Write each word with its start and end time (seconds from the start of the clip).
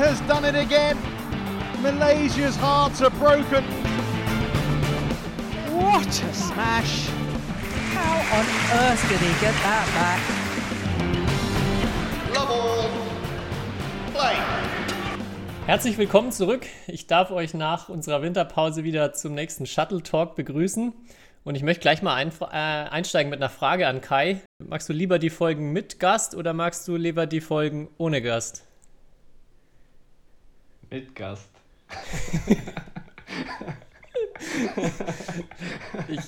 has 0.00 0.18
done 0.22 0.46
it 0.46 0.54
again. 0.54 0.96
Malaysia's 1.82 2.56
hearts 2.56 3.02
are 3.02 3.10
broken. 3.10 3.62
What 5.76 6.08
a 6.08 6.32
smash! 6.32 7.10
How 7.92 8.38
on 8.38 8.46
earth 8.80 9.08
did 9.10 9.20
he 9.20 9.32
get 9.44 9.54
that 9.62 9.86
back? 9.94 10.20
Love 12.34 12.50
all. 12.50 12.88
Play. 14.14 14.36
Herzlich 15.66 15.98
willkommen 15.98 16.32
zurück. 16.32 16.64
Ich 16.86 17.06
darf 17.06 17.30
euch 17.30 17.52
nach 17.52 17.90
unserer 17.90 18.22
Winterpause 18.22 18.84
wieder 18.84 19.12
zum 19.12 19.34
nächsten 19.34 19.66
Shuttle 19.66 20.02
Talk 20.02 20.34
begrüßen. 20.34 20.94
Und 21.44 21.54
ich 21.56 21.62
möchte 21.62 21.82
gleich 21.82 22.00
mal 22.00 22.14
ein, 22.14 22.32
äh, 22.40 22.54
einsteigen 22.54 23.28
mit 23.28 23.38
einer 23.38 23.50
Frage 23.50 23.86
an 23.86 24.00
Kai. 24.00 24.40
Magst 24.66 24.88
du 24.88 24.94
lieber 24.94 25.18
die 25.18 25.30
Folgen 25.30 25.72
mit 25.72 25.98
Gast 25.98 26.34
oder 26.34 26.54
magst 26.54 26.88
du 26.88 26.96
lieber 26.96 27.26
die 27.26 27.42
Folgen 27.42 27.88
ohne 27.98 28.22
Gast? 28.22 28.64
Mit 30.90 31.14
Gast. 31.14 31.48
ich, 36.08 36.20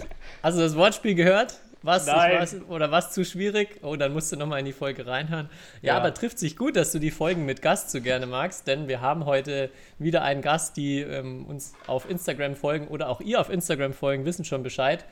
hast 0.42 0.56
du 0.56 0.62
das 0.62 0.76
Wortspiel 0.76 1.14
gehört? 1.14 1.58
Was. 1.84 2.06
Was, 2.06 2.54
oder 2.68 2.92
was 2.92 3.10
zu 3.10 3.24
schwierig? 3.24 3.80
Oh, 3.82 3.96
dann 3.96 4.12
musst 4.12 4.30
du 4.30 4.36
nochmal 4.36 4.60
in 4.60 4.66
die 4.66 4.72
Folge 4.72 5.04
reinhören. 5.04 5.50
Ja, 5.80 5.94
Ja. 5.94 5.96
aber 5.98 6.14
trifft 6.14 6.38
sich 6.38 6.56
gut, 6.56 6.76
dass 6.76 6.92
du 6.92 7.00
die 7.00 7.10
Folgen 7.10 7.44
mit 7.44 7.60
Gast 7.60 7.90
so 7.90 8.00
gerne 8.00 8.26
magst, 8.26 8.68
denn 8.68 8.86
wir 8.86 9.00
haben 9.00 9.24
heute 9.24 9.68
wieder 9.98 10.22
einen 10.22 10.42
Gast, 10.42 10.76
die 10.76 11.00
ähm, 11.00 11.44
uns 11.46 11.74
auf 11.88 12.08
Instagram 12.08 12.54
folgen 12.54 12.86
oder 12.86 13.08
auch 13.08 13.20
ihr 13.20 13.40
auf 13.40 13.50
Instagram 13.50 13.94
folgen, 13.94 14.24
wissen 14.24 14.44
schon 14.44 14.62
Bescheid. 14.62 15.04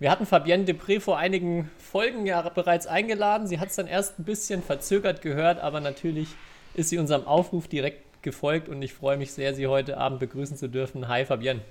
Wir 0.00 0.10
hatten 0.10 0.26
Fabienne 0.26 0.64
Depré 0.64 1.00
vor 1.00 1.18
einigen 1.18 1.70
Folgen 1.78 2.26
ja 2.26 2.48
bereits 2.48 2.88
eingeladen. 2.88 3.46
Sie 3.46 3.60
hat 3.60 3.68
es 3.68 3.76
dann 3.76 3.86
erst 3.86 4.18
ein 4.18 4.24
bisschen 4.24 4.60
verzögert 4.62 5.22
gehört, 5.22 5.60
aber 5.60 5.80
natürlich 5.80 6.28
ist 6.74 6.88
sie 6.90 6.98
unserem 6.98 7.26
Aufruf 7.28 7.68
direkt 7.68 8.07
gefolgt 8.28 8.68
und 8.68 8.82
ich 8.82 8.92
freue 8.92 9.16
mich 9.16 9.32
sehr, 9.32 9.54
Sie 9.54 9.66
heute 9.66 9.96
Abend 9.96 10.20
begrüßen 10.20 10.58
zu 10.58 10.68
dürfen. 10.68 11.08
Hi 11.08 11.24
Fabienne. 11.24 11.62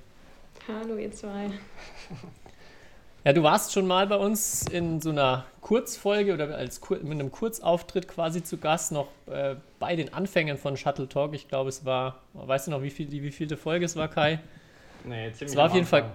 Hallo 0.68 0.98
ihr 0.98 1.12
zwei. 1.12 1.52
Ja, 3.24 3.34
du 3.34 3.44
warst 3.44 3.74
schon 3.74 3.86
mal 3.86 4.08
bei 4.08 4.16
uns 4.16 4.66
in 4.68 5.02
so 5.02 5.10
einer 5.10 5.46
Kurzfolge 5.62 6.34
oder 6.34 6.56
als 6.56 6.82
mit 6.90 7.12
einem 7.12 7.30
Kurzauftritt 7.30 8.08
quasi 8.08 8.42
zu 8.42 8.58
Gast, 8.58 8.92
noch 8.92 9.10
äh, 9.30 9.56
bei 9.80 9.96
den 9.96 10.14
Anfängen 10.14 10.58
von 10.58 10.78
Shuttle 10.78 11.10
Talk. 11.10 11.34
Ich 11.34 11.48
glaube, 11.48 11.70
es 11.70 11.84
war, 11.86 12.22
weißt 12.34 12.68
du 12.68 12.72
noch, 12.72 12.82
wie 12.82 12.90
viel, 12.90 13.06
die 13.06 13.22
wievielte 13.22 13.58
Folge 13.58 13.86
es 13.86 13.96
war, 13.96 14.08
Kai? 14.08 14.40
Nee, 15.04 15.32
ziemlich 15.34 15.52
Es 15.52 15.56
war 15.58 15.68
auf 15.68 15.74
jeden 15.76 15.86
Fall 15.86 16.10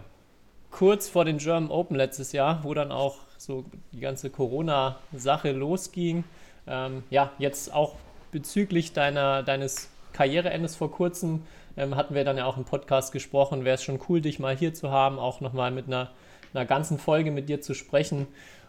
kurz 0.71 1.09
vor 1.09 1.25
den 1.25 1.39
German 1.39 1.71
Open 1.71 1.97
letztes 1.97 2.33
Jahr, 2.33 2.65
wo 2.65 2.75
dann 2.75 2.91
auch 2.91 3.19
so 3.37 3.65
die 3.93 4.01
ganze 4.01 4.31
Corona-Sache 4.31 5.53
losging. 5.53 6.25
Ähm, 6.67 7.05
ja, 7.11 7.31
jetzt 7.39 7.73
auch 7.73 7.95
bezüglich 8.33 8.93
deiner, 8.93 9.43
deines 9.43 9.92
Karriereendes 10.13 10.77
vor 10.77 10.91
kurzem 10.91 11.43
ähm, 11.77 11.97
hatten 11.97 12.15
wir 12.15 12.25
dann 12.25 12.37
ja 12.37 12.47
auch 12.47 12.57
im 12.57 12.65
Podcast 12.65 13.13
gesprochen. 13.13 13.65
Wäre 13.65 13.75
es 13.75 13.83
schon 13.83 14.01
cool, 14.09 14.21
dich 14.21 14.39
mal 14.39 14.57
hier 14.57 14.75
zu 14.75 14.91
haben, 14.91 15.19
auch 15.19 15.41
nochmal 15.41 15.71
mit 15.71 15.87
einer, 15.87 16.11
einer 16.55 16.65
ganzen 16.65 16.99
Folge 16.99 17.31
mit 17.31 17.49
dir 17.49 17.61
zu 17.61 17.75
sprechen. 17.75 18.27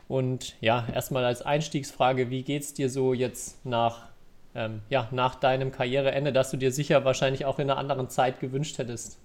Und 0.07 0.55
ja, 0.61 0.85
erstmal 0.93 1.25
als 1.25 1.41
Einstiegsfrage, 1.41 2.29
wie 2.29 2.43
geht 2.43 2.63
es 2.63 2.73
dir 2.73 2.89
so 2.89 3.13
jetzt 3.13 3.65
nach, 3.65 4.07
ähm, 4.55 4.81
ja, 4.89 5.07
nach 5.11 5.35
deinem 5.35 5.71
Karriereende, 5.71 6.33
das 6.33 6.51
du 6.51 6.57
dir 6.57 6.71
sicher 6.71 7.05
wahrscheinlich 7.05 7.45
auch 7.45 7.59
in 7.59 7.69
einer 7.69 7.79
anderen 7.79 8.09
Zeit 8.09 8.39
gewünscht 8.39 8.77
hättest? 8.77 9.17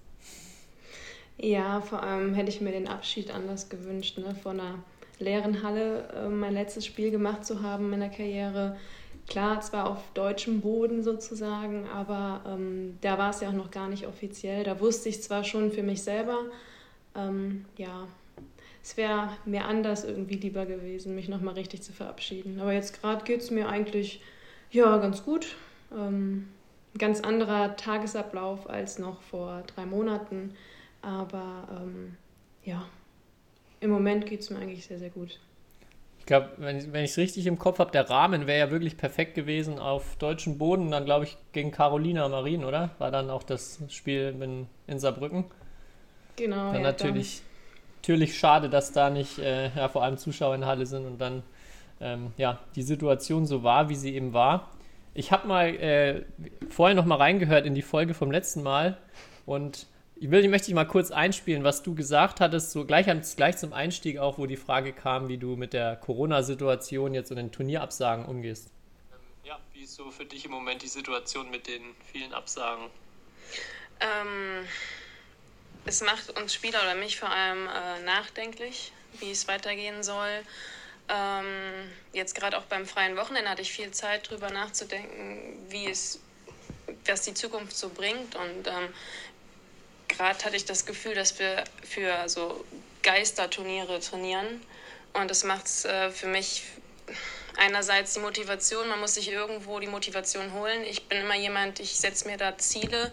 Ja, 1.37 1.81
vor 1.81 2.03
allem 2.03 2.33
hätte 2.33 2.49
ich 2.49 2.59
mir 2.59 2.71
den 2.71 2.87
Abschied 2.87 3.33
anders 3.33 3.69
gewünscht, 3.69 4.17
ne? 4.17 4.35
von 4.35 4.59
einer 4.59 4.79
leeren 5.19 5.63
Halle 5.63 6.09
äh, 6.13 6.27
mein 6.27 6.53
letztes 6.53 6.85
Spiel 6.85 7.11
gemacht 7.11 7.45
zu 7.45 7.61
haben 7.61 7.93
in 7.93 7.99
der 7.99 8.09
Karriere. 8.09 8.77
Klar, 9.27 9.61
zwar 9.61 9.89
auf 9.89 9.99
deutschem 10.13 10.61
Boden 10.61 11.03
sozusagen, 11.03 11.87
aber 11.87 12.41
ähm, 12.47 12.97
da 13.01 13.17
war 13.17 13.29
es 13.29 13.41
ja 13.41 13.49
auch 13.49 13.53
noch 13.53 13.71
gar 13.71 13.87
nicht 13.87 14.07
offiziell. 14.07 14.63
Da 14.63 14.79
wusste 14.79 15.09
ich 15.09 15.21
zwar 15.21 15.43
schon 15.43 15.71
für 15.71 15.83
mich 15.83 16.01
selber, 16.01 16.45
ähm, 17.15 17.65
ja, 17.77 18.07
es 18.81 18.97
wäre 18.97 19.29
mir 19.45 19.65
anders 19.65 20.03
irgendwie 20.03 20.35
lieber 20.35 20.65
gewesen, 20.65 21.15
mich 21.15 21.29
nochmal 21.29 21.55
richtig 21.55 21.81
zu 21.81 21.93
verabschieden. 21.93 22.59
Aber 22.59 22.73
jetzt 22.73 22.99
gerade 22.99 23.23
geht 23.23 23.41
es 23.41 23.51
mir 23.51 23.67
eigentlich, 23.67 24.21
ja, 24.71 24.97
ganz 24.97 25.23
gut. 25.23 25.55
Ähm, 25.95 26.47
ganz 26.97 27.21
anderer 27.21 27.75
Tagesablauf 27.75 28.69
als 28.69 28.99
noch 28.99 29.21
vor 29.21 29.63
drei 29.75 29.85
Monaten. 29.85 30.55
Aber 31.01 31.67
ähm, 31.71 32.15
ja, 32.63 32.85
im 33.79 33.91
Moment 33.91 34.25
geht 34.25 34.41
es 34.41 34.49
mir 34.49 34.59
eigentlich 34.59 34.85
sehr, 34.85 34.99
sehr 34.99 35.09
gut. 35.09 35.39
Ich 36.29 36.31
glaube, 36.31 36.51
wenn 36.57 36.77
ich 36.77 37.09
es 37.09 37.17
richtig 37.17 37.47
im 37.47 37.57
Kopf 37.57 37.79
habe, 37.79 37.89
der 37.89 38.07
Rahmen 38.07 38.45
wäre 38.45 38.59
ja 38.59 38.69
wirklich 38.69 38.97
perfekt 38.97 39.33
gewesen 39.33 39.79
auf 39.79 40.15
deutschem 40.17 40.59
Boden. 40.59 40.91
Dann 40.91 41.03
glaube 41.03 41.25
ich 41.25 41.35
gegen 41.53 41.71
Carolina 41.71 42.29
Marin, 42.29 42.65
oder? 42.65 42.91
War 42.99 43.09
dann 43.09 43.31
auch 43.31 43.41
das 43.41 43.79
Spiel 43.89 44.35
in, 44.39 44.67
in 44.85 44.99
Saarbrücken. 44.99 45.45
Genau. 46.35 46.67
Dann 46.71 46.75
ja, 46.75 46.81
natürlich, 46.81 47.41
natürlich 48.03 48.37
schade, 48.37 48.69
dass 48.69 48.91
da 48.91 49.09
nicht 49.09 49.39
äh, 49.39 49.75
ja, 49.75 49.87
vor 49.87 50.03
allem 50.03 50.19
Zuschauer 50.19 50.53
in 50.53 50.67
Halle 50.67 50.85
sind 50.85 51.07
und 51.07 51.17
dann 51.19 51.41
ähm, 51.99 52.31
ja, 52.37 52.59
die 52.75 52.83
Situation 52.83 53.47
so 53.47 53.63
war, 53.63 53.89
wie 53.89 53.95
sie 53.95 54.13
eben 54.13 54.31
war. 54.31 54.69
Ich 55.15 55.31
habe 55.31 55.47
mal 55.47 55.69
äh, 55.77 56.25
vorher 56.69 56.95
noch 56.95 57.05
mal 57.05 57.15
reingehört 57.15 57.65
in 57.65 57.73
die 57.73 57.81
Folge 57.81 58.13
vom 58.13 58.29
letzten 58.29 58.61
Mal 58.61 58.99
und 59.47 59.87
ich 60.21 60.29
will, 60.31 60.47
möchte 60.49 60.67
ich 60.67 60.75
mal 60.75 60.85
kurz 60.85 61.11
einspielen, 61.11 61.63
was 61.63 61.81
du 61.81 61.95
gesagt 61.95 62.41
hattest, 62.41 62.71
so 62.71 62.85
gleich, 62.85 63.07
gleich 63.35 63.57
zum 63.57 63.71
Einstieg 63.71 64.17
auch, 64.17 64.37
wo 64.37 64.45
die 64.47 64.57
Frage 64.57 64.91
kam, 64.91 65.29
wie 65.29 65.37
du 65.37 65.55
mit 65.55 65.71
der 65.71 65.95
Corona-Situation 65.95 67.13
jetzt 67.13 67.31
und 67.31 67.37
den 67.37 67.51
Turnierabsagen 67.51 68.25
umgehst. 68.25 68.69
Ja, 69.45 69.57
wie 69.73 69.83
ist 69.83 69.95
so 69.95 70.11
für 70.11 70.25
dich 70.25 70.43
im 70.45 70.51
Moment 70.51 70.81
die 70.81 70.87
Situation 70.87 71.49
mit 71.49 71.67
den 71.67 71.81
vielen 72.11 72.33
Absagen? 72.33 72.85
Ähm, 74.01 74.67
es 75.85 76.01
macht 76.01 76.37
uns 76.37 76.53
Spieler 76.53 76.81
oder 76.81 76.95
mich 76.95 77.17
vor 77.17 77.29
allem 77.29 77.67
äh, 77.67 78.03
nachdenklich, 78.03 78.91
wie 79.19 79.31
es 79.31 79.47
weitergehen 79.47 80.03
soll. 80.03 80.43
Ähm, 81.07 81.89
jetzt 82.11 82.35
gerade 82.35 82.57
auch 82.57 82.65
beim 82.65 82.85
freien 82.85 83.15
Wochenende 83.15 83.49
hatte 83.49 83.61
ich 83.61 83.71
viel 83.71 83.91
Zeit 83.91 84.29
drüber 84.29 84.51
nachzudenken, 84.51 85.57
wie 85.69 85.89
es, 85.89 86.19
was 87.05 87.21
die 87.21 87.33
Zukunft 87.33 87.75
so 87.75 87.89
bringt. 87.89 88.35
Und 88.35 88.67
ähm, 88.67 88.93
gerade 90.09 90.43
hatte 90.43 90.55
ich 90.55 90.65
das 90.65 90.85
Gefühl, 90.85 91.15
dass 91.15 91.39
wir 91.39 91.63
für 91.83 92.27
so 92.27 92.65
Geisterturniere 93.03 93.99
trainieren. 93.99 94.61
Und 95.13 95.31
das 95.31 95.43
macht 95.43 95.65
es 95.65 95.85
äh, 95.85 96.11
für 96.11 96.27
mich 96.27 96.63
einerseits 97.57 98.13
die 98.13 98.19
Motivation, 98.19 98.87
man 98.87 98.99
muss 98.99 99.15
sich 99.15 99.31
irgendwo 99.31 99.79
die 99.79 99.87
Motivation 99.87 100.53
holen. 100.53 100.81
Ich 100.89 101.07
bin 101.07 101.19
immer 101.19 101.35
jemand, 101.35 101.79
ich 101.79 101.97
setze 101.97 102.27
mir 102.27 102.37
da 102.37 102.57
Ziele 102.57 103.11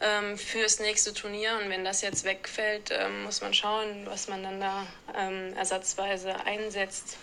ähm, 0.00 0.36
fürs 0.36 0.80
nächste 0.80 1.12
Turnier 1.12 1.50
und 1.62 1.70
wenn 1.70 1.84
das 1.84 2.02
jetzt 2.02 2.24
wegfällt, 2.24 2.90
ähm, 2.90 3.24
muss 3.24 3.40
man 3.40 3.54
schauen, 3.54 4.06
was 4.06 4.28
man 4.28 4.42
dann 4.42 4.60
da 4.60 4.86
ähm, 5.18 5.54
ersatzweise 5.56 6.34
einsetzt. 6.44 7.16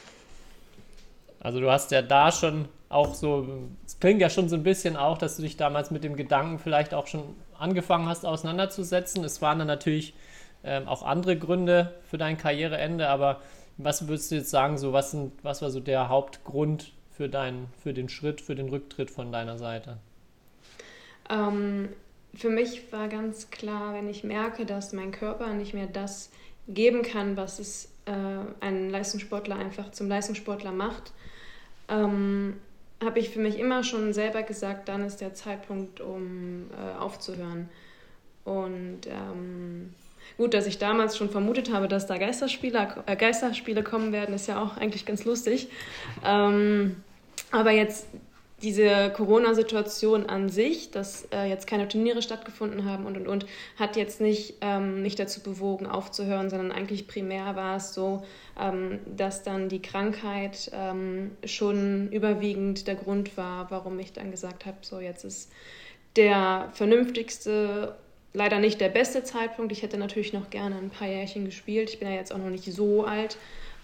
Also 1.40 1.60
du 1.60 1.72
hast 1.72 1.92
ja 1.92 2.02
da 2.02 2.32
schon 2.32 2.68
auch 2.90 3.14
so, 3.14 3.48
es 3.86 4.00
klingt 4.00 4.22
ja 4.22 4.30
schon 4.30 4.50
so 4.50 4.56
ein 4.56 4.64
bisschen 4.64 4.98
auch, 4.98 5.18
dass 5.18 5.36
du 5.38 5.44
dich 5.44 5.58
damals 5.58 5.92
mit 5.92 6.04
dem 6.04 6.16
Gedanken 6.16 6.60
vielleicht 6.60 6.94
auch 6.94 7.08
schon 7.08 7.36
angefangen 7.60 8.08
hast 8.08 8.26
auseinanderzusetzen. 8.26 9.24
Es 9.24 9.42
waren 9.42 9.60
dann 9.60 9.68
natürlich 9.68 10.14
ähm, 10.64 10.88
auch 10.88 11.04
andere 11.04 11.38
Gründe 11.38 11.94
für 12.10 12.18
dein 12.18 12.38
Karriereende, 12.38 13.08
aber 13.08 13.42
was 13.78 14.08
würdest 14.08 14.32
du 14.32 14.36
jetzt 14.36 14.50
sagen, 14.50 14.78
so 14.78 14.94
was, 14.94 15.12
sind, 15.12 15.34
was 15.44 15.62
war 15.62 15.70
so 15.70 15.80
der 15.80 16.10
Hauptgrund 16.10 16.94
für, 17.12 17.30
dein, 17.30 17.68
für 17.84 17.94
den 17.94 18.10
Schritt, 18.10 18.42
für 18.42 18.56
den 18.56 18.70
Rücktritt 18.70 19.12
von 19.12 19.32
deiner 19.32 19.58
Seite? 19.58 19.98
Ähm, 21.30 21.90
für 22.34 22.50
mich 22.50 22.92
war 22.92 23.08
ganz 23.08 23.50
klar, 23.50 23.94
wenn 23.94 24.10
ich 24.10 24.24
merke, 24.24 24.66
dass 24.66 24.94
mein 24.94 25.12
Körper 25.12 25.54
nicht 25.54 25.74
mehr 25.74 25.88
das 25.88 26.32
geben 26.68 27.04
kann, 27.04 27.38
was 27.38 27.60
es 27.60 27.92
äh, 28.06 28.12
einen 28.60 28.90
Leistungssportler 28.90 29.56
einfach 29.56 29.92
zum 29.92 30.08
Leistungssportler 30.08 30.72
macht, 30.72 31.12
ähm, 31.90 32.58
habe 33.04 33.20
ich 33.20 33.30
für 33.30 33.40
mich 33.40 33.60
immer 33.60 33.84
schon 33.84 34.14
selber 34.14 34.44
gesagt, 34.44 34.88
dann 34.88 35.04
ist 35.04 35.22
der 35.22 35.34
Zeitpunkt, 35.34 36.00
um 36.00 36.70
äh, 36.72 36.98
aufzuhören. 37.00 37.70
Und 38.46 39.02
ähm, 39.08 39.94
gut, 40.38 40.54
dass 40.54 40.68
ich 40.68 40.78
damals 40.78 41.18
schon 41.18 41.30
vermutet 41.30 41.74
habe, 41.74 41.88
dass 41.88 42.08
da 42.08 42.18
Geisterspieler, 42.18 43.04
äh, 43.06 43.16
Geisterspiele 43.16 43.84
kommen 43.84 44.14
werden, 44.14 44.34
ist 44.36 44.48
ja 44.48 44.62
auch 44.62 44.78
eigentlich 44.78 45.06
ganz 45.06 45.26
lustig. 45.26 45.70
Ähm, 46.24 46.98
aber 47.52 47.72
jetzt 47.72 48.08
diese 48.66 49.12
Corona-Situation 49.12 50.26
an 50.26 50.50
sich, 50.50 50.90
dass 50.90 51.28
äh, 51.32 51.48
jetzt 51.48 51.68
keine 51.68 51.88
Turniere 51.88 52.24
stattgefunden 52.24 52.84
haben 52.84 53.06
und 53.06 53.16
und 53.16 53.28
und, 53.28 53.46
hat 53.78 53.96
jetzt 53.96 54.20
nicht 54.20 54.56
ähm, 54.62 55.04
mich 55.04 55.16
dazu 55.16 55.42
bewogen, 55.42 55.86
aufzuhören, 55.86 56.50
sondern 56.50 56.72
eigentlich 56.72 57.08
primär 57.08 57.56
war 57.56 57.78
es 57.78 57.94
so, 57.94 58.24
ähm, 58.60 59.00
dass 59.06 59.44
dann 59.44 59.70
die 59.70 59.84
Krankheit 59.84 60.72
ähm, 60.74 61.32
schon 61.46 62.12
überwiegend 62.12 62.88
der 62.88 62.96
Grund 62.96 63.38
war, 63.38 63.70
warum 63.70 64.00
ich 64.00 64.14
dann 64.14 64.32
gesagt 64.32 64.66
habe, 64.66 64.78
so 64.82 65.00
jetzt 65.00 65.26
ist 65.26 65.52
der 66.16 66.70
vernünftigste, 66.74 67.96
leider 68.34 68.58
nicht 68.58 68.82
der 68.82 68.90
beste 68.90 69.24
Zeitpunkt. 69.24 69.74
Ich 69.74 69.84
hätte 69.84 69.98
natürlich 69.98 70.34
noch 70.34 70.50
gerne 70.50 70.78
ein 70.78 70.90
paar 70.90 71.08
Jährchen 71.08 71.46
gespielt. 71.46 71.92
Ich 71.92 72.00
bin 72.00 72.10
ja 72.10 72.16
jetzt 72.16 72.34
auch 72.34 72.40
noch 72.40 72.50
nicht 72.50 72.66
so 72.66 73.06
alt, 73.06 73.38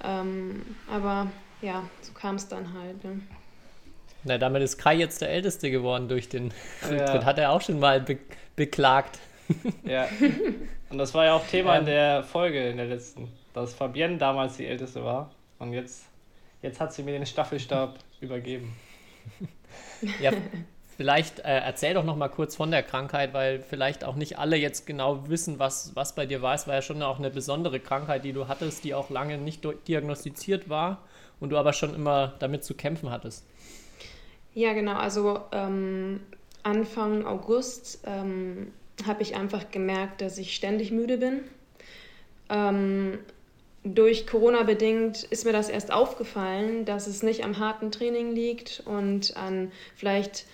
ähm, 0.04 0.64
aber 0.90 1.30
ja, 1.62 1.84
so 2.02 2.14
kam 2.14 2.36
es 2.36 2.48
dann 2.48 2.74
halt. 2.74 3.04
Ne? 3.04 3.22
Na, 4.24 4.38
damit 4.38 4.62
ist 4.62 4.78
Kai 4.78 4.96
jetzt 4.96 5.22
der 5.22 5.30
Älteste 5.30 5.72
geworden 5.72 6.08
durch 6.08 6.30
den 6.30 6.54
Ja. 6.84 6.90
Rücktritt. 6.90 7.26
Hat 7.26 7.38
er 7.40 7.52
auch 7.52 7.62
schon 7.62 7.80
mal 7.80 8.02
be 8.02 8.18
beklagt. 8.56 9.20
Ja. 9.84 10.08
Und 10.90 10.98
das 10.98 11.14
war 11.14 11.26
ja 11.26 11.34
auch 11.34 11.46
Thema 11.48 11.78
in 11.78 11.86
der 11.86 12.24
Folge, 12.24 12.70
in 12.70 12.78
der 12.78 12.86
letzten, 12.86 13.30
dass 13.54 13.74
Fabienne 13.74 14.18
damals 14.18 14.58
die 14.58 14.66
Älteste 14.66 15.04
war. 15.04 15.32
Und 15.58 15.74
jetzt, 15.74 16.06
jetzt 16.62 16.80
hat 16.80 16.94
sie 16.94 17.04
mir 17.04 17.14
den 17.14 17.26
Staffelstab 17.26 17.98
übergeben. 18.20 18.76
Ja, 20.22 20.32
vielleicht 20.98 21.40
äh, 21.40 21.60
erzähl 21.60 21.94
doch 21.94 22.04
noch 22.04 22.16
mal 22.16 22.28
kurz 22.28 22.56
von 22.56 22.72
der 22.72 22.84
Krankheit, 22.84 23.34
weil 23.34 23.60
vielleicht 23.62 24.04
auch 24.04 24.16
nicht 24.16 24.38
alle 24.38 24.58
jetzt 24.58 24.86
genau 24.86 25.28
wissen, 25.30 25.60
was, 25.60 25.96
was 25.96 26.14
bei 26.14 26.26
dir 26.26 26.42
war. 26.42 26.54
Es 26.54 26.68
war 26.68 26.76
ja 26.76 26.82
schon 26.82 27.02
auch 27.02 27.20
eine 27.20 27.30
besondere 27.30 27.80
Krankheit, 27.80 28.24
die 28.26 28.34
du 28.34 28.48
hattest, 28.48 28.84
die 28.84 28.94
auch 28.94 29.10
lange 29.10 29.38
nicht 29.38 29.66
diagnostiziert 29.88 30.70
war 30.70 31.00
und 31.40 31.50
du 31.50 31.58
aber 31.58 31.74
schon 31.74 31.96
immer 31.96 32.34
damit 32.40 32.64
zu 32.64 32.74
kämpfen 32.76 33.10
hattest. 33.10 33.46
Ja, 34.54 34.74
genau. 34.74 34.96
Also 34.96 35.40
ähm, 35.52 36.20
Anfang 36.64 37.26
August 37.26 38.02
ähm, 38.06 38.74
habe 39.06 39.24
ich 39.24 39.36
einfach 39.36 39.72
gemerkt, 39.72 40.22
dass 40.22 40.38
ich 40.38 40.56
ständig 40.56 40.92
müde 40.92 41.18
bin. 41.18 41.42
Ähm, 42.50 43.20
durch 43.84 44.28
Corona 44.28 44.64
bedingt 44.64 45.24
ist 45.24 45.46
mir 45.46 45.54
das 45.54 45.70
erst 45.70 45.92
aufgefallen, 45.92 46.86
dass 46.86 47.08
es 47.08 47.24
nicht 47.24 47.44
am 47.44 47.58
harten 47.58 47.92
Training 47.92 48.34
liegt 48.34 48.84
und 48.86 49.36
an 49.38 49.72
vielleicht, 49.96 50.46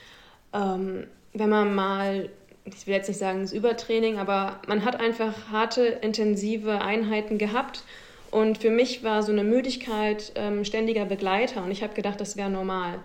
ähm, 0.53 1.07
wenn 1.33 1.49
man 1.49 1.75
mal, 1.75 2.29
ich 2.63 2.87
will 2.87 2.93
jetzt 2.93 3.09
nicht 3.09 3.17
sagen, 3.17 3.41
das 3.41 3.51
Übertraining, 3.51 4.17
aber 4.17 4.61
man 4.67 4.85
hat 4.85 4.99
einfach 4.99 5.49
harte, 5.51 5.85
intensive 5.85 6.81
Einheiten 6.81 7.37
gehabt. 7.37 7.83
Und 8.29 8.57
für 8.57 8.69
mich 8.69 9.03
war 9.03 9.23
so 9.23 9.31
eine 9.31 9.43
Müdigkeit 9.43 10.33
ähm, 10.35 10.63
ständiger 10.65 11.05
Begleiter 11.05 11.63
und 11.63 11.71
ich 11.71 11.81
habe 11.81 11.93
gedacht, 11.93 12.19
das 12.19 12.37
wäre 12.37 12.49
normal. 12.49 12.99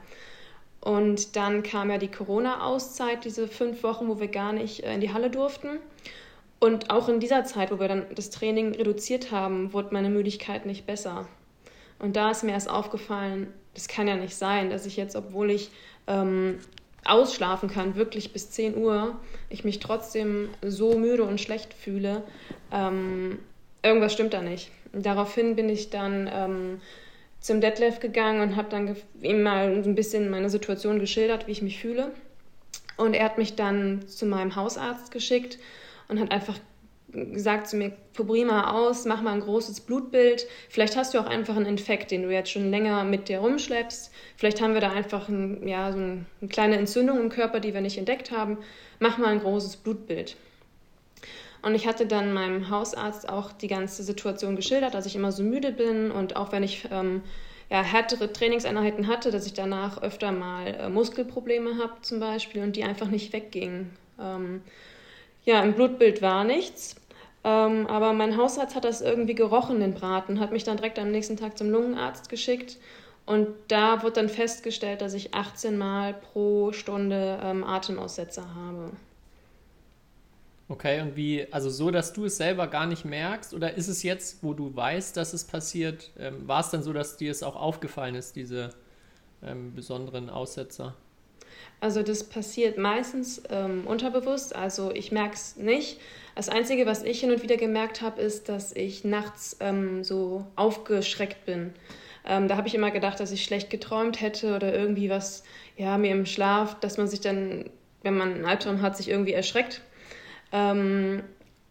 Und 0.82 1.36
dann 1.36 1.62
kam 1.62 1.90
ja 1.90 1.98
die 1.98 2.10
Corona-Auszeit, 2.10 3.24
diese 3.24 3.46
fünf 3.46 3.84
Wochen, 3.84 4.08
wo 4.08 4.18
wir 4.18 4.26
gar 4.26 4.52
nicht 4.52 4.82
äh, 4.82 4.92
in 4.92 5.00
die 5.00 5.12
Halle 5.12 5.30
durften. 5.30 5.78
Und 6.58 6.90
auch 6.90 7.08
in 7.08 7.20
dieser 7.20 7.44
Zeit, 7.44 7.70
wo 7.70 7.78
wir 7.78 7.86
dann 7.86 8.06
das 8.14 8.30
Training 8.30 8.74
reduziert 8.74 9.30
haben, 9.30 9.72
wurde 9.72 9.88
meine 9.92 10.10
Müdigkeit 10.10 10.66
nicht 10.66 10.84
besser. 10.84 11.26
Und 12.00 12.16
da 12.16 12.32
ist 12.32 12.42
mir 12.42 12.50
erst 12.50 12.68
aufgefallen, 12.68 13.52
das 13.74 13.86
kann 13.86 14.08
ja 14.08 14.16
nicht 14.16 14.34
sein, 14.34 14.70
dass 14.70 14.84
ich 14.84 14.96
jetzt, 14.96 15.14
obwohl 15.14 15.52
ich 15.52 15.70
ähm, 16.08 16.58
ausschlafen 17.04 17.68
kann, 17.68 17.94
wirklich 17.94 18.32
bis 18.32 18.50
10 18.50 18.76
Uhr, 18.76 19.16
ich 19.50 19.62
mich 19.64 19.78
trotzdem 19.78 20.48
so 20.62 20.98
müde 20.98 21.22
und 21.22 21.40
schlecht 21.40 21.74
fühle. 21.74 22.24
Ähm, 22.72 23.38
irgendwas 23.84 24.12
stimmt 24.12 24.34
da 24.34 24.42
nicht. 24.42 24.72
Daraufhin 24.92 25.54
bin 25.54 25.68
ich 25.68 25.90
dann 25.90 26.28
ähm, 26.32 26.80
zum 27.42 27.60
Detlef 27.60 28.00
gegangen 28.00 28.40
und 28.40 28.56
habe 28.56 28.70
dann 28.70 28.96
ihm 29.20 29.42
mal 29.42 29.82
so 29.84 29.90
ein 29.90 29.94
bisschen 29.94 30.30
meine 30.30 30.48
Situation 30.48 30.98
geschildert, 30.98 31.46
wie 31.46 31.52
ich 31.52 31.60
mich 31.62 31.78
fühle. 31.80 32.12
Und 32.96 33.14
er 33.14 33.24
hat 33.24 33.36
mich 33.36 33.56
dann 33.56 34.06
zu 34.06 34.24
meinem 34.26 34.56
Hausarzt 34.56 35.10
geschickt 35.10 35.58
und 36.08 36.20
hat 36.20 36.30
einfach 36.30 36.58
gesagt 37.12 37.68
zu 37.68 37.76
mir, 37.76 37.92
probier 38.14 38.46
mal 38.46 38.70
aus, 38.72 39.04
mach 39.04 39.20
mal 39.20 39.34
ein 39.34 39.40
großes 39.40 39.80
Blutbild. 39.80 40.46
Vielleicht 40.70 40.96
hast 40.96 41.12
du 41.12 41.18
auch 41.18 41.26
einfach 41.26 41.56
einen 41.56 41.66
Infekt, 41.66 42.10
den 42.10 42.22
du 42.22 42.30
jetzt 42.30 42.50
schon 42.50 42.70
länger 42.70 43.04
mit 43.04 43.28
dir 43.28 43.40
rumschleppst. 43.40 44.10
Vielleicht 44.36 44.62
haben 44.62 44.72
wir 44.72 44.80
da 44.80 44.92
einfach 44.92 45.28
ein, 45.28 45.66
ja, 45.68 45.92
so 45.92 45.98
ein- 45.98 46.26
eine 46.40 46.48
kleine 46.48 46.76
Entzündung 46.78 47.20
im 47.20 47.28
Körper, 47.28 47.60
die 47.60 47.74
wir 47.74 47.82
nicht 47.82 47.98
entdeckt 47.98 48.30
haben. 48.30 48.56
Mach 48.98 49.18
mal 49.18 49.28
ein 49.28 49.40
großes 49.40 49.76
Blutbild. 49.78 50.36
Und 51.62 51.74
ich 51.76 51.86
hatte 51.86 52.06
dann 52.06 52.32
meinem 52.32 52.70
Hausarzt 52.70 53.28
auch 53.28 53.52
die 53.52 53.68
ganze 53.68 54.02
Situation 54.02 54.56
geschildert, 54.56 54.94
dass 54.94 55.06
ich 55.06 55.14
immer 55.14 55.30
so 55.30 55.44
müde 55.44 55.70
bin 55.70 56.10
und 56.10 56.36
auch 56.36 56.50
wenn 56.50 56.64
ich 56.64 56.88
ähm, 56.90 57.22
ja, 57.70 57.82
härtere 57.82 58.32
Trainingseinheiten 58.32 59.06
hatte, 59.06 59.30
dass 59.30 59.46
ich 59.46 59.54
danach 59.54 60.02
öfter 60.02 60.32
mal 60.32 60.66
äh, 60.66 60.88
Muskelprobleme 60.88 61.78
habe 61.78 61.94
zum 62.02 62.20
Beispiel 62.20 62.62
und 62.62 62.74
die 62.74 62.84
einfach 62.84 63.06
nicht 63.06 63.32
weggingen. 63.32 63.90
Ähm, 64.20 64.62
ja, 65.44 65.62
im 65.62 65.74
Blutbild 65.74 66.20
war 66.20 66.44
nichts, 66.44 66.96
ähm, 67.44 67.86
aber 67.86 68.12
mein 68.12 68.36
Hausarzt 68.36 68.74
hat 68.74 68.84
das 68.84 69.00
irgendwie 69.00 69.34
gerochen, 69.34 69.80
den 69.80 69.94
Braten, 69.94 70.40
hat 70.40 70.52
mich 70.52 70.64
dann 70.64 70.76
direkt 70.76 70.98
am 70.98 71.10
nächsten 71.12 71.36
Tag 71.36 71.56
zum 71.56 71.70
Lungenarzt 71.70 72.28
geschickt 72.28 72.76
und 73.24 73.48
da 73.68 74.02
wurde 74.02 74.14
dann 74.14 74.28
festgestellt, 74.28 75.00
dass 75.00 75.14
ich 75.14 75.32
18 75.32 75.78
Mal 75.78 76.14
pro 76.14 76.72
Stunde 76.72 77.38
ähm, 77.42 77.64
Atemaussetzer 77.64 78.54
habe. 78.54 78.90
Okay, 80.72 81.02
und 81.02 81.16
wie, 81.16 81.46
also 81.52 81.68
so, 81.68 81.90
dass 81.90 82.14
du 82.14 82.24
es 82.24 82.38
selber 82.38 82.66
gar 82.66 82.86
nicht 82.86 83.04
merkst, 83.04 83.52
oder 83.52 83.74
ist 83.74 83.88
es 83.88 84.02
jetzt, 84.02 84.42
wo 84.42 84.54
du 84.54 84.74
weißt, 84.74 85.14
dass 85.18 85.34
es 85.34 85.44
passiert, 85.44 86.10
ähm, 86.18 86.48
war 86.48 86.60
es 86.60 86.70
dann 86.70 86.82
so, 86.82 86.94
dass 86.94 87.18
dir 87.18 87.30
es 87.30 87.42
auch 87.42 87.56
aufgefallen 87.56 88.14
ist, 88.14 88.36
diese 88.36 88.70
ähm, 89.42 89.74
besonderen 89.74 90.30
Aussetzer? 90.30 90.94
Also 91.80 92.02
das 92.02 92.24
passiert 92.24 92.78
meistens 92.78 93.42
ähm, 93.50 93.86
unterbewusst, 93.86 94.56
also 94.56 94.90
ich 94.92 95.12
merke 95.12 95.34
es 95.34 95.56
nicht. 95.56 96.00
Das 96.36 96.48
Einzige, 96.48 96.86
was 96.86 97.02
ich 97.02 97.20
hin 97.20 97.30
und 97.30 97.42
wieder 97.42 97.58
gemerkt 97.58 98.00
habe, 98.00 98.22
ist, 98.22 98.48
dass 98.48 98.74
ich 98.74 99.04
nachts 99.04 99.58
ähm, 99.60 100.02
so 100.02 100.46
aufgeschreckt 100.56 101.44
bin. 101.44 101.74
Ähm, 102.26 102.48
da 102.48 102.56
habe 102.56 102.66
ich 102.66 102.74
immer 102.74 102.90
gedacht, 102.90 103.20
dass 103.20 103.30
ich 103.30 103.44
schlecht 103.44 103.68
geträumt 103.68 104.22
hätte 104.22 104.56
oder 104.56 104.72
irgendwie 104.72 105.10
was, 105.10 105.44
ja, 105.76 105.98
mir 105.98 106.12
im 106.12 106.24
Schlaf, 106.24 106.80
dass 106.80 106.96
man 106.96 107.08
sich 107.08 107.20
dann, 107.20 107.68
wenn 108.02 108.16
man 108.16 108.32
einen 108.32 108.46
Albtraum 108.46 108.80
hat, 108.80 108.96
sich 108.96 109.10
irgendwie 109.10 109.34
erschreckt. 109.34 109.82
Ähm, 110.52 111.22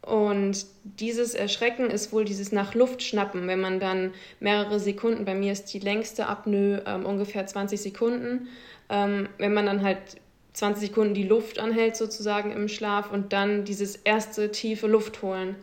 und 0.02 0.66
dieses 0.84 1.36
Erschrecken 1.36 1.92
ist 1.92 2.12
wohl 2.12 2.26
dieses 2.26 2.52
nach 2.52 2.74
Luft 2.74 3.04
schnappen, 3.04 3.48
wenn 3.48 3.62
man 3.62 3.80
dann 3.80 4.14
mehrere 4.40 4.80
Sekunden, 4.80 5.26
bei 5.26 5.36
mir 5.36 5.52
ist 5.52 5.66
die 5.74 5.80
längste 5.80 6.28
Apnoe 6.28 6.82
ähm, 6.88 7.06
ungefähr 7.06 7.46
20 7.46 7.80
Sekunden, 7.80 8.48
ähm, 8.90 9.30
wenn 9.38 9.54
man 9.54 9.68
dann 9.68 9.84
halt 9.84 10.00
20 10.54 10.90
Sekunden 10.90 11.14
die 11.14 11.24
Luft 11.24 11.60
anhält 11.60 11.96
sozusagen 11.96 12.52
im 12.52 12.68
Schlaf 12.68 13.12
und 13.12 13.32
dann 13.32 13.64
dieses 13.64 13.96
erste 13.96 14.52
tiefe 14.52 14.88
Luft 14.88 15.22
holen. 15.22 15.56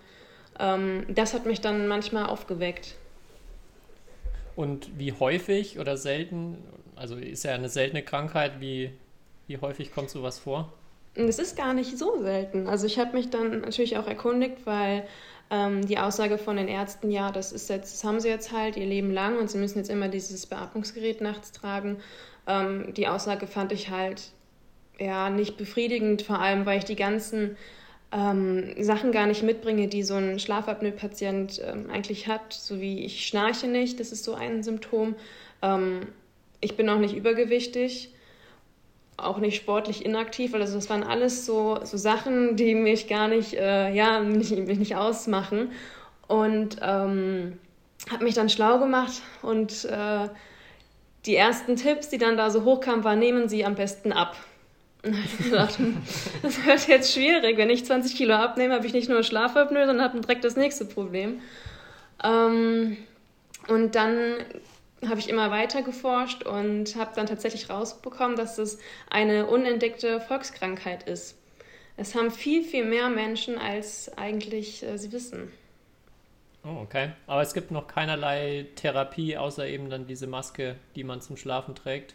Ähm, 0.61 1.05
das 1.09 1.35
hat 1.35 1.45
mich 1.45 1.61
dann 1.61 1.89
manchmal 1.89 2.27
aufgeweckt. 2.27 2.95
Und 4.55 4.99
wie 4.99 5.13
häufig 5.13 5.79
oder 5.79 5.97
selten, 5.97 6.59
also 6.97 7.17
ist 7.17 7.45
ja 7.45 7.55
eine 7.55 7.69
seltene 7.69 8.03
Krankheit, 8.03 8.61
wie, 8.61 8.93
wie 9.47 9.59
häufig 9.59 9.93
kommt 9.93 10.11
sowas 10.11 10.39
vor? 10.39 10.73
Es 11.27 11.39
ist 11.39 11.57
gar 11.57 11.75
nicht 11.75 11.99
so 11.99 12.23
selten. 12.23 12.69
Also 12.69 12.87
ich 12.87 12.99
habe 12.99 13.17
mich 13.17 13.31
dann 13.31 13.63
natürlich 13.63 13.97
auch 13.99 14.07
erkundigt, 14.07 14.65
weil 14.65 15.05
ähm, 15.51 15.87
die 15.87 15.99
Aussage 15.99 16.39
von 16.39 16.57
den 16.57 16.69
Ärzten, 16.69 17.11
ja, 17.11 17.33
das 17.33 17.53
ist 17.53 17.69
jetzt, 17.71 17.95
das 17.95 18.05
haben 18.05 18.21
sie 18.21 18.29
jetzt 18.29 18.53
halt 18.53 18.77
ihr 18.77 18.87
Leben 18.87 19.11
lang 19.11 19.39
und 19.39 19.51
sie 19.51 19.59
müssen 19.59 19.79
jetzt 19.79 19.91
immer 19.91 20.09
dieses 20.09 20.47
Beatmungsgerät 20.47 21.21
nachts 21.21 21.53
tragen. 21.53 21.99
Ähm, 22.47 22.95
die 22.95 23.09
Aussage 23.09 23.47
fand 23.47 23.73
ich 23.73 23.91
halt 23.91 24.31
ja 24.99 25.31
nicht 25.31 25.57
befriedigend, 25.57 26.23
vor 26.23 26.41
allem 26.41 26.67
weil 26.67 26.79
ich 26.79 26.85
die 26.85 26.97
ganzen 26.97 27.57
ähm, 28.13 28.75
Sachen 28.83 29.13
gar 29.13 29.27
nicht 29.27 29.43
mitbringe, 29.43 29.89
die 29.89 30.03
so 30.03 30.15
ein 30.15 30.39
Schlafapnoe-Patient 30.39 31.63
ähm, 31.65 31.91
eigentlich 31.91 32.27
hat, 32.27 32.53
so 32.53 32.81
wie 32.81 33.05
ich 33.05 33.27
schnarche 33.27 33.67
nicht, 33.67 34.01
das 34.01 34.13
ist 34.13 34.25
so 34.25 34.35
ein 34.35 34.63
Symptom. 34.63 35.15
Ähm, 35.63 36.01
ich 36.61 36.77
bin 36.77 36.89
auch 36.89 36.99
nicht 36.99 37.17
übergewichtig 37.17 38.13
auch 39.19 39.39
nicht 39.39 39.57
sportlich 39.57 40.05
inaktiv, 40.05 40.55
also 40.55 40.75
das 40.75 40.89
waren 40.89 41.03
alles 41.03 41.45
so, 41.45 41.79
so 41.83 41.97
Sachen, 41.97 42.57
die 42.57 42.75
mich 42.75 43.09
gar 43.09 43.29
nicht, 43.29 43.55
äh, 43.55 43.93
ja, 43.93 44.21
mich, 44.21 44.51
mich 44.51 44.79
nicht 44.79 44.97
ausmachen. 44.97 45.73
Und 46.29 46.77
ähm, 46.83 47.59
habe 48.11 48.25
mich 48.25 48.35
dann 48.35 48.49
schlau 48.49 48.79
gemacht 48.79 49.23
und 49.43 49.85
äh, 49.87 50.29
die 51.27 51.37
ersten 51.37 51.77
Tipps, 51.77 52.09
die 52.09 52.19
dann 52.19 52.37
da 52.37 52.51
so 52.51 52.65
hochkamen, 52.65 53.05
waren, 53.05 53.19
nehmen 53.19 53.49
Sie 53.49 53.65
am 53.65 53.75
besten 53.75 54.13
ab. 54.13 54.37
Das 56.43 56.67
wird 56.67 56.89
jetzt 56.89 57.13
schwierig. 57.13 57.57
Wenn 57.57 57.71
ich 57.71 57.85
20 57.85 58.17
Kilo 58.17 58.35
abnehme, 58.35 58.75
habe 58.75 58.87
ich 58.87 58.93
nicht 58.93 59.09
nur 59.09 59.23
Schlafapnoe, 59.23 59.87
sondern 59.87 60.05
habe 60.05 60.21
direkt 60.21 60.45
das 60.45 60.57
nächste 60.57 60.85
Problem. 60.85 61.41
Ähm, 62.23 62.97
und 63.69 63.95
dann 63.95 64.37
habe 65.07 65.21
ich 65.21 65.29
immer 65.29 65.51
weiter 65.51 65.83
geforscht 65.83 66.43
und 66.43 66.97
habe 66.97 67.13
dann 67.15 67.27
tatsächlich 67.27 67.71
rausbekommen, 67.71 68.37
dass 68.37 68.59
es 68.59 68.79
eine 69.09 69.47
unentdeckte 69.47 70.21
Volkskrankheit 70.21 71.09
ist. 71.09 71.37
Es 71.97 72.15
haben 72.15 72.31
viel, 72.31 72.63
viel 72.63 72.85
mehr 72.85 73.09
Menschen, 73.09 73.59
als 73.59 74.17
eigentlich 74.17 74.85
äh, 74.85 74.99
sie 74.99 75.13
wissen. 75.13 75.53
Oh, 76.65 76.83
okay. 76.83 77.11
Aber 77.27 77.43
es 77.43 77.55
gibt 77.55 77.71
noch 77.71 77.87
keinerlei 77.87 78.67
Therapie, 78.77 79.37
außer 79.37 79.67
eben 79.67 79.91
dann 79.91 80.07
diese 80.07 80.27
Maske, 80.27 80.77
die 80.95 81.05
man 81.05 81.21
zum 81.21 81.37
Schlafen 81.37 81.75
trägt. 81.75 82.15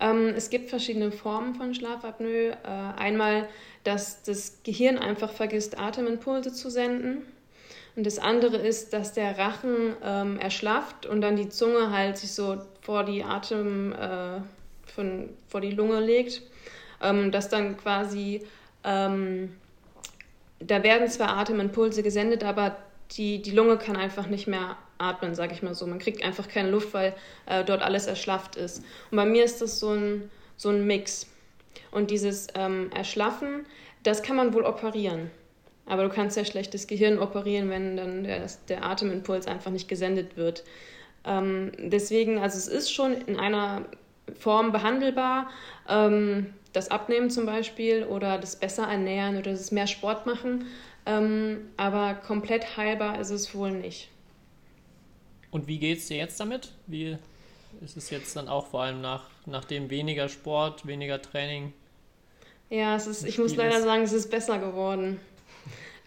Ähm, 0.00 0.28
es 0.36 0.50
gibt 0.50 0.70
verschiedene 0.70 1.12
Formen 1.12 1.54
von 1.54 1.74
Schlafapnoe. 1.74 2.50
Äh, 2.50 2.56
einmal, 2.66 3.48
dass 3.84 4.22
das 4.22 4.62
Gehirn 4.62 4.98
einfach 4.98 5.32
vergisst, 5.32 5.78
Atemimpulse 5.78 6.52
zu 6.52 6.70
senden. 6.70 7.22
Und 7.94 8.06
das 8.06 8.18
andere 8.18 8.56
ist, 8.56 8.92
dass 8.92 9.12
der 9.12 9.38
Rachen 9.38 9.94
ähm, 10.02 10.38
erschlafft 10.38 11.04
und 11.04 11.20
dann 11.20 11.36
die 11.36 11.48
Zunge 11.48 11.90
halt 11.90 12.16
sich 12.16 12.32
so 12.32 12.58
vor 12.80 13.04
die 13.04 13.22
Atem, 13.22 13.92
äh, 13.92 14.40
von, 14.86 15.28
vor 15.48 15.60
die 15.60 15.72
Lunge 15.72 16.00
legt. 16.00 16.42
Ähm, 17.02 17.32
dass 17.32 17.48
dann 17.48 17.76
quasi, 17.76 18.42
ähm, 18.84 19.56
da 20.60 20.82
werden 20.84 21.08
zwar 21.08 21.36
Atemimpulse 21.36 22.02
gesendet, 22.02 22.44
aber 22.44 22.76
die, 23.10 23.42
die 23.42 23.50
Lunge 23.50 23.76
kann 23.76 23.96
einfach 23.96 24.28
nicht 24.28 24.46
mehr 24.46 24.76
atmen, 24.98 25.34
sag 25.34 25.52
ich 25.52 25.62
mal 25.62 25.74
so. 25.74 25.86
Man 25.86 25.98
kriegt 25.98 26.24
einfach 26.24 26.48
keine 26.48 26.70
Luft, 26.70 26.94
weil 26.94 27.14
äh, 27.46 27.64
dort 27.64 27.82
alles 27.82 28.06
erschlafft 28.06 28.56
ist. 28.56 28.84
Und 29.10 29.16
bei 29.16 29.26
mir 29.26 29.44
ist 29.44 29.60
das 29.60 29.80
so 29.80 29.90
ein, 29.90 30.30
so 30.56 30.68
ein 30.70 30.86
Mix. 30.86 31.26
Und 31.90 32.10
dieses 32.10 32.46
ähm, 32.54 32.90
Erschlaffen, 32.94 33.66
das 34.02 34.22
kann 34.22 34.36
man 34.36 34.54
wohl 34.54 34.64
operieren. 34.64 35.30
Aber 35.92 36.04
du 36.04 36.08
kannst 36.08 36.38
ja 36.38 36.44
schlecht 36.46 36.72
das 36.72 36.86
Gehirn 36.86 37.18
operieren, 37.18 37.68
wenn 37.68 37.98
dann 37.98 38.24
der, 38.24 38.46
der 38.70 38.82
Atemimpuls 38.82 39.46
einfach 39.46 39.70
nicht 39.70 39.88
gesendet 39.88 40.38
wird. 40.38 40.64
Ähm, 41.26 41.70
deswegen, 41.76 42.38
also 42.38 42.56
es 42.56 42.66
ist 42.66 42.90
schon 42.90 43.12
in 43.12 43.38
einer 43.38 43.84
Form 44.38 44.72
behandelbar. 44.72 45.50
Ähm, 45.86 46.54
das 46.72 46.90
Abnehmen 46.90 47.28
zum 47.28 47.44
Beispiel 47.44 48.04
oder 48.04 48.38
das 48.38 48.56
besser 48.56 48.84
ernähren 48.84 49.36
oder 49.36 49.50
das 49.50 49.70
mehr 49.70 49.86
Sport 49.86 50.24
machen. 50.24 50.64
Ähm, 51.04 51.58
aber 51.76 52.14
komplett 52.14 52.78
heilbar 52.78 53.20
ist 53.20 53.28
es 53.28 53.54
wohl 53.54 53.72
nicht. 53.72 54.08
Und 55.50 55.66
wie 55.66 55.78
geht 55.78 55.98
es 55.98 56.08
dir 56.08 56.16
jetzt 56.16 56.40
damit? 56.40 56.72
Wie 56.86 57.18
ist 57.84 57.98
es 57.98 58.08
jetzt 58.08 58.34
dann 58.34 58.48
auch 58.48 58.68
vor 58.68 58.84
allem 58.84 59.02
nach, 59.02 59.24
nachdem 59.44 59.90
weniger 59.90 60.30
Sport, 60.30 60.86
weniger 60.86 61.20
Training? 61.20 61.74
Ja, 62.70 62.96
es 62.96 63.06
ist, 63.06 63.26
ich 63.26 63.36
muss 63.36 63.54
leider 63.56 63.76
ist? 63.76 63.84
sagen, 63.84 64.04
es 64.04 64.14
ist 64.14 64.30
besser 64.30 64.58
geworden. 64.58 65.20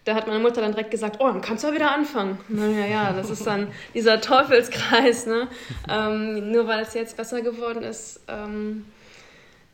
Da 0.06 0.14
hat 0.14 0.28
meine 0.28 0.38
Mutter 0.38 0.60
dann 0.60 0.70
direkt 0.70 0.92
gesagt, 0.92 1.16
oh, 1.18 1.26
dann 1.26 1.40
kannst 1.40 1.64
du 1.64 1.68
ja 1.68 1.74
wieder 1.74 1.90
anfangen. 1.90 2.38
Ja, 2.48 2.86
ja, 2.86 3.12
das 3.12 3.28
ist 3.28 3.44
dann 3.44 3.72
dieser 3.92 4.20
Teufelskreis. 4.20 5.26
Ne? 5.26 5.48
ähm, 5.90 6.52
nur 6.52 6.68
weil 6.68 6.80
es 6.80 6.94
jetzt 6.94 7.16
besser 7.16 7.42
geworden 7.42 7.82
ist, 7.82 8.20
ähm, 8.28 8.86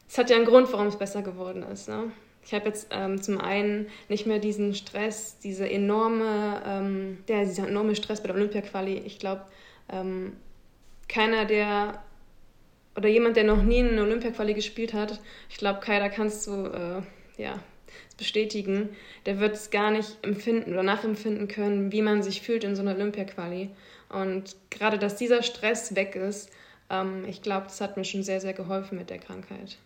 es 0.08 0.16
hat 0.16 0.30
ja 0.30 0.36
einen 0.36 0.46
Grund, 0.46 0.72
warum 0.72 0.86
es 0.86 0.96
besser 0.96 1.20
geworden 1.20 1.62
ist. 1.70 1.86
Ne? 1.86 2.12
Ich 2.46 2.54
habe 2.54 2.64
jetzt 2.64 2.88
ähm, 2.90 3.20
zum 3.20 3.38
einen 3.38 3.88
nicht 4.08 4.26
mehr 4.26 4.38
diesen 4.38 4.74
Stress, 4.74 5.38
diese 5.38 5.68
enorme, 5.68 6.62
ähm, 6.66 7.18
der, 7.28 7.44
dieser 7.44 7.68
enorme 7.68 7.94
Stress 7.94 8.22
bei 8.22 8.28
der 8.28 8.36
Olympia-Quali. 8.36 9.02
Ich 9.04 9.18
glaube, 9.18 9.42
ähm, 9.90 10.32
keiner, 11.08 11.44
der 11.44 12.02
oder 12.96 13.10
jemand, 13.10 13.36
der 13.36 13.44
noch 13.44 13.62
nie 13.62 13.80
eine 13.80 14.02
Olympia-Quali 14.02 14.54
gespielt 14.54 14.94
hat, 14.94 15.20
ich 15.50 15.58
glaube, 15.58 15.80
Kai, 15.80 15.98
da 15.98 16.08
kannst 16.08 16.46
du 16.46 16.66
äh, 16.66 17.02
ja, 17.42 17.58
bestätigen, 18.22 18.90
der 19.26 19.40
wird 19.40 19.54
es 19.54 19.70
gar 19.70 19.90
nicht 19.90 20.16
empfinden 20.22 20.72
oder 20.72 20.84
nachempfinden 20.84 21.48
können, 21.48 21.90
wie 21.90 22.02
man 22.02 22.22
sich 22.22 22.40
fühlt 22.40 22.62
in 22.62 22.76
so 22.76 22.82
einer 22.82 22.94
Olympia-Quali. 22.94 23.70
Und 24.08 24.56
gerade, 24.70 24.98
dass 24.98 25.16
dieser 25.16 25.42
Stress 25.42 25.96
weg 25.96 26.14
ist, 26.14 26.50
ähm, 26.88 27.24
ich 27.26 27.42
glaube, 27.42 27.64
das 27.64 27.80
hat 27.80 27.96
mir 27.96 28.04
schon 28.04 28.22
sehr, 28.22 28.40
sehr 28.40 28.52
geholfen 28.52 28.96
mit 28.96 29.10
der 29.10 29.18
Krankheit. 29.18 29.76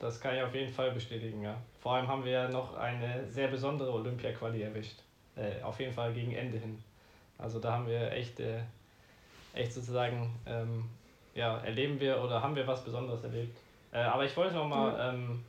Das 0.00 0.20
kann 0.20 0.34
ich 0.34 0.42
auf 0.42 0.54
jeden 0.54 0.72
Fall 0.72 0.90
bestätigen, 0.90 1.42
ja. 1.42 1.56
Vor 1.80 1.94
allem 1.94 2.08
haben 2.08 2.24
wir 2.24 2.32
ja 2.32 2.48
noch 2.48 2.76
eine 2.76 3.24
sehr 3.28 3.48
besondere 3.48 3.92
Olympia-Quali 3.92 4.62
erwischt. 4.62 4.98
Äh, 5.36 5.62
auf 5.62 5.78
jeden 5.78 5.92
Fall 5.92 6.12
gegen 6.12 6.32
Ende 6.32 6.58
hin. 6.58 6.82
Also 7.36 7.60
da 7.60 7.72
haben 7.72 7.86
wir 7.86 8.10
echt, 8.10 8.40
äh, 8.40 8.60
echt 9.54 9.72
sozusagen, 9.72 10.34
ähm, 10.46 10.84
ja, 11.34 11.58
erleben 11.58 12.00
wir 12.00 12.20
oder 12.22 12.42
haben 12.42 12.56
wir 12.56 12.66
was 12.66 12.84
Besonderes 12.84 13.22
erlebt. 13.22 13.56
Äh, 13.92 13.98
aber 13.98 14.24
ich 14.24 14.36
wollte 14.36 14.54
noch 14.54 14.66
mal 14.66 15.14
ähm, 15.14 15.44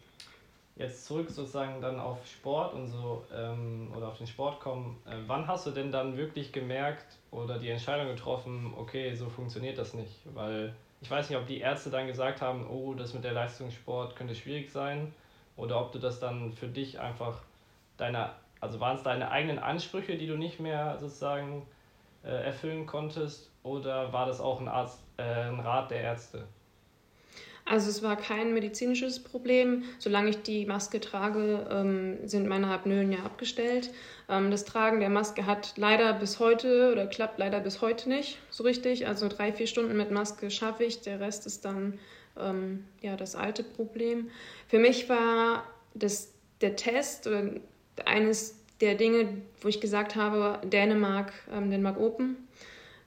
jetzt 0.80 1.06
zurück 1.06 1.30
sozusagen 1.30 1.82
dann 1.82 2.00
auf 2.00 2.26
Sport 2.26 2.74
und 2.74 2.88
so 2.88 3.24
ähm, 3.36 3.92
oder 3.96 4.08
auf 4.08 4.18
den 4.18 4.28
Sport 4.28 4.62
kommen. 4.62 4.98
Äh, 5.06 5.16
wann 5.28 5.46
hast 5.46 5.68
du 5.68 5.72
denn 5.72 5.92
dann 5.92 6.18
wirklich 6.18 6.52
gemerkt 6.52 7.18
oder 7.32 7.60
die 7.60 7.70
Entscheidung 7.70 8.08
getroffen, 8.08 8.74
okay, 8.76 9.14
so 9.14 9.30
funktioniert 9.30 9.78
das 9.78 9.94
nicht? 9.94 10.22
Weil 10.34 10.74
ich 11.02 11.12
weiß 11.12 11.30
nicht, 11.30 11.38
ob 11.38 11.46
die 11.46 11.60
Ärzte 11.60 11.90
dann 11.90 12.08
gesagt 12.08 12.42
haben, 12.42 12.66
oh, 12.68 12.94
das 12.94 13.14
mit 13.14 13.24
der 13.24 13.34
Leistungssport 13.34 14.16
könnte 14.16 14.36
schwierig 14.36 14.72
sein, 14.72 15.14
oder 15.58 15.82
ob 15.82 15.92
du 15.92 16.00
das 16.00 16.20
dann 16.20 16.54
für 16.54 16.68
dich 16.68 17.00
einfach 17.00 17.42
deine, 17.98 18.32
also 18.62 18.80
waren 18.80 18.96
es 18.96 19.04
deine 19.04 19.30
eigenen 19.32 19.60
Ansprüche, 19.60 20.18
die 20.18 20.28
du 20.28 20.38
nicht 20.38 20.62
mehr 20.62 20.98
sozusagen 20.98 21.68
äh, 22.24 22.30
erfüllen 22.30 22.86
konntest, 22.86 23.52
oder 23.64 24.14
war 24.14 24.26
das 24.26 24.40
auch 24.40 24.62
ein, 24.62 24.70
Arzt, 24.70 25.04
äh, 25.18 25.24
ein 25.24 25.60
Rat 25.60 25.92
der 25.92 26.02
Ärzte? 26.02 26.48
Also 27.70 27.92
es 27.92 28.02
war 28.02 28.16
kein 28.16 28.56
medizinisches 28.56 29.20
Problem. 29.20 29.84
Solange 30.00 30.32
ich 30.32 30.42
die 30.42 30.66
Maske 30.66 31.00
trage, 31.00 31.68
ähm, 31.70 32.18
sind 32.28 32.48
meine 32.48 32.68
Apnoen 32.68 33.12
ja 33.12 33.20
abgestellt. 33.20 33.92
Ähm, 34.28 34.50
das 34.50 34.66
Tragen 34.66 35.00
der 35.00 35.12
Maske 35.12 35.46
hat 35.46 35.74
leider 35.78 36.14
bis 36.14 36.40
heute 36.40 36.92
oder 36.92 37.06
klappt 37.06 37.38
leider 37.38 37.60
bis 37.60 37.82
heute 37.82 38.10
nicht 38.10 38.40
so 38.50 38.64
richtig. 38.64 39.08
Also 39.08 39.28
drei, 39.28 39.54
vier 39.54 39.68
Stunden 39.68 39.96
mit 39.96 40.10
Maske 40.10 40.50
schaffe 40.50 40.84
ich. 40.84 41.02
Der 41.02 41.20
Rest 41.20 41.46
ist 41.46 41.64
dann 41.64 42.00
ähm, 42.40 42.86
ja, 43.02 43.16
das 43.16 43.36
alte 43.36 43.64
Problem. 43.64 44.32
Für 44.68 44.80
mich 44.80 45.08
war 45.08 45.64
das, 45.94 46.34
der 46.62 46.76
Test 46.76 47.28
oder 47.28 47.52
eines 48.04 48.56
der 48.82 48.96
Dinge, 48.96 49.44
wo 49.62 49.68
ich 49.68 49.80
gesagt 49.80 50.16
habe, 50.16 50.60
Dänemark, 50.68 51.34
ähm, 51.54 51.70
Dänemark 51.70 52.00
Open 52.00 52.49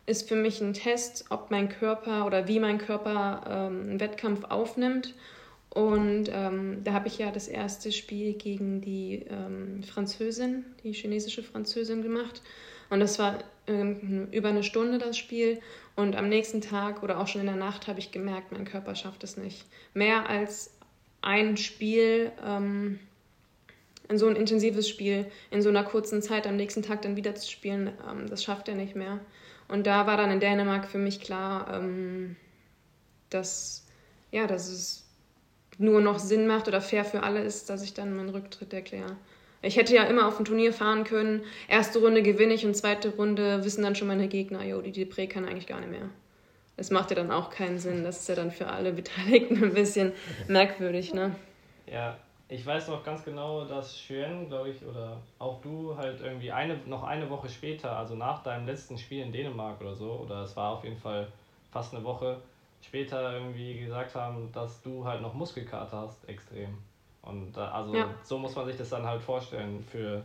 ist 0.06 0.28
für 0.28 0.36
mich 0.36 0.60
ein 0.60 0.74
Test, 0.74 1.26
ob 1.30 1.50
mein 1.50 1.68
Körper 1.68 2.26
oder 2.26 2.48
wie 2.48 2.60
mein 2.60 2.78
Körper 2.78 3.44
ähm, 3.48 3.82
einen 3.82 4.00
Wettkampf 4.00 4.44
aufnimmt. 4.44 5.14
Und 5.70 6.28
ähm, 6.30 6.84
da 6.84 6.92
habe 6.92 7.08
ich 7.08 7.18
ja 7.18 7.30
das 7.30 7.48
erste 7.48 7.92
Spiel 7.92 8.34
gegen 8.34 8.80
die 8.82 9.24
ähm, 9.30 9.82
Französin, 9.82 10.64
die 10.82 10.92
chinesische 10.92 11.42
Französin 11.42 12.02
gemacht. 12.02 12.42
Und 12.90 13.00
das 13.00 13.18
war 13.18 13.38
ähm, 13.66 14.28
über 14.32 14.50
eine 14.50 14.64
Stunde 14.64 14.98
das 14.98 15.16
Spiel. 15.16 15.60
Und 15.96 16.14
am 16.16 16.28
nächsten 16.28 16.60
Tag 16.60 17.02
oder 17.02 17.18
auch 17.18 17.26
schon 17.26 17.40
in 17.40 17.46
der 17.46 17.56
Nacht 17.56 17.86
habe 17.86 18.00
ich 18.00 18.12
gemerkt, 18.12 18.52
mein 18.52 18.66
Körper 18.66 18.94
schafft 18.94 19.24
es 19.24 19.36
nicht. 19.36 19.64
Mehr 19.94 20.28
als 20.28 20.74
ein 21.22 21.56
Spiel, 21.56 22.32
ähm, 22.44 22.98
in 24.08 24.18
so 24.18 24.26
ein 24.26 24.36
intensives 24.36 24.88
Spiel, 24.88 25.26
in 25.50 25.62
so 25.62 25.70
einer 25.70 25.84
kurzen 25.84 26.20
Zeit 26.20 26.46
am 26.46 26.56
nächsten 26.56 26.82
Tag 26.82 27.02
dann 27.02 27.16
wieder 27.16 27.34
zu 27.34 27.50
spielen, 27.50 27.92
ähm, 28.10 28.28
das 28.28 28.44
schafft 28.44 28.68
er 28.68 28.74
nicht 28.74 28.94
mehr. 28.94 29.20
Und 29.72 29.86
da 29.86 30.06
war 30.06 30.18
dann 30.18 30.30
in 30.30 30.38
Dänemark 30.38 30.86
für 30.86 30.98
mich 30.98 31.22
klar, 31.22 31.66
ähm, 31.72 32.36
dass, 33.30 33.86
ja, 34.30 34.46
dass 34.46 34.68
es 34.68 35.08
nur 35.78 36.02
noch 36.02 36.18
Sinn 36.18 36.46
macht 36.46 36.68
oder 36.68 36.82
fair 36.82 37.06
für 37.06 37.22
alle 37.22 37.42
ist, 37.42 37.70
dass 37.70 37.82
ich 37.82 37.94
dann 37.94 38.14
meinen 38.14 38.28
Rücktritt 38.28 38.74
erkläre. 38.74 39.16
Ich 39.62 39.76
hätte 39.76 39.94
ja 39.94 40.04
immer 40.04 40.28
auf 40.28 40.38
ein 40.38 40.44
Turnier 40.44 40.74
fahren 40.74 41.04
können. 41.04 41.42
Erste 41.68 42.00
Runde 42.00 42.22
gewinne 42.22 42.52
ich 42.52 42.66
und 42.66 42.76
zweite 42.76 43.16
Runde 43.16 43.64
wissen 43.64 43.82
dann 43.82 43.94
schon 43.96 44.08
meine 44.08 44.28
Gegner, 44.28 44.62
jo, 44.62 44.82
die 44.82 44.92
Depré 44.92 45.26
kann 45.26 45.46
eigentlich 45.46 45.66
gar 45.66 45.80
nicht 45.80 45.90
mehr. 45.90 46.10
Das 46.76 46.90
macht 46.90 47.08
ja 47.08 47.16
dann 47.16 47.30
auch 47.30 47.48
keinen 47.48 47.78
Sinn. 47.78 48.04
Das 48.04 48.20
ist 48.20 48.28
ja 48.28 48.34
dann 48.34 48.50
für 48.50 48.66
alle 48.66 48.92
Beteiligten 48.92 49.56
ein 49.64 49.72
bisschen 49.72 50.12
merkwürdig, 50.48 51.14
ne? 51.14 51.34
Ja, 51.90 52.18
ich 52.52 52.66
weiß 52.66 52.88
noch 52.88 53.02
ganz 53.02 53.24
genau, 53.24 53.64
dass 53.64 53.98
Schön, 53.98 54.48
glaube 54.48 54.70
ich, 54.70 54.84
oder 54.84 55.16
auch 55.38 55.62
du 55.62 55.96
halt 55.96 56.20
irgendwie 56.20 56.52
eine, 56.52 56.76
noch 56.86 57.02
eine 57.02 57.28
Woche 57.30 57.48
später, 57.48 57.96
also 57.96 58.14
nach 58.14 58.42
deinem 58.42 58.66
letzten 58.66 58.98
Spiel 58.98 59.22
in 59.22 59.32
Dänemark 59.32 59.80
oder 59.80 59.94
so, 59.94 60.12
oder 60.12 60.42
es 60.42 60.54
war 60.54 60.72
auf 60.72 60.84
jeden 60.84 60.98
Fall 60.98 61.28
fast 61.70 61.94
eine 61.94 62.04
Woche 62.04 62.36
später 62.82 63.32
irgendwie 63.32 63.78
gesagt 63.78 64.14
haben, 64.14 64.52
dass 64.52 64.82
du 64.82 65.02
halt 65.04 65.22
noch 65.22 65.32
Muskelkater 65.32 66.02
hast, 66.02 66.28
extrem. 66.28 66.76
Und 67.22 67.52
da, 67.52 67.70
also 67.70 67.94
ja. 67.94 68.14
so 68.22 68.36
muss 68.36 68.54
man 68.54 68.66
sich 68.66 68.76
das 68.76 68.90
dann 68.90 69.06
halt 69.06 69.22
vorstellen 69.22 69.82
für 69.90 70.22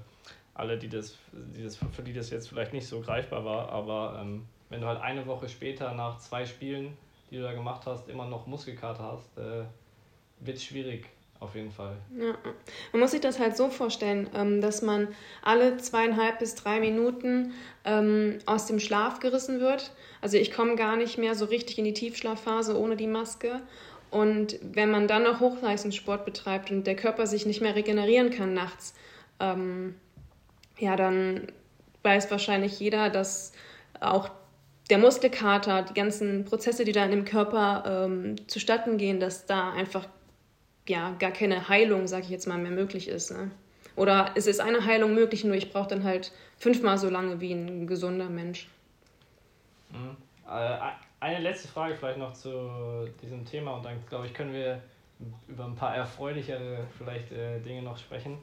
alle, 0.53 0.77
die 0.77 0.89
das, 0.89 1.17
die 1.31 1.63
das, 1.63 1.77
für 1.77 2.01
die 2.01 2.13
das 2.13 2.29
jetzt 2.29 2.49
vielleicht 2.49 2.73
nicht 2.73 2.87
so 2.87 2.99
greifbar 2.99 3.45
war, 3.45 3.69
aber 3.69 4.19
ähm, 4.21 4.45
wenn 4.67 4.81
du 4.81 4.87
halt 4.87 4.99
eine 4.99 5.25
Woche 5.27 5.47
später 5.47 5.93
nach 5.93 6.17
zwei 6.17 6.45
Spielen, 6.45 6.97
die 7.31 7.37
du 7.37 7.43
da 7.43 7.53
gemacht 7.53 7.83
hast, 7.85 8.09
immer 8.09 8.25
noch 8.25 8.47
Muskelkater 8.47 9.13
hast, 9.13 9.37
äh, 9.37 9.63
wird 10.41 10.57
es 10.57 10.63
schwierig 10.65 11.07
auf 11.39 11.55
jeden 11.55 11.71
Fall. 11.71 11.97
Ja. 12.17 12.35
Man 12.91 13.01
muss 13.01 13.11
sich 13.11 13.21
das 13.21 13.39
halt 13.39 13.55
so 13.55 13.69
vorstellen, 13.69 14.29
ähm, 14.33 14.61
dass 14.61 14.81
man 14.81 15.07
alle 15.43 15.77
zweieinhalb 15.77 16.39
bis 16.39 16.55
drei 16.55 16.79
Minuten 16.79 17.53
ähm, 17.85 18.39
aus 18.45 18.65
dem 18.65 18.79
Schlaf 18.79 19.19
gerissen 19.19 19.59
wird. 19.59 19.91
Also 20.21 20.37
ich 20.37 20.51
komme 20.51 20.75
gar 20.75 20.95
nicht 20.95 21.17
mehr 21.17 21.35
so 21.35 21.45
richtig 21.45 21.77
in 21.77 21.85
die 21.85 21.93
Tiefschlafphase 21.93 22.77
ohne 22.77 22.95
die 22.95 23.07
Maske. 23.07 23.61
Und 24.09 24.57
wenn 24.61 24.89
man 24.89 25.07
dann 25.07 25.23
noch 25.23 25.39
Hochleistungssport 25.39 26.25
betreibt 26.25 26.71
und 26.71 26.87
der 26.87 26.95
Körper 26.95 27.27
sich 27.27 27.45
nicht 27.45 27.61
mehr 27.61 27.75
regenerieren 27.75 28.31
kann 28.31 28.53
nachts, 28.53 28.95
ähm, 29.39 29.95
ja, 30.79 30.95
dann 30.95 31.47
weiß 32.03 32.31
wahrscheinlich 32.31 32.79
jeder, 32.79 33.09
dass 33.09 33.51
auch 33.99 34.29
der 34.89 34.97
Muskelkater, 34.97 35.83
die 35.83 35.93
ganzen 35.93 36.45
Prozesse, 36.45 36.85
die 36.85 36.93
da 36.93 37.03
in 37.03 37.11
dem 37.11 37.25
Körper 37.25 38.05
ähm, 38.05 38.35
zustatten 38.47 38.97
gehen, 38.97 39.19
dass 39.19 39.45
da 39.45 39.71
einfach 39.73 40.07
ja 40.89 41.15
gar 41.19 41.31
keine 41.31 41.67
Heilung, 41.69 42.07
sage 42.07 42.23
ich 42.23 42.29
jetzt 42.29 42.47
mal, 42.47 42.57
mehr 42.57 42.71
möglich 42.71 43.07
ist. 43.07 43.31
Ne? 43.31 43.51
Oder 43.95 44.31
es 44.35 44.47
ist 44.47 44.59
eine 44.59 44.85
Heilung 44.85 45.13
möglich, 45.13 45.43
nur 45.43 45.55
ich 45.55 45.71
brauche 45.71 45.87
dann 45.87 46.03
halt 46.03 46.31
fünfmal 46.57 46.97
so 46.97 47.09
lange 47.09 47.41
wie 47.41 47.51
ein 47.51 47.87
gesunder 47.87 48.29
Mensch. 48.29 48.67
Mhm. 49.89 50.17
Äh, 50.47 50.77
eine 51.19 51.39
letzte 51.39 51.67
Frage 51.67 51.95
vielleicht 51.95 52.19
noch 52.19 52.33
zu 52.33 53.07
diesem 53.21 53.45
Thema 53.45 53.75
und 53.75 53.85
dann 53.85 53.95
glaube 54.07 54.27
ich, 54.27 54.33
können 54.33 54.53
wir 54.53 54.81
über 55.47 55.65
ein 55.65 55.75
paar 55.75 55.95
erfreulichere 55.95 56.85
vielleicht 56.97 57.31
äh, 57.31 57.59
Dinge 57.59 57.81
noch 57.81 57.97
sprechen. 57.97 58.37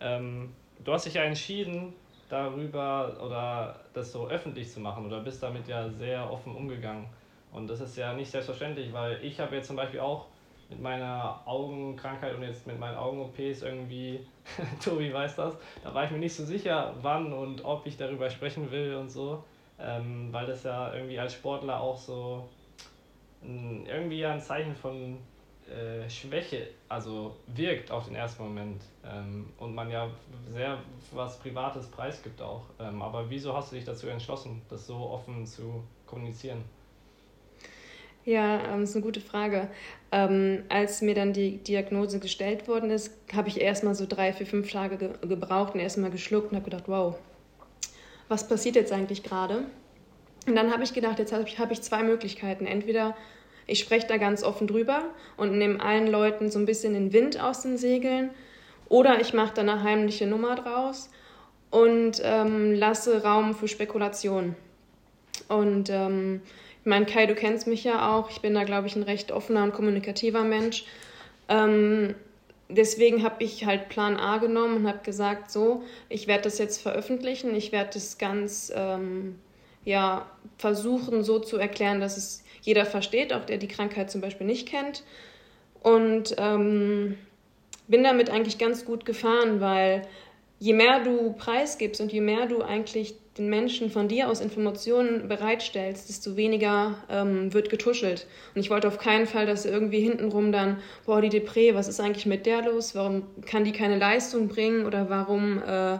Ähm, 0.00 0.52
du 0.84 0.92
hast 0.92 1.06
dich 1.06 1.14
ja 1.14 1.22
entschieden, 1.22 1.94
darüber 2.28 3.16
oder 3.24 3.80
das 3.94 4.12
so 4.12 4.28
öffentlich 4.28 4.70
zu 4.70 4.80
machen 4.80 5.06
oder 5.06 5.20
bist 5.20 5.42
damit 5.42 5.68
ja 5.68 5.88
sehr 5.88 6.30
offen 6.30 6.54
umgegangen. 6.54 7.06
Und 7.52 7.68
das 7.68 7.80
ist 7.80 7.96
ja 7.96 8.12
nicht 8.12 8.30
selbstverständlich, 8.30 8.92
weil 8.92 9.24
ich 9.24 9.38
habe 9.40 9.56
jetzt 9.56 9.68
zum 9.68 9.76
Beispiel 9.76 10.00
auch 10.00 10.26
mit 10.68 10.80
meiner 10.80 11.40
Augenkrankheit 11.46 12.34
und 12.34 12.42
jetzt 12.42 12.66
mit 12.66 12.78
meinen 12.78 12.96
Augen-OPs 12.96 13.62
irgendwie, 13.62 14.26
Tobi 14.84 15.12
weiß 15.12 15.36
das, 15.36 15.54
da 15.84 15.94
war 15.94 16.04
ich 16.04 16.10
mir 16.10 16.18
nicht 16.18 16.34
so 16.34 16.44
sicher, 16.44 16.94
wann 17.02 17.32
und 17.32 17.64
ob 17.64 17.86
ich 17.86 17.96
darüber 17.96 18.30
sprechen 18.30 18.70
will 18.70 18.94
und 18.96 19.10
so. 19.10 19.44
ähm, 19.78 20.32
weil 20.32 20.46
das 20.46 20.64
ja 20.64 20.92
irgendwie 20.94 21.18
als 21.18 21.34
Sportler 21.34 21.80
auch 21.80 21.98
so 21.98 22.48
ein, 23.42 23.86
irgendwie 23.86 24.24
ein 24.24 24.40
Zeichen 24.40 24.74
von 24.74 25.18
äh, 25.68 26.08
Schwäche 26.08 26.68
also 26.88 27.36
wirkt 27.48 27.90
auf 27.90 28.06
den 28.06 28.14
ersten 28.14 28.42
Moment 28.44 28.82
ähm, 29.04 29.52
und 29.58 29.74
man 29.74 29.90
ja 29.90 30.08
sehr 30.52 30.78
was 31.12 31.38
Privates 31.38 31.86
preisgibt 31.88 32.40
auch. 32.40 32.62
Ähm, 32.78 33.02
aber 33.02 33.28
wieso 33.28 33.54
hast 33.56 33.72
du 33.72 33.76
dich 33.76 33.84
dazu 33.84 34.08
entschlossen, 34.08 34.62
das 34.68 34.86
so 34.86 34.96
offen 34.96 35.46
zu 35.46 35.82
kommunizieren? 36.06 36.64
Ja, 38.26 38.60
ähm, 38.74 38.82
ist 38.82 38.96
eine 38.96 39.04
gute 39.04 39.20
Frage. 39.20 39.68
Ähm, 40.10 40.64
als 40.68 41.00
mir 41.00 41.14
dann 41.14 41.32
die 41.32 41.58
Diagnose 41.58 42.18
gestellt 42.18 42.66
worden 42.66 42.90
ist, 42.90 43.12
habe 43.32 43.48
ich 43.48 43.60
erstmal 43.60 43.94
so 43.94 44.04
drei, 44.04 44.32
vier, 44.32 44.46
fünf 44.46 44.70
Tage 44.72 44.96
ge 44.96 45.10
gebraucht 45.28 45.74
und 45.74 45.80
erstmal 45.80 46.10
geschluckt 46.10 46.50
und 46.50 46.56
habe 46.56 46.68
gedacht, 46.68 46.88
wow, 46.88 47.14
was 48.26 48.48
passiert 48.48 48.74
jetzt 48.74 48.92
eigentlich 48.92 49.22
gerade? 49.22 49.64
Und 50.48 50.56
dann 50.56 50.72
habe 50.72 50.82
ich 50.82 50.92
gedacht, 50.92 51.20
jetzt 51.20 51.32
habe 51.32 51.44
ich, 51.46 51.60
hab 51.60 51.70
ich 51.70 51.82
zwei 51.82 52.02
Möglichkeiten. 52.02 52.66
Entweder 52.66 53.16
ich 53.68 53.78
spreche 53.78 54.08
da 54.08 54.16
ganz 54.16 54.42
offen 54.42 54.66
drüber 54.66 55.04
und 55.36 55.56
nehme 55.56 55.80
allen 55.80 56.08
Leuten 56.08 56.50
so 56.50 56.58
ein 56.58 56.66
bisschen 56.66 56.94
den 56.94 57.12
Wind 57.12 57.40
aus 57.40 57.62
den 57.62 57.78
Segeln, 57.78 58.30
oder 58.88 59.20
ich 59.20 59.34
mache 59.34 59.54
da 59.54 59.62
eine 59.62 59.82
heimliche 59.82 60.26
Nummer 60.26 60.56
draus 60.56 61.10
und 61.70 62.20
ähm, 62.24 62.74
lasse 62.74 63.22
Raum 63.22 63.54
für 63.54 63.68
Spekulation. 63.68 64.54
Und 65.48 65.90
ähm, 65.90 66.40
ich 66.86 66.88
meine, 66.88 67.04
Kai, 67.04 67.26
du 67.26 67.34
kennst 67.34 67.66
mich 67.66 67.82
ja 67.82 68.16
auch. 68.16 68.30
Ich 68.30 68.42
bin 68.42 68.54
da, 68.54 68.62
glaube 68.62 68.86
ich, 68.86 68.94
ein 68.94 69.02
recht 69.02 69.32
offener 69.32 69.64
und 69.64 69.72
kommunikativer 69.72 70.44
Mensch. 70.44 70.84
Ähm, 71.48 72.14
deswegen 72.68 73.24
habe 73.24 73.42
ich 73.42 73.66
halt 73.66 73.88
Plan 73.88 74.16
A 74.16 74.38
genommen 74.38 74.76
und 74.76 74.86
habe 74.86 75.00
gesagt, 75.02 75.50
so, 75.50 75.82
ich 76.08 76.28
werde 76.28 76.44
das 76.44 76.58
jetzt 76.58 76.80
veröffentlichen. 76.80 77.56
Ich 77.56 77.72
werde 77.72 77.90
das 77.94 78.18
ganz 78.18 78.72
ähm, 78.72 79.36
ja, 79.84 80.30
versuchen, 80.58 81.24
so 81.24 81.40
zu 81.40 81.56
erklären, 81.56 82.00
dass 82.00 82.16
es 82.16 82.44
jeder 82.62 82.86
versteht, 82.86 83.32
auch 83.32 83.44
der 83.46 83.58
die 83.58 83.66
Krankheit 83.66 84.08
zum 84.08 84.20
Beispiel 84.20 84.46
nicht 84.46 84.68
kennt. 84.68 85.02
Und 85.82 86.36
ähm, 86.38 87.18
bin 87.88 88.04
damit 88.04 88.30
eigentlich 88.30 88.58
ganz 88.58 88.84
gut 88.84 89.04
gefahren, 89.04 89.60
weil 89.60 90.02
je 90.60 90.72
mehr 90.72 91.00
du 91.00 91.32
preisgibst 91.32 92.00
und 92.00 92.12
je 92.12 92.20
mehr 92.20 92.46
du 92.46 92.62
eigentlich 92.62 93.16
den 93.38 93.48
Menschen 93.48 93.90
von 93.90 94.08
dir 94.08 94.28
aus 94.28 94.40
Informationen 94.40 95.28
bereitstellst, 95.28 96.08
desto 96.08 96.36
weniger 96.36 96.94
ähm, 97.10 97.52
wird 97.52 97.70
getuschelt. 97.70 98.26
Und 98.54 98.60
ich 98.60 98.70
wollte 98.70 98.88
auf 98.88 98.98
keinen 98.98 99.26
Fall, 99.26 99.46
dass 99.46 99.66
irgendwie 99.66 100.00
hintenrum 100.00 100.52
dann, 100.52 100.78
boah, 101.04 101.20
die 101.20 101.30
Depré, 101.30 101.74
was 101.74 101.88
ist 101.88 102.00
eigentlich 102.00 102.26
mit 102.26 102.46
der 102.46 102.62
los? 102.62 102.94
Warum 102.94 103.24
kann 103.44 103.64
die 103.64 103.72
keine 103.72 103.98
Leistung 103.98 104.48
bringen? 104.48 104.86
Oder 104.86 105.10
warum, 105.10 105.62
äh, 105.62 105.98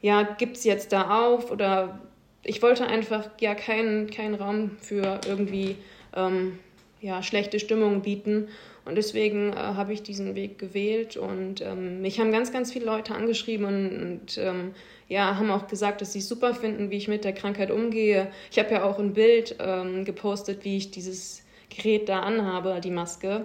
ja, 0.00 0.22
gibt 0.38 0.56
es 0.56 0.64
jetzt 0.64 0.92
da 0.92 1.26
auf? 1.26 1.50
Oder 1.50 2.00
ich 2.42 2.62
wollte 2.62 2.86
einfach 2.86 3.28
ja 3.40 3.54
keinen, 3.54 4.10
keinen 4.10 4.34
Raum 4.34 4.76
für 4.80 5.20
irgendwie 5.26 5.76
ähm, 6.16 6.58
ja, 7.00 7.22
schlechte 7.22 7.60
Stimmung 7.60 8.02
bieten. 8.02 8.48
Und 8.88 8.94
deswegen 8.94 9.52
äh, 9.52 9.56
habe 9.56 9.92
ich 9.92 10.02
diesen 10.02 10.34
Weg 10.34 10.58
gewählt. 10.58 11.16
Und 11.16 11.60
ähm, 11.60 12.00
mich 12.00 12.18
haben 12.18 12.32
ganz, 12.32 12.52
ganz 12.52 12.72
viele 12.72 12.86
Leute 12.86 13.14
angeschrieben 13.14 13.66
und, 13.66 14.02
und 14.02 14.38
ähm, 14.38 14.72
ja, 15.08 15.36
haben 15.36 15.50
auch 15.50 15.68
gesagt, 15.68 16.00
dass 16.00 16.14
sie 16.14 16.20
es 16.20 16.28
super 16.28 16.54
finden, 16.54 16.90
wie 16.90 16.96
ich 16.96 17.06
mit 17.06 17.24
der 17.24 17.34
Krankheit 17.34 17.70
umgehe. 17.70 18.30
Ich 18.50 18.58
habe 18.58 18.72
ja 18.72 18.84
auch 18.84 18.98
ein 18.98 19.12
Bild 19.12 19.56
ähm, 19.58 20.04
gepostet, 20.04 20.64
wie 20.64 20.78
ich 20.78 20.90
dieses 20.90 21.42
Gerät 21.68 22.08
da 22.08 22.20
anhabe, 22.20 22.80
die 22.82 22.90
Maske. 22.90 23.44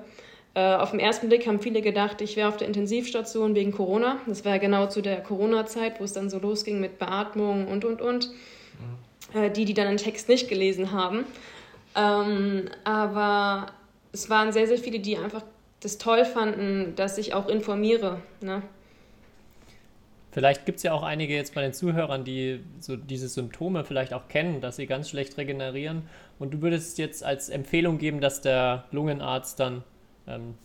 Äh, 0.55 0.75
auf 0.75 0.91
den 0.91 0.99
ersten 0.99 1.27
Blick 1.27 1.45
haben 1.45 1.59
viele 1.59 1.81
gedacht, 1.81 2.21
ich 2.21 2.35
wäre 2.37 2.47
auf 2.47 2.57
der 2.57 2.67
Intensivstation 2.67 3.53
wegen 3.53 3.71
Corona. 3.71 4.19
Das 4.27 4.45
war 4.45 4.53
ja 4.53 4.57
genau 4.59 4.87
zu 4.87 5.01
der 5.01 5.21
Corona-Zeit, 5.21 5.99
wo 5.99 6.05
es 6.05 6.13
dann 6.13 6.29
so 6.29 6.39
losging 6.39 6.79
mit 6.79 6.99
Beatmung 6.99 7.67
und, 7.67 7.83
und, 7.83 8.01
und. 8.01 8.29
Mhm. 8.29 9.41
Äh, 9.41 9.49
die, 9.49 9.65
die 9.65 9.73
dann 9.73 9.87
den 9.87 9.97
Text 9.97 10.29
nicht 10.29 10.47
gelesen 10.47 10.91
haben. 10.91 11.25
Ähm, 11.95 12.69
aber 12.83 13.67
es 14.13 14.29
waren 14.29 14.53
sehr, 14.53 14.67
sehr 14.67 14.77
viele, 14.77 14.99
die 14.99 15.17
einfach 15.17 15.43
das 15.81 15.97
toll 15.97 16.23
fanden, 16.23 16.95
dass 16.95 17.17
ich 17.17 17.33
auch 17.33 17.49
informiere. 17.49 18.21
Ne? 18.41 18.61
Vielleicht 20.31 20.65
gibt 20.65 20.77
es 20.77 20.83
ja 20.83 20.93
auch 20.93 21.03
einige 21.03 21.35
jetzt 21.35 21.53
bei 21.53 21.61
den 21.61 21.73
Zuhörern, 21.73 22.23
die 22.23 22.61
so 22.79 22.95
diese 22.95 23.27
Symptome 23.27 23.83
vielleicht 23.83 24.13
auch 24.13 24.27
kennen, 24.29 24.61
dass 24.61 24.77
sie 24.77 24.87
ganz 24.87 25.09
schlecht 25.09 25.37
regenerieren. 25.37 26.03
Und 26.39 26.53
du 26.53 26.61
würdest 26.61 26.97
jetzt 26.97 27.23
als 27.23 27.49
Empfehlung 27.49 27.97
geben, 27.97 28.21
dass 28.21 28.41
der 28.41 28.85
Lungenarzt 28.91 29.59
dann 29.59 29.83
ähm, 30.27 30.55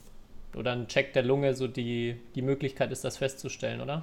oder 0.55 0.73
ein 0.73 0.87
Check 0.89 1.13
der 1.13 1.23
Lunge 1.23 1.55
so 1.55 1.67
die, 1.67 2.17
die 2.35 2.43
Möglichkeit 2.43 2.93
ist, 2.93 3.05
das 3.05 3.19
festzustellen, 3.19 3.81
oder? 3.81 4.03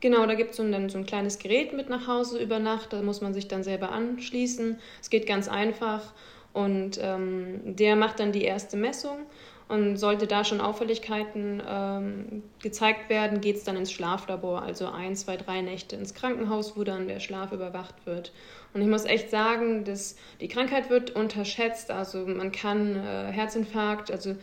Genau, 0.00 0.26
da 0.26 0.34
gibt 0.34 0.50
es 0.50 0.56
so 0.56 0.62
ein, 0.62 0.88
so 0.88 0.98
ein 0.98 1.06
kleines 1.06 1.38
Gerät 1.38 1.72
mit 1.72 1.88
nach 1.88 2.06
Hause 2.06 2.42
über 2.42 2.58
Nacht. 2.58 2.92
Da 2.92 3.00
muss 3.00 3.20
man 3.20 3.32
sich 3.32 3.48
dann 3.48 3.62
selber 3.62 3.92
anschließen. 3.92 4.78
Es 5.00 5.10
geht 5.10 5.26
ganz 5.26 5.48
einfach. 5.48 6.12
Und 6.54 6.98
ähm, 7.02 7.76
der 7.76 7.96
macht 7.96 8.20
dann 8.20 8.32
die 8.32 8.44
erste 8.44 8.78
Messung 8.78 9.26
und 9.68 9.96
sollte 9.96 10.26
da 10.26 10.44
schon 10.44 10.60
Auffälligkeiten 10.60 11.62
ähm, 11.66 12.42
gezeigt 12.62 13.08
werden, 13.08 13.40
geht 13.40 13.56
es 13.56 13.64
dann 13.64 13.76
ins 13.76 13.92
Schlaflabor, 13.92 14.62
also 14.62 14.86
ein, 14.86 15.16
zwei, 15.16 15.36
drei 15.36 15.62
Nächte 15.62 15.96
ins 15.96 16.14
Krankenhaus, 16.14 16.76
wo 16.76 16.84
dann 16.84 17.08
der 17.08 17.20
Schlaf 17.20 17.52
überwacht 17.52 18.06
wird. 18.06 18.32
Und 18.72 18.82
ich 18.82 18.88
muss 18.88 19.04
echt 19.04 19.30
sagen, 19.30 19.84
dass 19.84 20.16
die 20.40 20.48
Krankheit 20.48 20.90
wird 20.90 21.12
unterschätzt. 21.12 21.90
Also 21.90 22.26
man 22.26 22.52
kann 22.52 22.96
äh, 22.96 23.32
Herzinfarkt, 23.32 24.10
also 24.10 24.36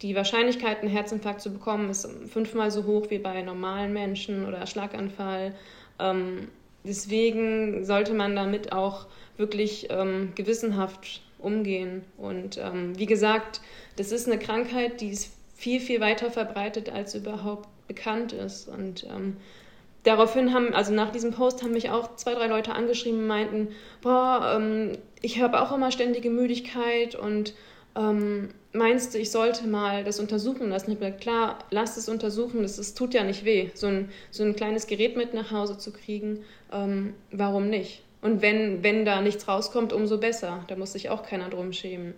die 0.00 0.16
Wahrscheinlichkeit, 0.16 0.80
einen 0.80 0.90
Herzinfarkt 0.90 1.40
zu 1.40 1.52
bekommen, 1.52 1.90
ist 1.90 2.08
fünfmal 2.28 2.70
so 2.70 2.84
hoch 2.84 3.10
wie 3.10 3.18
bei 3.18 3.42
normalen 3.42 3.92
Menschen 3.92 4.46
oder 4.46 4.66
Schlaganfall. 4.66 5.54
Ähm, 5.98 6.48
deswegen 6.82 7.84
sollte 7.84 8.14
man 8.14 8.34
damit 8.34 8.72
auch 8.72 9.06
wirklich 9.36 9.88
ähm, 9.90 10.32
gewissenhaft 10.34 11.22
umgehen. 11.42 12.04
Und 12.16 12.58
ähm, 12.58 12.98
wie 12.98 13.06
gesagt, 13.06 13.60
das 13.96 14.12
ist 14.12 14.26
eine 14.26 14.38
Krankheit, 14.38 15.00
die 15.00 15.10
ist 15.10 15.32
viel, 15.54 15.80
viel 15.80 16.00
weiter 16.00 16.30
verbreitet, 16.30 16.90
als 16.90 17.14
überhaupt 17.14 17.68
bekannt 17.86 18.32
ist. 18.32 18.68
Und 18.68 19.04
ähm, 19.04 19.36
daraufhin 20.02 20.52
haben, 20.52 20.74
also 20.74 20.92
nach 20.92 21.12
diesem 21.12 21.32
Post 21.32 21.62
haben 21.62 21.72
mich 21.72 21.90
auch 21.90 22.16
zwei, 22.16 22.34
drei 22.34 22.46
Leute 22.46 22.74
angeschrieben 22.74 23.20
und 23.20 23.26
meinten, 23.26 23.68
boah, 24.00 24.56
ähm, 24.56 24.98
ich 25.20 25.40
habe 25.40 25.60
auch 25.60 25.72
immer 25.72 25.92
ständige 25.92 26.30
Müdigkeit 26.30 27.14
und 27.14 27.54
ähm, 27.94 28.48
meinst 28.72 29.14
du, 29.14 29.18
ich 29.18 29.30
sollte 29.30 29.66
mal 29.66 30.04
das 30.04 30.18
untersuchen 30.18 30.70
lassen? 30.70 30.92
Ich 30.92 31.00
habe 31.00 31.12
klar, 31.12 31.58
lass 31.70 31.96
es 31.96 32.08
untersuchen, 32.08 32.62
das 32.62 32.94
tut 32.94 33.14
ja 33.14 33.22
nicht 33.22 33.44
weh, 33.44 33.70
so 33.74 33.86
ein, 33.86 34.08
so 34.30 34.42
ein 34.42 34.56
kleines 34.56 34.86
Gerät 34.86 35.16
mit 35.16 35.34
nach 35.34 35.50
Hause 35.50 35.78
zu 35.78 35.92
kriegen, 35.92 36.44
ähm, 36.72 37.14
warum 37.30 37.68
nicht? 37.68 38.02
Und 38.22 38.40
wenn, 38.40 38.82
wenn 38.82 39.04
da 39.04 39.20
nichts 39.20 39.46
rauskommt, 39.48 39.92
umso 39.92 40.16
besser. 40.18 40.64
Da 40.68 40.76
muss 40.76 40.92
sich 40.92 41.10
auch 41.10 41.24
keiner 41.24 41.50
drum 41.50 41.72
schämen. 41.72 42.14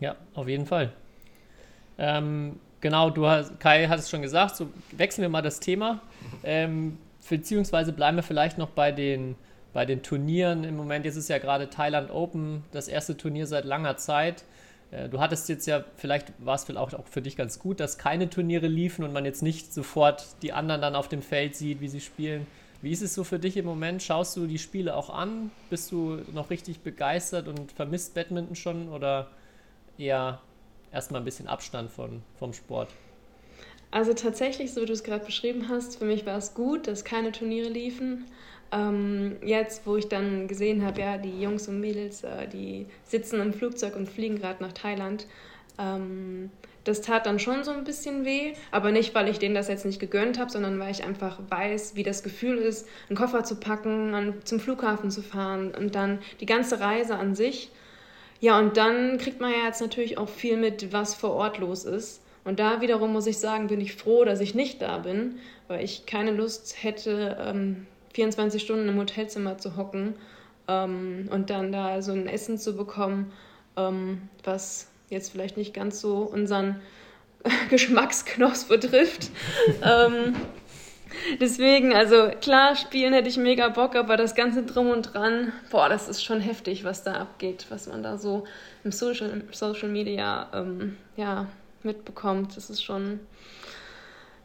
Ja, 0.00 0.14
auf 0.34 0.48
jeden 0.48 0.66
Fall. 0.66 0.92
Ähm, 1.98 2.60
genau, 2.80 3.10
du 3.10 3.26
hast, 3.26 3.58
Kai 3.58 3.88
hat 3.88 3.98
es 3.98 4.08
schon 4.08 4.22
gesagt, 4.22 4.56
so 4.56 4.68
wechseln 4.92 5.22
wir 5.22 5.28
mal 5.28 5.42
das 5.42 5.58
Thema. 5.58 6.00
Ähm, 6.44 6.96
beziehungsweise 7.28 7.92
bleiben 7.92 8.16
wir 8.16 8.22
vielleicht 8.22 8.56
noch 8.56 8.70
bei 8.70 8.92
den, 8.92 9.34
bei 9.72 9.84
den 9.84 10.04
Turnieren. 10.04 10.62
Im 10.62 10.76
Moment 10.76 11.04
jetzt 11.04 11.16
ist 11.16 11.28
ja 11.28 11.38
gerade 11.38 11.68
Thailand 11.68 12.12
Open, 12.12 12.62
das 12.70 12.86
erste 12.86 13.16
Turnier 13.16 13.48
seit 13.48 13.64
langer 13.64 13.96
Zeit. 13.96 14.44
Äh, 14.92 15.08
du 15.08 15.18
hattest 15.18 15.48
jetzt 15.48 15.66
ja, 15.66 15.84
vielleicht 15.96 16.32
war 16.38 16.54
es 16.54 16.62
vielleicht 16.62 16.94
auch 16.94 17.08
für 17.08 17.20
dich 17.20 17.36
ganz 17.36 17.58
gut, 17.58 17.80
dass 17.80 17.98
keine 17.98 18.30
Turniere 18.30 18.68
liefen 18.68 19.04
und 19.04 19.12
man 19.12 19.24
jetzt 19.24 19.42
nicht 19.42 19.74
sofort 19.74 20.24
die 20.42 20.52
anderen 20.52 20.80
dann 20.80 20.94
auf 20.94 21.08
dem 21.08 21.22
Feld 21.22 21.56
sieht, 21.56 21.80
wie 21.80 21.88
sie 21.88 22.00
spielen. 22.00 22.46
Wie 22.80 22.92
ist 22.92 23.02
es 23.02 23.14
so 23.14 23.24
für 23.24 23.38
dich 23.38 23.56
im 23.56 23.66
Moment? 23.66 24.02
Schaust 24.02 24.36
du 24.36 24.46
die 24.46 24.58
Spiele 24.58 24.94
auch 24.96 25.10
an? 25.10 25.50
Bist 25.68 25.90
du 25.90 26.20
noch 26.32 26.50
richtig 26.50 26.80
begeistert 26.80 27.48
und 27.48 27.72
vermisst 27.72 28.14
Badminton 28.14 28.54
schon 28.54 28.88
oder 28.88 29.30
eher 29.98 30.40
erstmal 30.92 31.20
ein 31.20 31.24
bisschen 31.24 31.48
Abstand 31.48 31.90
von, 31.90 32.22
vom 32.38 32.52
Sport? 32.52 32.90
Also 33.90 34.12
tatsächlich, 34.12 34.72
so 34.72 34.82
wie 34.82 34.86
du 34.86 34.92
es 34.92 35.02
gerade 35.02 35.24
beschrieben 35.24 35.68
hast, 35.68 35.98
für 35.98 36.04
mich 36.04 36.24
war 36.26 36.36
es 36.36 36.54
gut, 36.54 36.86
dass 36.86 37.04
keine 37.04 37.32
Turniere 37.32 37.68
liefen. 37.68 38.26
Ähm, 38.70 39.36
jetzt, 39.42 39.86
wo 39.86 39.96
ich 39.96 40.08
dann 40.08 40.46
gesehen 40.46 40.84
habe, 40.84 41.00
ja, 41.00 41.16
die 41.16 41.40
Jungs 41.40 41.68
und 41.68 41.80
Mädels, 41.80 42.22
äh, 42.22 42.46
die 42.46 42.86
sitzen 43.02 43.40
im 43.40 43.54
Flugzeug 43.54 43.96
und 43.96 44.08
fliegen 44.08 44.38
gerade 44.38 44.62
nach 44.62 44.72
Thailand, 44.72 45.26
ähm, 45.78 46.50
das 46.88 47.02
tat 47.02 47.26
dann 47.26 47.38
schon 47.38 47.64
so 47.64 47.70
ein 47.70 47.84
bisschen 47.84 48.24
weh, 48.24 48.54
aber 48.70 48.90
nicht, 48.90 49.14
weil 49.14 49.28
ich 49.28 49.38
denen 49.38 49.54
das 49.54 49.68
jetzt 49.68 49.84
nicht 49.84 50.00
gegönnt 50.00 50.38
habe, 50.38 50.50
sondern 50.50 50.78
weil 50.80 50.90
ich 50.90 51.04
einfach 51.04 51.38
weiß, 51.48 51.96
wie 51.96 52.02
das 52.02 52.22
Gefühl 52.22 52.56
ist, 52.56 52.88
einen 53.08 53.16
Koffer 53.16 53.44
zu 53.44 53.56
packen, 53.56 54.14
an, 54.14 54.34
zum 54.44 54.58
Flughafen 54.58 55.10
zu 55.10 55.22
fahren 55.22 55.74
und 55.74 55.94
dann 55.94 56.18
die 56.40 56.46
ganze 56.46 56.80
Reise 56.80 57.16
an 57.16 57.34
sich. 57.34 57.70
Ja, 58.40 58.58
und 58.58 58.76
dann 58.76 59.18
kriegt 59.18 59.40
man 59.40 59.50
ja 59.50 59.66
jetzt 59.66 59.82
natürlich 59.82 60.16
auch 60.16 60.28
viel 60.28 60.56
mit, 60.56 60.92
was 60.92 61.14
vor 61.14 61.32
Ort 61.32 61.58
los 61.58 61.84
ist. 61.84 62.22
Und 62.44 62.58
da 62.58 62.80
wiederum 62.80 63.12
muss 63.12 63.26
ich 63.26 63.38
sagen, 63.38 63.66
bin 63.66 63.80
ich 63.80 63.94
froh, 63.94 64.24
dass 64.24 64.40
ich 64.40 64.54
nicht 64.54 64.80
da 64.80 64.98
bin, 64.98 65.38
weil 65.66 65.84
ich 65.84 66.06
keine 66.06 66.30
Lust 66.30 66.82
hätte, 66.82 67.36
ähm, 67.40 67.86
24 68.14 68.62
Stunden 68.62 68.88
im 68.88 68.96
Hotelzimmer 68.96 69.58
zu 69.58 69.76
hocken 69.76 70.14
ähm, 70.68 71.28
und 71.30 71.50
dann 71.50 71.70
da 71.70 72.00
so 72.00 72.12
ein 72.12 72.26
Essen 72.26 72.56
zu 72.56 72.74
bekommen, 72.76 73.32
ähm, 73.76 74.22
was 74.44 74.88
jetzt 75.10 75.30
vielleicht 75.30 75.56
nicht 75.56 75.74
ganz 75.74 76.00
so 76.00 76.18
unseren 76.18 76.80
Geschmacksknosp 77.70 78.68
betrifft. 78.68 79.30
ähm, 79.82 80.34
Deswegen, 81.40 81.94
also 81.94 82.30
klar, 82.40 82.76
spielen 82.76 83.12
hätte 83.12 83.28
ich 83.28 83.36
mega 83.36 83.68
Bock, 83.68 83.96
aber 83.96 84.16
das 84.16 84.34
Ganze 84.34 84.62
drum 84.62 84.90
und 84.90 85.14
dran, 85.14 85.52
boah, 85.70 85.88
das 85.88 86.08
ist 86.08 86.22
schon 86.22 86.40
heftig, 86.40 86.84
was 86.84 87.02
da 87.02 87.14
abgeht, 87.14 87.66
was 87.70 87.86
man 87.88 88.02
da 88.02 88.18
so 88.18 88.44
im 88.84 88.92
Social, 88.92 89.30
im 89.30 89.52
Social 89.52 89.88
Media 89.88 90.48
ähm, 90.52 90.96
ja, 91.16 91.46
mitbekommt. 91.82 92.56
Das 92.56 92.70
ist 92.70 92.82
schon 92.82 93.20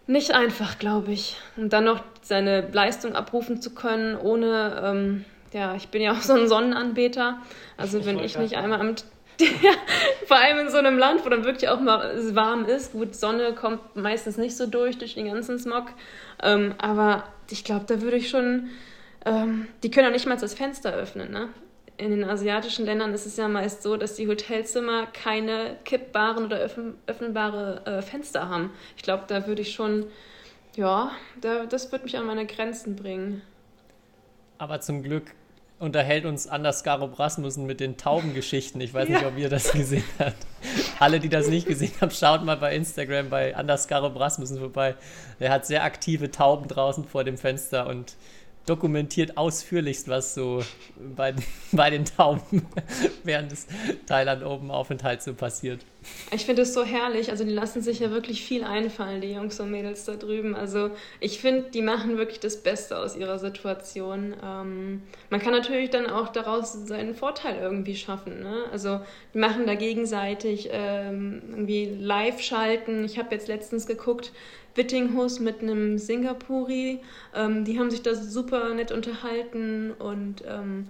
nicht 0.07 0.33
einfach, 0.33 0.79
glaube 0.79 1.11
ich. 1.11 1.37
Und 1.57 1.73
dann 1.73 1.85
noch 1.85 2.03
seine 2.21 2.69
Leistung 2.71 3.15
abrufen 3.15 3.61
zu 3.61 3.73
können, 3.73 4.17
ohne, 4.17 4.81
ähm, 4.83 5.25
ja, 5.51 5.75
ich 5.75 5.89
bin 5.89 6.01
ja 6.01 6.13
auch 6.13 6.21
so 6.21 6.33
ein 6.33 6.47
Sonnenanbeter. 6.47 7.39
Also 7.77 7.99
ich 7.99 8.05
wenn 8.05 8.19
ich 8.19 8.37
nicht 8.37 8.55
einmal 8.55 8.79
am 8.79 8.95
ja, 9.39 9.71
vor 10.27 10.37
allem 10.37 10.59
in 10.59 10.69
so 10.69 10.77
einem 10.77 10.97
Land, 10.97 11.25
wo 11.25 11.29
dann 11.29 11.43
wirklich 11.43 11.69
auch 11.69 11.79
mal 11.79 12.35
warm 12.35 12.65
ist. 12.65 12.93
Gut, 12.93 13.15
Sonne 13.15 13.53
kommt 13.53 13.95
meistens 13.95 14.37
nicht 14.37 14.55
so 14.55 14.67
durch, 14.67 14.97
durch 14.97 15.15
den 15.15 15.27
ganzen 15.27 15.59
Smog. 15.59 15.85
Ähm, 16.41 16.75
aber 16.77 17.25
ich 17.49 17.63
glaube, 17.63 17.85
da 17.87 18.01
würde 18.01 18.17
ich 18.17 18.29
schon. 18.29 18.69
Ähm, 19.25 19.67
die 19.83 19.91
können 19.91 20.07
ja 20.07 20.11
nicht 20.11 20.27
mal 20.27 20.37
das 20.37 20.53
Fenster 20.53 20.93
öffnen, 20.93 21.31
ne? 21.31 21.49
In 21.95 22.09
den 22.09 22.23
asiatischen 22.23 22.85
Ländern 22.85 23.13
ist 23.13 23.25
es 23.25 23.37
ja 23.37 23.47
meist 23.47 23.83
so, 23.83 23.97
dass 23.97 24.15
die 24.15 24.27
Hotelzimmer 24.27 25.05
keine 25.07 25.77
kippbaren 25.85 26.43
oder 26.43 26.57
öffn 26.57 26.95
öffnbare 27.05 27.85
äh, 27.85 28.01
Fenster 28.01 28.49
haben. 28.49 28.71
Ich 28.97 29.03
glaube, 29.03 29.25
da 29.27 29.47
würde 29.47 29.61
ich 29.61 29.73
schon, 29.73 30.07
ja, 30.75 31.11
da, 31.39 31.65
das 31.65 31.91
würde 31.91 32.05
mich 32.05 32.17
an 32.17 32.25
meine 32.25 32.47
Grenzen 32.47 32.95
bringen. 32.95 33.43
Aber 34.57 34.81
zum 34.81 35.03
Glück 35.03 35.31
unterhält 35.83 36.25
uns 36.25 36.47
Anders 36.47 36.83
Garob 36.83 37.19
Rasmussen 37.19 37.65
mit 37.65 37.79
den 37.79 37.97
Taubengeschichten. 37.97 38.81
Ich 38.81 38.93
weiß 38.93 39.09
ja. 39.09 39.15
nicht, 39.15 39.25
ob 39.25 39.37
ihr 39.37 39.49
das 39.49 39.71
gesehen 39.71 40.03
habt. 40.17 40.47
Alle, 40.99 41.19
die 41.19 41.29
das 41.29 41.47
nicht 41.47 41.67
gesehen 41.67 41.91
haben, 42.01 42.11
schaut 42.11 42.43
mal 42.43 42.57
bei 42.57 42.75
Instagram 42.75 43.29
bei 43.29 43.55
Anders 43.55 43.87
Garob 43.87 44.19
Rasmussen 44.19 44.57
vorbei. 44.57 44.95
Er 45.39 45.51
hat 45.51 45.65
sehr 45.65 45.83
aktive 45.83 46.31
Tauben 46.31 46.67
draußen 46.67 47.03
vor 47.03 47.23
dem 47.23 47.37
Fenster 47.37 47.87
und 47.87 48.15
dokumentiert 48.65 49.37
ausführlichst, 49.37 50.07
was 50.07 50.33
so 50.33 50.63
bei, 51.15 51.33
bei 51.71 51.89
den 51.89 52.05
Tauben 52.05 52.65
während 53.23 53.51
des 53.51 53.67
Thailand 54.05 54.43
Open 54.43 54.71
Aufenthalts 54.71 55.25
so 55.25 55.33
passiert. 55.33 55.81
Ich 56.31 56.45
finde 56.45 56.63
es 56.63 56.73
so 56.73 56.83
herrlich. 56.83 57.29
Also 57.29 57.43
die 57.43 57.51
lassen 57.51 57.81
sich 57.81 57.99
ja 57.99 58.11
wirklich 58.11 58.43
viel 58.43 58.63
einfallen, 58.63 59.21
die 59.21 59.31
Jungs 59.31 59.59
und 59.59 59.71
Mädels 59.71 60.05
da 60.05 60.15
drüben. 60.15 60.55
Also 60.55 60.91
ich 61.19 61.39
finde, 61.39 61.69
die 61.71 61.81
machen 61.81 62.17
wirklich 62.17 62.39
das 62.39 62.61
Beste 62.61 62.97
aus 62.97 63.15
ihrer 63.15 63.39
Situation. 63.39 64.35
Ähm, 64.43 65.03
man 65.29 65.39
kann 65.39 65.53
natürlich 65.53 65.89
dann 65.89 66.07
auch 66.07 66.29
daraus 66.29 66.73
seinen 66.73 67.15
Vorteil 67.15 67.57
irgendwie 67.61 67.95
schaffen. 67.95 68.41
Ne? 68.41 68.65
Also 68.71 68.99
die 69.33 69.39
machen 69.39 69.65
da 69.65 69.75
gegenseitig 69.75 70.69
ähm, 70.71 71.41
irgendwie 71.49 71.85
Live-Schalten. 71.85 73.05
Ich 73.05 73.17
habe 73.17 73.33
jetzt 73.33 73.47
letztens 73.47 73.85
geguckt, 73.87 74.33
Wittinghus 74.75 75.39
mit 75.39 75.61
einem 75.61 75.97
Singapuri. 75.97 76.99
Ähm, 77.35 77.65
die 77.65 77.79
haben 77.79 77.91
sich 77.91 78.01
da 78.01 78.15
super 78.15 78.73
nett 78.73 78.91
unterhalten 78.91 79.91
und 79.91 80.43
ähm, 80.47 80.87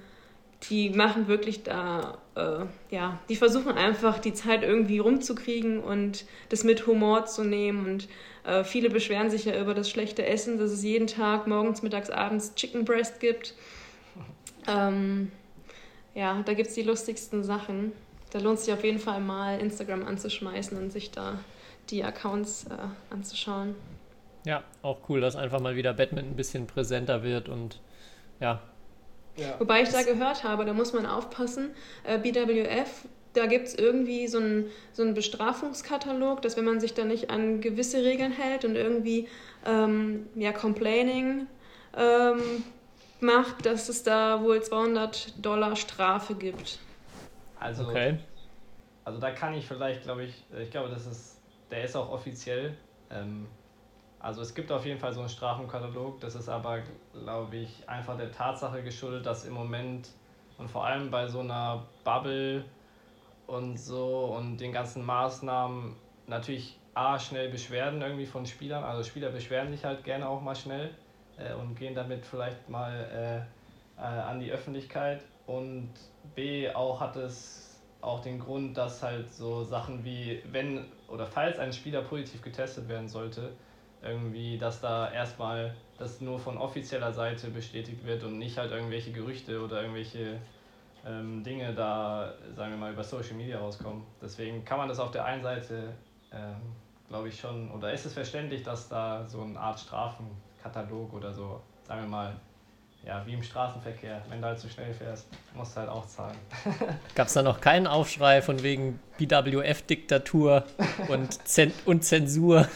die 0.70 0.90
machen 0.90 1.28
wirklich 1.28 1.64
da, 1.64 2.18
äh, 2.36 2.66
ja, 2.90 3.20
die 3.28 3.36
versuchen 3.36 3.74
einfach 3.74 4.20
die 4.20 4.34
Zeit 4.34 4.64
irgendwie 4.64 5.00
rumzukriegen 5.00 5.80
und 5.80 6.26
das 6.50 6.64
mit 6.64 6.88
Humor 6.88 7.26
zu 7.26 7.44
nehmen. 7.44 7.86
Und 7.86 8.08
äh, 8.46 8.64
viele 8.64 8.90
beschweren 8.90 9.30
sich 9.30 9.46
ja 9.46 9.60
über 9.60 9.74
das 9.74 9.90
schlechte 9.90 10.26
Essen, 10.26 10.58
dass 10.58 10.72
es 10.72 10.84
jeden 10.84 11.08
Tag 11.08 11.48
morgens, 11.48 11.82
mittags, 11.82 12.10
abends 12.10 12.56
Chicken 12.56 12.86
Breast 12.86 13.20
gibt. 13.20 13.56
Ähm, 14.68 15.32
ja, 16.16 16.42
da 16.46 16.54
gibt 16.54 16.70
es 16.70 16.76
die 16.76 16.84
lustigsten 16.84 17.44
Sachen. 17.44 17.92
Da 18.32 18.40
lohnt 18.40 18.60
es 18.60 18.66
sich 18.66 18.74
auf 18.74 18.84
jeden 18.84 19.00
Fall 19.00 19.20
mal 19.20 19.60
Instagram 19.60 20.06
anzuschmeißen 20.06 20.78
und 20.78 20.92
sich 20.92 21.12
da 21.12 21.40
die 21.90 22.04
Accounts 22.04 22.66
äh, 22.66 23.14
anzuschauen. 23.14 23.76
Ja, 24.46 24.64
auch 24.82 24.98
cool, 25.10 25.22
dass 25.22 25.36
einfach 25.36 25.60
mal 25.60 25.76
wieder 25.76 25.94
Badminton 25.94 26.34
ein 26.34 26.36
bisschen 26.36 26.68
präsenter 26.68 27.24
wird 27.24 27.48
und 27.50 27.80
ja. 28.40 28.62
ja. 29.38 29.56
Wobei 29.60 29.84
ich 29.84 29.90
da 29.90 30.04
gehört 30.04 30.44
habe, 30.44 30.66
da 30.66 30.74
muss 30.74 30.94
man 30.94 31.06
aufpassen, 31.06 31.72
äh, 32.04 32.18
BWF, 32.18 33.06
da 33.34 33.46
gibt 33.48 33.68
es 33.68 33.76
irgendwie 33.76 34.28
so 34.28 34.38
einen, 34.40 34.70
so 34.92 35.02
einen 35.02 35.14
Bestrafungskatalog, 35.14 36.42
dass 36.42 36.58
wenn 36.58 36.66
man 36.66 36.80
sich 36.80 36.94
da 36.94 37.04
nicht 37.04 37.30
an 37.30 37.62
gewisse 37.62 38.04
Regeln 38.04 38.32
hält 38.32 38.66
und 38.66 38.76
irgendwie 38.76 39.28
ähm, 39.66 40.28
ja, 40.36 40.52
Complaining 40.52 41.48
ähm, 41.98 42.64
macht, 43.22 43.66
dass 43.66 43.90
es 43.90 44.04
da 44.04 44.44
wohl 44.44 44.62
200 44.62 45.44
Dollar 45.44 45.76
Strafe 45.76 46.36
gibt. 46.36 46.80
Also, 47.60 47.88
okay. 47.88 48.18
also 49.06 49.20
da 49.20 49.32
kann 49.32 49.54
ich 49.54 49.66
vielleicht, 49.66 50.04
glaube 50.04 50.26
ich, 50.26 50.44
ich 50.62 50.70
glaube, 50.70 50.90
das 50.90 51.08
ist 51.08 51.33
der 51.74 51.84
ist 51.84 51.96
auch 51.96 52.10
offiziell. 52.12 52.78
Ähm, 53.10 53.48
also 54.20 54.42
es 54.42 54.54
gibt 54.54 54.72
auf 54.72 54.86
jeden 54.86 55.00
Fall 55.00 55.12
so 55.12 55.20
einen 55.20 55.30
Strafenkatalog, 55.30 56.22
das 56.22 56.36
ist 56.36 56.48
aber, 56.48 56.82
glaube 57.12 57.58
ich, 57.58 57.90
einfach 57.90 58.16
der 58.16 58.32
Tatsache 58.32 58.82
geschuldet, 58.84 59.26
dass 59.26 59.44
im 59.44 59.54
Moment 59.54 60.10
und 60.58 60.70
vor 60.70 60.86
allem 60.86 61.12
bei 61.12 61.28
so 61.28 61.40
einer 61.40 61.84
Bubble 62.06 62.64
und 63.48 63.78
so 63.78 64.36
und 64.38 64.58
den 64.58 64.72
ganzen 64.72 65.04
Maßnahmen 65.04 65.96
natürlich 66.28 66.80
A, 66.94 67.18
schnell 67.18 67.50
Beschwerden 67.50 68.02
irgendwie 68.02 68.28
von 68.28 68.46
Spielern, 68.46 68.84
also 68.84 69.04
Spieler 69.04 69.30
beschweren 69.30 69.72
sich 69.72 69.84
halt 69.84 70.04
gerne 70.04 70.30
auch 70.30 70.42
mal 70.42 70.56
schnell 70.56 70.92
äh, 71.38 71.54
und 71.54 71.76
gehen 71.76 71.96
damit 71.96 72.24
vielleicht 72.24 72.70
mal 72.70 73.46
äh, 73.98 74.02
äh, 74.02 74.06
an 74.06 74.40
die 74.40 74.52
Öffentlichkeit 74.52 75.22
und 75.48 75.90
B, 76.36 76.70
auch 76.70 77.02
hat 77.02 77.16
es 77.16 77.63
auch 78.04 78.22
den 78.22 78.40
Grund, 78.40 78.78
dass 78.78 79.02
halt 79.02 79.32
so 79.32 79.64
Sachen 79.64 80.04
wie, 80.04 80.42
wenn 80.52 80.86
oder 81.08 81.26
falls 81.26 81.58
ein 81.58 81.72
Spieler 81.72 82.02
positiv 82.02 82.42
getestet 82.42 82.90
werden 82.90 83.08
sollte, 83.08 83.52
irgendwie, 84.02 84.58
dass 84.58 84.82
da 84.82 85.12
erstmal 85.12 85.74
das 85.98 86.20
nur 86.20 86.38
von 86.38 86.58
offizieller 86.58 87.14
Seite 87.14 87.50
bestätigt 87.50 88.06
wird 88.06 88.24
und 88.24 88.38
nicht 88.38 88.58
halt 88.58 88.72
irgendwelche 88.72 89.12
Gerüchte 89.12 89.62
oder 89.64 89.82
irgendwelche 89.82 90.40
ähm, 91.06 91.44
Dinge 91.44 91.74
da, 91.74 92.34
sagen 92.56 92.72
wir 92.72 92.78
mal, 92.78 92.92
über 92.92 93.04
Social 93.04 93.36
Media 93.36 93.60
rauskommen. 93.60 94.04
Deswegen 94.22 94.66
kann 94.66 94.78
man 94.78 94.90
das 94.90 95.00
auf 95.00 95.12
der 95.12 95.24
einen 95.24 95.42
Seite, 95.42 95.94
ähm, 96.34 96.56
glaube 97.08 97.30
ich 97.30 97.40
schon, 97.40 97.72
oder 97.72 97.94
ist 97.94 98.06
es 98.06 98.14
verständlich, 98.14 98.64
dass 98.64 98.90
da 98.90 99.26
so 99.28 99.42
eine 99.42 99.58
Art 99.58 99.80
Strafenkatalog 99.80 101.14
oder 101.14 101.32
so, 101.32 101.62
sagen 101.88 102.02
wir 102.02 102.10
mal, 102.10 102.36
ja, 103.06 103.22
wie 103.26 103.34
im 103.34 103.44
Straßenverkehr. 103.44 104.22
Wenn 104.30 104.42
du 104.42 104.48
halt 104.48 104.60
zu 104.60 104.70
schnell 104.70 104.94
fährst, 104.94 105.28
musst 105.54 105.76
du 105.76 105.82
halt 105.82 105.90
auch 105.90 106.06
zahlen. 106.08 106.38
Gab 107.16 107.28
es 107.28 107.34
da 107.34 107.42
noch 107.42 107.60
keinen 107.60 107.88
Aufschrei 107.88 108.42
von 108.42 108.64
wegen 108.64 109.00
BWF-Diktatur 109.18 110.64
und, 111.10 111.48
Zen 111.48 111.74
und 111.86 112.04
Zensur? 112.04 112.68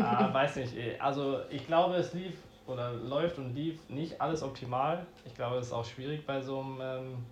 Ah, 0.00 0.32
weiß 0.32 0.56
nicht. 0.56 0.74
Also 1.00 1.40
ich 1.50 1.66
glaube, 1.66 1.96
es 1.96 2.12
lief 2.14 2.34
oder 2.66 2.92
läuft 2.92 3.38
und 3.38 3.54
lief 3.54 3.78
nicht 3.88 4.20
alles 4.20 4.42
optimal. 4.42 5.06
Ich 5.26 5.34
glaube, 5.34 5.56
es 5.56 5.66
ist 5.66 5.72
auch 5.72 5.84
schwierig 5.84 6.26
bei 6.26 6.40
so 6.40 6.60
einem 6.60 6.80
ähm, 6.80 7.26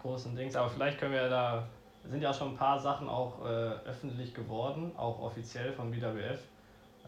großen 0.00 0.34
Dings. 0.34 0.56
Aber 0.56 0.70
vielleicht 0.70 0.98
können 0.98 1.12
wir 1.12 1.28
da, 1.28 1.66
sind 2.04 2.22
ja 2.22 2.30
auch 2.30 2.34
schon 2.34 2.52
ein 2.52 2.56
paar 2.56 2.78
Sachen 2.78 3.08
auch 3.08 3.44
äh, 3.44 3.88
öffentlich 3.88 4.32
geworden, 4.32 4.92
auch 4.96 5.20
offiziell 5.20 5.72
von 5.72 5.90
BWF. 5.90 6.40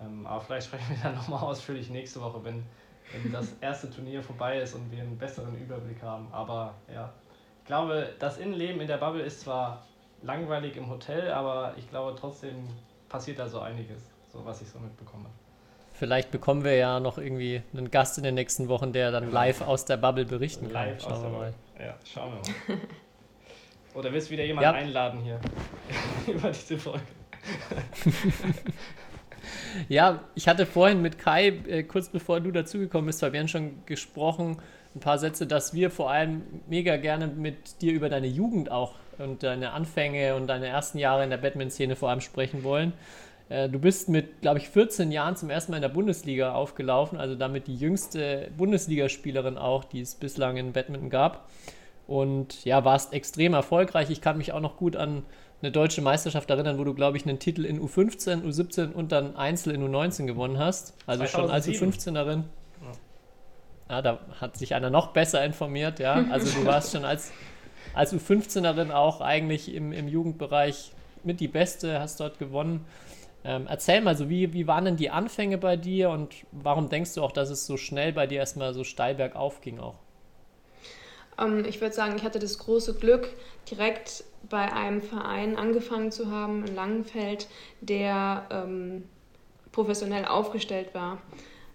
Ähm, 0.00 0.26
aber 0.26 0.40
vielleicht 0.40 0.66
sprechen 0.66 0.86
wir 0.90 0.98
dann 1.02 1.14
nochmal 1.14 1.42
ausführlich 1.42 1.88
nächste 1.90 2.20
Woche, 2.20 2.44
wenn 2.44 2.64
wenn 3.12 3.32
das 3.32 3.54
erste 3.60 3.90
Turnier 3.90 4.22
vorbei 4.22 4.58
ist 4.58 4.74
und 4.74 4.90
wir 4.90 5.02
einen 5.02 5.18
besseren 5.18 5.56
Überblick 5.58 6.02
haben. 6.02 6.28
Aber 6.32 6.74
ja, 6.92 7.12
ich 7.60 7.66
glaube, 7.66 8.14
das 8.18 8.38
Innenleben 8.38 8.80
in 8.80 8.86
der 8.86 8.98
Bubble 8.98 9.22
ist 9.22 9.40
zwar 9.40 9.86
langweilig 10.22 10.76
im 10.76 10.88
Hotel, 10.88 11.30
aber 11.30 11.74
ich 11.76 11.88
glaube 11.88 12.16
trotzdem 12.18 12.68
passiert 13.08 13.38
da 13.38 13.48
so 13.48 13.60
einiges, 13.60 14.02
so 14.32 14.44
was 14.44 14.60
ich 14.62 14.68
so 14.68 14.78
mitbekomme. 14.78 15.26
Vielleicht 15.92 16.30
bekommen 16.30 16.62
wir 16.62 16.76
ja 16.76 17.00
noch 17.00 17.18
irgendwie 17.18 17.62
einen 17.72 17.90
Gast 17.90 18.18
in 18.18 18.24
den 18.24 18.34
nächsten 18.34 18.68
Wochen, 18.68 18.92
der 18.92 19.10
dann 19.10 19.32
live 19.32 19.62
aus 19.62 19.84
der 19.84 19.96
Bubble 19.96 20.24
berichten 20.24 20.70
live 20.70 21.02
kann. 21.02 21.10
Schauen 21.10 21.22
wir 21.22 21.38
mal. 21.38 21.54
Ja, 21.78 21.94
schauen 22.04 22.32
wir 22.34 22.76
mal. 22.76 22.82
Oder 23.94 24.12
willst 24.12 24.28
du 24.28 24.32
wieder 24.32 24.44
jemanden 24.44 24.70
ja. 24.70 24.76
einladen 24.76 25.20
hier 25.20 25.40
über 26.32 26.50
diese 26.50 26.78
Folge? 26.78 27.02
Ja, 29.88 30.20
ich 30.34 30.48
hatte 30.48 30.66
vorhin 30.66 31.02
mit 31.02 31.18
Kai, 31.18 31.48
äh, 31.68 31.82
kurz 31.82 32.08
bevor 32.08 32.40
du 32.40 32.50
dazugekommen 32.50 33.06
bist, 33.06 33.22
weil 33.22 33.32
wir 33.32 33.40
haben 33.40 33.48
schon 33.48 33.84
gesprochen, 33.86 34.58
ein 34.94 35.00
paar 35.00 35.18
Sätze, 35.18 35.46
dass 35.46 35.74
wir 35.74 35.90
vor 35.90 36.10
allem 36.10 36.42
mega 36.68 36.96
gerne 36.96 37.26
mit 37.26 37.80
dir 37.82 37.92
über 37.92 38.08
deine 38.08 38.26
Jugend 38.26 38.70
auch 38.70 38.94
und 39.18 39.42
deine 39.42 39.72
Anfänge 39.72 40.34
und 40.34 40.46
deine 40.46 40.66
ersten 40.66 40.98
Jahre 40.98 41.24
in 41.24 41.30
der 41.30 41.38
Batman-Szene 41.38 41.96
vor 41.96 42.10
allem 42.10 42.20
sprechen 42.20 42.62
wollen. 42.64 42.92
Äh, 43.48 43.68
du 43.68 43.78
bist 43.78 44.08
mit, 44.08 44.40
glaube 44.40 44.58
ich, 44.58 44.68
14 44.68 45.10
Jahren 45.12 45.36
zum 45.36 45.50
ersten 45.50 45.72
Mal 45.72 45.78
in 45.78 45.82
der 45.82 45.88
Bundesliga 45.88 46.52
aufgelaufen, 46.52 47.18
also 47.18 47.34
damit 47.34 47.66
die 47.66 47.76
jüngste 47.76 48.50
Bundesligaspielerin 48.56 49.58
auch, 49.58 49.84
die 49.84 50.00
es 50.00 50.14
bislang 50.14 50.56
in 50.56 50.72
Badminton 50.72 51.10
gab. 51.10 51.48
Und 52.06 52.64
ja, 52.64 52.84
warst 52.84 53.12
extrem 53.12 53.52
erfolgreich. 53.52 54.08
Ich 54.08 54.22
kann 54.22 54.38
mich 54.38 54.52
auch 54.52 54.60
noch 54.60 54.78
gut 54.78 54.96
an 54.96 55.24
eine 55.60 55.72
deutsche 55.72 56.02
Meisterschaft 56.02 56.48
erinnern, 56.50 56.78
wo 56.78 56.84
du, 56.84 56.94
glaube 56.94 57.16
ich, 57.16 57.26
einen 57.26 57.38
Titel 57.38 57.64
in 57.64 57.80
U15, 57.80 58.42
U17 58.44 58.92
und 58.92 59.10
dann 59.10 59.36
Einzel 59.36 59.74
in 59.74 59.82
U19 59.82 60.26
gewonnen 60.26 60.58
hast. 60.58 60.94
Also 61.06 61.24
2007. 61.24 61.30
schon 61.30 61.50
als 61.50 61.68
U15erin. 61.68 62.44
Ja, 63.88 64.02
da 64.02 64.18
hat 64.40 64.56
sich 64.56 64.74
einer 64.74 64.90
noch 64.90 65.08
besser 65.08 65.44
informiert, 65.44 65.98
ja. 65.98 66.24
Also 66.30 66.58
du 66.58 66.66
warst 66.66 66.92
schon 66.92 67.04
als, 67.04 67.32
als 67.94 68.14
U15erin 68.14 68.90
auch 68.92 69.20
eigentlich 69.20 69.74
im, 69.74 69.92
im 69.92 70.08
Jugendbereich 70.08 70.92
mit 71.24 71.40
die 71.40 71.48
Beste, 71.48 71.98
hast 71.98 72.20
dort 72.20 72.38
gewonnen. 72.38 72.84
Ähm, 73.44 73.66
erzähl 73.68 74.00
mal, 74.00 74.16
so 74.16 74.28
wie, 74.28 74.52
wie 74.52 74.66
waren 74.66 74.84
denn 74.84 74.96
die 74.96 75.10
Anfänge 75.10 75.58
bei 75.58 75.76
dir 75.76 76.10
und 76.10 76.34
warum 76.52 76.88
denkst 76.88 77.14
du 77.14 77.22
auch, 77.22 77.32
dass 77.32 77.50
es 77.50 77.66
so 77.66 77.76
schnell 77.76 78.12
bei 78.12 78.26
dir 78.26 78.38
erstmal 78.38 78.74
so 78.74 78.84
steil 78.84 79.14
bergauf 79.14 79.60
ging 79.60 79.78
auch? 79.78 79.94
Ähm, 81.38 81.64
ich 81.64 81.80
würde 81.80 81.94
sagen, 81.94 82.14
ich 82.16 82.24
hatte 82.24 82.38
das 82.38 82.58
große 82.58 82.94
Glück, 82.94 83.28
direkt 83.70 84.24
bei 84.48 84.72
einem 84.72 85.02
Verein 85.02 85.56
angefangen 85.56 86.10
zu 86.10 86.30
haben 86.30 86.64
in 86.64 86.74
Langenfeld, 86.74 87.48
der 87.80 88.46
ähm, 88.50 89.04
professionell 89.72 90.24
aufgestellt 90.24 90.94
war. 90.94 91.18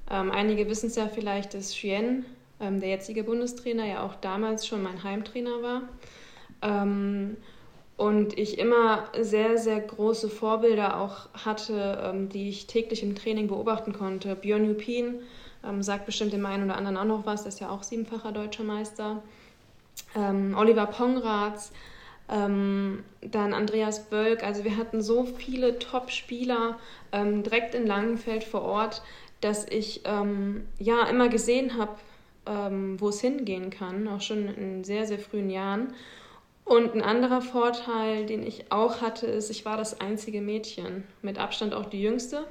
Ähm, 0.09 0.31
einige 0.31 0.67
wissen 0.69 0.87
es 0.87 0.95
ja 0.95 1.07
vielleicht, 1.07 1.53
dass 1.53 1.73
Chien, 1.73 2.25
ähm, 2.59 2.79
der 2.79 2.89
jetzige 2.89 3.23
Bundestrainer, 3.23 3.85
ja 3.85 4.03
auch 4.05 4.15
damals 4.15 4.67
schon 4.67 4.83
mein 4.83 5.03
Heimtrainer 5.03 5.61
war. 5.61 5.81
Ähm, 6.61 7.37
und 7.95 8.37
ich 8.39 8.57
immer 8.57 9.05
sehr, 9.21 9.57
sehr 9.59 9.79
große 9.79 10.27
Vorbilder 10.27 10.99
auch 10.99 11.29
hatte, 11.45 12.01
ähm, 12.03 12.27
die 12.29 12.49
ich 12.49 12.65
täglich 12.65 13.03
im 13.03 13.15
Training 13.15 13.47
beobachten 13.47 13.93
konnte. 13.93 14.35
Björn 14.35 14.65
Jupin 14.65 15.19
sagt 15.79 16.05
bestimmt 16.05 16.33
dem 16.33 16.45
einen 16.45 16.65
oder 16.65 16.75
anderen 16.75 16.97
auch 16.97 17.05
noch 17.05 17.25
was, 17.25 17.43
der 17.43 17.49
ist 17.49 17.61
ja 17.61 17.69
auch 17.69 17.83
siebenfacher 17.83 18.33
deutscher 18.33 18.65
Meister. 18.65 19.23
Ähm, 20.15 20.55
Oliver 20.57 20.85
Pongratz, 20.87 21.71
ähm, 22.29 23.03
dann 23.21 23.53
Andreas 23.53 24.09
Bölk. 24.09 24.43
Also 24.43 24.63
wir 24.63 24.77
hatten 24.77 25.01
so 25.01 25.25
viele 25.25 25.79
Top-Spieler 25.79 26.79
ähm, 27.11 27.43
direkt 27.43 27.75
in 27.75 27.85
Langenfeld 27.87 28.43
vor 28.43 28.61
Ort, 28.61 29.01
dass 29.41 29.65
ich 29.67 30.01
ähm, 30.05 30.67
ja 30.79 31.03
immer 31.07 31.29
gesehen 31.29 31.77
habe, 31.77 31.95
wo 32.45 33.07
es 33.07 33.21
hingehen 33.21 33.69
kann, 33.69 34.05
auch 34.09 34.19
schon 34.19 34.49
in 34.49 34.83
sehr, 34.83 35.07
sehr 35.07 35.17
frühen 35.17 35.49
Jahren. 35.49 35.93
Und 36.65 36.93
ein 36.93 37.01
anderer 37.01 37.41
Vorteil, 37.41 38.25
den 38.25 38.45
ich 38.45 38.71
auch 38.71 39.01
hatte, 39.01 39.27
ist, 39.27 39.49
ich 39.49 39.65
war 39.65 39.77
das 39.77 39.99
einzige 39.99 40.41
Mädchen, 40.41 41.03
mit 41.21 41.37
Abstand 41.37 41.73
auch 41.73 41.85
die 41.85 42.01
jüngste. 42.01 42.45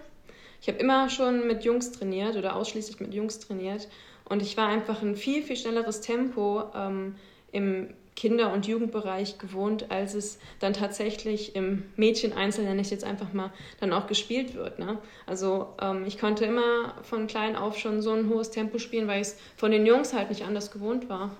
Ich 0.61 0.68
habe 0.68 0.79
immer 0.79 1.09
schon 1.09 1.46
mit 1.46 1.64
Jungs 1.64 1.92
trainiert 1.92 2.37
oder 2.37 2.57
ausschließlich 2.57 3.01
mit 3.01 3.14
Jungs 3.14 3.40
trainiert. 3.40 3.88
Und 4.25 4.42
ich 4.42 4.57
war 4.57 4.68
einfach 4.68 5.03
ein 5.03 5.16
viel, 5.16 5.42
viel 5.42 5.57
schnelleres 5.57 6.01
Tempo 6.01 6.64
ähm, 6.75 7.16
im 7.53 7.88
Kinder- 8.15 8.53
und 8.53 8.67
Jugendbereich 8.67 9.38
gewohnt, 9.38 9.91
als 9.91 10.15
es 10.15 10.38
dann 10.61 10.75
tatsächlich 10.75 11.57
im 11.57 11.85
Mädchen-Einzel, 11.97 12.65
nenne 12.65 12.83
ich 12.83 12.91
jetzt 12.91 13.05
einfach 13.05 13.33
mal, 13.33 13.51
dann 13.81 13.93
auch 13.93 14.07
gespielt 14.07 14.55
wird. 14.55 14.79
Ne? 14.79 14.99
Also 15.27 15.69
ähm, 15.81 16.05
ich 16.07 16.19
konnte 16.19 16.45
immer 16.45 16.95
von 17.03 17.27
klein 17.27 17.57
auf 17.57 17.79
schon 17.79 18.03
so 18.03 18.12
ein 18.12 18.29
hohes 18.29 18.51
Tempo 18.51 18.79
spielen, 18.79 19.09
weil 19.09 19.23
ich 19.23 19.29
es 19.29 19.38
von 19.57 19.71
den 19.71 19.87
Jungs 19.87 20.12
halt 20.12 20.29
nicht 20.29 20.45
anders 20.45 20.71
gewohnt 20.71 21.09
war. 21.09 21.31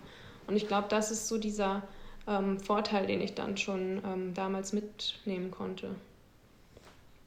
Und 0.47 0.57
ich 0.57 0.67
glaube, 0.67 0.89
das 0.89 1.11
ist 1.11 1.29
so 1.29 1.37
dieser 1.37 1.83
ähm, 2.27 2.59
Vorteil, 2.59 3.07
den 3.07 3.21
ich 3.21 3.35
dann 3.35 3.57
schon 3.57 4.01
ähm, 4.05 4.35
damals 4.35 4.73
mitnehmen 4.73 5.51
konnte. 5.51 5.91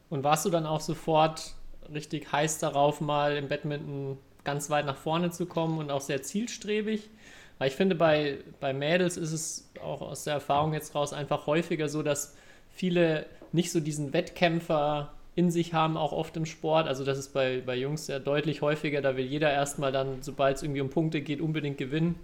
Und 0.09 0.23
warst 0.23 0.45
du 0.45 0.49
dann 0.49 0.65
auch 0.65 0.81
sofort 0.81 1.53
richtig 1.93 2.31
heiß 2.31 2.59
darauf, 2.59 2.99
mal 2.99 3.37
im 3.37 3.47
Badminton 3.47 4.17
ganz 4.43 4.69
weit 4.69 4.85
nach 4.85 4.97
vorne 4.97 5.31
zu 5.31 5.45
kommen 5.45 5.77
und 5.77 5.91
auch 5.91 6.01
sehr 6.01 6.23
zielstrebig? 6.23 7.09
Weil 7.57 7.69
ich 7.69 7.75
finde, 7.75 7.95
bei, 7.95 8.39
bei 8.59 8.73
Mädels 8.73 9.17
ist 9.17 9.31
es 9.31 9.69
auch 9.81 10.01
aus 10.01 10.25
der 10.25 10.33
Erfahrung 10.33 10.73
jetzt 10.73 10.93
raus 10.93 11.13
einfach 11.13 11.47
häufiger 11.47 11.87
so, 11.87 12.03
dass 12.03 12.35
viele 12.73 13.25
nicht 13.51 13.71
so 13.71 13.79
diesen 13.79 14.11
Wettkämpfer 14.13 15.13
in 15.35 15.51
sich 15.51 15.73
haben, 15.73 15.97
auch 15.97 16.11
oft 16.11 16.35
im 16.37 16.45
Sport. 16.45 16.87
Also 16.87 17.03
das 17.03 17.17
ist 17.17 17.33
bei, 17.33 17.61
bei 17.65 17.75
Jungs 17.75 18.07
ja 18.07 18.19
deutlich 18.19 18.61
häufiger. 18.61 19.01
Da 19.01 19.17
will 19.17 19.25
jeder 19.25 19.51
erstmal 19.51 19.91
dann, 19.91 20.21
sobald 20.21 20.57
es 20.57 20.63
irgendwie 20.63 20.81
um 20.81 20.89
Punkte 20.89 21.21
geht, 21.21 21.41
unbedingt 21.41 21.77
gewinnen 21.77 22.15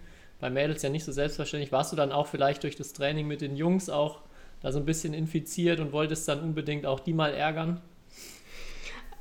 bei 0.42 0.50
Mädels 0.50 0.82
ja 0.82 0.90
nicht 0.90 1.06
so 1.06 1.12
selbstverständlich. 1.12 1.72
Warst 1.72 1.94
du 1.94 1.96
dann 1.96 2.12
auch 2.12 2.28
vielleicht 2.28 2.64
durch 2.64 2.76
das 2.76 2.92
Training 2.94 3.28
mit 3.28 3.42
den 3.42 3.56
Jungs 3.56 3.90
auch 3.90 4.20
da 4.62 4.72
so 4.72 4.80
ein 4.80 4.86
bisschen 4.86 5.14
infiziert 5.14 5.80
und 5.80 5.94
wolltest 5.94 6.28
dann 6.28 6.42
unbedingt 6.42 6.86
auch 6.86 7.00
die 7.00 7.14
mal 7.14 7.34
ärgern? 7.34 7.80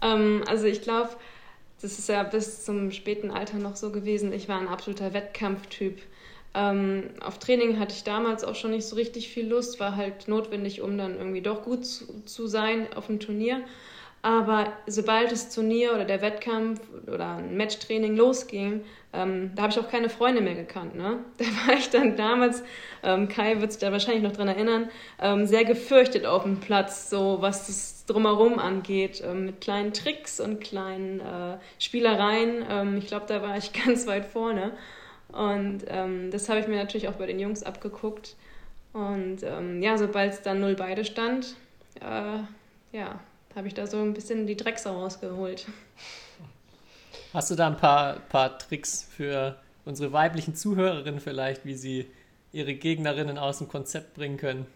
Ähm, 0.02 0.42
also 0.48 0.66
ich 0.66 0.82
glaube, 0.82 1.10
das 1.82 1.98
ist 1.98 2.08
ja 2.08 2.22
bis 2.22 2.64
zum 2.64 2.90
späten 2.92 3.30
Alter 3.30 3.58
noch 3.58 3.76
so 3.76 3.90
gewesen. 3.90 4.32
Ich 4.32 4.48
war 4.48 4.58
ein 4.58 4.68
absoluter 4.68 5.12
Wettkampftyp. 5.12 6.00
Ähm, 6.52 7.10
auf 7.20 7.38
Training 7.38 7.78
hatte 7.78 7.94
ich 7.94 8.04
damals 8.04 8.44
auch 8.44 8.56
schon 8.56 8.72
nicht 8.72 8.86
so 8.86 8.96
richtig 8.96 9.28
viel 9.28 9.46
Lust, 9.46 9.78
war 9.78 9.96
halt 9.96 10.26
notwendig, 10.26 10.82
um 10.82 10.98
dann 10.98 11.16
irgendwie 11.16 11.42
doch 11.42 11.62
gut 11.62 11.86
zu, 11.86 12.22
zu 12.24 12.46
sein 12.48 12.92
auf 12.94 13.06
dem 13.06 13.20
Turnier. 13.20 13.62
Aber 14.22 14.74
sobald 14.87 15.33
das 15.33 15.54
Turnier 15.54 15.94
oder 15.94 16.04
der 16.04 16.20
Wettkampf 16.20 16.80
oder 17.06 17.37
ein 17.37 17.56
Matchtraining 17.56 18.16
losging, 18.16 18.85
ähm, 19.14 19.52
da 19.54 19.62
habe 19.62 19.72
ich 19.72 19.78
auch 19.78 19.88
keine 19.88 20.11
Freunde 20.11 20.42
mehr 20.42 20.54
gekannt. 20.54 20.94
Ne? 20.94 21.24
Da 21.38 21.44
war 21.66 21.74
ich 21.76 21.88
dann 21.88 22.16
damals, 22.16 22.62
ähm, 23.02 23.28
Kai 23.28 23.61
wird 23.61 23.72
sich 23.72 23.80
da 23.80 23.90
wahrscheinlich 23.92 24.22
noch 24.22 24.33
dran 24.33 24.48
erinnern, 24.48 24.90
ähm, 25.20 25.46
sehr 25.46 25.64
gefürchtet 25.64 26.26
auf 26.26 26.42
dem 26.42 26.61
Platz, 26.61 27.09
so 27.09 27.38
was 27.40 27.66
das 27.66 28.04
drumherum 28.06 28.59
angeht, 28.59 29.22
ähm, 29.24 29.46
mit 29.46 29.62
kleinen 29.62 29.94
Tricks 29.94 30.38
und 30.38 30.61
kleinen 30.61 31.20
äh, 31.20 31.56
Spielereien. 31.78 32.64
Ähm, 32.68 32.98
ich 32.98 33.06
glaube, 33.06 33.24
da 33.26 33.40
war 33.40 33.56
ich 33.56 33.72
ganz 33.87 34.06
weit 34.06 34.26
vorne. 34.26 34.72
Und 35.33 35.85
ähm, 35.88 36.30
das 36.30 36.48
habe 36.48 36.61
ich 36.61 36.68
mir 36.68 36.76
natürlich 36.76 37.09
auch 37.09 37.14
bei 37.14 37.26
den 37.26 37.38
Jungs 37.38 37.62
abgeguckt. 37.62 38.37
Und 38.92 39.42
ja, 39.42 39.96
sobald 39.96 40.33
es 40.33 40.42
dann 40.42 40.59
0 40.59 40.74
beide 40.74 41.04
stand, 41.04 41.54
äh, 42.00 42.40
ja, 42.90 43.20
habe 43.54 43.68
ich 43.68 43.74
da 43.74 43.86
so 43.86 43.98
ein 44.00 44.14
bisschen 44.14 44.46
die 44.46 44.56
Drecksau 44.56 45.00
rausgeholt. 45.00 45.66
Hast 47.32 47.50
du 47.50 47.54
da 47.54 47.68
ein 47.68 47.76
paar, 47.76 48.20
paar 48.28 48.58
Tricks 48.58 49.02
für 49.02 49.56
unsere 49.84 50.12
weiblichen 50.12 50.54
Zuhörerinnen 50.54 51.20
vielleicht, 51.20 51.64
wie 51.64 51.74
sie 51.74 52.06
ihre 52.52 52.74
Gegnerinnen 52.74 53.38
aus 53.38 53.58
dem 53.58 53.68
Konzept 53.68 54.14
bringen 54.14 54.36
können? 54.36 54.66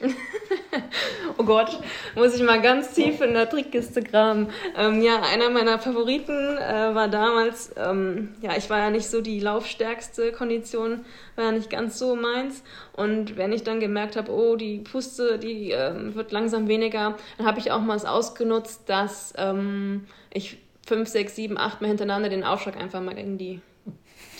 oh 1.38 1.44
Gott, 1.44 1.80
muss 2.14 2.34
ich 2.34 2.42
mal 2.42 2.60
ganz 2.60 2.92
tief 2.92 3.20
in 3.20 3.34
der 3.34 3.48
Trickkiste 3.48 4.02
graben. 4.02 4.48
Ähm, 4.76 5.02
ja, 5.02 5.22
einer 5.22 5.50
meiner 5.50 5.78
Favoriten 5.78 6.56
äh, 6.56 6.94
war 6.94 7.08
damals, 7.08 7.72
ähm, 7.76 8.34
ja, 8.42 8.56
ich 8.56 8.68
war 8.68 8.78
ja 8.78 8.90
nicht 8.90 9.08
so 9.08 9.20
die 9.20 9.40
laufstärkste 9.40 10.32
Kondition, 10.32 11.04
war 11.36 11.46
ja 11.46 11.52
nicht 11.52 11.70
ganz 11.70 11.98
so 11.98 12.16
meins. 12.16 12.62
Und 12.92 13.36
wenn 13.36 13.52
ich 13.52 13.62
dann 13.62 13.80
gemerkt 13.80 14.16
habe, 14.16 14.32
oh, 14.32 14.56
die 14.56 14.78
Puste, 14.78 15.38
die 15.38 15.72
äh, 15.72 16.14
wird 16.14 16.32
langsam 16.32 16.68
weniger, 16.68 17.16
dann 17.36 17.46
habe 17.46 17.58
ich 17.58 17.70
auch 17.70 17.80
mal 17.80 17.96
es 17.96 18.04
ausgenutzt, 18.04 18.88
dass 18.88 19.32
ähm, 19.36 20.06
ich 20.32 20.58
fünf, 20.86 21.08
sechs, 21.08 21.36
sieben, 21.36 21.58
acht 21.58 21.80
Mal 21.80 21.88
hintereinander 21.88 22.28
den 22.28 22.44
Aufschlag 22.44 22.76
einfach 22.76 23.00
mal 23.00 23.14
gegen 23.14 23.38
die, 23.38 23.60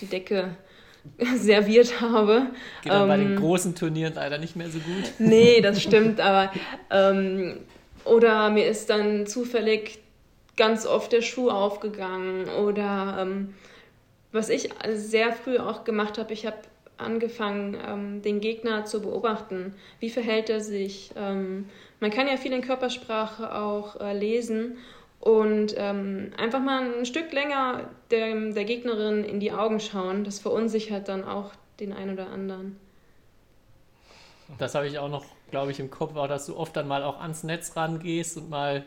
die 0.01 0.07
Decke 0.07 0.57
serviert 1.37 2.01
habe. 2.01 2.47
Geht 2.83 2.93
dann 2.93 3.03
ähm, 3.03 3.09
bei 3.09 3.17
den 3.17 3.33
ähm, 3.33 3.41
großen 3.41 3.75
Turnieren 3.75 4.15
leider 4.15 4.39
nicht 4.39 4.57
mehr 4.57 4.71
so 4.71 4.79
gut. 4.79 5.05
Nee, 5.19 5.61
das 5.61 5.83
stimmt, 5.83 6.21
aber 6.21 6.53
ähm, 6.91 7.59
oder 8.05 8.51
mir 8.51 8.67
ist 8.67 8.91
dann 8.91 9.27
zufällig 9.27 9.99
ganz 10.57 10.87
oft 10.87 11.13
der 11.13 11.23
Schuh 11.23 11.51
aufgegangen 11.51 12.49
oder 12.49 13.19
ähm, 13.21 13.55
was 14.33 14.49
ich 14.49 14.71
sehr 14.93 15.33
früh 15.33 15.59
auch 15.59 15.85
gemacht 15.85 16.19
habe, 16.19 16.33
ich 16.33 16.47
habe 16.47 16.59
angefangen, 16.99 17.77
ähm, 17.87 18.23
den 18.23 18.41
Gegner 18.41 18.85
zu 18.85 19.01
beobachten. 19.01 19.75
Wie 20.01 20.11
verhält 20.11 20.51
er 20.51 20.61
sich? 20.61 21.13
Ähm, 21.17 21.67
man 22.01 22.11
kann 22.11 22.27
ja 22.27 22.37
viel 22.37 22.53
in 22.53 22.61
Körpersprache 22.61 23.55
auch 23.55 24.01
äh, 24.01 24.17
lesen 24.17 24.79
und 25.21 25.75
ähm, 25.77 26.33
einfach 26.37 26.61
mal 26.61 26.99
ein 26.99 27.07
Stück 27.07 27.33
länger 27.33 27.91
der, 28.11 28.35
der 28.53 28.65
Gegnerin 28.65 29.25
in 29.25 29.41
die 29.41 29.53
Augen 29.53 29.81
schauen. 29.81 30.25
Das 30.25 30.39
verunsichert 30.39 31.09
dann 31.09 31.25
auch 31.25 31.53
den 31.81 31.93
einen 31.93 32.13
oder 32.13 32.29
anderen. 32.29 32.79
Das 34.59 34.75
habe 34.75 34.87
ich 34.87 34.99
auch 34.99 35.11
noch, 35.11 35.27
glaube 35.51 35.73
ich, 35.73 35.81
im 35.81 35.91
Kopf, 35.91 36.17
auch 36.17 36.29
dass 36.29 36.47
du 36.47 36.57
oft 36.57 36.75
dann 36.77 36.89
mal 36.89 37.03
auch 37.03 37.21
ans 37.21 37.43
Netz 37.43 37.77
rangehst 37.77 38.37
und 38.39 38.49
mal 38.49 38.85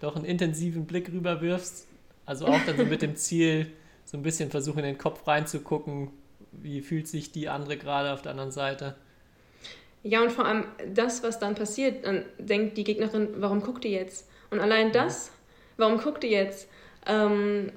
doch 0.00 0.16
einen 0.16 0.24
intensiven 0.24 0.86
Blick 0.86 1.10
rüberwirfst. 1.10 1.86
Also 2.26 2.46
auch 2.46 2.60
dann 2.66 2.76
so 2.76 2.84
mit 2.84 3.02
dem 3.02 3.16
Ziel, 3.16 3.72
so 4.04 4.16
ein 4.16 4.22
bisschen 4.22 4.50
versuchen, 4.50 4.80
in 4.80 4.84
den 4.84 4.98
Kopf 4.98 5.26
reinzugucken, 5.26 6.10
wie 6.52 6.80
fühlt 6.80 7.08
sich 7.08 7.32
die 7.32 7.48
andere 7.48 7.76
gerade 7.76 8.12
auf 8.12 8.22
der 8.22 8.32
anderen 8.32 8.52
Seite. 8.52 8.94
Ja, 10.02 10.22
und 10.22 10.30
vor 10.30 10.46
allem 10.46 10.64
das, 10.94 11.22
was 11.22 11.38
dann 11.38 11.54
passiert, 11.54 12.06
dann 12.06 12.24
denkt 12.38 12.78
die 12.78 12.84
Gegnerin, 12.84 13.28
warum 13.36 13.60
guckt 13.60 13.84
ihr 13.84 13.90
jetzt? 13.90 14.28
Und 14.50 14.60
allein 14.60 14.92
das 14.92 15.32
warum 15.80 15.98
guckt 15.98 16.22
ihr 16.22 16.30
jetzt? 16.30 16.68
Ähm, 17.06 17.72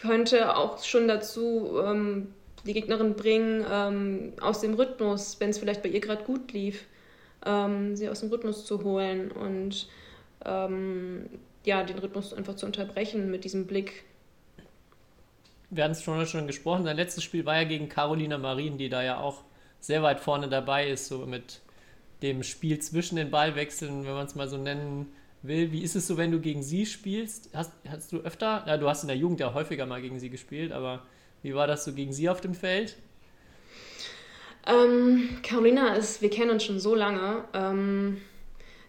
könnte 0.00 0.56
auch 0.56 0.82
schon 0.82 1.08
dazu 1.08 1.80
ähm, 1.84 2.28
die 2.64 2.72
Gegnerin 2.72 3.14
bringen, 3.14 3.64
ähm, 3.70 4.32
aus 4.40 4.60
dem 4.60 4.74
Rhythmus, 4.74 5.38
wenn 5.40 5.50
es 5.50 5.58
vielleicht 5.58 5.82
bei 5.82 5.88
ihr 5.88 6.00
gerade 6.00 6.24
gut 6.24 6.52
lief, 6.52 6.84
ähm, 7.44 7.96
sie 7.96 8.08
aus 8.08 8.20
dem 8.20 8.30
Rhythmus 8.30 8.64
zu 8.64 8.84
holen 8.84 9.30
und 9.30 9.88
ähm, 10.44 11.28
ja, 11.64 11.82
den 11.82 11.98
Rhythmus 11.98 12.32
einfach 12.32 12.54
zu 12.54 12.66
unterbrechen 12.66 13.30
mit 13.30 13.44
diesem 13.44 13.66
Blick. 13.66 14.04
Wir 15.70 15.84
hatten 15.84 15.92
es 15.92 16.02
schon, 16.02 16.24
schon 16.26 16.46
gesprochen, 16.46 16.84
sein 16.84 16.96
letztes 16.96 17.24
Spiel 17.24 17.44
war 17.44 17.56
ja 17.56 17.64
gegen 17.64 17.88
Carolina 17.88 18.38
Marin, 18.38 18.78
die 18.78 18.88
da 18.88 19.02
ja 19.02 19.20
auch 19.20 19.42
sehr 19.80 20.02
weit 20.02 20.20
vorne 20.20 20.48
dabei 20.48 20.88
ist, 20.88 21.08
so 21.08 21.26
mit 21.26 21.60
dem 22.22 22.42
Spiel 22.42 22.78
zwischen 22.80 23.16
den 23.16 23.30
Ballwechseln, 23.30 24.04
wenn 24.04 24.14
man 24.14 24.26
es 24.26 24.34
mal 24.34 24.48
so 24.48 24.56
nennen 24.56 25.12
will. 25.48 25.72
Wie 25.72 25.82
ist 25.82 25.96
es 25.96 26.06
so, 26.06 26.16
wenn 26.16 26.30
du 26.30 26.40
gegen 26.40 26.62
sie 26.62 26.86
spielst? 26.86 27.50
Hast, 27.54 27.72
hast 27.88 28.12
du 28.12 28.18
öfter, 28.18 28.64
ja, 28.66 28.76
du 28.76 28.88
hast 28.88 29.02
in 29.02 29.08
der 29.08 29.16
Jugend 29.16 29.40
ja 29.40 29.54
häufiger 29.54 29.86
mal 29.86 30.00
gegen 30.00 30.20
sie 30.20 30.30
gespielt, 30.30 30.72
aber 30.72 31.02
wie 31.42 31.54
war 31.54 31.66
das 31.66 31.84
so 31.84 31.92
gegen 31.92 32.12
sie 32.12 32.28
auf 32.28 32.40
dem 32.40 32.54
Feld? 32.54 32.96
Ähm, 34.66 35.38
Carolina 35.42 35.94
ist, 35.94 36.20
wir 36.20 36.30
kennen 36.30 36.50
uns 36.50 36.64
schon 36.64 36.78
so 36.78 36.94
lange. 36.94 37.44
Ähm, 37.54 38.20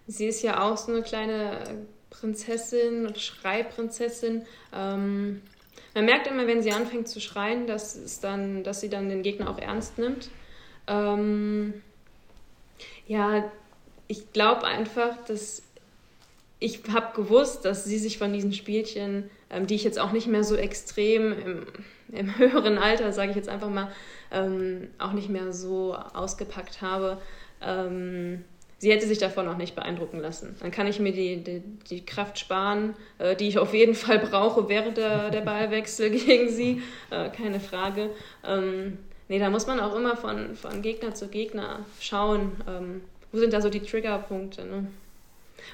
sie 0.08 0.28
ist 0.28 0.42
ja 0.42 0.62
auch 0.62 0.78
so 0.78 0.92
eine 0.92 1.04
kleine 1.04 1.86
Prinzessin 2.10 3.08
oder 3.08 3.20
Schreiprinzessin. 3.20 4.46
Ähm, 4.74 5.42
man 5.94 6.06
merkt 6.06 6.28
immer, 6.28 6.48
wenn 6.48 6.62
sie 6.62 6.72
anfängt 6.72 7.08
zu 7.08 7.22
schreien, 7.22 7.66
dass, 7.66 7.96
es 7.96 8.20
dann, 8.20 8.64
dass 8.64 8.82
sie 8.82 8.90
dann 8.90 9.10
den 9.10 9.24
Gegner 9.24 9.50
auch 9.50 9.58
ernst 9.58 9.98
nimmt. 9.98 10.30
Ähm, 10.88 11.82
ja, 13.08 13.50
ich 14.08 14.34
glaube 14.34 14.66
einfach, 14.66 15.24
dass 15.26 15.64
ich 16.60 16.82
habe 16.92 17.16
gewusst, 17.16 17.66
dass 17.66 17.86
sie 17.86 17.98
sich 17.98 18.18
von 18.18 18.34
diesen 18.34 18.54
Spielchen, 18.54 19.30
ähm, 19.50 19.66
die 19.66 19.76
ich 19.76 19.84
jetzt 19.84 20.00
auch 20.00 20.12
nicht 20.12 20.28
mehr 20.28 20.44
so 20.44 20.56
extrem 20.56 21.32
im, 21.32 21.68
im 22.12 22.38
höheren 22.38 22.78
Alter, 22.78 23.14
sage 23.14 23.32
ich 23.32 23.36
jetzt 23.36 23.50
einfach 23.50 23.70
mal, 23.70 23.92
ähm, 24.32 24.90
auch 24.98 25.14
nicht 25.14 25.30
mehr 25.30 25.54
so 25.54 25.96
ausgepackt 25.96 26.82
habe, 26.82 27.18
ähm, 27.62 28.44
sie 28.78 28.92
hätte 28.92 29.08
sich 29.08 29.18
davon 29.18 29.48
auch 29.48 29.58
nicht 29.58 29.76
beeindrucken 29.76 30.20
lassen. 30.20 30.56
Dann 30.60 30.72
kann 30.72 30.88
ich 30.88 31.00
mir 31.00 31.12
die, 31.12 31.44
die, 31.44 31.62
die 31.90 32.06
Kraft 32.06 32.40
sparen, 32.40 32.96
äh, 33.18 33.36
die 33.36 33.48
ich 33.48 33.58
auf 33.58 33.74
jeden 33.74 33.96
Fall 33.96 34.20
brauche 34.20 34.68
während 34.70 34.98
der, 34.98 35.30
der 35.30 35.42
Ballwechsel 35.42 36.10
gegen 36.26 36.50
sie, 36.50 36.82
äh, 37.10 37.30
keine 37.30 37.60
Frage. 37.60 38.10
Ähm, 38.46 38.98
nee, 39.30 39.40
da 39.40 39.50
muss 39.50 39.68
man 39.68 39.80
auch 39.80 39.96
immer 39.96 40.18
von, 40.18 40.56
von 40.56 40.82
Gegner 40.82 41.14
zu 41.14 41.30
Gegner 41.30 41.86
schauen, 42.00 42.52
ähm, 42.68 43.02
wo 43.32 43.38
sind 43.38 43.54
da 43.54 43.62
so 43.62 43.70
die 43.70 43.82
Triggerpunkte. 43.82 44.66
Ne? 44.66 44.88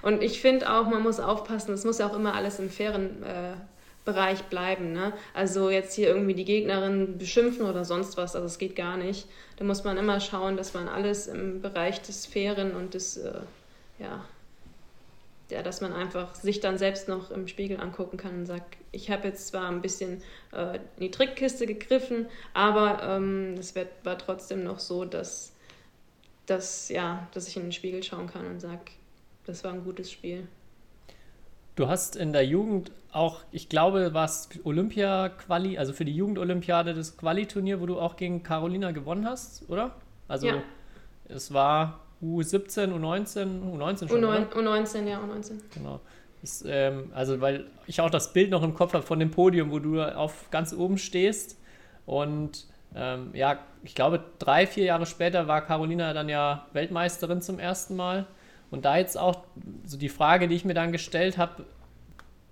Und 0.02 0.24
ich 0.24 0.42
finde 0.42 0.72
auch, 0.72 0.88
man 0.88 1.02
muss 1.04 1.20
aufpassen, 1.20 1.74
es 1.74 1.86
muss 1.86 2.00
ja 2.00 2.08
auch 2.08 2.16
immer 2.16 2.34
alles 2.36 2.60
im 2.60 2.70
fairen 2.70 3.24
äh, 3.24 3.54
Bereich 4.06 4.44
bleiben. 4.44 4.94
Ne? 4.94 5.14
Also 5.34 5.70
jetzt 5.70 5.96
hier 5.96 6.08
irgendwie 6.08 6.36
die 6.36 6.46
Gegnerin 6.46 7.18
beschimpfen 7.18 7.66
oder 7.66 7.84
sonst 7.84 8.18
was, 8.18 8.36
also 8.36 8.46
es 8.46 8.60
geht 8.60 8.76
gar 8.76 8.98
nicht. 8.98 9.28
Da 9.58 9.66
muss 9.66 9.84
man 9.84 9.98
immer 9.98 10.20
schauen, 10.20 10.58
dass 10.58 10.74
man 10.74 10.88
alles 10.88 11.28
im 11.28 11.62
Bereich 11.62 12.02
des 12.02 12.26
Fairen 12.26 12.76
und 12.76 12.94
des, 12.94 13.18
äh, 13.18 13.34
ja, 14.00 14.24
ja, 15.50 15.62
dass 15.62 15.82
man 15.82 15.94
einfach 15.94 16.34
sich 16.36 16.60
dann 16.60 16.78
selbst 16.78 17.08
noch 17.08 17.32
im 17.32 17.48
Spiegel 17.48 17.80
angucken 17.80 18.18
kann 18.18 18.40
und 18.40 18.46
sagt, 18.46 18.78
ich 18.92 19.12
habe 19.12 19.28
jetzt 19.28 19.48
zwar 19.48 19.70
ein 19.70 19.82
bisschen 19.82 20.22
äh, 20.52 20.76
in 20.76 21.02
die 21.02 21.12
Trickkiste 21.12 21.68
gegriffen, 21.68 22.28
aber 22.54 23.04
ähm, 23.04 23.56
es 23.60 23.76
ähm, 23.76 23.88
war 24.04 24.18
trotzdem 24.18 24.64
noch 24.64 24.80
so, 24.80 25.06
dass, 25.06 25.52
dass, 26.48 26.90
ja, 26.90 27.28
dass 27.34 27.48
ich 27.48 27.58
in 27.58 27.64
den 27.64 27.72
Spiegel 27.72 28.02
schauen 28.02 28.28
kann 28.28 28.48
und 28.48 28.60
sage, 28.60 28.92
das 29.46 29.64
war 29.64 29.74
ein 29.74 29.84
gutes 29.84 30.12
Spiel. 30.12 30.48
Du 31.76 31.88
hast 31.88 32.16
in 32.16 32.32
der 32.32 32.46
Jugend 32.46 32.92
auch, 33.12 33.42
ich 33.52 33.70
glaube, 33.70 34.14
war 34.14 34.26
es 34.26 34.50
Olympia-Quali, 34.64 35.78
also 35.78 35.94
für 35.94 36.06
die 36.06 36.16
Jugendolympiade 36.16 36.94
das 36.94 37.18
Quali-Turnier, 37.18 37.82
wo 37.82 37.86
du 37.86 38.00
auch 38.00 38.16
gegen 38.16 38.44
Carolina 38.44 38.92
gewonnen 38.92 39.26
hast, 39.26 39.70
oder? 39.70 39.96
Also 40.28 40.48
ja. 40.48 40.64
es 41.28 41.54
war 41.54 42.00
U17, 42.22 42.94
U19, 42.94 43.62
U19 43.74 44.08
schon, 44.08 44.24
U9, 44.24 44.50
U19, 44.54 45.08
ja, 45.08 45.20
U19. 45.20 45.62
Genau. 45.74 46.00
Das, 46.42 46.64
ähm, 46.68 47.12
also 47.14 47.42
weil 47.42 47.66
ich 47.88 48.00
auch 48.02 48.10
das 48.10 48.32
Bild 48.34 48.52
noch 48.52 48.64
im 48.64 48.74
Kopf 48.74 48.94
habe 48.94 49.06
von 49.06 49.20
dem 49.20 49.32
Podium, 49.32 49.72
wo 49.72 49.80
du 49.80 50.02
auf 50.02 50.50
ganz 50.52 50.74
oben 50.74 50.98
stehst 50.98 51.58
und 52.06 52.68
ähm, 52.96 53.32
ja, 53.34 53.60
ich 53.84 53.96
glaube, 53.96 54.24
drei, 54.40 54.66
vier 54.66 54.86
Jahre 54.86 55.06
später 55.06 55.48
war 55.48 55.62
Carolina 55.62 56.14
dann 56.14 56.30
ja 56.30 56.68
Weltmeisterin 56.72 57.42
zum 57.42 57.60
ersten 57.60 57.96
Mal. 57.96 58.26
Und 58.72 58.86
da 58.86 58.98
jetzt 58.98 59.18
auch 59.18 59.44
so 59.86 59.98
die 59.98 60.10
Frage, 60.10 60.48
die 60.48 60.56
ich 60.56 60.66
mir 60.66 60.74
dann 60.74 60.92
gestellt 60.92 61.38
habe, 61.38 61.66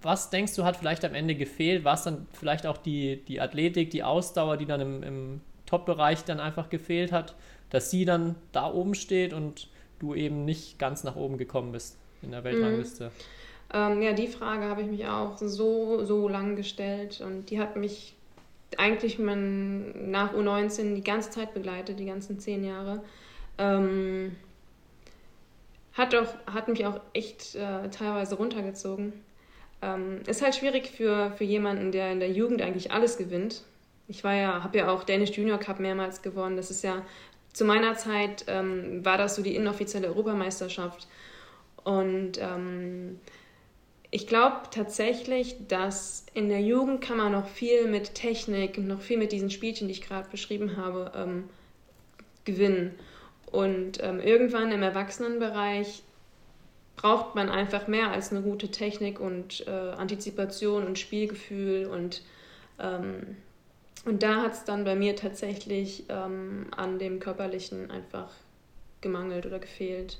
was 0.01 0.29
denkst 0.29 0.55
du, 0.55 0.63
hat 0.63 0.77
vielleicht 0.77 1.05
am 1.05 1.15
Ende 1.15 1.35
gefehlt? 1.35 1.83
War 1.83 1.95
es 1.95 2.03
dann 2.03 2.27
vielleicht 2.33 2.67
auch 2.67 2.77
die, 2.77 3.23
die 3.25 3.39
Athletik, 3.39 3.89
die 3.89 4.03
Ausdauer, 4.03 4.57
die 4.57 4.65
dann 4.65 4.81
im, 4.81 5.03
im 5.03 5.41
Top-Bereich 5.65 6.25
dann 6.25 6.39
einfach 6.39 6.69
gefehlt 6.69 7.11
hat, 7.11 7.35
dass 7.69 7.89
sie 7.89 8.05
dann 8.05 8.35
da 8.51 8.71
oben 8.71 8.95
steht 8.95 9.33
und 9.33 9.69
du 9.99 10.13
eben 10.13 10.45
nicht 10.45 10.77
ganz 10.77 11.03
nach 11.03 11.15
oben 11.15 11.37
gekommen 11.37 11.71
bist 11.71 11.97
in 12.21 12.31
der 12.31 12.43
Weltrangliste? 12.43 13.05
Mhm. 13.05 13.11
Ähm, 13.73 14.01
ja, 14.01 14.13
die 14.13 14.27
Frage 14.27 14.65
habe 14.65 14.81
ich 14.81 14.87
mich 14.87 15.07
auch 15.07 15.37
so, 15.37 16.05
so 16.05 16.27
lang 16.27 16.55
gestellt 16.55 17.21
und 17.25 17.49
die 17.49 17.59
hat 17.59 17.75
mich 17.75 18.13
eigentlich 18.77 19.19
mein, 19.19 20.11
nach 20.11 20.33
U19 20.33 20.95
die 20.95 21.03
ganze 21.03 21.31
Zeit 21.31 21.53
begleitet, 21.53 21.99
die 21.99 22.05
ganzen 22.05 22.39
zehn 22.39 22.63
Jahre. 22.63 23.01
Ähm, 23.57 24.35
hat, 25.93 26.15
auch, 26.15 26.33
hat 26.51 26.67
mich 26.67 26.85
auch 26.85 26.99
echt 27.13 27.55
äh, 27.55 27.89
teilweise 27.89 28.35
runtergezogen. 28.35 29.13
Ähm, 29.81 30.21
ist 30.27 30.41
halt 30.41 30.55
schwierig 30.55 30.89
für, 30.89 31.31
für 31.37 31.43
jemanden, 31.43 31.91
der 31.91 32.11
in 32.11 32.19
der 32.19 32.31
Jugend 32.31 32.61
eigentlich 32.61 32.91
alles 32.91 33.17
gewinnt. 33.17 33.63
Ich 34.07 34.23
war 34.23 34.33
ja, 34.33 34.63
habe 34.63 34.77
ja 34.79 34.89
auch 34.89 35.03
Danish 35.03 35.31
Junior 35.31 35.59
Cup 35.59 35.79
mehrmals 35.79 36.21
gewonnen. 36.21 36.57
Das 36.57 36.71
ist 36.71 36.83
ja, 36.83 37.03
zu 37.53 37.65
meiner 37.65 37.95
Zeit 37.95 38.45
ähm, 38.47 39.05
war 39.05 39.17
das 39.17 39.35
so 39.35 39.43
die 39.43 39.55
inoffizielle 39.55 40.07
Europameisterschaft. 40.07 41.07
Und 41.83 42.39
ähm, 42.39 43.19
ich 44.09 44.27
glaube 44.27 44.57
tatsächlich, 44.71 45.55
dass 45.67 46.25
in 46.33 46.49
der 46.49 46.61
Jugend 46.61 47.01
kann 47.01 47.17
man 47.17 47.31
noch 47.31 47.47
viel 47.47 47.87
mit 47.87 48.15
Technik, 48.15 48.77
noch 48.77 49.01
viel 49.01 49.17
mit 49.17 49.31
diesen 49.31 49.49
Spielchen, 49.49 49.87
die 49.87 49.93
ich 49.93 50.07
gerade 50.07 50.29
beschrieben 50.29 50.77
habe, 50.77 51.11
ähm, 51.15 51.49
gewinnen. 52.45 52.95
Und 53.53 54.03
ähm, 54.03 54.19
irgendwann 54.19 54.71
im 54.71 54.81
Erwachsenenbereich 54.81 56.01
braucht 56.95 57.35
man 57.35 57.49
einfach 57.49 57.87
mehr 57.87 58.09
als 58.09 58.31
eine 58.31 58.41
gute 58.41 58.69
Technik 58.69 59.19
und 59.19 59.67
äh, 59.67 59.69
Antizipation 59.69 60.87
und 60.87 60.97
Spielgefühl. 60.97 61.85
Und, 61.85 62.23
ähm, 62.79 63.37
und 64.05 64.23
da 64.23 64.41
hat 64.41 64.53
es 64.53 64.63
dann 64.63 64.85
bei 64.85 64.95
mir 64.95 65.15
tatsächlich 65.15 66.05
ähm, 66.09 66.65
an 66.75 66.97
dem 66.97 67.19
Körperlichen 67.19 67.91
einfach 67.91 68.31
gemangelt 69.01 69.45
oder 69.45 69.59
gefehlt. 69.59 70.17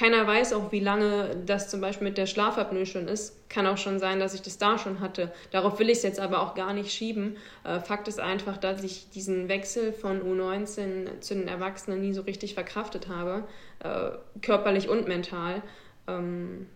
Keiner 0.00 0.26
weiß 0.26 0.54
auch, 0.54 0.72
wie 0.72 0.80
lange 0.80 1.36
das 1.44 1.68
zum 1.68 1.82
Beispiel 1.82 2.08
mit 2.08 2.16
der 2.16 2.24
Schlafapnoe 2.24 2.86
schon 2.86 3.06
ist. 3.06 3.36
Kann 3.50 3.66
auch 3.66 3.76
schon 3.76 3.98
sein, 3.98 4.18
dass 4.18 4.32
ich 4.32 4.40
das 4.40 4.56
da 4.56 4.78
schon 4.78 5.00
hatte. 5.00 5.30
Darauf 5.50 5.78
will 5.78 5.90
ich 5.90 5.98
es 5.98 6.02
jetzt 6.02 6.20
aber 6.20 6.40
auch 6.40 6.54
gar 6.54 6.72
nicht 6.72 6.90
schieben. 6.90 7.36
Äh, 7.64 7.80
Fakt 7.80 8.08
ist 8.08 8.18
einfach, 8.18 8.56
dass 8.56 8.82
ich 8.82 9.10
diesen 9.10 9.50
Wechsel 9.50 9.92
von 9.92 10.22
U19 10.22 11.20
zu 11.20 11.34
den 11.34 11.48
Erwachsenen 11.48 12.00
nie 12.00 12.14
so 12.14 12.22
richtig 12.22 12.54
verkraftet 12.54 13.08
habe, 13.08 13.44
äh, 13.80 14.12
körperlich 14.40 14.88
und 14.88 15.06
mental. 15.06 15.60
Ähm, 16.08 16.66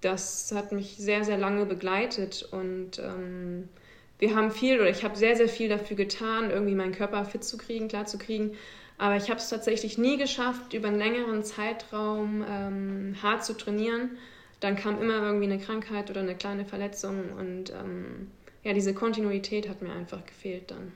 das 0.00 0.50
hat 0.52 0.72
mich 0.72 0.96
sehr, 0.96 1.22
sehr 1.22 1.38
lange 1.38 1.66
begleitet 1.66 2.42
und 2.50 2.98
ähm, 2.98 3.68
wir 4.18 4.34
haben 4.34 4.50
viel 4.50 4.80
oder 4.80 4.90
ich 4.90 5.04
habe 5.04 5.14
sehr, 5.14 5.36
sehr 5.36 5.48
viel 5.48 5.68
dafür 5.68 5.96
getan, 5.96 6.50
irgendwie 6.50 6.74
meinen 6.74 6.92
Körper 6.92 7.24
fit 7.24 7.44
zu 7.44 7.56
kriegen, 7.56 7.86
klar 7.86 8.06
zu 8.06 8.18
kriegen. 8.18 8.56
Aber 8.96 9.16
ich 9.16 9.28
habe 9.28 9.40
es 9.40 9.48
tatsächlich 9.48 9.98
nie 9.98 10.16
geschafft, 10.16 10.72
über 10.72 10.88
einen 10.88 10.98
längeren 10.98 11.42
Zeitraum 11.42 12.44
ähm, 12.48 13.16
hart 13.22 13.44
zu 13.44 13.54
trainieren. 13.54 14.10
Dann 14.60 14.76
kam 14.76 15.00
immer 15.02 15.20
irgendwie 15.22 15.44
eine 15.44 15.58
Krankheit 15.58 16.10
oder 16.10 16.20
eine 16.20 16.36
kleine 16.36 16.64
Verletzung 16.64 17.32
und 17.32 17.70
ähm, 17.70 18.30
ja, 18.62 18.72
diese 18.72 18.94
Kontinuität 18.94 19.68
hat 19.68 19.82
mir 19.82 19.92
einfach 19.92 20.24
gefehlt 20.24 20.70
dann. 20.70 20.92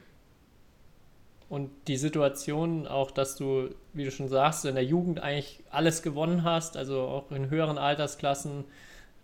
Und 1.49 1.71
die 1.87 1.97
Situation 1.97 2.87
auch, 2.87 3.11
dass 3.11 3.37
du, 3.37 3.71
wie 3.95 4.05
du 4.05 4.11
schon 4.11 4.29
sagst, 4.29 4.65
in 4.65 4.75
der 4.75 4.85
Jugend 4.85 5.21
eigentlich 5.21 5.61
alles 5.71 6.03
gewonnen 6.03 6.45
hast, 6.45 6.77
also 6.77 7.01
auch 7.01 7.31
in 7.31 7.49
höheren 7.49 7.79
Altersklassen, 7.79 8.65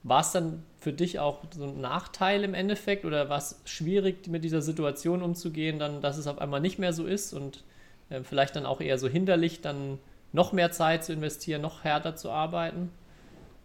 war 0.03 0.21
es 0.21 0.33
dann 0.33 0.63
für 0.79 0.93
dich 0.93 1.19
auch 1.19 1.43
so 1.55 1.65
ein 1.65 1.81
Nachteil 1.81 2.45
im 2.45 2.55
Endeffekt 2.55 3.05
oder 3.05 3.29
war 3.29 3.39
es 3.39 3.61
schwierig, 3.65 4.27
mit 4.29 4.45
dieser 4.45 4.63
Situation 4.63 5.23
umzugehen, 5.23 5.79
dann, 5.79 6.01
dass 6.01 6.19
es 6.19 6.27
auf 6.27 6.39
einmal 6.39 6.61
nicht 6.61 6.79
mehr 6.79 6.93
so 6.93 7.07
ist 7.07 7.33
und 7.33 7.63
äh, 8.11 8.23
vielleicht 8.23 8.57
dann 8.57 8.67
auch 8.67 8.81
eher 8.81 8.99
so 8.99 9.09
hinderlich, 9.09 9.61
dann 9.61 9.99
noch 10.33 10.53
mehr 10.53 10.71
Zeit 10.73 11.05
zu 11.05 11.12
investieren, 11.12 11.62
noch 11.62 11.85
härter 11.85 12.17
zu 12.17 12.31
arbeiten? 12.31 12.90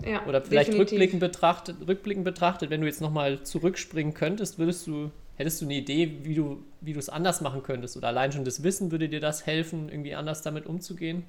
Ja, 0.06 0.25
Oder 0.25 0.41
vielleicht 0.41 0.73
rückblickend 0.73 1.19
betrachtet, 1.19 1.75
rückblickend 1.86 2.23
betrachtet, 2.23 2.69
wenn 2.69 2.82
du 2.82 2.88
jetzt 2.88 3.02
nochmal 3.02 3.43
zurückspringen 3.43 4.13
könntest, 4.13 4.58
würdest 4.58 4.88
du, 4.88 5.12
hättest 5.36 5.62
du 5.62 5.65
eine 5.65 5.73
Idee, 5.73 6.19
wie 6.23 6.36
du, 6.36 6.63
wie 6.80 6.93
du 6.93 6.99
es 6.99 7.10
anders 7.10 7.41
machen 7.41 7.63
könntest? 7.63 7.97
Oder 7.97 8.08
allein 8.08 8.32
schon 8.32 8.45
das 8.45 8.63
Wissen, 8.63 8.91
würde 8.91 9.10
dir 9.10 9.19
das 9.19 9.45
helfen, 9.45 9.89
irgendwie 9.89 10.15
anders 10.15 10.41
damit 10.41 10.67
umzugehen? 10.67 11.23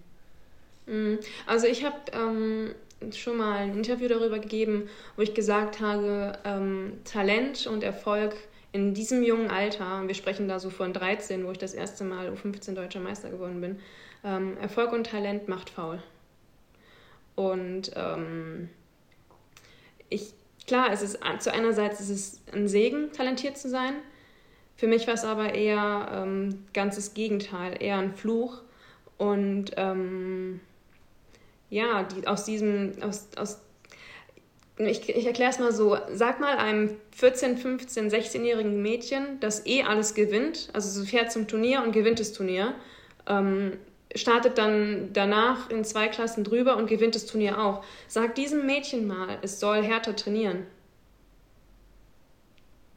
Mm, 0.86 1.14
also 1.46 1.66
ich 1.66 1.84
habe 1.84 1.96
ähm, 2.12 2.74
schon 3.12 3.38
mal 3.38 3.58
ein 3.58 3.76
Interview 3.76 4.06
darüber 4.06 4.38
gegeben, 4.38 4.88
wo 5.16 5.22
ich 5.22 5.34
gesagt 5.34 5.80
habe, 5.80 6.38
ähm, 6.44 6.92
Talent 7.04 7.66
und 7.66 7.82
Erfolg 7.82 8.36
in 8.72 8.94
diesem 8.94 9.22
jungen 9.22 9.50
Alter, 9.50 10.06
wir 10.06 10.14
sprechen 10.14 10.48
da 10.48 10.60
so 10.60 10.70
von 10.70 10.92
13, 10.92 11.44
wo 11.44 11.50
ich 11.50 11.58
das 11.58 11.74
erste 11.74 12.04
Mal 12.04 12.30
U15 12.30 12.74
deutscher 12.74 13.00
Meister 13.00 13.30
geworden 13.30 13.60
bin, 13.60 13.80
ähm, 14.24 14.56
Erfolg 14.58 14.92
und 14.92 15.06
Talent 15.06 15.48
macht 15.48 15.70
faul. 15.70 16.02
Und 17.34 17.92
ähm, 17.96 18.68
ich, 20.08 20.32
klar, 20.66 20.92
es 20.92 21.02
ist 21.02 21.18
zu 21.40 21.52
einerseits 21.52 22.00
ist 22.00 22.10
es 22.10 22.40
ein 22.52 22.68
Segen, 22.68 23.12
talentiert 23.12 23.56
zu 23.56 23.68
sein. 23.68 23.94
Für 24.76 24.86
mich 24.86 25.06
war 25.06 25.14
es 25.14 25.24
aber 25.24 25.54
eher 25.54 26.08
ähm, 26.12 26.64
ganzes 26.72 27.14
Gegenteil, 27.14 27.82
eher 27.82 27.98
ein 27.98 28.14
Fluch. 28.14 28.62
Und 29.18 29.72
ähm, 29.76 30.60
ja, 31.70 32.04
die, 32.04 32.26
aus 32.26 32.44
diesem, 32.44 32.94
aus, 33.02 33.28
aus 33.36 33.60
ich, 34.86 35.08
ich 35.08 35.26
erkläre 35.26 35.50
es 35.50 35.58
mal 35.58 35.72
so, 35.72 35.96
sag 36.12 36.40
mal 36.40 36.56
einem 36.56 36.96
14, 37.12 37.58
15, 37.58 38.10
16-jährigen 38.10 38.80
Mädchen, 38.82 39.40
das 39.40 39.66
eh 39.66 39.82
alles 39.82 40.14
gewinnt, 40.14 40.68
also 40.72 40.88
sie 40.88 41.06
fährt 41.06 41.32
zum 41.32 41.48
Turnier 41.48 41.82
und 41.82 41.92
gewinnt 41.92 42.20
das 42.20 42.32
Turnier, 42.32 42.74
ähm, 43.26 43.78
startet 44.14 44.58
dann 44.58 45.10
danach 45.12 45.70
in 45.70 45.84
zwei 45.84 46.08
Klassen 46.08 46.44
drüber 46.44 46.76
und 46.76 46.88
gewinnt 46.88 47.14
das 47.14 47.26
Turnier 47.26 47.60
auch. 47.60 47.84
Sag 48.08 48.34
diesem 48.34 48.66
Mädchen 48.66 49.06
mal, 49.06 49.38
es 49.42 49.60
soll 49.60 49.82
härter 49.82 50.16
trainieren. 50.16 50.66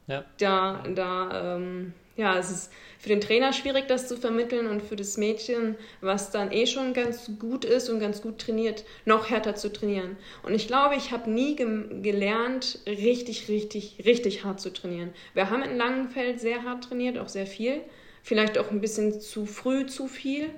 Ja. 0.06 0.24
Da, 0.38 0.82
da, 0.94 1.56
ähm, 1.56 1.94
ja, 2.16 2.38
es 2.38 2.50
ist 2.50 2.72
für 2.98 3.08
den 3.08 3.20
Trainer 3.20 3.52
schwierig, 3.52 3.86
das 3.88 4.08
zu 4.08 4.16
vermitteln 4.16 4.66
und 4.66 4.82
für 4.82 4.96
das 4.96 5.16
Mädchen, 5.16 5.76
was 6.00 6.30
dann 6.30 6.52
eh 6.52 6.66
schon 6.66 6.94
ganz 6.94 7.30
gut 7.38 7.64
ist 7.64 7.90
und 7.90 8.00
ganz 8.00 8.22
gut 8.22 8.38
trainiert, 8.38 8.84
noch 9.04 9.30
härter 9.30 9.56
zu 9.56 9.72
trainieren. 9.72 10.16
Und 10.42 10.54
ich 10.54 10.68
glaube, 10.68 10.94
ich 10.94 11.10
habe 11.10 11.30
nie 11.30 11.56
ge 11.56 12.00
gelernt, 12.02 12.78
richtig, 12.86 13.48
richtig, 13.48 13.98
richtig 14.04 14.44
hart 14.44 14.60
zu 14.60 14.72
trainieren. 14.72 15.12
Wir 15.34 15.50
haben 15.50 15.62
in 15.62 15.76
Langenfeld 15.76 16.40
sehr 16.40 16.62
hart 16.62 16.84
trainiert, 16.84 17.18
auch 17.18 17.28
sehr 17.28 17.46
viel. 17.46 17.80
Vielleicht 18.22 18.56
auch 18.58 18.70
ein 18.70 18.80
bisschen 18.80 19.20
zu 19.20 19.44
früh 19.44 19.86
zu 19.86 20.06
viel. 20.06 20.48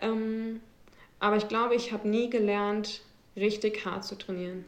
Ähm, 0.00 0.60
aber 1.18 1.36
ich 1.36 1.48
glaube, 1.48 1.74
ich 1.74 1.92
habe 1.92 2.08
nie 2.08 2.30
gelernt, 2.30 3.02
richtig 3.36 3.84
hart 3.84 4.04
zu 4.04 4.16
trainieren. 4.16 4.64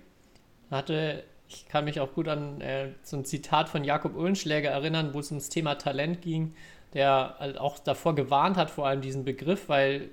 Hatte 0.70 1.24
ich 1.52 1.68
kann 1.68 1.84
mich 1.84 2.00
auch 2.00 2.12
gut 2.12 2.28
an 2.28 2.60
äh, 2.60 2.88
so 3.02 3.16
ein 3.16 3.24
Zitat 3.24 3.68
von 3.68 3.84
Jakob 3.84 4.16
Ohlenschläger 4.16 4.70
erinnern, 4.70 5.14
wo 5.14 5.20
es 5.20 5.30
ums 5.30 5.48
Thema 5.48 5.74
Talent 5.76 6.22
ging, 6.22 6.54
der 6.94 7.36
halt 7.38 7.58
auch 7.58 7.78
davor 7.78 8.14
gewarnt 8.14 8.56
hat, 8.56 8.70
vor 8.70 8.86
allem 8.86 9.00
diesen 9.00 9.24
Begriff, 9.24 9.68
weil, 9.68 10.10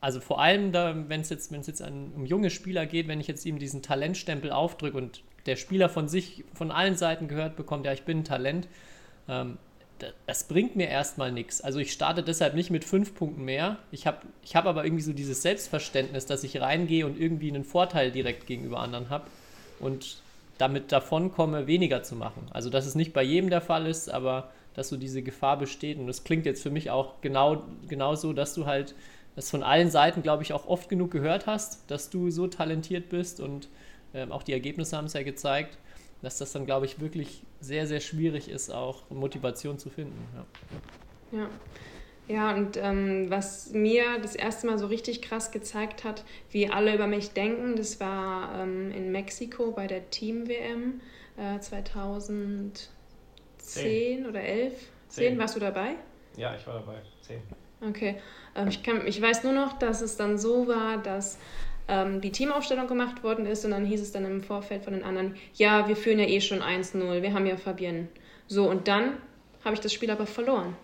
also 0.00 0.20
vor 0.20 0.40
allem, 0.40 0.72
wenn 0.72 1.20
es 1.20 1.30
jetzt, 1.30 1.52
wenn's 1.52 1.66
jetzt 1.66 1.82
an, 1.82 2.12
um 2.14 2.24
junge 2.24 2.50
Spieler 2.50 2.86
geht, 2.86 3.08
wenn 3.08 3.20
ich 3.20 3.26
jetzt 3.26 3.44
ihm 3.44 3.58
diesen 3.58 3.82
Talentstempel 3.82 4.52
aufdrücke 4.52 4.96
und 4.96 5.22
der 5.46 5.56
Spieler 5.56 5.88
von 5.88 6.08
sich, 6.08 6.44
von 6.54 6.70
allen 6.70 6.96
Seiten 6.96 7.28
gehört 7.28 7.56
bekommt, 7.56 7.86
ja, 7.86 7.92
ich 7.92 8.02
bin 8.02 8.18
ein 8.18 8.24
Talent, 8.24 8.68
ähm, 9.28 9.58
das 10.26 10.44
bringt 10.44 10.76
mir 10.76 10.88
erstmal 10.88 11.32
nichts. 11.32 11.62
Also 11.62 11.78
ich 11.78 11.92
starte 11.92 12.22
deshalb 12.22 12.54
nicht 12.54 12.70
mit 12.70 12.84
fünf 12.84 13.14
Punkten 13.14 13.44
mehr. 13.44 13.78
Ich 13.90 14.06
habe 14.06 14.18
ich 14.42 14.54
hab 14.54 14.66
aber 14.66 14.84
irgendwie 14.84 15.02
so 15.02 15.14
dieses 15.14 15.40
Selbstverständnis, 15.40 16.26
dass 16.26 16.44
ich 16.44 16.60
reingehe 16.60 17.06
und 17.06 17.18
irgendwie 17.18 17.48
einen 17.48 17.64
Vorteil 17.64 18.10
direkt 18.10 18.46
gegenüber 18.46 18.80
anderen 18.80 19.08
habe. 19.08 19.26
Und 19.80 20.20
damit 20.58 20.92
davon 20.92 21.32
komme, 21.32 21.66
weniger 21.66 22.02
zu 22.02 22.16
machen. 22.16 22.46
Also, 22.50 22.70
dass 22.70 22.86
es 22.86 22.94
nicht 22.94 23.12
bei 23.12 23.22
jedem 23.22 23.50
der 23.50 23.60
Fall 23.60 23.86
ist, 23.86 24.08
aber 24.08 24.50
dass 24.74 24.88
so 24.88 24.96
diese 24.96 25.22
Gefahr 25.22 25.58
besteht. 25.58 25.98
Und 25.98 26.06
das 26.06 26.24
klingt 26.24 26.46
jetzt 26.46 26.62
für 26.62 26.70
mich 26.70 26.90
auch 26.90 27.20
genau, 27.20 27.62
genau 27.88 28.14
so, 28.14 28.32
dass 28.32 28.54
du 28.54 28.66
halt 28.66 28.94
das 29.34 29.50
von 29.50 29.62
allen 29.62 29.90
Seiten, 29.90 30.22
glaube 30.22 30.42
ich, 30.42 30.52
auch 30.52 30.66
oft 30.66 30.88
genug 30.88 31.10
gehört 31.10 31.46
hast, 31.46 31.90
dass 31.90 32.10
du 32.10 32.30
so 32.30 32.46
talentiert 32.46 33.08
bist 33.10 33.40
und 33.40 33.68
ähm, 34.14 34.32
auch 34.32 34.42
die 34.42 34.52
Ergebnisse 34.52 34.96
haben 34.96 35.04
es 35.04 35.12
ja 35.12 35.22
gezeigt, 35.22 35.76
dass 36.22 36.38
das 36.38 36.52
dann, 36.52 36.64
glaube 36.64 36.86
ich, 36.86 37.00
wirklich 37.00 37.42
sehr, 37.60 37.86
sehr 37.86 38.00
schwierig 38.00 38.48
ist, 38.48 38.70
auch 38.70 39.08
Motivation 39.10 39.78
zu 39.78 39.90
finden. 39.90 40.18
Ja. 41.32 41.38
ja. 41.40 41.48
Ja, 42.28 42.54
und 42.54 42.76
ähm, 42.76 43.30
was 43.30 43.72
mir 43.72 44.18
das 44.20 44.34
erste 44.34 44.66
Mal 44.66 44.78
so 44.78 44.86
richtig 44.86 45.22
krass 45.22 45.52
gezeigt 45.52 46.02
hat, 46.02 46.24
wie 46.50 46.68
alle 46.68 46.94
über 46.94 47.06
mich 47.06 47.30
denken, 47.30 47.76
das 47.76 48.00
war 48.00 48.62
ähm, 48.62 48.90
in 48.90 49.12
Mexiko 49.12 49.70
bei 49.70 49.86
der 49.86 50.10
Team-WM 50.10 51.00
äh, 51.36 51.60
2010 51.60 52.88
Zehn. 53.58 54.26
oder 54.26 54.40
11. 54.40 54.72
10. 55.08 55.30
10, 55.30 55.38
warst 55.38 55.54
du 55.54 55.60
dabei? 55.60 55.94
Ja, 56.36 56.54
ich 56.56 56.66
war 56.66 56.74
dabei. 56.74 56.96
10. 57.22 57.40
Okay. 57.88 58.16
Ähm, 58.56 58.68
ich, 58.68 58.82
kann, 58.82 59.06
ich 59.06 59.22
weiß 59.22 59.44
nur 59.44 59.52
noch, 59.52 59.78
dass 59.78 60.00
es 60.00 60.16
dann 60.16 60.36
so 60.36 60.66
war, 60.66 60.98
dass 60.98 61.38
ähm, 61.86 62.20
die 62.20 62.32
Teamaufstellung 62.32 62.88
gemacht 62.88 63.22
worden 63.22 63.46
ist 63.46 63.64
und 63.64 63.70
dann 63.70 63.84
hieß 63.84 64.00
es 64.00 64.12
dann 64.12 64.24
im 64.24 64.42
Vorfeld 64.42 64.82
von 64.82 64.94
den 64.94 65.04
anderen, 65.04 65.36
ja, 65.54 65.86
wir 65.88 65.96
führen 65.96 66.18
ja 66.18 66.26
eh 66.26 66.40
schon 66.40 66.60
1-0, 66.60 67.22
wir 67.22 67.32
haben 67.32 67.46
ja 67.46 67.56
Fabienne. 67.56 68.08
So, 68.48 68.68
und 68.68 68.88
dann 68.88 69.18
habe 69.64 69.74
ich 69.74 69.80
das 69.80 69.92
Spiel 69.92 70.10
aber 70.10 70.26
verloren. 70.26 70.76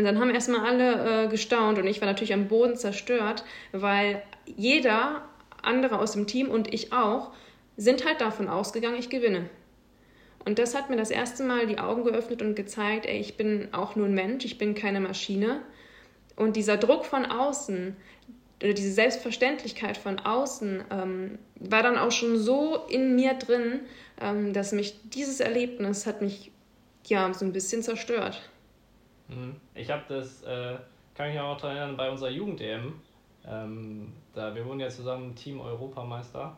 Und 0.00 0.06
dann 0.06 0.18
haben 0.18 0.30
erstmal 0.30 0.66
alle 0.66 1.24
äh, 1.24 1.28
gestaunt 1.28 1.78
und 1.78 1.86
ich 1.86 2.00
war 2.00 2.08
natürlich 2.08 2.32
am 2.32 2.48
Boden 2.48 2.74
zerstört, 2.74 3.44
weil 3.70 4.22
jeder 4.46 5.28
andere 5.60 5.98
aus 5.98 6.12
dem 6.12 6.26
Team 6.26 6.48
und 6.48 6.72
ich 6.72 6.94
auch 6.94 7.32
sind 7.76 8.06
halt 8.06 8.22
davon 8.22 8.48
ausgegangen, 8.48 8.98
ich 8.98 9.10
gewinne. 9.10 9.50
Und 10.46 10.58
das 10.58 10.74
hat 10.74 10.88
mir 10.88 10.96
das 10.96 11.10
erste 11.10 11.44
Mal 11.44 11.66
die 11.66 11.78
Augen 11.78 12.04
geöffnet 12.04 12.40
und 12.40 12.54
gezeigt, 12.54 13.04
ey, 13.04 13.18
ich 13.20 13.36
bin 13.36 13.68
auch 13.72 13.94
nur 13.94 14.06
ein 14.06 14.14
Mensch, 14.14 14.46
ich 14.46 14.56
bin 14.56 14.74
keine 14.74 15.00
Maschine. 15.00 15.60
Und 16.34 16.56
dieser 16.56 16.78
Druck 16.78 17.04
von 17.04 17.26
außen, 17.26 17.94
oder 18.62 18.72
diese 18.72 18.92
Selbstverständlichkeit 18.92 19.98
von 19.98 20.18
außen, 20.18 20.82
ähm, 20.90 21.38
war 21.56 21.82
dann 21.82 21.98
auch 21.98 22.10
schon 22.10 22.38
so 22.38 22.86
in 22.88 23.14
mir 23.16 23.34
drin, 23.34 23.80
ähm, 24.18 24.54
dass 24.54 24.72
mich 24.72 24.98
dieses 25.10 25.40
Erlebnis 25.40 26.06
hat 26.06 26.22
mich 26.22 26.52
ja 27.06 27.34
so 27.34 27.44
ein 27.44 27.52
bisschen 27.52 27.82
zerstört. 27.82 28.40
Mhm. 29.30 29.56
Ich 29.74 29.90
habe 29.90 30.02
das, 30.08 30.42
äh, 30.42 30.76
kann 31.14 31.28
mich 31.28 31.38
auch 31.38 31.56
daran 31.56 31.76
erinnern, 31.76 31.96
bei 31.96 32.10
unserer 32.10 32.30
Jugend-EM. 32.30 32.94
Ähm, 33.46 34.12
da, 34.34 34.54
wir 34.54 34.64
wurden 34.66 34.80
ja 34.80 34.88
zusammen 34.88 35.34
Team 35.34 35.60
Europameister. 35.60 36.56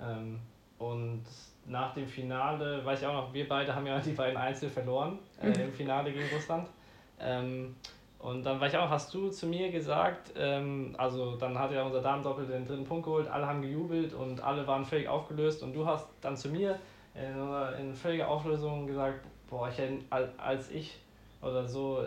Ähm, 0.00 0.38
und 0.78 1.24
nach 1.66 1.94
dem 1.94 2.06
Finale, 2.06 2.84
weiß 2.84 3.00
ich 3.00 3.06
auch 3.06 3.12
noch, 3.12 3.34
wir 3.34 3.48
beide 3.48 3.74
haben 3.74 3.86
ja 3.86 3.98
die 4.04 4.12
beiden 4.12 4.36
Einzel 4.36 4.68
verloren 4.68 5.18
äh, 5.40 5.48
mhm. 5.48 5.60
im 5.60 5.72
Finale 5.72 6.12
gegen 6.12 6.28
Russland. 6.34 6.68
Ähm, 7.20 7.74
und 8.18 8.44
dann 8.44 8.60
war 8.60 8.66
ich 8.66 8.76
auch, 8.76 8.90
hast 8.90 9.14
du 9.14 9.30
zu 9.30 9.46
mir 9.46 9.70
gesagt, 9.70 10.32
ähm, 10.36 10.94
also 10.98 11.36
dann 11.36 11.56
hat 11.56 11.70
ja 11.70 11.84
unser 11.84 12.02
Damendoppel 12.02 12.46
den 12.46 12.64
dritten 12.64 12.84
Punkt 12.84 13.04
geholt, 13.04 13.28
alle 13.28 13.46
haben 13.46 13.62
gejubelt 13.62 14.12
und 14.12 14.42
alle 14.42 14.66
waren 14.66 14.84
völlig 14.84 15.08
aufgelöst 15.08 15.62
und 15.62 15.72
du 15.72 15.86
hast 15.86 16.08
dann 16.20 16.36
zu 16.36 16.48
mir 16.48 16.80
in, 17.14 17.80
in 17.80 17.94
völliger 17.94 18.28
Auflösung 18.28 18.88
gesagt, 18.88 19.24
boah, 19.48 19.68
ich, 19.68 19.80
als 20.10 20.70
ich 20.70 20.98
oder 21.40 21.66
so, 21.66 22.04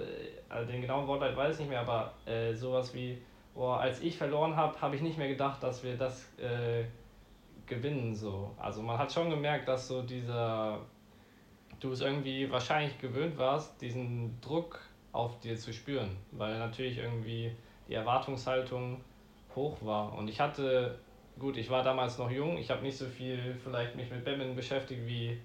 also 0.50 0.72
den 0.72 0.82
genauen 0.82 1.08
Wortlaut 1.08 1.36
weiß 1.36 1.56
ich 1.56 1.62
nicht 1.62 1.70
mehr, 1.70 1.82
aber 1.82 2.14
äh, 2.26 2.54
sowas 2.54 2.94
wie, 2.94 3.18
boah, 3.54 3.80
als 3.80 4.02
ich 4.02 4.18
verloren 4.18 4.56
habe, 4.56 4.80
habe 4.82 4.96
ich 4.96 5.02
nicht 5.02 5.18
mehr 5.18 5.30
gedacht, 5.30 5.64
dass 5.64 5.84
wir 5.84 5.98
das 5.98 6.28
äh, 6.38 6.84
gewinnen. 7.66 8.14
So. 8.14 8.52
Also 8.58 8.82
man 8.82 8.98
hat 8.98 9.12
schon 9.12 9.30
gemerkt, 9.30 9.68
dass 9.68 9.88
so 9.88 10.02
dieser, 10.02 10.80
du 11.80 11.92
es 11.92 12.02
irgendwie 12.02 12.52
wahrscheinlich 12.52 12.98
gewöhnt 13.00 13.38
warst, 13.38 13.82
diesen 13.82 14.40
Druck 14.42 14.80
auf 15.14 15.40
dir 15.40 15.56
zu 15.56 15.74
spüren, 15.74 16.18
weil 16.32 16.58
natürlich 16.60 16.98
irgendwie 16.98 17.52
die 17.88 17.94
Erwartungshaltung 17.94 19.02
hoch 19.56 19.78
war. 19.82 20.18
Und 20.18 20.30
ich 20.30 20.40
hatte, 20.40 21.00
gut, 21.40 21.58
ich 21.58 21.70
war 21.70 21.84
damals 21.84 22.18
noch 22.18 22.32
jung, 22.32 22.58
ich 22.58 22.70
habe 22.70 22.82
nicht 22.82 22.98
so 22.98 23.06
viel 23.06 23.56
vielleicht 23.64 23.96
mich 23.96 24.10
mit 24.10 24.24
Badminton 24.24 24.56
beschäftigt 24.56 25.02
wie, 25.06 25.40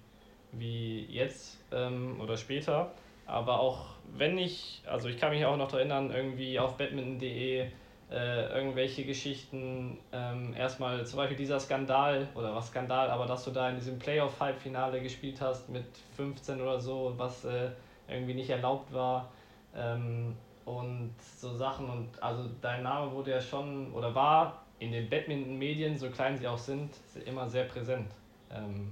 wie 0.51 1.05
jetzt 1.05 1.59
ähm, 1.71 2.19
oder 2.21 2.37
später. 2.37 2.91
Aber 3.27 3.59
auch 3.59 3.85
wenn 4.15 4.37
ich, 4.37 4.81
also 4.87 5.09
ich 5.09 5.17
kann 5.17 5.31
mich 5.31 5.45
auch 5.45 5.57
noch 5.57 5.71
erinnern, 5.73 6.11
irgendwie 6.11 6.59
auf 6.59 6.77
badminton.de 6.77 7.67
äh, 8.09 8.47
irgendwelche 8.53 9.03
Geschichten, 9.03 9.97
ähm, 10.13 10.53
erstmal 10.55 11.05
zum 11.05 11.17
Beispiel 11.17 11.35
dieser 11.35 11.59
Skandal, 11.59 12.27
oder 12.35 12.55
was 12.55 12.67
Skandal, 12.67 13.09
aber 13.09 13.25
dass 13.25 13.43
du 13.43 13.51
da 13.51 13.69
in 13.69 13.75
diesem 13.75 13.99
Playoff-Halbfinale 13.99 15.01
gespielt 15.01 15.41
hast 15.41 15.69
mit 15.69 15.85
15 16.15 16.61
oder 16.61 16.79
so, 16.79 17.13
was 17.17 17.43
äh, 17.43 17.69
irgendwie 18.07 18.33
nicht 18.33 18.49
erlaubt 18.49 18.93
war. 18.93 19.29
Ähm, 19.75 20.35
und 20.63 21.13
so 21.37 21.53
Sachen 21.55 21.89
und 21.89 22.23
also 22.23 22.43
dein 22.61 22.83
Name 22.83 23.11
wurde 23.11 23.31
ja 23.31 23.41
schon 23.41 23.91
oder 23.93 24.13
war 24.13 24.63
in 24.79 24.91
den 24.91 25.09
Badminton-Medien, 25.09 25.97
so 25.97 26.09
klein 26.09 26.37
sie 26.37 26.47
auch 26.47 26.57
sind, 26.57 26.93
immer 27.25 27.47
sehr 27.47 27.63
präsent. 27.65 28.11
Ähm, 28.51 28.91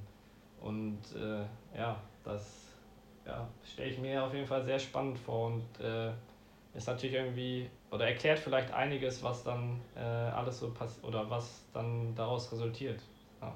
und 0.61 0.99
äh, 1.15 1.77
ja, 1.77 1.97
das 2.23 2.64
ja, 3.25 3.47
stelle 3.63 3.89
ich 3.89 3.97
mir 3.97 4.23
auf 4.23 4.33
jeden 4.33 4.47
Fall 4.47 4.63
sehr 4.63 4.79
spannend 4.79 5.17
vor 5.19 5.47
und 5.47 5.83
äh, 5.83 6.11
ist 6.75 6.87
natürlich 6.87 7.15
irgendwie 7.15 7.69
oder 7.91 8.07
erklärt 8.07 8.39
vielleicht 8.39 8.73
einiges, 8.73 9.23
was 9.23 9.43
dann 9.43 9.79
äh, 9.95 9.99
alles 9.99 10.59
so 10.59 10.71
passiert 10.71 11.05
oder 11.05 11.29
was 11.29 11.63
dann 11.73 12.13
daraus 12.15 12.51
resultiert. 12.51 12.99
Ja, 13.41 13.55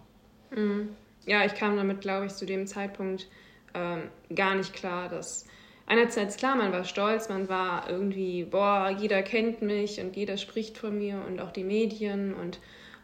mhm. 0.56 0.96
ja 1.26 1.46
ich 1.46 1.54
kam 1.56 1.76
damit, 1.76 2.02
glaube 2.02 2.28
ich, 2.28 2.34
zu 2.34 2.46
dem 2.46 2.66
Zeitpunkt 2.66 3.28
ähm, 3.74 4.10
gar 4.34 4.56
nicht 4.56 4.74
klar, 4.74 5.10
dass 5.10 5.46
einerseits 5.86 6.38
klar, 6.38 6.56
man 6.56 6.72
war 6.72 6.86
stolz, 6.86 7.30
man 7.30 7.50
war 7.50 7.90
irgendwie, 7.90 8.46
boah, 8.46 8.96
jeder 8.98 9.22
kennt 9.22 9.62
mich 9.62 10.00
und 10.00 10.16
jeder 10.16 10.38
spricht 10.38 10.78
von 10.78 10.98
mir 10.98 11.24
und 11.28 11.42
auch 11.42 11.52
die 11.52 11.64
Medien 11.64 12.34
und 12.34 12.60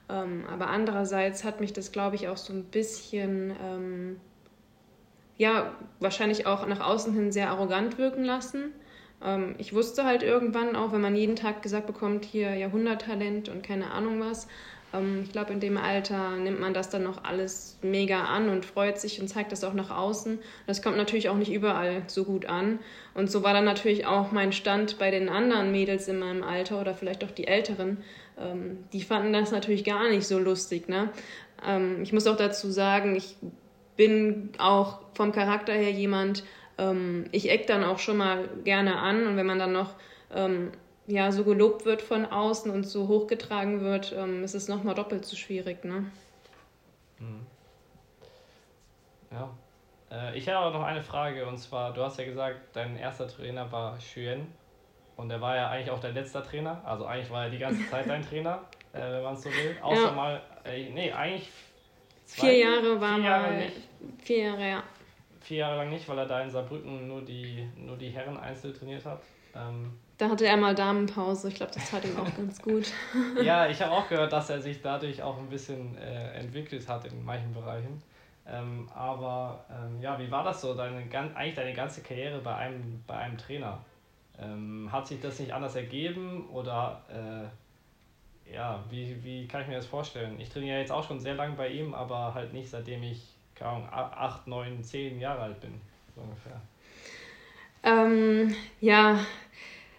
ähm, 0.07 0.45
aber 0.47 0.67
andererseits 0.67 1.43
hat 1.43 1.59
mich 1.59 1.73
das, 1.73 1.91
glaube 1.91 2.15
ich, 2.15 2.27
auch 2.27 2.37
so 2.37 2.53
ein 2.53 2.65
bisschen 2.65 3.55
ähm, 3.61 4.21
ja, 5.37 5.71
wahrscheinlich 5.99 6.45
auch 6.45 6.65
nach 6.67 6.79
außen 6.79 7.13
hin 7.13 7.31
sehr 7.31 7.49
arrogant 7.49 7.97
wirken 7.97 8.23
lassen. 8.23 8.71
Ähm, 9.23 9.55
ich 9.57 9.73
wusste 9.73 10.05
halt 10.05 10.23
irgendwann 10.23 10.75
auch, 10.75 10.91
wenn 10.91 11.01
man 11.01 11.15
jeden 11.15 11.35
Tag 11.35 11.61
gesagt 11.61 11.87
bekommt, 11.87 12.25
hier 12.25 12.55
Jahrhunderttalent 12.55 13.49
und 13.49 13.63
keine 13.63 13.91
Ahnung 13.91 14.19
was, 14.19 14.47
ähm, 14.95 15.21
ich 15.23 15.31
glaube, 15.31 15.53
in 15.53 15.59
dem 15.59 15.77
Alter 15.77 16.37
nimmt 16.37 16.59
man 16.59 16.73
das 16.73 16.89
dann 16.89 17.03
noch 17.03 17.23
alles 17.23 17.77
mega 17.81 18.25
an 18.25 18.49
und 18.49 18.65
freut 18.65 18.99
sich 18.99 19.19
und 19.19 19.27
zeigt 19.27 19.51
das 19.51 19.63
auch 19.63 19.73
nach 19.73 19.95
außen. 19.95 20.39
Das 20.67 20.81
kommt 20.81 20.97
natürlich 20.97 21.29
auch 21.29 21.37
nicht 21.37 21.51
überall 21.51 22.03
so 22.07 22.23
gut 22.23 22.45
an. 22.45 22.79
Und 23.13 23.31
so 23.31 23.43
war 23.43 23.53
dann 23.53 23.65
natürlich 23.65 24.05
auch 24.05 24.31
mein 24.31 24.51
Stand 24.51 24.97
bei 24.97 25.11
den 25.11 25.29
anderen 25.29 25.71
Mädels 25.71 26.07
in 26.07 26.19
meinem 26.19 26.43
Alter 26.43 26.79
oder 26.79 26.93
vielleicht 26.93 27.23
auch 27.23 27.31
die 27.31 27.47
Älteren. 27.47 27.97
Ähm, 28.39 28.85
die 28.93 29.01
fanden 29.01 29.33
das 29.33 29.51
natürlich 29.51 29.83
gar 29.83 30.09
nicht 30.09 30.27
so 30.27 30.39
lustig. 30.39 30.87
Ne? 30.87 31.09
Ich 32.03 32.11
muss 32.11 32.27
auch 32.27 32.35
dazu 32.35 32.69
sagen, 32.69 33.15
ich 33.15 33.37
bin 33.95 34.51
auch 34.57 34.99
vom 35.13 35.31
Charakter 35.31 35.73
her 35.73 35.91
jemand, 35.91 36.43
ähm, 36.77 37.25
ich 37.31 37.49
eck 37.49 37.67
dann 37.67 37.83
auch 37.83 37.99
schon 37.99 38.17
mal 38.17 38.49
gerne 38.63 38.97
an 38.97 39.27
und 39.27 39.37
wenn 39.37 39.45
man 39.45 39.59
dann 39.59 39.71
noch 39.71 39.93
ähm, 40.33 40.71
ja, 41.07 41.31
so 41.31 41.43
gelobt 41.43 41.85
wird 41.85 42.01
von 42.01 42.25
außen 42.25 42.71
und 42.71 42.83
so 42.83 43.07
hochgetragen 43.07 43.81
wird, 43.81 44.13
ähm, 44.17 44.43
ist 44.43 44.55
es 44.55 44.67
nochmal 44.67 44.95
doppelt 44.95 45.25
so 45.25 45.35
schwierig. 45.35 45.83
Ne? 45.83 46.05
Mhm. 47.19 47.45
Ja. 49.31 49.49
Äh, 50.11 50.37
ich 50.37 50.47
hätte 50.47 50.59
auch 50.59 50.73
noch 50.73 50.83
eine 50.83 51.01
Frage 51.01 51.45
und 51.45 51.57
zwar, 51.57 51.93
du 51.93 52.01
hast 52.01 52.17
ja 52.17 52.25
gesagt, 52.25 52.57
dein 52.73 52.97
erster 52.97 53.27
Trainer 53.27 53.71
war 53.71 53.97
Xuen 53.97 54.47
und 55.15 55.29
er 55.29 55.41
war 55.41 55.55
ja 55.55 55.69
eigentlich 55.69 55.91
auch 55.91 55.99
dein 55.99 56.13
letzter 56.13 56.43
Trainer. 56.43 56.81
Also 56.85 57.05
eigentlich 57.05 57.29
war 57.29 57.45
er 57.45 57.49
die 57.49 57.59
ganze 57.59 57.87
Zeit 57.89 58.09
dein 58.09 58.27
Trainer, 58.27 58.61
äh, 58.93 58.99
wenn 58.99 59.23
man 59.23 59.35
es 59.35 59.43
so 59.43 59.49
will. 59.49 59.77
Außer 59.81 60.05
ja. 60.05 60.11
mal, 60.11 60.41
äh, 60.63 60.89
nee, 60.89 61.11
eigentlich 61.11 61.49
zwei, 62.25 62.47
vier 62.47 62.57
Jahre 62.57 63.01
war 63.01 63.15
vier 63.15 63.25
Jahre 63.25 63.53
nicht. 63.53 63.77
Vier 64.23 64.37
Jahre, 64.37 64.69
ja. 64.69 64.83
Vier 65.41 65.57
Jahre 65.57 65.77
lang 65.77 65.89
nicht, 65.89 66.07
weil 66.09 66.17
er 66.17 66.25
da 66.25 66.41
in 66.41 66.49
Saarbrücken 66.49 67.07
nur 67.07 67.21
die, 67.21 67.67
nur 67.77 67.97
die 67.97 68.09
Herren 68.09 68.37
einzeln 68.37 68.73
trainiert 68.73 69.05
hat. 69.05 69.21
Ähm, 69.55 69.91
da 70.17 70.29
hatte 70.29 70.45
er 70.45 70.57
mal 70.57 70.73
Damenpause. 70.73 71.49
Ich 71.49 71.55
glaube, 71.55 71.73
das 71.73 71.91
tat 71.91 72.05
ihm 72.05 72.17
auch 72.17 72.35
ganz 72.35 72.61
gut. 72.61 72.91
ja, 73.43 73.67
ich 73.67 73.81
habe 73.81 73.91
auch 73.91 74.07
gehört, 74.07 74.31
dass 74.31 74.49
er 74.49 74.61
sich 74.61 74.81
dadurch 74.81 75.21
auch 75.21 75.37
ein 75.37 75.49
bisschen 75.49 75.97
äh, 75.97 76.33
entwickelt 76.33 76.87
hat 76.87 77.05
in 77.05 77.23
manchen 77.23 77.53
Bereichen. 77.53 78.01
Ähm, 78.47 78.87
aber 78.93 79.65
ähm, 79.69 80.01
ja, 80.01 80.17
wie 80.19 80.29
war 80.29 80.43
das 80.43 80.61
so, 80.61 80.73
deine, 80.73 81.03
eigentlich 81.35 81.55
deine 81.55 81.73
ganze 81.73 82.01
Karriere 82.01 82.39
bei 82.39 82.55
einem, 82.55 83.03
bei 83.07 83.15
einem 83.15 83.37
Trainer? 83.37 83.83
Ähm, 84.39 84.89
hat 84.91 85.07
sich 85.07 85.19
das 85.19 85.39
nicht 85.39 85.53
anders 85.53 85.75
ergeben 85.75 86.47
oder 86.49 87.01
äh, 87.09 87.47
ja, 88.51 88.83
wie, 88.89 89.23
wie 89.23 89.47
kann 89.47 89.61
ich 89.61 89.67
mir 89.67 89.75
das 89.75 89.85
vorstellen? 89.85 90.39
Ich 90.39 90.49
trainiere 90.49 90.79
jetzt 90.79 90.91
auch 90.91 91.07
schon 91.07 91.19
sehr 91.19 91.35
lange 91.35 91.55
bei 91.55 91.69
ihm, 91.69 91.93
aber 91.93 92.33
halt 92.33 92.53
nicht 92.53 92.69
seitdem 92.69 93.03
ich, 93.03 93.21
keine 93.55 93.71
Ahnung, 93.71 93.89
8, 93.91 94.47
9, 94.47 94.83
10 94.83 95.19
Jahre 95.19 95.41
alt 95.41 95.61
bin, 95.61 95.81
so 96.15 96.21
ungefähr. 96.21 96.61
Ähm, 97.83 98.55
ja, 98.81 99.19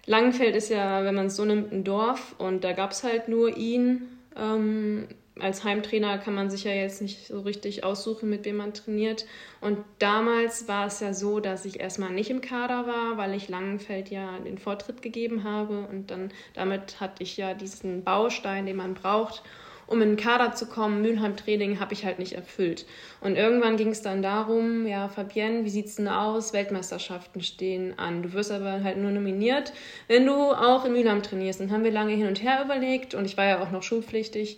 Langenfeld 0.07 0.55
ist 0.57 0.71
ja, 0.71 1.05
wenn 1.05 1.15
man 1.15 1.27
es 1.27 1.37
so 1.37 1.45
nimmt, 1.45 1.73
ein 1.73 1.85
Dorf 1.85 2.35
und 2.39 2.65
da 2.65 2.73
gab 2.73 2.93
es 2.93 3.03
halt 3.05 3.29
nur 3.29 3.57
ihn. 3.57 4.03
Ähm, 4.37 5.09
als 5.39 5.65
Heimtrainer 5.65 6.19
kann 6.19 6.35
man 6.35 6.51
sich 6.51 6.65
ja 6.65 6.73
jetzt 6.73 7.03
nicht 7.03 7.27
so 7.27 7.41
richtig 7.41 7.85
aussuchen, 7.85 8.31
mit 8.31 8.45
wem 8.47 8.57
man 8.57 8.73
trainiert. 8.73 9.27
Und 9.61 9.79
damals 9.99 10.67
war 10.67 10.87
es 10.87 11.01
ja 11.01 11.13
so, 11.13 11.41
dass 11.41 11.67
ich 11.67 11.79
erstmal 11.79 12.13
nicht 12.13 12.31
im 12.31 12.41
Kader 12.41 12.87
war, 12.87 13.19
weil 13.19 13.35
ich 13.35 13.49
Langenfeld 13.49 14.11
ja 14.11 14.39
den 14.39 14.57
Vortritt 14.57 15.03
gegeben 15.03 15.45
habe. 15.45 15.87
Und 15.91 16.11
dann 16.11 16.31
damit 16.55 17.01
hatte 17.01 17.23
ich 17.23 17.37
ja 17.37 17.53
diesen 17.53 18.03
Baustein, 18.03 18.65
den 18.65 18.77
man 18.77 18.95
braucht, 18.95 19.43
um 19.87 20.01
in 20.03 20.11
den 20.11 20.17
Kader 20.17 20.55
zu 20.55 20.67
kommen, 20.67 21.03
Mülheim-Training, 21.03 21.81
habe 21.81 21.93
ich 21.93 22.05
halt 22.05 22.19
nicht 22.19 22.33
erfüllt. 22.33 22.87
Und 23.21 23.37
irgendwann 23.37 23.77
ging 23.77 23.91
es 23.91 24.03
dann 24.03 24.23
darum, 24.23 24.87
ja, 24.87 25.09
Fabienne, 25.09 25.65
wie 25.65 25.71
sieht's 25.71 25.97
denn 25.97 26.09
aus? 26.09 26.55
Weltmeisterschaften 26.55 27.43
stehen 27.43 27.99
an. 27.99 28.23
Du 28.23 28.33
wirst 28.33 28.51
aber 28.51 28.83
halt 28.83 28.97
nur 28.97 29.11
nominiert, 29.11 29.75
wenn 30.09 30.27
du 30.27 30.35
auch 30.35 30.87
in 30.87 30.93
Mülheim 30.93 31.23
trainierst. 31.23 31.61
Dann 31.61 31.71
haben 31.71 31.85
wir 31.85 31.93
lange 31.93 32.15
hin 32.15 32.27
und 32.27 32.43
her 32.43 32.63
überlegt 32.65 33.15
und 33.15 33.27
ich 33.27 33.37
war 33.37 33.45
ja 33.45 33.63
auch 33.63 33.71
noch 33.71 33.83
schulpflichtig. 33.83 34.57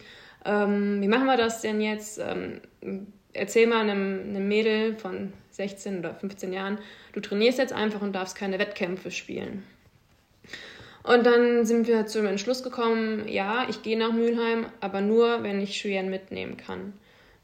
Ähm, 0.48 1.02
wie 1.02 1.08
machen 1.08 1.26
wir 1.26 1.36
das 1.36 1.60
denn 1.60 1.80
jetzt? 1.80 2.18
Ähm, 2.18 2.62
erzähl 3.34 3.66
mal 3.66 3.80
einem, 3.80 4.30
einem 4.30 4.48
Mädel 4.48 4.96
von 4.96 5.32
16 5.50 5.98
oder 5.98 6.14
15 6.14 6.52
Jahren, 6.52 6.78
du 7.12 7.20
trainierst 7.20 7.58
jetzt 7.58 7.72
einfach 7.72 8.00
und 8.00 8.14
darfst 8.14 8.34
keine 8.34 8.58
Wettkämpfe 8.58 9.10
spielen. 9.10 9.62
Und 11.02 11.26
dann 11.26 11.66
sind 11.66 11.86
wir 11.86 12.06
zum 12.06 12.26
Entschluss 12.26 12.62
gekommen, 12.62 13.28
ja, 13.28 13.66
ich 13.68 13.82
gehe 13.82 13.98
nach 13.98 14.12
Mülheim, 14.12 14.66
aber 14.80 15.00
nur, 15.00 15.42
wenn 15.42 15.60
ich 15.60 15.80
Cheyenne 15.80 16.10
mitnehmen 16.10 16.56
kann. 16.56 16.94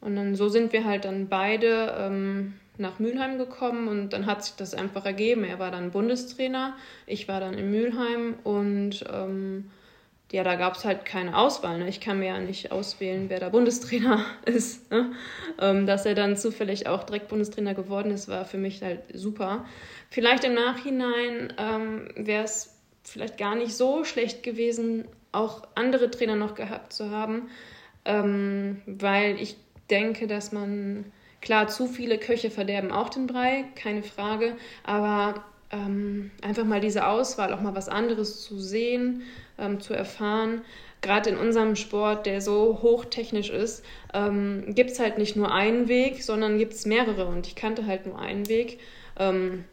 Und 0.00 0.16
dann 0.16 0.34
so 0.34 0.48
sind 0.48 0.72
wir 0.72 0.84
halt 0.84 1.04
dann 1.04 1.28
beide 1.28 1.94
ähm, 1.98 2.54
nach 2.76 2.98
Mülheim 2.98 3.38
gekommen 3.38 3.88
und 3.88 4.12
dann 4.12 4.26
hat 4.26 4.44
sich 4.44 4.54
das 4.56 4.74
einfach 4.74 5.04
ergeben. 5.04 5.44
Er 5.44 5.58
war 5.58 5.70
dann 5.70 5.92
Bundestrainer, 5.92 6.74
ich 7.06 7.28
war 7.28 7.40
dann 7.40 7.54
in 7.54 7.70
Mülheim 7.70 8.34
und 8.44 9.04
ähm, 9.12 9.70
ja, 10.32 10.42
da 10.42 10.56
gab 10.56 10.74
es 10.74 10.84
halt 10.84 11.04
keine 11.04 11.36
Auswahl. 11.36 11.78
Ne? 11.78 11.88
Ich 11.88 12.00
kann 12.00 12.18
mir 12.18 12.26
ja 12.26 12.40
nicht 12.40 12.72
auswählen, 12.72 13.26
wer 13.28 13.40
da 13.40 13.50
Bundestrainer 13.50 14.24
ist. 14.46 14.90
Ne? 14.90 15.12
Ähm, 15.60 15.86
dass 15.86 16.06
er 16.06 16.14
dann 16.14 16.36
zufällig 16.36 16.86
auch 16.86 17.04
direkt 17.04 17.28
Bundestrainer 17.28 17.74
geworden 17.74 18.10
ist, 18.10 18.28
war 18.28 18.44
für 18.44 18.58
mich 18.58 18.82
halt 18.82 19.02
super. 19.12 19.64
Vielleicht 20.10 20.44
im 20.44 20.54
Nachhinein 20.54 21.52
ähm, 21.58 22.08
wäre 22.16 22.44
es 22.44 22.74
vielleicht 23.04 23.38
gar 23.38 23.54
nicht 23.54 23.74
so 23.74 24.04
schlecht 24.04 24.42
gewesen, 24.42 25.06
auch 25.32 25.62
andere 25.74 26.10
Trainer 26.10 26.36
noch 26.36 26.54
gehabt 26.54 26.92
zu 26.92 27.10
haben, 27.10 27.50
ähm, 28.04 28.82
weil 28.86 29.40
ich 29.40 29.56
denke, 29.90 30.26
dass 30.26 30.52
man, 30.52 31.04
klar, 31.40 31.68
zu 31.68 31.86
viele 31.86 32.18
Köche 32.18 32.50
verderben 32.50 32.92
auch 32.92 33.10
den 33.10 33.26
Brei, 33.26 33.64
keine 33.74 34.02
Frage, 34.02 34.56
aber 34.84 35.44
ähm, 35.70 36.30
einfach 36.42 36.64
mal 36.64 36.80
diese 36.80 37.06
Auswahl, 37.06 37.52
auch 37.52 37.60
mal 37.60 37.74
was 37.74 37.88
anderes 37.88 38.42
zu 38.42 38.58
sehen, 38.58 39.22
ähm, 39.58 39.80
zu 39.80 39.94
erfahren. 39.94 40.62
Gerade 41.00 41.30
in 41.30 41.36
unserem 41.36 41.76
Sport, 41.76 42.26
der 42.26 42.40
so 42.40 42.80
hochtechnisch 42.82 43.50
ist, 43.50 43.84
ähm, 44.14 44.74
gibt 44.74 44.90
es 44.90 45.00
halt 45.00 45.18
nicht 45.18 45.36
nur 45.36 45.52
einen 45.52 45.88
Weg, 45.88 46.22
sondern 46.22 46.58
gibt 46.58 46.72
es 46.72 46.86
mehrere 46.86 47.26
und 47.26 47.46
ich 47.46 47.54
kannte 47.54 47.86
halt 47.86 48.06
nur 48.06 48.18
einen 48.18 48.48
Weg. 48.48 48.80
Ähm, 49.18 49.64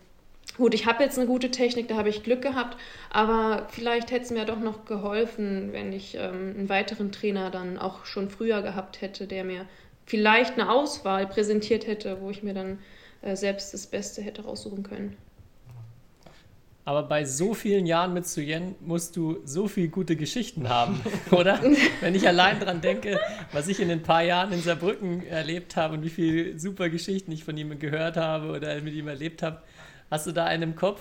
Gut, 0.57 0.73
ich 0.73 0.85
habe 0.85 1.01
jetzt 1.01 1.17
eine 1.17 1.27
gute 1.27 1.49
Technik, 1.49 1.87
da 1.87 1.95
habe 1.95 2.09
ich 2.09 2.23
Glück 2.23 2.41
gehabt, 2.41 2.77
aber 3.09 3.67
vielleicht 3.69 4.11
hätte 4.11 4.25
es 4.25 4.31
mir 4.31 4.43
doch 4.43 4.59
noch 4.59 4.83
geholfen, 4.83 5.71
wenn 5.71 5.93
ich 5.93 6.15
ähm, 6.15 6.55
einen 6.57 6.69
weiteren 6.69 7.11
Trainer 7.13 7.49
dann 7.51 7.77
auch 7.77 8.05
schon 8.05 8.29
früher 8.29 8.61
gehabt 8.61 8.99
hätte, 8.99 9.27
der 9.27 9.45
mir 9.45 9.65
vielleicht 10.05 10.59
eine 10.59 10.69
Auswahl 10.69 11.25
präsentiert 11.25 11.87
hätte, 11.87 12.19
wo 12.19 12.29
ich 12.29 12.43
mir 12.43 12.53
dann 12.53 12.79
äh, 13.21 13.37
selbst 13.37 13.73
das 13.73 13.87
Beste 13.87 14.21
hätte 14.21 14.43
raussuchen 14.43 14.83
können. 14.83 15.15
Aber 16.83 17.03
bei 17.03 17.25
so 17.25 17.53
vielen 17.53 17.85
Jahren 17.85 18.13
mit 18.13 18.27
Suyen 18.27 18.75
musst 18.79 19.15
du 19.15 19.39
so 19.45 19.67
viele 19.67 19.89
gute 19.89 20.15
Geschichten 20.15 20.67
haben, 20.67 20.99
oder? 21.31 21.59
Wenn 21.99 22.15
ich 22.15 22.27
allein 22.27 22.59
dran 22.59 22.81
denke, 22.81 23.19
was 23.51 23.67
ich 23.67 23.79
in 23.79 23.89
den 23.89 24.01
paar 24.01 24.23
Jahren 24.23 24.51
in 24.51 24.61
Saarbrücken 24.61 25.25
erlebt 25.27 25.75
habe 25.75 25.93
und 25.93 26.03
wie 26.03 26.09
viele 26.09 26.59
super 26.59 26.89
Geschichten 26.89 27.31
ich 27.31 27.43
von 27.43 27.55
ihm 27.55 27.77
gehört 27.77 28.17
habe 28.17 28.51
oder 28.51 28.81
mit 28.81 28.95
ihm 28.95 29.07
erlebt 29.07 29.43
habe, 29.43 29.61
Hast 30.11 30.27
du 30.27 30.33
da 30.33 30.43
einen 30.43 30.63
im 30.63 30.75
Kopf? 30.75 30.99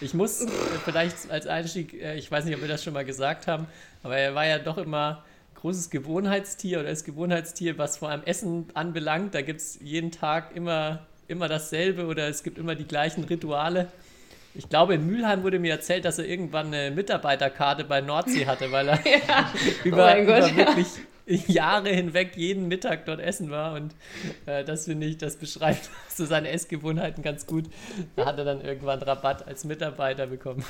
Ich 0.00 0.14
muss 0.14 0.42
äh, 0.42 0.48
vielleicht 0.84 1.28
als 1.28 1.48
Einstieg, 1.48 1.92
äh, 1.92 2.14
ich 2.14 2.30
weiß 2.30 2.44
nicht, 2.44 2.54
ob 2.54 2.60
wir 2.60 2.68
das 2.68 2.84
schon 2.84 2.94
mal 2.94 3.04
gesagt 3.04 3.48
haben, 3.48 3.66
aber 4.04 4.16
er 4.16 4.36
war 4.36 4.46
ja 4.46 4.60
doch 4.60 4.78
immer 4.78 5.24
großes 5.56 5.90
Gewohnheitstier 5.90 6.78
oder 6.78 6.90
ist 6.90 7.02
Gewohnheitstier, 7.02 7.76
was 7.76 7.96
vor 7.96 8.10
allem 8.10 8.22
Essen 8.26 8.66
anbelangt. 8.74 9.34
Da 9.34 9.42
gibt 9.42 9.60
es 9.60 9.80
jeden 9.82 10.12
Tag 10.12 10.54
immer, 10.54 11.04
immer 11.26 11.48
dasselbe 11.48 12.06
oder 12.06 12.28
es 12.28 12.44
gibt 12.44 12.58
immer 12.58 12.76
die 12.76 12.86
gleichen 12.86 13.24
Rituale. 13.24 13.88
Ich 14.54 14.68
glaube, 14.68 14.94
in 14.94 15.06
Mülheim 15.06 15.42
wurde 15.42 15.58
mir 15.58 15.72
erzählt, 15.72 16.04
dass 16.04 16.18
er 16.18 16.26
irgendwann 16.26 16.72
eine 16.72 16.90
Mitarbeiterkarte 16.92 17.84
bei 17.84 18.00
Nordsee 18.00 18.46
hatte, 18.46 18.70
weil 18.70 18.88
er 18.88 19.00
ja. 19.04 19.52
über, 19.84 20.14
oh 20.16 20.22
über 20.22 20.40
Gott, 20.40 20.56
wirklich 20.56 20.86
Jahre 21.26 21.88
hinweg 21.88 22.36
jeden 22.36 22.68
Mittag 22.68 23.06
dort 23.06 23.20
essen 23.20 23.50
war. 23.50 23.74
Und 23.74 23.94
äh, 24.46 24.64
das 24.64 24.84
finde 24.84 25.06
ich, 25.06 25.18
das 25.18 25.36
beschreibt 25.36 25.90
so 26.08 26.24
seine 26.24 26.50
Essgewohnheiten 26.50 27.22
ganz 27.22 27.46
gut. 27.46 27.64
Da 28.16 28.26
hat 28.26 28.38
er 28.38 28.44
dann 28.44 28.60
irgendwann 28.60 29.02
Rabatt 29.02 29.46
als 29.46 29.64
Mitarbeiter 29.64 30.26
bekommen. 30.26 30.64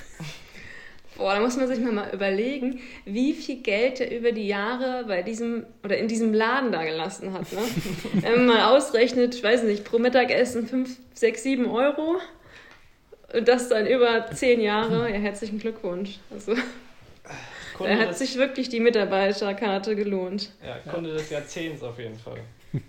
Boah, 1.16 1.35
da 1.35 1.41
muss 1.41 1.57
man 1.57 1.68
sich 1.68 1.78
mal 1.78 2.11
überlegen, 2.12 2.80
wie 3.05 3.35
viel 3.35 3.62
Geld 3.62 4.01
er 4.01 4.16
über 4.16 4.32
die 4.32 4.49
Jahre 4.49 5.05
bei 5.07 5.22
diesem 5.22 5.64
oder 5.85 5.97
in 5.97 6.09
diesem 6.09 6.35
Laden 6.35 6.72
da 6.72 6.85
gelassen 6.85 7.32
hat. 7.32 7.53
Ne? 7.53 7.61
Wenn 8.14 8.47
man 8.47 8.47
mal 8.47 8.76
ausrechnet, 8.76 9.35
ich 9.35 9.43
weiß 9.43 9.62
nicht, 9.62 9.85
pro 9.85 9.99
Mittagessen 9.99 10.66
5, 10.66 10.97
6, 11.12 11.43
7 11.43 11.66
Euro. 11.66 12.16
Und 13.35 13.49
das 13.49 13.68
dann 13.68 13.87
über 13.87 14.26
10 14.30 14.61
Jahre. 14.61 15.11
Ja, 15.11 15.16
herzlichen 15.16 15.59
Glückwunsch. 15.59 16.18
Also. 16.30 16.55
Kunde 17.74 17.97
da 17.97 18.03
hat 18.03 18.16
sich 18.16 18.37
wirklich 18.37 18.68
die 18.68 18.80
Mitarbeiterkarte 18.80 19.97
gelohnt. 19.97 20.53
Ja, 20.64 20.78
Kunde 20.93 21.12
des 21.12 21.30
Jahrzehnts 21.30 21.82
auf 21.82 21.99
jeden 21.99 22.18
Fall. 22.18 22.39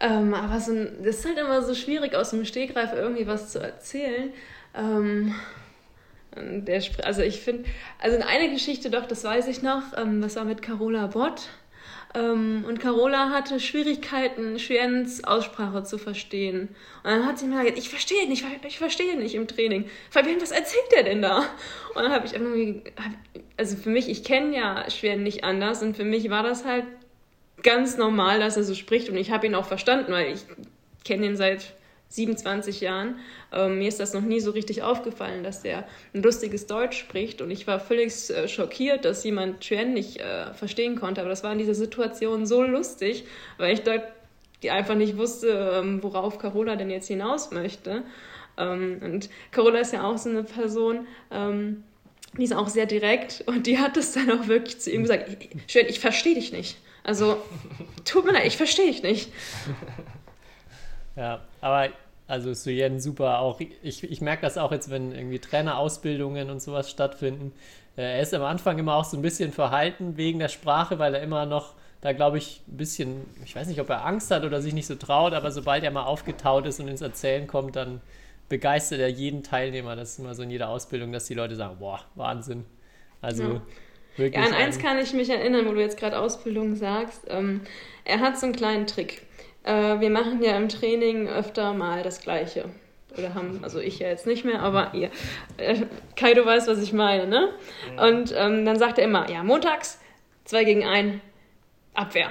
ähm, 0.00 0.34
aber 0.34 0.60
so 0.60 0.72
ein, 0.72 0.96
das 1.04 1.18
ist 1.18 1.26
halt 1.26 1.38
immer 1.38 1.62
so 1.62 1.74
schwierig, 1.74 2.14
aus 2.14 2.30
dem 2.30 2.44
Stegreif 2.44 2.92
irgendwie 2.92 3.26
was 3.28 3.52
zu 3.52 3.60
erzählen. 3.60 4.32
Ähm, 4.74 5.34
der, 6.36 6.82
also 7.04 7.22
ich 7.22 7.40
finde, 7.40 7.68
also 8.00 8.18
eine 8.26 8.50
Geschichte 8.50 8.90
doch, 8.90 9.06
das 9.06 9.24
weiß 9.24 9.46
ich 9.48 9.62
noch, 9.62 9.82
ähm, 9.96 10.20
das 10.20 10.36
war 10.36 10.44
mit 10.44 10.62
Carola 10.62 11.06
Bott. 11.06 11.48
Ähm, 12.14 12.64
und 12.66 12.80
Carola 12.80 13.30
hatte 13.30 13.60
Schwierigkeiten, 13.60 14.58
Schwierens 14.58 15.22
Aussprache 15.24 15.84
zu 15.84 15.96
verstehen. 15.98 16.68
Und 17.02 17.10
dann 17.10 17.26
hat 17.26 17.38
sie 17.38 17.46
mir 17.46 17.60
gesagt, 17.60 17.78
ich 17.78 17.88
verstehe 17.88 18.28
nicht, 18.28 18.44
ich 18.66 18.78
verstehe 18.78 19.16
nicht 19.16 19.34
im 19.34 19.46
Training. 19.46 19.88
Fabian, 20.10 20.40
was 20.40 20.50
erzählt 20.50 20.90
der 20.92 21.04
denn 21.04 21.22
da? 21.22 21.38
Und 21.94 22.02
dann 22.02 22.12
habe 22.12 22.26
ich 22.26 22.32
irgendwie, 22.32 22.82
also 23.56 23.76
für 23.76 23.90
mich, 23.90 24.08
ich 24.08 24.24
kenne 24.24 24.56
ja 24.56 24.90
Schweren 24.90 25.22
nicht 25.22 25.44
anders 25.44 25.82
und 25.82 25.96
für 25.96 26.04
mich 26.04 26.30
war 26.30 26.42
das 26.42 26.64
halt 26.64 26.84
ganz 27.62 27.96
normal, 27.96 28.40
dass 28.40 28.56
er 28.56 28.64
so 28.64 28.74
spricht 28.74 29.08
und 29.08 29.16
ich 29.16 29.30
habe 29.30 29.46
ihn 29.46 29.54
auch 29.54 29.66
verstanden, 29.66 30.12
weil 30.12 30.32
ich 30.32 30.40
kenne 31.04 31.26
ihn 31.26 31.36
seit 31.36 31.74
27 32.10 32.80
Jahren. 32.80 33.18
Ähm, 33.52 33.78
mir 33.78 33.88
ist 33.88 34.00
das 34.00 34.12
noch 34.12 34.20
nie 34.20 34.40
so 34.40 34.50
richtig 34.50 34.82
aufgefallen, 34.82 35.42
dass 35.42 35.62
der 35.62 35.86
ein 36.12 36.22
lustiges 36.22 36.66
Deutsch 36.66 36.98
spricht. 36.98 37.40
Und 37.40 37.50
ich 37.50 37.66
war 37.66 37.80
völlig 37.80 38.30
äh, 38.30 38.48
schockiert, 38.48 39.04
dass 39.04 39.24
jemand 39.24 39.60
Chuan 39.60 39.94
nicht 39.94 40.18
äh, 40.18 40.52
verstehen 40.52 40.96
konnte. 40.96 41.20
Aber 41.20 41.30
das 41.30 41.42
war 41.44 41.52
in 41.52 41.58
dieser 41.58 41.74
Situation 41.74 42.46
so 42.46 42.62
lustig, 42.62 43.24
weil 43.58 43.74
ich 43.74 43.82
da 43.82 44.02
einfach 44.68 44.96
nicht 44.96 45.16
wusste, 45.16 45.80
ähm, 45.80 46.02
worauf 46.02 46.38
Carola 46.38 46.76
denn 46.76 46.90
jetzt 46.90 47.06
hinaus 47.06 47.52
möchte. 47.52 48.02
Ähm, 48.58 49.00
und 49.02 49.30
Carola 49.52 49.78
ist 49.78 49.92
ja 49.92 50.04
auch 50.04 50.18
so 50.18 50.28
eine 50.28 50.42
Person, 50.42 51.06
ähm, 51.30 51.84
die 52.36 52.44
ist 52.44 52.54
auch 52.54 52.68
sehr 52.68 52.86
direkt 52.86 53.42
und 53.46 53.66
die 53.66 53.78
hat 53.78 53.96
es 53.96 54.12
dann 54.12 54.30
auch 54.30 54.46
wirklich 54.48 54.78
zu 54.80 54.90
ihm 54.90 55.02
gesagt, 55.02 55.30
schön, 55.66 55.86
ich 55.88 56.00
verstehe 56.00 56.34
dich 56.34 56.52
nicht. 56.52 56.76
Also, 57.02 57.38
tut 58.04 58.24
mir 58.24 58.32
leid, 58.32 58.46
ich 58.46 58.56
verstehe 58.56 58.86
dich 58.86 59.02
nicht. 59.02 59.32
Ja, 61.16 61.40
aber 61.60 61.88
also 62.26 62.54
Suyen 62.54 63.00
super 63.00 63.40
auch. 63.40 63.60
Ich, 63.82 64.04
ich 64.04 64.20
merke 64.20 64.42
das 64.42 64.56
auch 64.56 64.70
jetzt, 64.70 64.90
wenn 64.90 65.12
irgendwie 65.12 65.40
Trainerausbildungen 65.40 66.50
und 66.50 66.62
sowas 66.62 66.90
stattfinden. 66.90 67.52
Äh, 67.96 68.02
er 68.02 68.20
ist 68.20 68.32
am 68.34 68.42
Anfang 68.42 68.78
immer 68.78 68.94
auch 68.94 69.04
so 69.04 69.16
ein 69.16 69.22
bisschen 69.22 69.52
verhalten 69.52 70.16
wegen 70.16 70.38
der 70.38 70.48
Sprache, 70.48 70.98
weil 70.98 71.14
er 71.14 71.22
immer 71.22 71.44
noch 71.46 71.74
da, 72.00 72.12
glaube 72.12 72.38
ich, 72.38 72.62
ein 72.68 72.76
bisschen, 72.76 73.26
ich 73.44 73.54
weiß 73.54 73.66
nicht, 73.66 73.80
ob 73.80 73.90
er 73.90 74.06
Angst 74.06 74.30
hat 74.30 74.44
oder 74.44 74.62
sich 74.62 74.72
nicht 74.72 74.86
so 74.86 74.94
traut, 74.94 75.34
aber 75.34 75.50
sobald 75.50 75.84
er 75.84 75.90
mal 75.90 76.04
aufgetaut 76.04 76.66
ist 76.66 76.80
und 76.80 76.88
ins 76.88 77.02
Erzählen 77.02 77.46
kommt, 77.46 77.76
dann 77.76 78.00
begeistert 78.48 79.00
er 79.00 79.08
jeden 79.08 79.42
Teilnehmer. 79.42 79.96
Das 79.96 80.12
ist 80.12 80.18
immer 80.18 80.34
so 80.34 80.42
in 80.42 80.50
jeder 80.50 80.68
Ausbildung, 80.68 81.12
dass 81.12 81.26
die 81.26 81.34
Leute 81.34 81.56
sagen, 81.56 81.76
boah, 81.78 82.00
Wahnsinn. 82.14 82.64
Also 83.20 83.42
ja. 83.42 83.62
wirklich. 84.16 84.42
Ja, 84.42 84.48
an 84.48 84.54
eins 84.54 84.78
kann 84.78 84.98
ich 84.98 85.12
mich 85.12 85.28
erinnern, 85.28 85.66
wo 85.66 85.72
du 85.72 85.80
jetzt 85.80 85.98
gerade 85.98 86.18
Ausbildung 86.18 86.74
sagst. 86.74 87.22
Ähm, 87.28 87.62
er 88.04 88.20
hat 88.20 88.38
so 88.38 88.46
einen 88.46 88.54
kleinen 88.54 88.86
Trick. 88.86 89.22
Äh, 89.64 90.00
wir 90.00 90.10
machen 90.10 90.42
ja 90.42 90.56
im 90.56 90.68
Training 90.68 91.28
öfter 91.28 91.74
mal 91.74 92.02
das 92.02 92.20
Gleiche. 92.20 92.66
Oder 93.16 93.34
haben, 93.34 93.60
also 93.62 93.80
ich 93.80 93.98
ja 93.98 94.08
jetzt 94.08 94.26
nicht 94.26 94.44
mehr, 94.44 94.60
aber 94.60 94.94
ihr. 94.94 95.10
Äh, 95.56 95.82
Kaido 96.16 96.44
weiß, 96.44 96.68
was 96.68 96.80
ich 96.80 96.92
meine, 96.92 97.26
ne? 97.26 97.48
Und 97.96 98.32
ähm, 98.36 98.64
dann 98.64 98.78
sagt 98.78 98.98
er 98.98 99.04
immer, 99.04 99.28
ja, 99.28 99.42
montags, 99.42 100.00
zwei 100.44 100.64
gegen 100.64 100.84
ein, 100.84 101.20
Abwehr. 101.92 102.30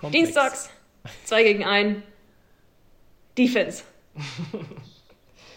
Komplex. 0.00 0.24
Dienstags, 0.24 0.70
zwei 1.24 1.42
gegen 1.42 1.64
ein, 1.64 2.02
Defense. 3.36 3.84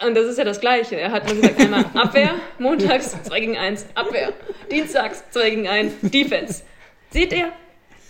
Und 0.05 0.15
das 0.15 0.25
ist 0.25 0.37
ja 0.37 0.43
das 0.43 0.59
Gleiche. 0.59 0.95
Er 0.99 1.11
hat 1.11 1.25
nur 1.25 1.35
gesagt, 1.35 1.59
einmal 1.59 1.85
Abwehr, 1.95 2.35
montags 2.59 3.23
2 3.23 3.39
gegen 3.39 3.57
1, 3.57 3.87
Abwehr, 3.95 4.33
dienstags 4.71 5.23
2 5.31 5.49
gegen 5.49 5.67
1, 5.67 5.93
Defense. 6.01 6.63
Seht 7.09 7.33
ihr? 7.33 7.51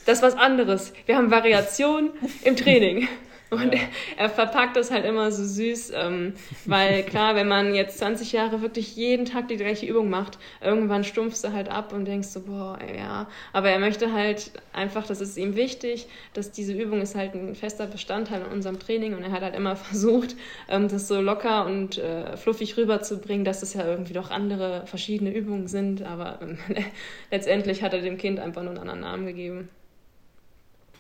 Das 0.08 0.20
ist 0.20 0.24
was 0.24 0.38
anderes. 0.38 0.94
Wir 1.06 1.18
haben 1.18 1.32
Variation 1.32 2.12
im 2.46 2.56
Training. 2.56 3.10
Und 3.50 3.74
ja. 3.74 3.80
er, 4.18 4.24
er, 4.26 4.30
verpackt 4.30 4.78
das 4.78 4.90
halt 4.90 5.04
immer 5.06 5.32
so 5.32 5.44
süß, 5.44 5.92
ähm, 5.96 6.34
weil 6.66 7.04
klar, 7.10 7.36
wenn 7.36 7.48
man 7.50 7.76
jetzt 7.76 7.98
20 7.98 8.32
Jahre 8.32 8.62
wirklich 8.62 8.96
jeden 8.96 9.26
Tag 9.26 9.50
die 9.50 9.58
gleiche 9.58 9.86
Übung 9.86 10.10
macht, 10.10 10.38
irgendwann 10.62 11.04
stumpfst 11.04 11.44
du 11.44 11.52
halt 11.52 11.70
ab 11.70 11.92
und 11.94 12.06
denkst 12.06 12.30
so, 12.30 12.42
boah, 12.42 12.80
ja. 12.98 13.28
Aber 13.52 13.70
er 13.70 13.80
möchte 13.80 14.14
halt 14.14 14.52
einfach, 14.72 15.06
das 15.08 15.20
ist 15.20 15.38
ihm 15.38 15.58
wichtig, 15.58 16.08
dass 16.34 16.52
diese 16.52 16.72
Übung 16.72 17.02
ist 17.02 17.16
halt 17.16 17.36
ein 17.36 17.56
fester 17.56 17.86
Bestandteil 17.86 18.44
in 18.44 18.48
unserem 18.48 18.80
Training 18.80 19.14
und 19.14 19.24
er 19.24 19.32
hat 19.32 19.42
halt 19.42 19.56
immer 19.56 19.76
versucht, 19.78 20.38
ähm, 20.70 20.88
das 20.88 21.10
so 21.10 21.20
locker 21.20 21.66
und 21.66 21.98
äh, 21.98 22.38
fluffig 22.38 22.78
rüberzubringen, 22.78 23.44
dass 23.44 23.62
es 23.62 23.74
ja 23.74 23.86
irgendwie 23.86 24.14
doch 24.14 24.32
andere 24.32 24.86
verschiedene 24.88 25.34
Übungen 25.34 25.68
sind, 25.68 26.02
aber 26.02 26.40
äh, 26.42 26.82
letztendlich 27.30 27.84
hat 27.84 27.94
er 27.94 28.02
dem 28.02 28.18
Kind 28.18 28.40
einfach 28.40 28.64
nur 28.64 28.72
einen 28.72 28.80
anderen 28.80 29.02
Namen 29.02 29.26
gegeben. 29.26 29.70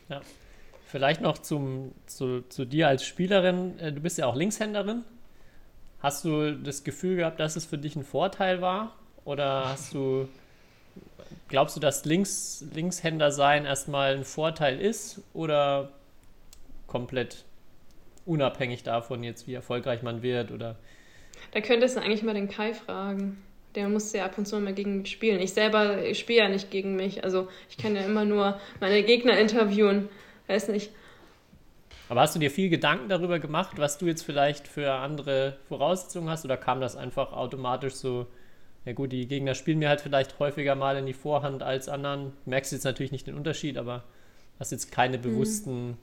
Ja. 0.09 0.21
Vielleicht 0.87 1.21
noch 1.21 1.37
zum, 1.39 1.91
zu, 2.05 2.41
zu 2.47 2.65
dir 2.65 2.87
als 2.87 3.03
Spielerin. 3.03 3.77
Äh, 3.79 3.91
du 3.91 3.99
bist 3.99 4.17
ja 4.17 4.25
auch 4.25 4.35
Linkshänderin. 4.35 5.03
Hast 5.99 6.23
du 6.23 6.53
das 6.53 6.83
Gefühl 6.83 7.17
gehabt, 7.17 7.39
dass 7.39 7.55
es 7.55 7.65
für 7.65 7.77
dich 7.77 7.95
ein 7.95 8.03
Vorteil 8.03 8.61
war? 8.61 8.95
Oder 9.25 9.65
hast 9.69 9.93
du, 9.93 10.29
glaubst 11.49 11.75
du, 11.75 11.81
dass 11.81 12.05
Links, 12.05 12.63
Linkshänder 12.73 13.31
sein 13.31 13.65
erstmal 13.65 14.15
ein 14.15 14.23
Vorteil 14.23 14.79
ist? 14.79 15.21
Oder 15.33 15.89
komplett 16.85 17.43
unabhängig 18.25 18.83
davon 18.83 19.23
jetzt, 19.23 19.47
wie 19.47 19.53
erfolgreich 19.53 20.03
man 20.03 20.21
wird? 20.21 20.51
Oder? 20.51 20.77
Da 21.51 21.61
könntest 21.61 21.97
du 21.97 22.01
eigentlich 22.01 22.23
mal 22.23 22.33
den 22.33 22.47
Kai 22.47 22.73
fragen. 22.73 23.43
Der 23.77 23.87
musste 23.87 24.17
ja 24.17 24.25
ab 24.25 24.37
und 24.37 24.45
zu 24.45 24.59
mal 24.59 24.73
gegen 24.73 25.03
mich 25.03 25.11
spielen. 25.11 25.39
Ich 25.39 25.53
selber 25.53 26.13
spiele 26.13 26.39
ja 26.39 26.49
nicht 26.49 26.69
gegen 26.69 26.97
mich. 26.97 27.23
Also 27.23 27.47
ich 27.69 27.77
kann 27.77 27.95
ja 27.95 28.01
immer 28.01 28.25
nur 28.25 28.59
meine 28.81 29.03
Gegner 29.03 29.39
interviewen 29.39 30.09
weiß 30.47 30.69
nicht. 30.69 30.91
Aber 32.09 32.21
hast 32.21 32.35
du 32.35 32.39
dir 32.39 32.49
viel 32.49 32.69
Gedanken 32.69 33.09
darüber 33.09 33.39
gemacht, 33.39 33.77
was 33.77 33.97
du 33.97 34.05
jetzt 34.05 34.23
vielleicht 34.23 34.67
für 34.67 34.93
andere 34.93 35.57
Voraussetzungen 35.67 36.29
hast? 36.29 36.45
Oder 36.45 36.55
kam 36.57 36.79
das 36.79 36.95
einfach 36.95 37.33
automatisch 37.33 37.95
so, 37.95 38.27
ja 38.85 38.93
gut, 38.93 39.11
die 39.11 39.27
Gegner 39.27 39.55
spielen 39.55 39.79
mir 39.79 39.89
halt 39.89 40.01
vielleicht 40.01 40.39
häufiger 40.39 40.75
mal 40.75 40.95
in 40.97 41.05
die 41.05 41.13
Vorhand 41.13 41.63
als 41.63 41.89
anderen. 41.89 42.31
Merkst 42.45 42.71
du 42.71 42.77
jetzt 42.77 42.85
natürlich 42.85 43.11
nicht 43.11 43.27
den 43.27 43.35
Unterschied, 43.35 43.77
aber 43.77 44.05
hast 44.57 44.71
jetzt 44.71 44.91
keine 44.91 45.17
bewussten 45.17 45.97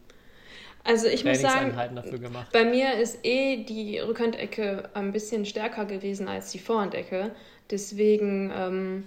also 0.86 1.06
ich 1.06 1.24
muss 1.24 1.40
sagen, 1.40 1.74
dafür 1.94 2.18
gemacht. 2.18 2.52
bei 2.52 2.66
mir 2.66 2.98
ist 2.98 3.20
eh 3.22 3.64
die 3.64 3.98
Rückhandecke 4.00 4.90
ein 4.92 5.12
bisschen 5.12 5.46
stärker 5.46 5.86
gewesen 5.86 6.28
als 6.28 6.50
die 6.50 6.58
Vorhandecke. 6.58 7.30
Deswegen 7.70 8.52
ähm, 8.54 9.04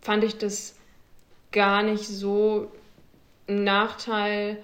fand 0.00 0.24
ich 0.24 0.38
das 0.38 0.76
gar 1.52 1.82
nicht 1.82 2.06
so 2.06 2.70
ein 3.48 3.64
Nachteil, 3.64 4.58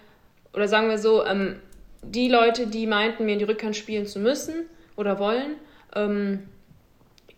oder 0.53 0.69
sagen 0.69 0.89
wir 0.89 0.99
so, 0.99 1.25
ähm, 1.25 1.57
die 2.03 2.29
Leute, 2.29 2.67
die 2.67 2.87
meinten, 2.87 3.25
mir 3.25 3.33
in 3.33 3.39
die 3.39 3.45
Rückhand 3.45 3.77
spielen 3.77 4.07
zu 4.07 4.21
müssen 4.21 4.67
oder 4.97 5.19
wollen, 5.19 5.57
ähm, 5.95 6.49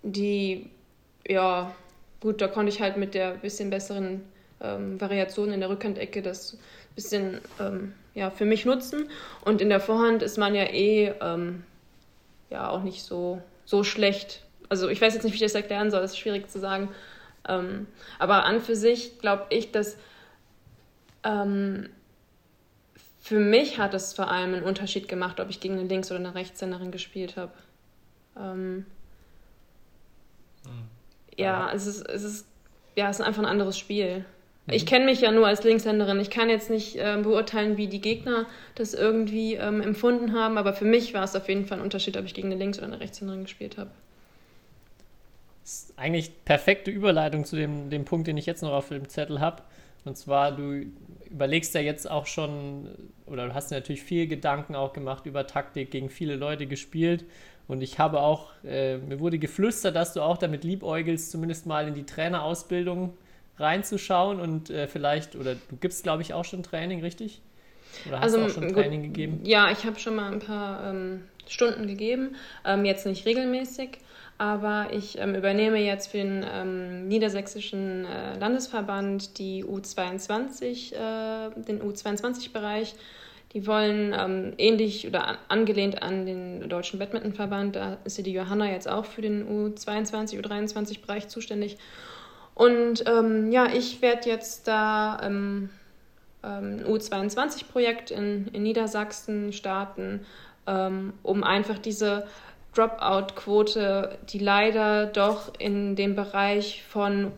die, 0.02 0.70
ja, 1.26 1.74
gut, 2.20 2.40
da 2.40 2.48
konnte 2.48 2.70
ich 2.70 2.80
halt 2.80 2.96
mit 2.96 3.14
der 3.14 3.32
bisschen 3.32 3.70
besseren 3.70 4.22
ähm, 4.60 5.00
Variation 5.00 5.52
in 5.52 5.60
der 5.60 5.70
Rückhandecke 5.70 6.22
das 6.22 6.58
bisschen 6.94 7.40
ähm, 7.60 7.94
ja, 8.14 8.30
für 8.30 8.44
mich 8.44 8.64
nutzen. 8.64 9.08
Und 9.44 9.60
in 9.60 9.68
der 9.68 9.78
Vorhand 9.78 10.22
ist 10.22 10.36
man 10.36 10.54
ja 10.54 10.64
eh 10.64 11.12
ähm, 11.20 11.62
ja 12.50 12.68
auch 12.68 12.82
nicht 12.82 13.04
so, 13.04 13.40
so 13.64 13.84
schlecht. 13.84 14.42
Also 14.68 14.88
ich 14.88 15.00
weiß 15.00 15.14
jetzt 15.14 15.24
nicht, 15.24 15.32
wie 15.32 15.36
ich 15.36 15.42
das 15.42 15.54
erklären 15.54 15.90
soll, 15.90 16.00
das 16.00 16.12
ist 16.12 16.18
schwierig 16.18 16.50
zu 16.50 16.58
sagen. 16.58 16.88
Ähm, 17.48 17.86
aber 18.18 18.44
an 18.44 18.60
für 18.60 18.76
sich 18.76 19.18
glaube 19.18 19.46
ich, 19.50 19.72
dass 19.72 19.96
ähm, 21.24 21.88
für 23.20 23.38
mich 23.38 23.78
hat 23.78 23.94
es 23.94 24.14
vor 24.14 24.30
allem 24.30 24.54
einen 24.54 24.64
Unterschied 24.64 25.08
gemacht, 25.08 25.40
ob 25.40 25.50
ich 25.50 25.60
gegen 25.60 25.74
eine 25.78 25.86
Links- 25.86 26.10
oder 26.10 26.20
eine 26.20 26.34
Rechtshänderin 26.34 26.90
gespielt 26.90 27.36
habe. 27.36 27.52
Ähm, 28.38 28.86
hm. 30.64 30.72
ja, 31.36 31.70
es 31.72 31.86
ist, 31.86 32.08
es 32.08 32.22
ist, 32.22 32.46
ja, 32.96 33.10
es 33.10 33.20
ist 33.20 33.26
einfach 33.26 33.42
ein 33.42 33.48
anderes 33.48 33.78
Spiel. 33.78 34.24
Mhm. 34.66 34.72
Ich 34.72 34.86
kenne 34.86 35.04
mich 35.04 35.20
ja 35.20 35.30
nur 35.30 35.46
als 35.46 35.62
Linkshänderin. 35.62 36.20
Ich 36.20 36.30
kann 36.30 36.48
jetzt 36.48 36.70
nicht 36.70 36.96
äh, 36.96 37.18
beurteilen, 37.22 37.76
wie 37.76 37.86
die 37.86 38.00
Gegner 38.00 38.46
das 38.76 38.94
irgendwie 38.94 39.54
ähm, 39.54 39.82
empfunden 39.82 40.32
haben, 40.32 40.56
aber 40.56 40.72
für 40.72 40.84
mich 40.84 41.12
war 41.14 41.24
es 41.24 41.36
auf 41.36 41.48
jeden 41.48 41.66
Fall 41.66 41.78
ein 41.78 41.84
Unterschied, 41.84 42.16
ob 42.16 42.24
ich 42.24 42.34
gegen 42.34 42.48
eine 42.48 42.58
Links- 42.58 42.78
oder 42.78 42.86
eine 42.86 43.00
Rechtshänderin 43.00 43.42
gespielt 43.42 43.76
habe. 43.76 43.90
Das 45.68 45.80
ist 45.80 45.98
eigentlich 45.98 46.46
perfekte 46.46 46.90
Überleitung 46.90 47.44
zu 47.44 47.54
dem, 47.54 47.90
dem 47.90 48.06
Punkt, 48.06 48.26
den 48.26 48.38
ich 48.38 48.46
jetzt 48.46 48.62
noch 48.62 48.72
auf 48.72 48.88
dem 48.88 49.06
Zettel 49.06 49.38
habe. 49.38 49.62
Und 50.06 50.16
zwar, 50.16 50.52
du 50.52 50.86
überlegst 51.28 51.74
ja 51.74 51.82
jetzt 51.82 52.10
auch 52.10 52.24
schon, 52.24 52.88
oder 53.26 53.48
du 53.48 53.54
hast 53.54 53.70
natürlich 53.70 54.02
viel 54.02 54.26
Gedanken 54.28 54.74
auch 54.74 54.94
gemacht 54.94 55.26
über 55.26 55.46
Taktik, 55.46 55.90
gegen 55.90 56.08
viele 56.08 56.36
Leute 56.36 56.66
gespielt. 56.66 57.26
Und 57.66 57.82
ich 57.82 57.98
habe 57.98 58.20
auch, 58.20 58.48
äh, 58.64 58.96
mir 58.96 59.20
wurde 59.20 59.38
geflüstert, 59.38 59.94
dass 59.94 60.14
du 60.14 60.22
auch 60.22 60.38
damit 60.38 60.64
liebäugelst, 60.64 61.30
zumindest 61.30 61.66
mal 61.66 61.86
in 61.86 61.92
die 61.92 62.06
Trainerausbildung 62.06 63.12
reinzuschauen 63.58 64.40
und 64.40 64.70
äh, 64.70 64.88
vielleicht, 64.88 65.36
oder 65.36 65.54
du 65.54 65.76
gibst, 65.76 66.02
glaube 66.02 66.22
ich, 66.22 66.32
auch 66.32 66.46
schon 66.46 66.62
Training, 66.62 67.02
richtig? 67.02 67.42
Oder 68.06 68.20
hast 68.20 68.24
also, 68.24 68.38
du 68.38 68.44
auch 68.46 68.54
schon 68.54 68.72
Training 68.72 69.02
gut, 69.02 69.14
gegeben? 69.14 69.40
Ja, 69.44 69.70
ich 69.70 69.84
habe 69.84 69.98
schon 69.98 70.14
mal 70.14 70.32
ein 70.32 70.38
paar 70.38 70.88
ähm, 70.88 71.24
Stunden 71.46 71.86
gegeben, 71.86 72.36
ähm, 72.64 72.86
jetzt 72.86 73.04
nicht 73.04 73.26
regelmäßig 73.26 73.98
aber 74.38 74.88
ich 74.92 75.18
ähm, 75.18 75.34
übernehme 75.34 75.78
jetzt 75.78 76.12
für 76.12 76.18
den 76.18 76.46
ähm, 76.48 77.08
niedersächsischen 77.08 78.04
äh, 78.04 78.38
Landesverband 78.38 79.38
die 79.38 79.64
U22, 79.64 80.94
äh, 80.94 81.50
den 81.56 81.82
U22-Bereich. 81.82 82.94
Die 83.52 83.66
wollen 83.66 84.14
ähm, 84.16 84.52
ähnlich 84.58 85.08
oder 85.08 85.26
an, 85.26 85.38
angelehnt 85.48 86.02
an 86.02 86.24
den 86.24 86.68
Deutschen 86.68 87.00
Badmintonverband, 87.00 87.74
da 87.76 87.98
ist 88.04 88.18
ja 88.18 88.24
die 88.24 88.32
Johanna 88.32 88.70
jetzt 88.70 88.88
auch 88.88 89.06
für 89.06 89.22
den 89.22 89.74
U22, 89.74 90.40
U23-Bereich 90.40 91.28
zuständig. 91.28 91.76
Und 92.54 93.04
ähm, 93.08 93.50
ja, 93.50 93.66
ich 93.66 94.02
werde 94.02 94.28
jetzt 94.28 94.68
da 94.68 95.18
ähm, 95.22 95.70
ein 96.42 96.84
U22-Projekt 96.84 98.10
in, 98.10 98.48
in 98.48 98.62
Niedersachsen 98.62 99.52
starten, 99.52 100.26
ähm, 100.66 101.12
um 101.22 101.42
einfach 101.42 101.78
diese 101.78 102.26
Dropout-Quote, 102.74 104.18
die 104.28 104.38
leider 104.38 105.06
doch 105.06 105.52
in 105.58 105.96
dem 105.96 106.14
Bereich 106.14 106.84
von 106.88 107.32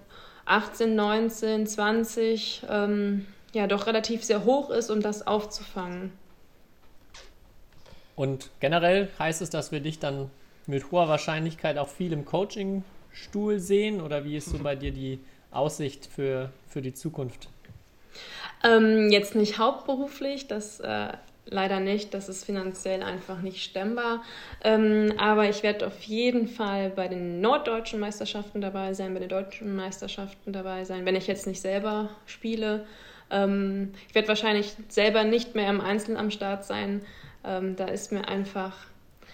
18, 0.45 0.95
19, 0.95 1.67
20 1.67 2.63
ähm, 2.69 3.27
ja 3.53 3.67
doch 3.67 3.87
relativ 3.87 4.25
sehr 4.25 4.45
hoch 4.45 4.71
ist, 4.71 4.91
um 4.91 5.01
das 5.01 5.27
aufzufangen. 5.27 6.13
Und 8.17 8.51
generell 8.61 9.09
heißt 9.19 9.41
es, 9.41 9.51
dass 9.51 9.73
wir 9.73 9.81
dich 9.81 9.99
dann 9.99 10.31
mit 10.67 10.91
hoher 10.91 11.09
Wahrscheinlichkeit 11.09 11.79
auch 11.79 11.89
viel 11.89 12.13
im 12.13 12.25
Coachingstuhl 12.25 13.59
sehen 13.59 14.01
oder 14.01 14.25
wie 14.25 14.37
ist 14.37 14.51
so 14.51 14.59
bei 14.59 14.77
dir 14.77 14.93
die 14.93 15.21
Aussicht 15.51 16.07
für, 16.07 16.51
für 16.69 16.83
die 16.83 16.93
Zukunft? 16.93 17.49
Ähm, 18.63 19.11
jetzt 19.11 19.35
nicht 19.35 19.59
hauptberuflich, 19.59 20.49
das 20.49 20.81
äh, 20.81 21.13
leider 21.51 21.81
nicht. 21.81 22.15
Das 22.15 22.29
ist 22.29 22.45
finanziell 22.45 23.03
einfach 23.03 23.43
nicht 23.43 23.63
stemmbar. 23.63 24.23
Ähm, 24.63 25.13
aber 25.19 25.49
ich 25.49 25.63
werde 25.63 25.87
auf 25.87 26.01
jeden 26.03 26.49
Fall 26.49 26.91
bei 26.91 27.09
den 27.09 27.41
norddeutschen 27.41 28.01
Meisterschaften 28.01 28.61
dabei 28.61 28.95
sein, 28.95 29.13
bei 29.13 29.21
den 29.21 29.29
deutschen 29.29 29.77
Meisterschaften 29.77 30.53
dabei 30.53 30.85
sein, 30.85 31.05
wenn 31.05 31.17
ich 31.17 31.27
jetzt 31.27 31.47
nicht 31.47 31.61
selber 31.61 32.11
spiele. 32.27 32.87
Ähm, 33.31 33.93
ich 34.09 34.15
werde 34.15 34.29
wahrscheinlich 34.29 34.75
selber 34.89 35.25
nicht 35.25 35.55
mehr 35.55 35.69
im 35.69 35.81
Einzelnen 35.81 36.19
am 36.19 36.31
Start 36.31 36.65
sein. 36.65 37.03
Ähm, 37.45 37.77
da 37.77 37.87
ist 37.87 38.13
mir 38.13 38.29
einfach, 38.29 38.77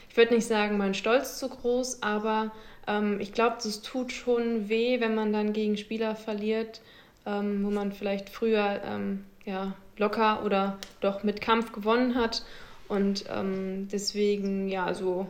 ich 0.08 0.16
würde 0.16 0.34
nicht 0.34 0.46
sagen, 0.46 0.78
mein 0.78 0.94
Stolz 0.94 1.38
zu 1.38 1.48
groß, 1.48 2.02
aber 2.02 2.52
ähm, 2.86 3.20
ich 3.20 3.32
glaube, 3.32 3.56
es 3.58 3.82
tut 3.82 4.12
schon 4.12 4.68
weh, 4.68 5.00
wenn 5.00 5.14
man 5.14 5.32
dann 5.32 5.52
gegen 5.52 5.76
Spieler 5.76 6.14
verliert, 6.14 6.80
ähm, 7.26 7.64
wo 7.64 7.70
man 7.70 7.92
vielleicht 7.92 8.28
früher 8.30 8.80
ähm, 8.84 9.24
ja, 9.44 9.74
locker 9.98 10.44
oder 10.44 10.78
doch 11.00 11.22
mit 11.22 11.40
Kampf 11.40 11.72
gewonnen 11.72 12.14
hat. 12.14 12.42
Und 12.88 13.24
ähm, 13.34 13.88
deswegen, 13.90 14.68
ja, 14.68 14.94
so 14.94 15.28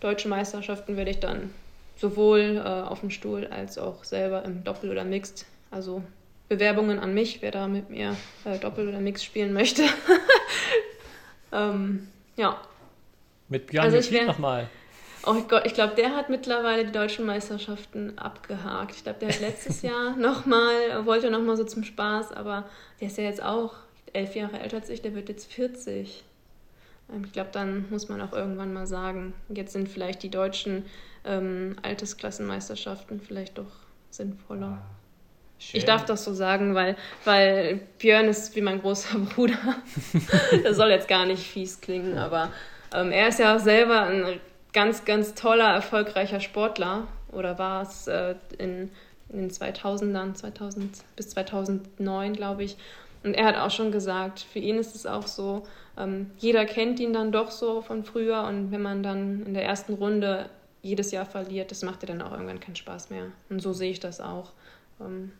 deutsche 0.00 0.28
Meisterschaften 0.28 0.96
werde 0.96 1.10
ich 1.10 1.20
dann 1.20 1.50
sowohl 1.96 2.60
äh, 2.62 2.68
auf 2.68 3.00
dem 3.00 3.10
Stuhl 3.10 3.46
als 3.46 3.78
auch 3.78 4.04
selber 4.04 4.44
im 4.44 4.64
Doppel 4.64 4.90
oder 4.90 5.04
Mixed. 5.04 5.46
Also 5.70 6.02
Bewerbungen 6.48 6.98
an 6.98 7.14
mich, 7.14 7.40
wer 7.40 7.50
da 7.50 7.66
mit 7.66 7.88
mir 7.88 8.16
äh, 8.44 8.58
Doppel 8.58 8.88
oder 8.88 8.98
Mix 9.00 9.24
spielen 9.24 9.52
möchte. 9.52 9.82
ähm, 11.52 12.08
ja. 12.36 12.60
Mit 13.48 13.66
Björn 13.68 13.86
Also 13.86 13.98
ich 13.98 14.10
wär- 14.12 14.26
nochmal. 14.26 14.68
Oh 15.24 15.40
Gott, 15.48 15.62
ich 15.66 15.74
glaube, 15.74 15.94
der 15.94 16.16
hat 16.16 16.30
mittlerweile 16.30 16.84
die 16.84 16.90
deutschen 16.90 17.24
Meisterschaften 17.24 18.18
abgehakt. 18.18 18.96
Ich 18.96 19.04
glaube, 19.04 19.20
der 19.20 19.28
hat 19.28 19.40
letztes 19.40 19.82
Jahr 19.82 20.16
nochmal, 20.16 21.06
wollte 21.06 21.30
nochmal 21.30 21.56
so 21.56 21.62
zum 21.64 21.84
Spaß, 21.84 22.32
aber 22.32 22.64
der 23.00 23.06
ist 23.06 23.18
ja 23.18 23.24
jetzt 23.24 23.42
auch 23.42 23.74
elf 24.12 24.34
Jahre 24.34 24.60
älter 24.60 24.76
als 24.78 24.88
ich, 24.88 25.02
der 25.02 25.14
wird 25.14 25.28
jetzt 25.28 25.52
40. 25.52 26.24
Ähm, 27.12 27.24
Ich 27.24 27.32
glaube, 27.32 27.50
dann 27.52 27.86
muss 27.90 28.08
man 28.08 28.20
auch 28.20 28.32
irgendwann 28.32 28.72
mal 28.72 28.86
sagen, 28.86 29.34
jetzt 29.48 29.72
sind 29.72 29.88
vielleicht 29.88 30.22
die 30.22 30.30
deutschen 30.30 30.84
ähm, 31.24 31.76
Altersklassenmeisterschaften 31.82 33.20
vielleicht 33.20 33.58
doch 33.58 33.70
sinnvoller. 34.10 34.82
Schön. 35.58 35.78
Ich 35.78 35.84
darf 35.84 36.04
das 36.04 36.24
so 36.24 36.34
sagen, 36.34 36.74
weil, 36.74 36.96
weil 37.24 37.80
Björn 37.98 38.26
ist 38.26 38.56
wie 38.56 38.62
mein 38.62 38.80
großer 38.80 39.18
Bruder. 39.34 39.58
das 40.64 40.76
soll 40.76 40.90
jetzt 40.90 41.06
gar 41.08 41.24
nicht 41.24 41.42
fies 41.44 41.80
klingen, 41.80 42.18
aber 42.18 42.50
ähm, 42.92 43.12
er 43.12 43.28
ist 43.28 43.38
ja 43.38 43.54
auch 43.54 43.60
selber 43.60 44.02
ein 44.02 44.40
ganz, 44.72 45.04
ganz 45.04 45.34
toller, 45.34 45.72
erfolgreicher 45.72 46.40
Sportler 46.40 47.06
oder 47.30 47.58
war 47.58 47.82
es 47.82 48.08
äh, 48.08 48.34
in, 48.58 48.90
in 49.28 49.38
den 49.38 49.50
2000ern, 49.50 50.34
2000 50.34 50.98
bis 51.14 51.28
2009, 51.30 52.32
glaube 52.34 52.64
ich. 52.64 52.76
Und 53.22 53.34
er 53.34 53.44
hat 53.46 53.56
auch 53.56 53.70
schon 53.70 53.92
gesagt, 53.92 54.40
für 54.40 54.58
ihn 54.58 54.76
ist 54.78 54.94
es 54.94 55.06
auch 55.06 55.26
so, 55.26 55.66
ähm, 55.96 56.30
jeder 56.38 56.64
kennt 56.64 56.98
ihn 57.00 57.12
dann 57.12 57.32
doch 57.32 57.50
so 57.50 57.82
von 57.82 58.04
früher 58.04 58.44
und 58.44 58.72
wenn 58.72 58.82
man 58.82 59.02
dann 59.02 59.46
in 59.46 59.54
der 59.54 59.64
ersten 59.64 59.94
Runde 59.94 60.48
jedes 60.82 61.12
Jahr 61.12 61.26
verliert, 61.26 61.70
das 61.70 61.82
macht 61.82 62.02
dir 62.02 62.06
dann 62.06 62.22
auch 62.22 62.32
irgendwann 62.32 62.58
keinen 62.58 62.76
Spaß 62.76 63.10
mehr. 63.10 63.26
Und 63.48 63.60
so 63.60 63.72
sehe 63.72 63.90
ich 63.90 64.00
das 64.00 64.20
auch. 64.20 64.50
Ähm, 65.00 65.32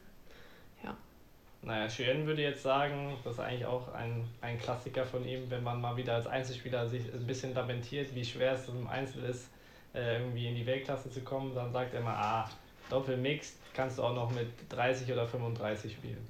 Naja, 1.65 1.89
Cheyenne 1.89 2.27
würde 2.27 2.43
jetzt 2.43 2.65
sagen, 2.65 3.17
das 3.23 3.35
ist 3.35 3.41
eigentlich 3.41 3.67
auch 3.67 3.95
ein, 3.95 4.25
ein 4.41 4.59
Klassiker 4.59 5.07
von 5.07 5.25
ihm, 5.25 5.49
wenn 5.49 5.63
man 5.63 5.81
mal 5.81 5.97
wieder 5.97 6.15
als 6.15 6.27
Einzelspieler 6.27 6.89
sich 6.89 7.03
ein 7.15 7.25
bisschen 7.25 7.55
lamentiert, 7.55 8.13
wie 8.17 8.25
schwer 8.25 8.55
es 8.55 8.69
im 8.69 8.89
Einzel 8.89 9.23
ist, 9.25 9.49
äh, 9.95 10.19
irgendwie 10.19 10.49
in 10.49 10.57
die 10.57 10.67
Weltklasse 10.67 11.09
zu 11.11 11.21
kommen, 11.21 11.55
dann 11.55 11.73
sagt 11.73 11.95
er 11.95 12.01
immer, 12.01 12.17
ah, 12.17 12.51
Doppelmixed 12.91 13.59
kannst 13.75 13.99
du 13.99 14.03
auch 14.03 14.15
noch 14.15 14.33
mit 14.33 14.49
30 14.71 15.13
oder 15.13 15.29
35 15.29 15.93
spielen. 15.93 16.27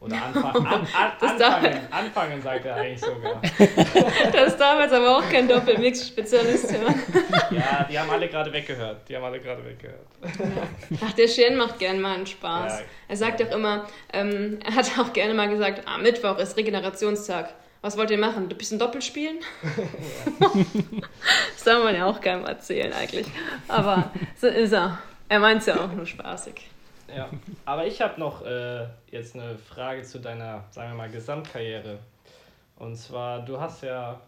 Oder 0.00 0.22
anfangen, 0.22 0.66
an, 0.66 0.86
an, 0.94 1.12
anfangen, 1.20 1.80
anfangen, 1.90 2.42
sagt 2.42 2.66
er 2.66 2.76
eigentlich 2.76 3.00
sogar. 3.00 3.40
Das 4.32 4.56
darf 4.56 4.80
jetzt 4.80 4.92
aber 4.92 5.16
auch 5.16 5.30
kein 5.30 5.48
Doppelmix-Spezialist. 5.48 6.74
Ja, 7.50 7.86
die 7.90 7.98
haben 7.98 8.10
alle 8.10 8.28
gerade 8.28 8.52
weggehört. 8.52 9.08
Die 9.08 9.16
haben 9.16 9.24
alle 9.24 9.40
gerade 9.40 9.64
weggehört. 9.64 10.06
Ach, 11.02 11.12
der 11.12 11.28
Schirn 11.28 11.56
macht 11.56 11.78
gern 11.78 12.00
mal 12.00 12.16
einen 12.16 12.26
Spaß. 12.26 12.80
Ja. 12.80 12.84
Er 13.08 13.16
sagt 13.16 13.42
auch 13.42 13.54
immer, 13.54 13.86
ähm, 14.12 14.58
er 14.64 14.74
hat 14.74 14.90
auch 14.98 15.12
gerne 15.12 15.32
mal 15.32 15.48
gesagt, 15.48 15.82
ah, 15.86 15.96
Mittwoch 15.98 16.38
ist 16.38 16.56
Regenerationstag. 16.56 17.54
Was 17.80 17.96
wollt 17.96 18.10
ihr 18.10 18.18
machen? 18.18 18.48
Du 18.48 18.56
bist 18.56 18.72
ein 18.72 18.78
Doppel 18.78 19.02
spielen? 19.02 19.40
das 20.40 21.64
soll 21.64 21.84
man 21.84 21.94
ja 21.94 22.06
auch 22.06 22.20
keinem 22.20 22.44
erzählen 22.46 22.92
eigentlich. 22.92 23.26
Aber 23.68 24.10
so 24.36 24.46
ist 24.46 24.72
er. 24.72 24.98
Er 25.28 25.38
meint 25.38 25.60
es 25.60 25.66
ja 25.66 25.78
auch 25.78 25.92
nur 25.92 26.06
spaßig. 26.06 26.70
Ja, 27.14 27.30
aber 27.64 27.86
ich 27.86 28.00
habe 28.00 28.18
noch 28.18 28.44
äh, 28.44 28.86
jetzt 29.10 29.36
eine 29.36 29.56
Frage 29.56 30.02
zu 30.02 30.18
deiner, 30.18 30.64
sagen 30.70 30.90
wir 30.90 30.96
mal, 30.96 31.10
Gesamtkarriere. 31.10 31.98
Und 32.76 32.96
zwar, 32.96 33.44
du 33.44 33.60
hast 33.60 33.82
ja, 33.82 34.20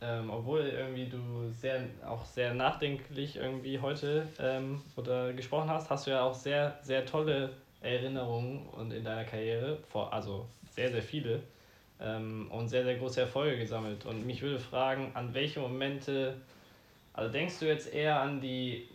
ähm, 0.00 0.30
obwohl 0.30 0.62
irgendwie 0.62 1.06
du 1.06 1.18
sehr, 1.50 1.84
auch 2.04 2.24
sehr 2.24 2.52
nachdenklich 2.52 3.36
irgendwie 3.36 3.78
heute 3.78 4.26
ähm, 4.40 4.82
oder 4.96 5.32
gesprochen 5.34 5.70
hast, 5.70 5.88
hast 5.88 6.06
du 6.06 6.10
ja 6.10 6.22
auch 6.22 6.34
sehr, 6.34 6.76
sehr 6.82 7.06
tolle 7.06 7.50
Erinnerungen 7.80 8.66
und 8.70 8.92
in 8.92 9.04
deiner 9.04 9.24
Karriere, 9.24 9.78
vor, 9.88 10.12
also 10.12 10.46
sehr, 10.70 10.90
sehr 10.90 11.02
viele 11.02 11.40
ähm, 12.00 12.50
und 12.50 12.68
sehr, 12.68 12.82
sehr 12.82 12.96
große 12.96 13.20
Erfolge 13.20 13.58
gesammelt. 13.58 14.04
Und 14.04 14.26
mich 14.26 14.42
würde 14.42 14.58
fragen, 14.58 15.12
an 15.14 15.32
welche 15.32 15.60
Momente, 15.60 16.34
also 17.12 17.30
denkst 17.30 17.60
du 17.60 17.66
jetzt 17.66 17.92
eher 17.94 18.20
an 18.20 18.40
die, 18.40 18.88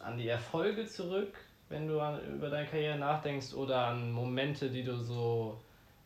an 0.00 0.18
die 0.18 0.26
Erfolge 0.26 0.84
zurück, 0.86 1.32
wenn 1.68 1.88
du 1.88 2.00
an, 2.00 2.20
über 2.34 2.50
deine 2.50 2.66
Karriere 2.66 2.98
nachdenkst, 2.98 3.54
oder 3.54 3.86
an 3.86 4.12
Momente, 4.12 4.70
die 4.70 4.84
du 4.84 4.96
so 4.96 5.58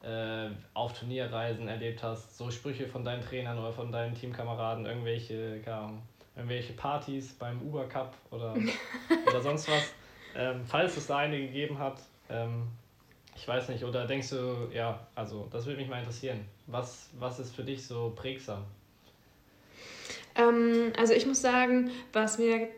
äh, 0.03 0.49
auf 0.75 0.99
Turnierreisen 0.99 1.69
erlebt 1.69 2.03
hast, 2.03 2.37
so 2.37 2.51
Sprüche 2.51 2.87
von 2.87 3.05
deinen 3.05 3.23
Trainern 3.23 3.59
oder 3.59 3.73
von 3.73 3.91
deinen 3.91 4.15
Teamkameraden, 4.15 4.87
irgendwelche, 4.87 5.61
keine 5.65 5.99
irgendwelche 6.37 6.75
Partys 6.75 7.33
beim 7.33 7.61
Uber 7.63 7.89
Cup 7.89 8.15
oder, 8.31 8.55
oder 9.27 9.41
sonst 9.41 9.69
was, 9.69 9.95
ähm, 10.37 10.65
falls 10.67 10.97
es 10.97 11.07
da 11.07 11.19
eine 11.19 11.39
gegeben 11.39 11.79
hat. 11.79 11.99
Ähm, 12.29 12.69
ich 13.35 13.47
weiß 13.47 13.69
nicht, 13.69 13.85
oder 13.85 14.07
denkst 14.07 14.31
du, 14.31 14.69
ja, 14.73 15.07
also 15.15 15.47
das 15.51 15.67
würde 15.67 15.81
mich 15.81 15.89
mal 15.89 15.99
interessieren. 15.99 16.47
Was, 16.67 17.11
was 17.19 17.39
ist 17.39 17.55
für 17.55 17.65
dich 17.65 17.87
so 17.87 18.13
prägsam? 18.17 18.65
Ähm, 20.35 20.93
also 20.97 21.13
ich 21.13 21.27
muss 21.27 21.41
sagen, 21.41 21.91
was 22.13 22.39
mir 22.39 22.69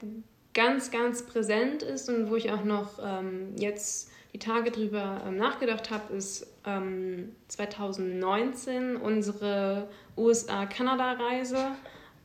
ganz, 0.59 0.91
ganz 0.91 1.23
präsent 1.23 1.85
ist 1.85 2.09
und 2.09 2.31
wo 2.31 2.35
ich 2.35 2.51
auch 2.51 2.65
noch 2.65 2.99
ähm, 3.01 3.55
jetzt 3.57 4.11
die 4.33 4.41
Tage 4.41 4.73
drüber 4.73 5.23
ähm, 5.25 5.37
nachgedacht 5.37 5.93
habe, 5.93 6.13
ist 6.15 6.53
ähm, 6.67 7.31
2019 7.47 8.97
unsere 8.97 9.89
USA-Kanada-Reise. 10.17 11.65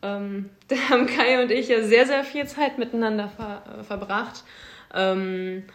Ähm, 0.01 0.49
da 0.67 0.75
haben 0.89 1.05
Kai 1.05 1.43
und 1.43 1.51
ich 1.51 1.67
ja 1.67 1.83
sehr, 1.83 2.07
sehr 2.07 2.23
viel 2.23 2.47
Zeit 2.47 2.79
miteinander 2.79 3.29
ver 3.29 3.61
äh, 3.81 3.83
verbracht. 3.83 4.43
Ähm, 4.95 5.65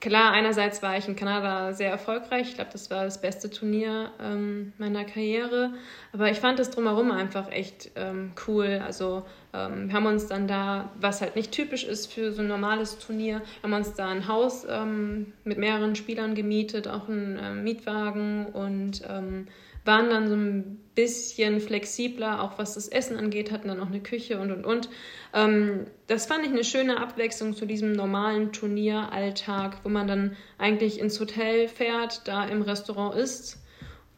klar, 0.00 0.32
einerseits 0.32 0.82
war 0.82 0.96
ich 0.96 1.08
in 1.08 1.14
Kanada 1.14 1.74
sehr 1.74 1.90
erfolgreich. 1.90 2.48
Ich 2.48 2.54
glaube, 2.54 2.70
das 2.72 2.90
war 2.90 3.04
das 3.04 3.20
beste 3.20 3.50
Turnier 3.50 4.12
ähm, 4.18 4.72
meiner 4.78 5.04
Karriere. 5.04 5.74
Aber 6.14 6.30
ich 6.30 6.40
fand 6.40 6.58
das 6.58 6.70
drumherum 6.70 7.10
einfach 7.10 7.52
echt 7.52 7.90
cool. 8.46 8.80
Also 8.82 9.26
ähm, 9.58 9.92
haben 9.92 10.06
uns 10.06 10.26
dann 10.26 10.46
da, 10.46 10.90
was 11.00 11.20
halt 11.20 11.36
nicht 11.36 11.52
typisch 11.52 11.84
ist 11.84 12.12
für 12.12 12.32
so 12.32 12.42
ein 12.42 12.48
normales 12.48 12.98
Turnier, 12.98 13.42
haben 13.62 13.72
uns 13.72 13.94
da 13.94 14.08
ein 14.08 14.28
Haus 14.28 14.66
ähm, 14.68 15.32
mit 15.44 15.58
mehreren 15.58 15.96
Spielern 15.96 16.34
gemietet, 16.34 16.86
auch 16.88 17.08
einen 17.08 17.38
ähm, 17.42 17.64
Mietwagen 17.64 18.46
und 18.46 19.02
ähm, 19.08 19.46
waren 19.84 20.10
dann 20.10 20.28
so 20.28 20.34
ein 20.34 20.78
bisschen 20.94 21.60
flexibler, 21.60 22.42
auch 22.42 22.58
was 22.58 22.74
das 22.74 22.88
Essen 22.88 23.16
angeht, 23.16 23.50
hatten 23.50 23.68
dann 23.68 23.80
auch 23.80 23.86
eine 23.86 24.00
Küche 24.00 24.38
und 24.38 24.52
und 24.52 24.66
und. 24.66 24.90
Ähm, 25.32 25.86
das 26.06 26.26
fand 26.26 26.44
ich 26.44 26.50
eine 26.50 26.64
schöne 26.64 27.00
Abwechslung 27.00 27.54
zu 27.54 27.66
diesem 27.66 27.92
normalen 27.92 28.52
Turnieralltag, 28.52 29.78
wo 29.84 29.88
man 29.88 30.06
dann 30.06 30.36
eigentlich 30.58 31.00
ins 31.00 31.18
Hotel 31.20 31.68
fährt, 31.68 32.28
da 32.28 32.44
im 32.44 32.62
Restaurant 32.62 33.16
isst, 33.16 33.58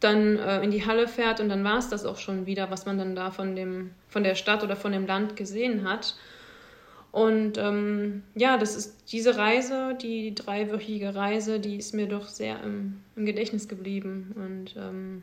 dann 0.00 0.38
äh, 0.38 0.62
in 0.62 0.70
die 0.70 0.84
Halle 0.86 1.06
fährt 1.06 1.40
und 1.40 1.48
dann 1.48 1.62
war 1.62 1.78
es 1.78 1.88
das 1.88 2.04
auch 2.04 2.16
schon 2.16 2.46
wieder, 2.46 2.70
was 2.70 2.86
man 2.86 2.98
dann 2.98 3.14
da 3.14 3.30
von, 3.30 3.54
dem, 3.54 3.92
von 4.08 4.24
der 4.24 4.34
Stadt 4.34 4.64
oder 4.64 4.76
von 4.76 4.92
dem 4.92 5.06
Land 5.06 5.36
gesehen 5.36 5.88
hat. 5.88 6.16
Und 7.12 7.58
ähm, 7.58 8.22
ja, 8.34 8.56
das 8.56 8.76
ist 8.76 9.12
diese 9.12 9.36
Reise, 9.36 9.96
die 10.00 10.34
dreiwöchige 10.34 11.14
Reise, 11.14 11.58
die 11.58 11.76
ist 11.76 11.92
mir 11.92 12.06
doch 12.06 12.28
sehr 12.28 12.62
im, 12.62 13.00
im 13.16 13.26
Gedächtnis 13.26 13.68
geblieben. 13.68 14.32
Und 14.36 14.76
ähm, 14.76 15.22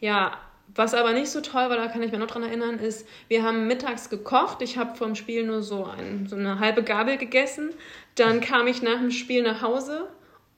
ja, 0.00 0.36
was 0.74 0.92
aber 0.92 1.12
nicht 1.12 1.30
so 1.30 1.40
toll 1.40 1.70
war, 1.70 1.76
da 1.76 1.86
kann 1.86 2.02
ich 2.02 2.10
mich 2.10 2.18
noch 2.18 2.26
dran 2.26 2.42
erinnern, 2.42 2.78
ist, 2.78 3.06
wir 3.28 3.44
haben 3.44 3.68
mittags 3.68 4.10
gekocht. 4.10 4.60
Ich 4.60 4.76
habe 4.76 4.96
vom 4.96 5.14
Spiel 5.14 5.46
nur 5.46 5.62
so, 5.62 5.84
ein, 5.84 6.26
so 6.26 6.36
eine 6.36 6.58
halbe 6.58 6.82
Gabel 6.82 7.16
gegessen. 7.16 7.70
Dann 8.16 8.40
kam 8.40 8.66
ich 8.66 8.82
nach 8.82 8.98
dem 8.98 9.12
Spiel 9.12 9.42
nach 9.42 9.62
Hause 9.62 10.08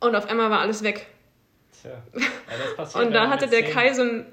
und 0.00 0.14
auf 0.14 0.28
einmal 0.28 0.50
war 0.50 0.60
alles 0.60 0.82
weg. 0.82 1.06
Tja, 1.80 1.90
ja, 2.14 2.20
das 2.64 2.76
passiert. 2.76 3.04
Und 3.04 3.12
da 3.12 3.28
hatte 3.28 3.46
der 3.48 3.64
Kai 3.64 3.92
so 3.92 4.02
ein 4.02 4.26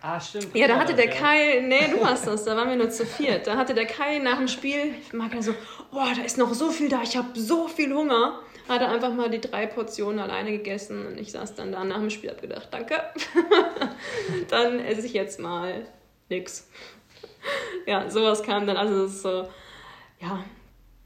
Ah, 0.00 0.20
stimmt. 0.20 0.54
ja, 0.54 0.68
da 0.68 0.76
hatte 0.76 0.94
das, 0.94 1.04
der 1.04 1.10
Kai, 1.12 1.60
nee, 1.60 1.88
du 1.90 2.00
warst 2.00 2.26
das, 2.26 2.44
da 2.44 2.56
waren 2.56 2.68
wir 2.68 2.76
nur 2.76 2.90
zu 2.90 3.04
viert. 3.04 3.46
Da 3.48 3.56
hatte 3.56 3.74
der 3.74 3.86
Kai 3.86 4.18
nach 4.18 4.38
dem 4.38 4.46
Spiel, 4.46 4.94
ich 5.02 5.12
mag 5.12 5.34
ja 5.34 5.42
so, 5.42 5.54
boah, 5.90 6.12
da 6.14 6.22
ist 6.22 6.38
noch 6.38 6.54
so 6.54 6.70
viel 6.70 6.88
da, 6.88 7.02
ich 7.02 7.16
habe 7.16 7.28
so 7.38 7.66
viel 7.66 7.92
Hunger. 7.92 8.38
Hat 8.68 8.82
er 8.82 8.90
einfach 8.90 9.12
mal 9.12 9.30
die 9.30 9.40
drei 9.40 9.66
Portionen 9.66 10.20
alleine 10.20 10.52
gegessen 10.52 11.06
und 11.06 11.18
ich 11.18 11.32
saß 11.32 11.54
dann 11.54 11.72
da 11.72 11.82
nach 11.84 11.98
dem 11.98 12.10
Spiel, 12.10 12.30
hab 12.30 12.40
gedacht, 12.40 12.68
danke. 12.70 13.02
dann 14.50 14.78
esse 14.78 15.06
ich 15.06 15.14
jetzt 15.14 15.40
mal. 15.40 15.86
nix. 16.28 16.68
ja, 17.86 18.08
sowas 18.10 18.42
kam 18.42 18.66
dann, 18.66 18.76
also 18.76 19.04
es 19.04 19.14
ist 19.14 19.22
so, 19.22 19.48
ja, 20.20 20.44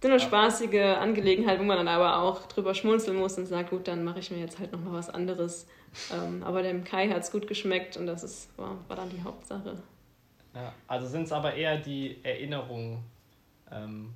so 0.03 0.09
eine 0.09 0.19
spaßige 0.19 0.99
Angelegenheit, 0.99 1.61
wo 1.61 1.63
man 1.63 1.77
dann 1.77 1.89
aber 1.89 2.23
auch 2.23 2.47
drüber 2.47 2.75
schmunzeln 2.75 3.17
muss 3.17 3.39
und 3.39 3.47
sagt, 3.47 3.71
gut, 3.71 3.87
dann 3.87 4.03
mache 4.03 4.19
ich 4.19 4.33
mir 4.33 4.39
jetzt 4.39 4.59
halt 4.59 4.73
nochmal 4.73 4.95
was 4.95 5.09
anderes. 5.09 5.69
Ähm, 6.13 6.43
aber 6.43 6.63
dem 6.63 6.83
Kai 6.83 7.09
hat 7.09 7.23
es 7.23 7.31
gut 7.31 7.47
geschmeckt 7.47 7.97
und 7.97 8.07
das 8.07 8.25
ist, 8.25 8.59
war, 8.59 8.77
war 8.89 8.97
dann 8.97 9.11
die 9.11 9.23
Hauptsache. 9.23 9.81
Ja, 10.55 10.73
also 10.89 11.07
sind 11.07 11.23
es 11.23 11.33
aber 11.33 11.55
eher 11.55 11.79
die 11.79 12.19
Erinnerungen 12.25 12.99
ähm, 13.71 14.13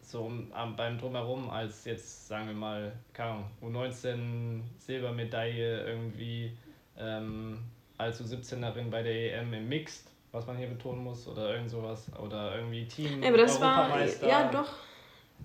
so 0.00 0.22
um, 0.22 0.52
um, 0.52 0.76
beim 0.76 0.98
Drumherum 0.98 1.50
als 1.50 1.84
jetzt, 1.84 2.28
sagen 2.28 2.46
wir 2.46 2.54
mal, 2.54 2.92
keine 3.12 3.30
Ahnung, 3.30 3.50
U19 3.60 4.60
Silbermedaille 4.78 5.84
irgendwie 5.84 6.56
ähm, 6.96 7.58
als 7.98 8.22
U17erin 8.22 8.88
bei 8.88 9.02
der 9.02 9.40
EM 9.40 9.52
im 9.52 9.68
Mixed, 9.68 10.08
was 10.30 10.46
man 10.46 10.56
hier 10.56 10.68
betonen 10.68 11.02
muss, 11.02 11.26
oder 11.26 11.54
irgend 11.54 11.70
sowas. 11.70 12.10
Oder 12.18 12.56
irgendwie 12.56 12.86
Team. 12.86 13.22
Ja, 13.22 13.28
aber 13.28 13.38
das 13.38 13.60
war, 13.60 13.98
ja 14.26 14.50
doch, 14.50 14.68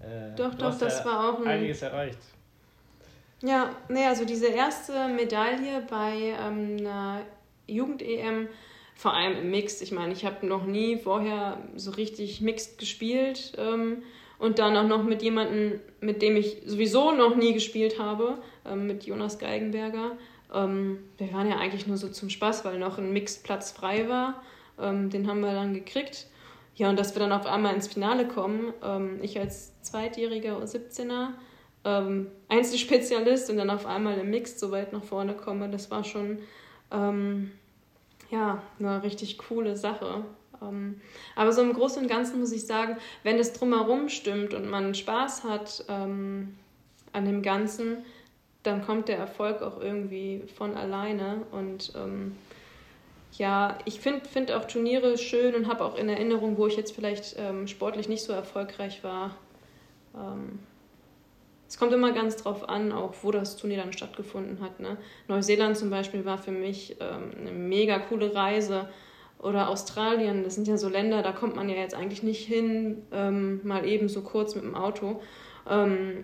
äh, 0.04 0.36
doch, 0.36 0.54
doch, 0.56 0.78
das 0.78 1.00
ja 1.00 1.06
war 1.06 1.30
auch 1.30 1.40
ein... 1.40 1.48
Einiges 1.48 1.82
erreicht. 1.82 2.20
Ja, 3.42 3.76
nee, 3.90 4.06
also 4.06 4.24
diese 4.24 4.48
erste 4.48 5.08
Medaille 5.10 5.84
bei 5.90 6.34
ähm, 6.40 6.78
einer 6.80 7.22
Jugend-EM, 7.68 8.48
vor 8.96 9.14
allem 9.14 9.38
im 9.38 9.52
Mixed. 9.52 9.82
Ich 9.82 9.92
meine, 9.92 10.14
ich 10.14 10.26
habe 10.26 10.46
noch 10.46 10.66
nie 10.66 10.98
vorher 10.98 11.58
so 11.76 11.92
richtig 11.92 12.40
Mixed 12.40 12.78
gespielt 12.78 13.54
ähm, 13.58 14.04
und 14.40 14.60
dann 14.60 14.78
auch 14.78 14.88
noch 14.88 15.04
mit 15.04 15.22
jemandem, 15.22 15.82
mit 16.00 16.22
dem 16.22 16.38
ich 16.38 16.62
sowieso 16.66 17.12
noch 17.12 17.36
nie 17.36 17.54
gespielt 17.54 18.00
habe, 18.00 18.38
ähm, 18.66 18.88
mit 18.88 19.06
Jonas 19.06 19.40
Geigenberger. 19.40 20.12
Ähm, 20.54 21.00
wir 21.18 21.34
waren 21.34 21.50
ja 21.50 21.58
eigentlich 21.58 21.88
nur 21.88 21.98
so 21.98 22.08
zum 22.10 22.30
Spaß, 22.30 22.64
weil 22.64 22.80
noch 22.80 22.98
ein 22.98 23.12
Mixed-Platz 23.12 23.72
frei 23.72 24.08
war. 24.08 24.42
Ähm, 24.80 25.10
den 25.10 25.28
haben 25.28 25.42
wir 25.42 25.54
dann 25.54 25.74
gekriegt. 25.74 26.28
Ja, 26.76 26.90
und 26.90 26.98
dass 26.98 27.14
wir 27.16 27.20
dann 27.20 27.32
auf 27.32 27.46
einmal 27.46 27.76
ins 27.76 27.88
Finale 27.88 28.28
kommen, 28.28 28.74
ähm, 28.84 29.20
ich 29.22 29.40
als 29.40 29.80
Zweitjähriger 29.82 30.58
und 30.58 30.68
17er, 30.68 31.30
ähm, 31.86 32.28
Einzelspezialist 32.50 33.50
und 33.50 33.58
dann 33.58 33.70
auf 33.70 33.86
einmal 33.86 34.18
im 34.18 34.30
Mixed 34.30 34.60
so 34.60 34.72
weit 34.72 34.94
nach 34.94 35.04
vorne 35.04 35.34
komme, 35.36 35.70
das 35.70 35.92
war 35.92 36.04
schon 36.04 36.40
ähm, 36.92 37.52
ja, 38.32 38.62
eine 38.80 39.04
richtig 39.04 39.38
coole 39.38 39.76
Sache. 39.76 40.26
Ähm, 40.62 41.02
aber 41.36 41.52
so 41.52 41.62
im 41.62 41.74
Großen 41.74 42.02
und 42.02 42.08
Ganzen 42.08 42.40
muss 42.40 42.52
ich 42.52 42.66
sagen, 42.66 42.98
wenn 43.24 43.38
es 43.38 43.54
drumherum 43.54 44.10
stimmt 44.10 44.54
und 44.54 44.70
man 44.70 44.96
Spaß 44.96 45.44
hat 45.44 45.86
ähm, 45.90 46.56
an 47.12 47.26
dem 47.26 47.42
Ganzen, 47.44 47.98
dann 48.64 48.84
kommt 48.84 49.10
der 49.10 49.18
Erfolg 49.18 49.62
auch 49.62 49.80
irgendwie 49.80 50.44
von 50.56 50.76
alleine 50.76 51.42
und 51.52 51.94
ähm, 51.96 52.36
ja, 53.38 53.78
ich 53.86 54.00
finde 54.00 54.28
find 54.28 54.52
auch 54.52 54.66
Turniere 54.66 55.18
schön 55.18 55.56
und 55.56 55.68
habe 55.68 55.84
auch 55.84 55.96
in 55.96 56.10
Erinnerung, 56.10 56.58
wo 56.58 56.68
ich 56.68 56.78
jetzt 56.78 56.94
vielleicht 56.94 57.36
ähm, 57.38 57.68
sportlich 57.68 58.08
nicht 58.08 58.24
so 58.24 58.34
erfolgreich 58.34 59.04
war. 59.04 59.36
Ähm, 60.16 60.60
es 61.68 61.80
kommt 61.80 61.92
immer 61.94 62.12
ganz 62.12 62.36
drauf 62.36 62.70
an, 62.70 62.92
auch 62.92 63.16
wo 63.24 63.32
das 63.32 63.58
Turnier 63.58 63.78
dann 63.78 63.94
stattgefunden 63.94 64.62
hat. 64.62 64.80
Ne? 64.80 64.98
Neuseeland 65.28 65.76
zum 65.76 65.90
Beispiel 65.90 66.24
war 66.26 66.38
für 66.38 66.52
mich 66.52 66.98
ähm, 67.00 67.32
eine 67.40 67.52
mega 67.52 67.98
coole 68.00 68.36
Reise. 68.36 68.90
Oder 69.40 69.68
Australien, 69.68 70.44
das 70.44 70.56
sind 70.56 70.68
ja 70.68 70.78
so 70.78 70.88
Länder, 70.88 71.22
da 71.22 71.34
kommt 71.34 71.56
man 71.58 71.68
ja 71.68 71.76
jetzt 71.76 71.96
eigentlich 71.96 72.24
nicht 72.24 72.48
hin, 72.48 73.02
ähm, 73.12 73.60
mal 73.64 73.86
eben 73.86 74.08
so 74.08 74.22
kurz 74.22 74.56
mit 74.56 74.64
dem 74.64 74.76
Auto. 74.76 75.22
Ähm, 75.70 76.24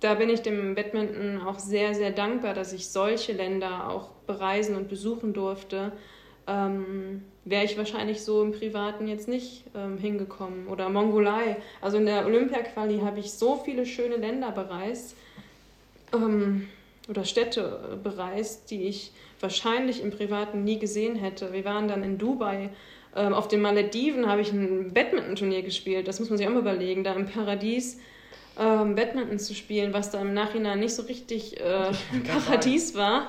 da 0.00 0.14
bin 0.14 0.28
ich 0.28 0.42
dem 0.42 0.74
Badminton 0.74 1.40
auch 1.46 1.60
sehr, 1.60 1.94
sehr 1.94 2.10
dankbar, 2.10 2.54
dass 2.54 2.72
ich 2.72 2.88
solche 2.88 3.32
Länder 3.32 3.88
auch 3.88 4.08
bereisen 4.26 4.74
und 4.74 4.88
besuchen 4.88 5.34
durfte 5.34 5.92
ähm, 6.46 7.22
wäre 7.44 7.64
ich 7.64 7.76
wahrscheinlich 7.76 8.22
so 8.22 8.42
im 8.42 8.52
Privaten 8.52 9.08
jetzt 9.08 9.28
nicht 9.28 9.64
ähm, 9.74 9.98
hingekommen. 9.98 10.68
Oder 10.68 10.88
Mongolei. 10.88 11.56
Also 11.80 11.96
in 11.98 12.06
der 12.06 12.26
Olympia-Quali 12.26 13.00
habe 13.00 13.20
ich 13.20 13.32
so 13.32 13.56
viele 13.56 13.86
schöne 13.86 14.16
Länder 14.16 14.52
bereist 14.52 15.16
ähm, 16.12 16.68
oder 17.08 17.24
Städte 17.24 17.98
bereist, 18.02 18.70
die 18.70 18.84
ich 18.84 19.12
wahrscheinlich 19.40 20.02
im 20.02 20.10
Privaten 20.10 20.64
nie 20.64 20.78
gesehen 20.78 21.16
hätte. 21.16 21.52
Wir 21.52 21.64
waren 21.64 21.88
dann 21.88 22.04
in 22.04 22.18
Dubai. 22.18 22.70
Ähm, 23.14 23.34
auf 23.34 23.48
den 23.48 23.60
Malediven 23.60 24.28
habe 24.28 24.40
ich 24.40 24.52
ein 24.52 24.92
Badminton-Turnier 24.94 25.62
gespielt. 25.62 26.08
Das 26.08 26.20
muss 26.20 26.30
man 26.30 26.38
sich 26.38 26.46
auch 26.46 26.52
mal 26.52 26.60
überlegen. 26.60 27.04
Da 27.04 27.12
im 27.14 27.26
Paradies 27.26 28.00
ähm, 28.58 28.94
Badminton 28.94 29.38
zu 29.38 29.54
spielen, 29.54 29.92
was 29.92 30.10
da 30.10 30.20
im 30.20 30.34
Nachhinein 30.34 30.80
nicht 30.80 30.94
so 30.94 31.02
richtig 31.02 31.58
äh, 31.60 31.90
Paradies 32.46 32.94
war. 32.94 33.28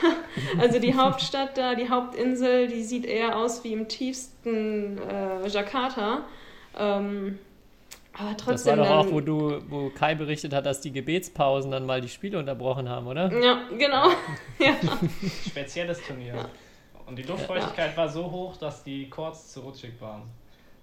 also 0.58 0.78
die 0.78 0.94
Hauptstadt 0.94 1.56
da, 1.56 1.74
die 1.74 1.88
Hauptinsel, 1.88 2.68
die 2.68 2.82
sieht 2.82 3.06
eher 3.06 3.36
aus 3.36 3.62
wie 3.64 3.72
im 3.72 3.88
tiefsten 3.88 4.98
äh, 4.98 5.46
Jakarta. 5.48 6.24
Ähm, 6.78 7.38
aber 8.12 8.36
trotzdem. 8.36 8.54
Das 8.54 8.66
war 8.66 8.76
doch 8.76 9.06
auch, 9.06 9.12
wo 9.12 9.20
du, 9.20 9.60
wo 9.68 9.90
Kai 9.90 10.14
berichtet 10.14 10.52
hat, 10.52 10.66
dass 10.66 10.80
die 10.80 10.92
Gebetspausen 10.92 11.70
dann 11.70 11.86
mal 11.86 12.00
die 12.00 12.08
Spiele 12.08 12.38
unterbrochen 12.38 12.88
haben, 12.88 13.06
oder? 13.06 13.30
Ja, 13.40 13.62
genau. 13.78 14.08
ja. 14.58 14.74
Spezielles 15.46 16.00
Turnier. 16.02 16.34
Ja. 16.34 16.48
Und 17.06 17.16
die 17.16 17.22
Luftfeuchtigkeit 17.22 17.92
ja. 17.92 17.96
war 17.96 18.08
so 18.08 18.30
hoch, 18.30 18.56
dass 18.56 18.82
die 18.82 19.08
Chords 19.08 19.52
zu 19.52 19.60
rutschig 19.60 19.92
waren 20.00 20.22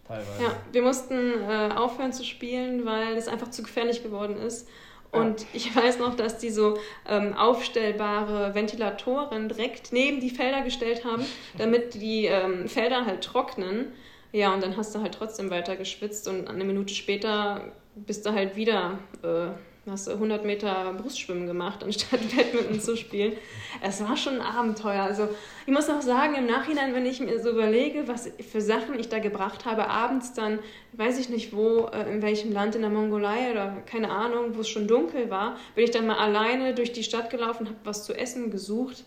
teilweise. 0.07 0.43
Ja, 0.43 0.55
wir 0.71 0.81
mussten 0.81 1.41
äh, 1.41 1.69
aufhören 1.75 2.13
zu 2.13 2.23
spielen, 2.23 2.85
weil 2.85 3.15
es 3.15 3.27
einfach 3.27 3.49
zu 3.49 3.63
gefährlich 3.63 4.03
geworden 4.03 4.37
ist. 4.37 4.67
Und 5.13 5.45
ich 5.53 5.75
weiß 5.75 5.99
noch, 5.99 6.15
dass 6.15 6.39
die 6.39 6.49
so 6.49 6.77
ähm, 7.07 7.33
aufstellbare 7.35 8.55
Ventilatoren 8.55 9.47
direkt 9.47 9.93
neben 9.93 10.19
die 10.19 10.31
Felder 10.31 10.61
gestellt 10.61 11.05
haben, 11.05 11.23
damit 11.57 11.93
die 11.93 12.25
ähm, 12.25 12.67
Felder 12.67 13.05
halt 13.05 13.23
trocknen. 13.23 13.93
Ja, 14.31 14.51
und 14.53 14.63
dann 14.63 14.75
hast 14.75 14.95
du 14.95 15.01
halt 15.01 15.13
trotzdem 15.13 15.51
weiter 15.51 15.75
geschwitzt 15.75 16.27
und 16.27 16.47
eine 16.47 16.63
Minute 16.63 16.95
später 16.95 17.71
bist 17.95 18.25
du 18.25 18.33
halt 18.33 18.55
wieder 18.55 18.97
äh, 19.21 19.49
hast 19.91 20.07
du 20.07 20.11
100 20.11 20.45
Meter 20.45 20.93
Brustschwimmen 20.93 21.45
gemacht, 21.45 21.83
anstatt 21.83 22.21
Badminton 22.35 22.79
zu 22.79 22.95
spielen. 22.95 23.33
Es 23.81 24.01
war 24.01 24.15
schon 24.15 24.39
ein 24.39 24.41
Abenteuer. 24.41 25.03
Also 25.03 25.27
ich 25.65 25.73
muss 25.73 25.89
auch 25.89 26.01
sagen, 26.01 26.35
im 26.35 26.45
Nachhinein, 26.45 26.93
wenn 26.93 27.05
ich 27.05 27.19
mir 27.19 27.41
so 27.41 27.49
überlege, 27.49 28.07
was 28.07 28.29
für 28.49 28.61
Sachen 28.61 28.97
ich 28.97 29.09
da 29.09 29.19
gebracht 29.19 29.65
habe, 29.65 29.89
abends 29.89 30.33
dann, 30.33 30.59
weiß 30.93 31.19
ich 31.19 31.29
nicht 31.29 31.53
wo, 31.53 31.87
äh, 31.87 32.09
in 32.13 32.21
welchem 32.21 32.53
Land, 32.53 32.75
in 32.75 32.81
der 32.81 32.91
Mongolei 32.91 33.51
oder 33.51 33.77
keine 33.85 34.09
Ahnung, 34.09 34.55
wo 34.55 34.61
es 34.61 34.69
schon 34.69 34.87
dunkel 34.87 35.29
war, 35.29 35.57
bin 35.75 35.83
ich 35.83 35.91
dann 35.91 36.07
mal 36.07 36.17
alleine 36.17 36.73
durch 36.73 36.93
die 36.93 37.03
Stadt 37.03 37.29
gelaufen, 37.29 37.67
habe 37.67 37.77
was 37.83 38.05
zu 38.05 38.13
essen 38.13 38.51
gesucht, 38.51 39.03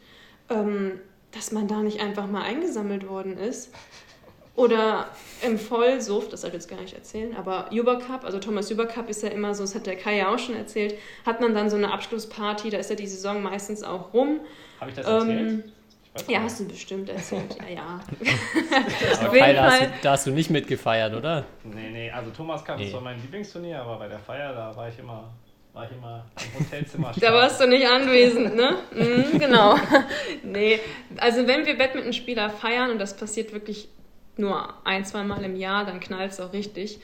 ähm, 0.50 1.00
dass 1.32 1.52
man 1.52 1.68
da 1.68 1.82
nicht 1.82 2.00
einfach 2.00 2.26
mal 2.26 2.42
eingesammelt 2.42 3.08
worden 3.08 3.38
ist. 3.38 3.72
Oder 4.56 5.08
im 5.42 5.58
Vollsuft, 5.58 6.32
das 6.32 6.40
soll 6.40 6.48
ich 6.48 6.54
jetzt 6.54 6.68
gar 6.68 6.80
nicht 6.80 6.94
erzählen, 6.94 7.36
aber 7.36 7.68
Cup, 8.06 8.24
also 8.24 8.38
Thomas 8.38 8.74
Cup 8.74 9.10
ist 9.10 9.22
ja 9.22 9.28
immer 9.28 9.54
so, 9.54 9.62
das 9.62 9.74
hat 9.74 9.86
der 9.86 9.96
Kai 9.96 10.16
ja 10.16 10.32
auch 10.32 10.38
schon 10.38 10.56
erzählt, 10.56 10.94
hat 11.26 11.42
man 11.42 11.54
dann 11.54 11.68
so 11.68 11.76
eine 11.76 11.92
Abschlussparty, 11.92 12.70
da 12.70 12.78
ist 12.78 12.88
ja 12.88 12.96
die 12.96 13.06
Saison 13.06 13.42
meistens 13.42 13.82
auch 13.82 14.14
rum. 14.14 14.40
Habe 14.80 14.90
ich 14.90 14.96
das 14.96 15.06
erzählt? 15.06 15.40
Ähm, 15.40 15.64
ja, 16.26 16.40
hast 16.40 16.60
du 16.60 16.68
bestimmt 16.68 17.10
erzählt, 17.10 17.54
ja, 17.68 17.74
ja. 17.74 18.00
aber 19.20 19.38
Kai, 19.38 19.52
da 19.52 19.70
hast, 19.70 19.82
du, 19.82 19.86
da 20.02 20.10
hast 20.12 20.26
du 20.26 20.30
nicht 20.30 20.48
mitgefeiert, 20.48 21.14
oder? 21.14 21.44
Nee, 21.62 21.90
nee, 21.92 22.10
also 22.10 22.30
Thomas 22.30 22.64
Cup 22.64 22.78
nee. 22.78 22.86
ist 22.86 22.92
zwar 22.92 23.02
mein 23.02 23.20
Lieblingsturnier, 23.20 23.82
aber 23.82 23.98
bei 23.98 24.08
der 24.08 24.20
Feier, 24.20 24.54
da 24.54 24.74
war 24.74 24.88
ich 24.88 24.98
immer 24.98 25.34
war 25.74 25.84
ich 25.84 25.92
immer 25.92 26.24
im 26.54 26.64
Hotelzimmer. 26.64 27.12
da 27.20 27.34
warst 27.34 27.60
du 27.60 27.66
nicht 27.66 27.86
anwesend, 27.86 28.56
ne? 28.56 28.76
Mhm, 28.92 29.38
genau. 29.38 29.74
nee, 30.42 30.80
also 31.18 31.46
wenn 31.46 31.66
wir 31.66 31.76
Badmintonspieler 31.76 32.48
feiern, 32.48 32.92
und 32.92 32.98
das 32.98 33.14
passiert 33.14 33.52
wirklich 33.52 33.90
nur 34.38 34.74
ein, 34.84 35.04
zwei 35.04 35.24
Mal 35.24 35.44
im 35.44 35.56
Jahr, 35.56 35.84
dann 35.84 36.00
knallt 36.00 36.32
es 36.32 36.40
auch 36.40 36.52
richtig. 36.52 37.00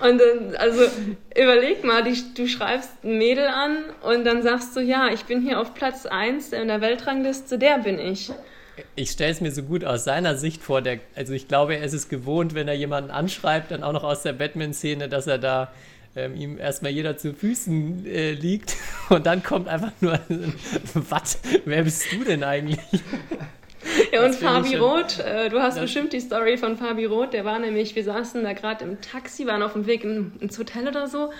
und 0.00 0.20
dann, 0.20 0.56
also 0.56 0.82
überleg 1.36 1.84
mal, 1.84 2.02
die, 2.02 2.16
du 2.34 2.48
schreibst 2.48 3.04
ein 3.04 3.18
Mädel 3.18 3.46
an 3.46 3.84
und 4.02 4.24
dann 4.24 4.42
sagst 4.42 4.74
du, 4.76 4.80
ja, 4.80 5.08
ich 5.12 5.24
bin 5.24 5.42
hier 5.42 5.60
auf 5.60 5.74
Platz 5.74 6.06
1 6.06 6.52
in 6.52 6.68
der 6.68 6.80
Weltrangliste, 6.80 7.58
der 7.58 7.78
bin 7.78 7.98
ich. 7.98 8.30
Ich 8.94 9.10
stelle 9.10 9.32
es 9.32 9.40
mir 9.40 9.52
so 9.52 9.62
gut 9.62 9.84
aus 9.84 10.04
seiner 10.04 10.36
Sicht 10.36 10.62
vor. 10.62 10.82
Der, 10.82 10.98
also 11.14 11.32
ich 11.32 11.48
glaube, 11.48 11.76
er 11.76 11.82
ist 11.82 11.94
es 11.94 12.10
gewohnt, 12.10 12.54
wenn 12.54 12.68
er 12.68 12.74
jemanden 12.74 13.10
anschreibt, 13.10 13.70
dann 13.70 13.82
auch 13.82 13.92
noch 13.92 14.04
aus 14.04 14.22
der 14.22 14.34
Batman-Szene, 14.34 15.08
dass 15.08 15.26
er 15.26 15.38
da 15.38 15.72
ähm, 16.16 16.34
ihm 16.34 16.58
erstmal 16.58 16.92
jeder 16.92 17.16
zu 17.16 17.34
Füßen 17.34 18.06
äh, 18.06 18.32
liegt 18.32 18.76
und 19.10 19.26
dann 19.26 19.42
kommt 19.42 19.68
einfach 19.68 19.92
nur, 20.00 20.18
was, 20.94 21.38
wer 21.64 21.82
bist 21.82 22.12
du 22.12 22.24
denn 22.24 22.42
eigentlich? 22.42 22.80
Ja, 24.12 24.24
und 24.24 24.34
Fabi 24.34 24.74
Roth, 24.74 25.20
äh, 25.20 25.48
du 25.48 25.62
hast 25.62 25.78
bestimmt 25.78 26.12
die 26.12 26.18
Story 26.18 26.56
von 26.56 26.76
Fabi 26.76 27.04
Roth, 27.04 27.32
der 27.32 27.44
war 27.44 27.60
nämlich, 27.60 27.94
wir 27.94 28.02
saßen 28.02 28.42
da 28.42 28.52
gerade 28.52 28.84
im 28.84 29.00
Taxi, 29.00 29.46
waren 29.46 29.62
auf 29.62 29.74
dem 29.74 29.86
Weg 29.86 30.02
ins 30.02 30.58
Hotel 30.58 30.88
oder 30.88 31.06
so 31.06 31.30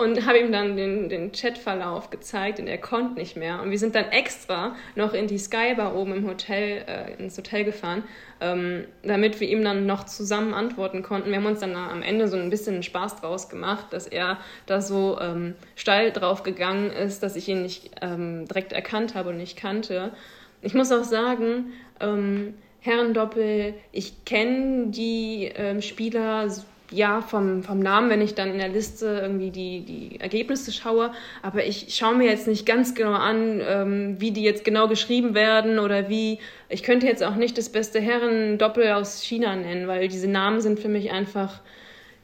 und 0.00 0.26
habe 0.26 0.38
ihm 0.38 0.50
dann 0.50 0.76
den, 0.76 1.10
den 1.10 1.30
Chatverlauf 1.30 2.08
gezeigt 2.08 2.58
und 2.58 2.66
er 2.66 2.78
konnte 2.78 3.20
nicht 3.20 3.36
mehr. 3.36 3.60
Und 3.60 3.70
wir 3.70 3.78
sind 3.78 3.94
dann 3.94 4.06
extra 4.06 4.74
noch 4.94 5.12
in 5.12 5.26
die 5.26 5.36
Skybar 5.36 5.94
oben 5.94 6.14
im 6.14 6.26
Hotel, 6.26 6.84
äh, 6.86 7.22
ins 7.22 7.36
Hotel 7.36 7.64
gefahren, 7.64 8.04
ähm, 8.40 8.86
damit 9.02 9.40
wir 9.40 9.48
ihm 9.48 9.62
dann 9.62 9.84
noch 9.84 10.06
zusammen 10.06 10.54
antworten 10.54 11.02
konnten. 11.02 11.28
Wir 11.28 11.36
haben 11.36 11.46
uns 11.46 11.60
dann 11.60 11.76
am 11.76 12.00
Ende 12.00 12.28
so 12.28 12.38
ein 12.38 12.48
bisschen 12.48 12.82
Spaß 12.82 13.20
draus 13.20 13.50
gemacht, 13.50 13.88
dass 13.90 14.06
er 14.06 14.38
da 14.64 14.80
so 14.80 15.18
ähm, 15.20 15.54
steil 15.76 16.12
drauf 16.12 16.44
gegangen 16.44 16.90
ist, 16.90 17.22
dass 17.22 17.36
ich 17.36 17.46
ihn 17.48 17.62
nicht 17.62 17.90
ähm, 18.00 18.46
direkt 18.48 18.72
erkannt 18.72 19.14
habe 19.14 19.28
und 19.28 19.36
nicht 19.36 19.58
kannte. 19.58 20.12
Ich 20.62 20.72
muss 20.72 20.90
auch 20.92 21.04
sagen, 21.04 21.72
ähm, 22.00 22.54
Herrendoppel, 22.80 23.74
ich 23.92 24.24
kenne 24.24 24.86
die 24.86 25.50
ähm, 25.54 25.82
Spieler 25.82 26.48
ja, 26.90 27.20
vom, 27.20 27.62
vom 27.62 27.78
Namen, 27.78 28.10
wenn 28.10 28.20
ich 28.20 28.34
dann 28.34 28.50
in 28.50 28.58
der 28.58 28.68
Liste 28.68 29.20
irgendwie 29.22 29.50
die, 29.50 29.82
die 29.82 30.20
Ergebnisse 30.20 30.72
schaue. 30.72 31.12
Aber 31.42 31.64
ich 31.64 31.94
schaue 31.94 32.16
mir 32.16 32.28
jetzt 32.28 32.48
nicht 32.48 32.66
ganz 32.66 32.94
genau 32.94 33.12
an, 33.12 33.60
ähm, 33.64 34.16
wie 34.20 34.32
die 34.32 34.42
jetzt 34.42 34.64
genau 34.64 34.88
geschrieben 34.88 35.34
werden 35.34 35.78
oder 35.78 36.08
wie. 36.08 36.38
Ich 36.68 36.82
könnte 36.82 37.06
jetzt 37.06 37.22
auch 37.22 37.36
nicht 37.36 37.56
das 37.58 37.68
beste 37.68 38.00
Herren-Doppel 38.00 38.92
aus 38.92 39.22
China 39.22 39.54
nennen, 39.56 39.86
weil 39.88 40.08
diese 40.08 40.28
Namen 40.28 40.60
sind 40.60 40.80
für 40.80 40.88
mich 40.88 41.12
einfach. 41.12 41.60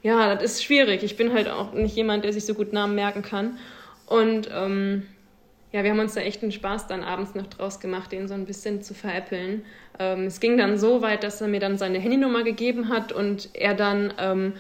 Ja, 0.03 0.35
das 0.35 0.55
ist 0.55 0.65
schwierig. 0.65 1.03
Ich 1.03 1.17
bin 1.17 1.33
halt 1.33 1.49
auch 1.49 1.73
nicht 1.73 1.97
jemand, 1.97 2.25
der 2.25 2.33
sich 2.33 2.45
so 2.45 2.55
gut 2.55 2.73
Namen 2.73 2.95
merken 2.95 3.23
kann. 3.23 3.59
Und 4.07 4.49
ähm, 4.53 5.03
ja, 5.73 5.83
wir 5.83 5.91
haben 5.91 5.99
uns 5.99 6.15
da 6.15 6.21
echt 6.21 6.43
einen 6.43 6.53
Spaß 6.53 6.87
dann 6.87 7.03
abends 7.03 7.35
noch 7.35 7.47
draus 7.47 7.81
gemacht, 7.81 8.13
den 8.13 8.29
so 8.29 8.35
ein 8.35 8.47
bisschen 8.47 8.83
zu 8.83 8.95
veräppeln. 8.95 9.65
Ähm, 9.99 10.25
es 10.25 10.41
ging 10.41 10.57
dann 10.57 10.79
so 10.79 11.03
weit, 11.03 11.25
dass 11.25 11.41
er 11.41 11.49
mir 11.49 11.61
dann 11.61 11.77
seine 11.77 11.99
Handynummer 11.99 12.45
gegeben 12.45 12.89
hat 12.89 13.13
und 13.13 13.51
er 13.53 13.75
dann, 13.75 14.13
ähm, 14.19 14.53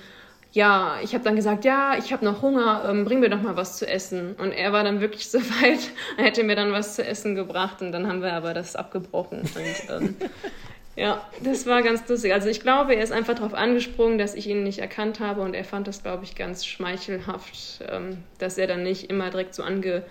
ja, 0.52 0.96
ich 1.02 1.14
habe 1.14 1.22
dann 1.22 1.36
gesagt, 1.36 1.64
ja, 1.64 1.96
ich 1.98 2.12
habe 2.12 2.24
noch 2.24 2.42
Hunger, 2.42 2.86
ähm, 2.88 3.04
bring 3.04 3.20
mir 3.20 3.30
doch 3.30 3.40
mal 3.40 3.56
was 3.56 3.78
zu 3.78 3.86
essen. 3.88 4.34
Und 4.38 4.52
er 4.52 4.72
war 4.72 4.82
dann 4.82 5.00
wirklich 5.00 5.28
so 5.30 5.38
weit, 5.38 5.90
er 6.16 6.24
hätte 6.24 6.42
mir 6.42 6.56
dann 6.56 6.72
was 6.72 6.96
zu 6.96 7.04
essen 7.04 7.34
gebracht 7.34 7.80
und 7.82 7.92
dann 7.92 8.08
haben 8.08 8.20
wir 8.22 8.32
aber 8.32 8.52
das 8.52 8.74
abgebrochen. 8.74 9.40
Und, 9.40 9.90
ähm, 9.90 10.16
ja, 10.96 11.24
das 11.40 11.66
war 11.66 11.82
ganz 11.82 12.08
lustig. 12.08 12.32
Also 12.32 12.48
ich 12.48 12.60
glaube, 12.60 12.96
er 12.96 13.02
ist 13.04 13.12
einfach 13.12 13.34
darauf 13.34 13.54
angesprungen, 13.54 14.18
dass 14.18 14.34
ich 14.34 14.48
ihn 14.48 14.64
nicht 14.64 14.80
erkannt 14.80 15.20
habe 15.20 15.42
und 15.42 15.54
er 15.54 15.64
fand 15.64 15.86
das, 15.86 16.02
glaube 16.02 16.24
ich, 16.24 16.34
ganz 16.34 16.66
schmeichelhaft, 16.66 17.84
ähm, 17.88 18.18
dass 18.38 18.58
er 18.58 18.66
dann 18.66 18.82
nicht 18.82 19.08
immer 19.08 19.30
direkt 19.30 19.54
so 19.54 19.62
ange 19.62 20.02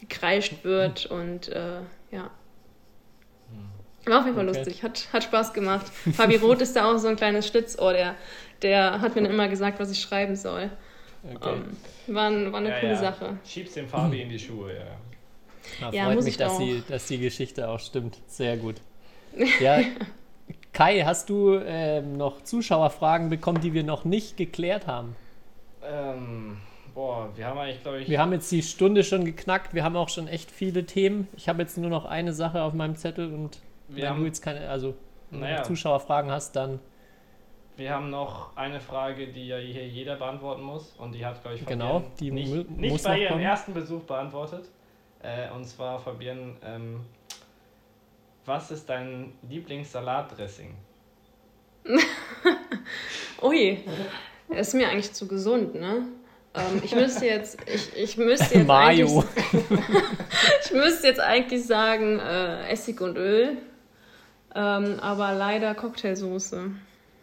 gekreischt 0.00 0.64
wird 0.64 1.06
und 1.06 1.48
äh, 1.48 1.80
ja. 2.10 2.30
War 4.06 4.18
auf 4.18 4.26
jeden 4.26 4.36
Fall 4.36 4.48
okay. 4.48 4.58
lustig, 4.58 4.82
hat, 4.82 5.08
hat 5.12 5.24
Spaß 5.24 5.54
gemacht. 5.54 5.86
Fabi 6.12 6.36
Roth 6.36 6.60
ist 6.60 6.76
da 6.76 6.92
auch 6.92 6.98
so 6.98 7.08
ein 7.08 7.16
kleines 7.16 7.46
Schlitzohr, 7.46 7.94
der, 7.94 8.16
der 8.60 9.00
hat 9.00 9.14
mir 9.14 9.22
dann 9.22 9.32
immer 9.32 9.48
gesagt, 9.48 9.80
was 9.80 9.90
ich 9.90 10.00
schreiben 10.00 10.36
soll. 10.36 10.70
Okay. 11.34 11.52
Um, 11.52 11.64
ähm, 12.08 12.14
war, 12.14 12.52
war 12.52 12.60
eine 12.60 12.68
ja, 12.68 12.80
coole 12.80 12.92
ja. 12.92 12.98
Sache. 12.98 13.38
Schiebst 13.46 13.76
dem 13.76 13.88
Fabi 13.88 14.20
in 14.20 14.28
die 14.28 14.38
Schuhe, 14.38 14.74
ja. 14.74 14.84
Na, 15.80 15.90
ja, 15.90 16.04
freut 16.04 16.22
mich, 16.22 16.36
dass 16.36 16.58
die, 16.58 16.82
dass 16.86 17.06
die 17.06 17.18
Geschichte 17.18 17.68
auch 17.68 17.80
stimmt. 17.80 18.18
Sehr 18.26 18.56
gut. 18.56 18.76
Ja, 19.60 19.80
Kai, 20.72 21.02
hast 21.02 21.28
du 21.28 21.58
ähm, 21.64 22.16
noch 22.16 22.42
Zuschauerfragen 22.42 23.30
bekommen, 23.30 23.60
die 23.60 23.72
wir 23.74 23.84
noch 23.84 24.04
nicht 24.04 24.36
geklärt 24.36 24.86
haben? 24.86 25.16
Ähm, 25.84 26.58
Boah, 26.94 27.28
wir 27.34 27.46
haben 27.46 27.58
eigentlich, 27.58 27.82
glaube 27.82 28.00
ich. 28.00 28.08
Wir 28.08 28.20
haben 28.20 28.32
jetzt 28.32 28.50
die 28.52 28.62
Stunde 28.62 29.02
schon 29.02 29.24
geknackt. 29.24 29.74
Wir 29.74 29.82
haben 29.82 29.96
auch 29.96 30.08
schon 30.08 30.28
echt 30.28 30.50
viele 30.50 30.86
Themen. 30.86 31.26
Ich 31.36 31.48
habe 31.48 31.60
jetzt 31.60 31.76
nur 31.76 31.90
noch 31.90 32.04
eine 32.04 32.32
Sache 32.32 32.62
auf 32.62 32.72
meinem 32.72 32.94
Zettel 32.94 33.32
und 33.32 33.58
wir 33.88 34.04
wenn 34.04 34.10
haben, 34.10 34.20
du 34.20 34.26
jetzt 34.26 34.42
keine, 34.42 34.68
also 34.68 34.94
naja, 35.30 35.64
Zuschauerfragen 35.64 36.30
hast, 36.30 36.54
dann. 36.54 36.78
Wir 37.76 37.90
haben 37.90 38.10
noch 38.10 38.56
eine 38.56 38.80
Frage, 38.80 39.26
die 39.32 39.48
ja 39.48 39.56
hier 39.56 39.88
jeder 39.88 40.14
beantworten 40.14 40.62
muss 40.62 40.94
und 40.96 41.12
die 41.12 41.26
hat, 41.26 41.42
glaube 41.42 41.56
ich, 41.56 41.62
Fabian 41.62 41.78
genau, 41.80 42.04
die 42.20 42.30
nicht, 42.30 42.70
nicht 42.70 43.02
bei 43.04 43.18
ihrem 43.18 43.32
kommen. 43.32 43.42
ersten 43.44 43.74
Besuch 43.74 44.02
beantwortet. 44.04 44.68
Äh, 45.20 45.50
und 45.50 45.64
zwar, 45.64 45.98
Fabian, 45.98 46.56
ähm, 46.64 47.00
was 48.44 48.70
ist 48.70 48.88
dein 48.88 49.32
Lieblingssalatdressing? 49.48 50.74
Ui, 53.42 53.80
ist 54.50 54.74
mir 54.74 54.88
eigentlich 54.88 55.12
zu 55.12 55.26
gesund, 55.26 55.74
ne? 55.74 56.06
Ähm, 56.54 56.80
ich 56.84 56.94
müsste 56.94 57.26
jetzt, 57.26 57.58
ich, 57.66 57.96
ich 57.96 58.16
müsste 58.16 58.58
jetzt 58.58 58.66
Mayo. 58.66 59.24
ich 60.64 60.72
müsste 60.72 61.08
jetzt 61.08 61.20
eigentlich 61.20 61.66
sagen 61.66 62.20
äh, 62.20 62.68
Essig 62.68 63.00
und 63.00 63.16
Öl, 63.16 63.56
ähm, 64.54 65.00
aber 65.00 65.32
leider 65.32 65.74
Cocktailsoße. 65.74 66.70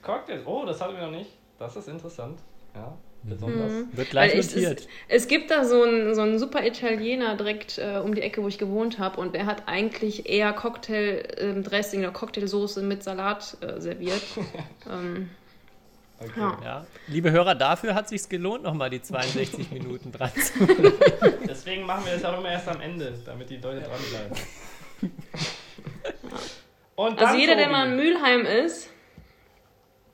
Cocktail, 0.01 0.41
oh, 0.45 0.65
das 0.65 0.81
hatten 0.81 0.95
wir 0.95 1.03
noch 1.03 1.11
nicht. 1.11 1.29
Das 1.59 1.75
ist 1.75 1.87
interessant. 1.87 2.39
Ja, 2.75 2.97
besonders. 3.23 3.71
Mhm. 3.71 3.87
Wird 3.93 4.09
gleich 4.09 4.35
notiert. 4.35 4.81
Es, 5.07 5.23
es, 5.23 5.27
gibt 5.27 5.51
da 5.51 5.63
so 5.63 5.83
einen, 5.83 6.15
so 6.15 6.21
einen 6.21 6.39
super 6.39 6.65
Italiener 6.65 7.35
direkt 7.35 7.77
äh, 7.77 8.01
um 8.03 8.15
die 8.15 8.21
Ecke, 8.21 8.43
wo 8.43 8.47
ich 8.47 8.57
gewohnt 8.57 8.99
habe, 8.99 9.21
und 9.21 9.35
der 9.35 9.45
hat 9.45 9.67
eigentlich 9.67 10.27
eher 10.27 10.51
Cocktail-Dressing 10.51 11.99
ähm, 12.01 12.05
oder 12.05 12.13
Cocktailsoße 12.13 12.81
mit 12.81 13.03
Salat 13.03 13.57
äh, 13.61 13.79
serviert. 13.79 14.23
ähm, 14.91 15.29
Okay. 16.23 16.39
Ja. 16.39 16.59
ja. 16.63 16.85
Liebe 17.07 17.31
Hörer, 17.31 17.55
dafür 17.55 17.95
hat 17.95 18.05
es 18.05 18.09
sich 18.11 18.29
gelohnt, 18.29 18.63
nochmal 18.63 18.89
die 18.89 19.01
62 19.01 19.71
Minuten 19.71 20.11
dran 20.11 20.31
zu 20.35 20.65
Deswegen 21.47 21.85
machen 21.85 22.05
wir 22.05 22.13
das 22.13 22.23
auch 22.25 22.37
immer 22.37 22.51
erst 22.51 22.67
am 22.67 22.79
Ende, 22.81 23.13
damit 23.25 23.49
die 23.49 23.57
Leute 23.57 23.81
dranbleiben. 23.81 24.37
Und 26.95 27.19
also 27.19 27.35
jeder, 27.35 27.53
Tobi. 27.53 27.63
der 27.63 27.71
mal 27.71 27.87
in 27.87 27.95
Mülheim 27.95 28.45
ist. 28.45 28.89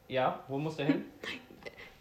Ja, 0.08 0.44
wo 0.48 0.58
muss 0.58 0.78
der 0.78 0.86
hin? 0.86 1.06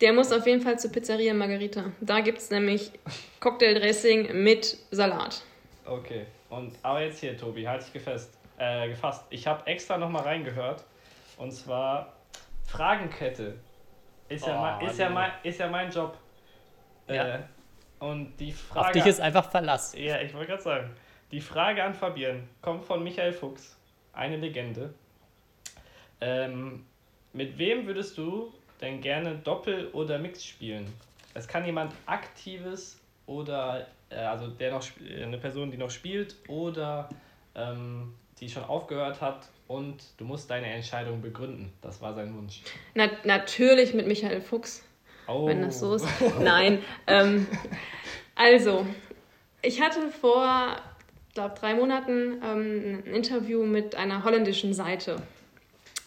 Der 0.00 0.12
muss 0.12 0.30
auf 0.30 0.46
jeden 0.46 0.60
Fall 0.60 0.78
zur 0.78 0.92
Pizzeria 0.92 1.34
Margarita. 1.34 1.90
Da 2.00 2.20
gibt 2.20 2.38
es 2.38 2.50
nämlich 2.50 2.92
Cocktaildressing 3.40 4.44
mit 4.44 4.76
Salat. 4.92 5.42
Okay. 5.84 6.26
Und 6.50 6.74
aber 6.82 7.02
jetzt 7.02 7.18
hier, 7.18 7.36
Tobi, 7.36 7.66
halt 7.66 7.82
dich 7.82 7.92
gefasst. 7.92 8.30
Äh, 8.58 8.90
gefasst. 8.90 9.24
Ich 9.30 9.46
habe 9.46 9.66
extra 9.66 9.98
nochmal 9.98 10.22
reingehört. 10.22 10.84
Und 11.38 11.52
zwar 11.52 12.12
Fragenkette. 12.66 13.58
Ist, 14.28 14.44
oh, 14.44 14.48
ja, 14.48 14.60
mein, 14.60 14.88
ist, 14.88 14.98
ja, 14.98 15.08
mein, 15.08 15.30
ist 15.42 15.60
ja 15.60 15.68
mein 15.68 15.90
Job. 15.90 16.16
Ja. 17.08 17.36
Äh, 17.36 17.38
und 17.98 18.36
die 18.38 18.52
Frage. 18.52 18.86
Auf 18.86 18.92
dich 18.92 19.06
ist 19.06 19.20
einfach 19.20 19.48
Verlass. 19.50 19.94
Ja, 19.96 20.20
ich 20.20 20.34
wollte 20.34 20.48
gerade 20.48 20.62
sagen. 20.62 20.90
Die 21.30 21.40
Frage 21.40 21.82
an 21.82 21.94
Fabian 21.94 22.48
kommt 22.60 22.84
von 22.84 23.02
Michael 23.02 23.32
Fuchs, 23.32 23.76
eine 24.12 24.36
Legende. 24.36 24.94
Ähm, 26.20 26.86
mit 27.32 27.58
wem 27.58 27.86
würdest 27.86 28.16
du 28.16 28.52
denn 28.80 29.00
gerne 29.00 29.36
Doppel 29.36 29.88
oder 29.88 30.18
Mix 30.18 30.44
spielen? 30.44 30.92
Es 31.34 31.46
kann 31.46 31.64
jemand 31.64 31.92
aktives 32.06 33.00
oder 33.26 33.86
äh, 34.08 34.16
also 34.16 34.48
der 34.48 34.72
noch 34.72 34.84
äh, 35.00 35.24
eine 35.24 35.38
Person, 35.38 35.70
die 35.70 35.76
noch 35.76 35.90
spielt 35.90 36.36
oder 36.48 37.08
ähm, 37.54 38.14
die 38.38 38.48
schon 38.48 38.64
aufgehört 38.64 39.20
hat 39.20 39.48
und 39.68 39.96
du 40.18 40.24
musst 40.24 40.50
deine 40.50 40.66
Entscheidung 40.66 41.20
begründen. 41.20 41.72
Das 41.82 42.00
war 42.00 42.14
sein 42.14 42.36
Wunsch. 42.36 42.62
Na, 42.94 43.10
natürlich 43.24 43.94
mit 43.94 44.06
Michael 44.06 44.40
Fuchs. 44.40 44.82
Oh. 45.28 45.46
wenn 45.46 45.62
das 45.62 45.80
so 45.80 45.94
ist. 45.94 46.06
Nein. 46.40 46.82
Ähm, 47.06 47.46
also, 48.34 48.86
ich 49.62 49.80
hatte 49.80 50.10
vor, 50.10 50.76
glaube 51.34 51.54
drei 51.58 51.74
Monaten 51.74 52.40
ähm, 52.44 53.02
ein 53.06 53.14
Interview 53.14 53.64
mit 53.64 53.96
einer 53.96 54.24
holländischen 54.24 54.72
Seite. 54.72 55.16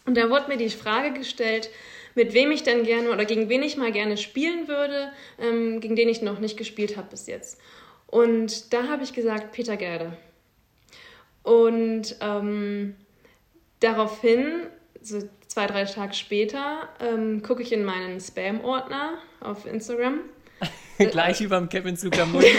Und 0.06 0.16
da 0.16 0.30
wurde 0.30 0.48
mir 0.48 0.58
die 0.58 0.70
Frage 0.70 1.12
gestellt, 1.12 1.70
mit 2.16 2.34
wem 2.34 2.52
ich 2.52 2.64
denn 2.64 2.84
gerne 2.84 3.12
oder 3.12 3.26
gegen 3.26 3.50
wen 3.50 3.62
ich 3.62 3.78
mal 3.78 3.92
gerne 3.92 4.18
spielen 4.18 4.68
würde, 4.68 5.12
ähm, 5.40 5.82
gegen 5.82 5.96
den 5.96 6.10
ich 6.10 6.22
noch 6.22 6.40
nicht 6.40 6.58
gespielt 6.58 6.98
habe 6.98 7.10
bis 7.10 7.28
jetzt. 7.28 7.60
Und 8.08 8.74
da 8.74 8.88
habe 8.88 9.04
ich 9.04 9.14
gesagt, 9.14 9.52
Peter 9.52 9.78
Gerde. 9.78 10.18
Und 11.44 12.16
ähm, 12.22 12.96
daraufhin, 13.80 14.68
so 15.02 15.20
zwei, 15.48 15.68
drei 15.68 15.86
Tage 15.86 16.14
später, 16.14 16.90
ähm, 17.00 17.42
gucke 17.42 17.62
ich 17.62 17.72
in 17.72 17.84
meinen 17.84 18.20
Spam-Ordner 18.20 19.18
auf 19.40 19.66
Instagram. 19.66 20.20
Gleich 20.98 21.42
über 21.42 21.58
dem 21.58 21.70
Kevin 21.70 21.98
Zuckermund. 21.98 22.46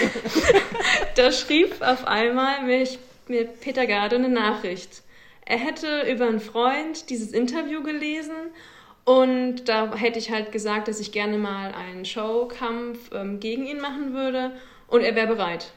Da 1.16 1.32
schrieb 1.32 1.82
auf 1.82 2.06
einmal 2.06 2.62
mich, 2.64 2.98
mir 3.28 3.44
Peter 3.44 3.86
Garde 3.86 4.16
eine 4.16 4.28
Nachricht. 4.28 5.02
Er 5.44 5.58
hätte 5.58 6.02
über 6.10 6.26
einen 6.26 6.40
Freund 6.40 7.10
dieses 7.10 7.32
Interview 7.32 7.82
gelesen 7.82 8.34
und 9.04 9.68
da 9.68 9.94
hätte 9.94 10.18
ich 10.18 10.30
halt 10.30 10.52
gesagt, 10.52 10.88
dass 10.88 11.00
ich 11.00 11.12
gerne 11.12 11.36
mal 11.36 11.72
einen 11.74 12.04
Showkampf 12.04 13.10
ähm, 13.12 13.40
gegen 13.40 13.66
ihn 13.66 13.80
machen 13.80 14.14
würde 14.14 14.52
und 14.86 15.02
er 15.02 15.16
wäre 15.16 15.26
bereit. 15.26 15.72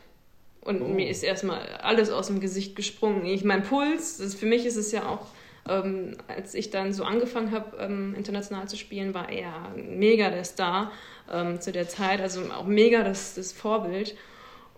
Und 0.63 0.81
Oh. 0.81 0.87
mir 0.87 1.09
ist 1.09 1.23
erstmal 1.23 1.67
alles 1.81 2.09
aus 2.09 2.27
dem 2.27 2.39
Gesicht 2.39 2.75
gesprungen. 2.75 3.25
Ich, 3.25 3.43
mein 3.43 3.63
Puls, 3.63 4.17
das, 4.17 4.33
für 4.35 4.45
mich 4.45 4.65
ist 4.65 4.77
es 4.77 4.91
ja 4.91 5.07
auch, 5.07 5.27
ähm, 5.67 6.15
als 6.27 6.53
ich 6.53 6.69
dann 6.69 6.93
so 6.93 7.03
angefangen 7.03 7.51
habe, 7.51 7.77
ähm, 7.77 8.15
international 8.15 8.67
zu 8.67 8.77
spielen, 8.77 9.13
war 9.13 9.29
er 9.29 9.71
mega 9.75 10.29
der 10.29 10.43
Star 10.43 10.91
ähm, 11.31 11.59
zu 11.59 11.71
der 11.71 11.87
Zeit, 11.89 12.21
also 12.21 12.41
auch 12.51 12.65
mega 12.65 13.03
das, 13.03 13.35
das 13.35 13.51
Vorbild. 13.51 14.15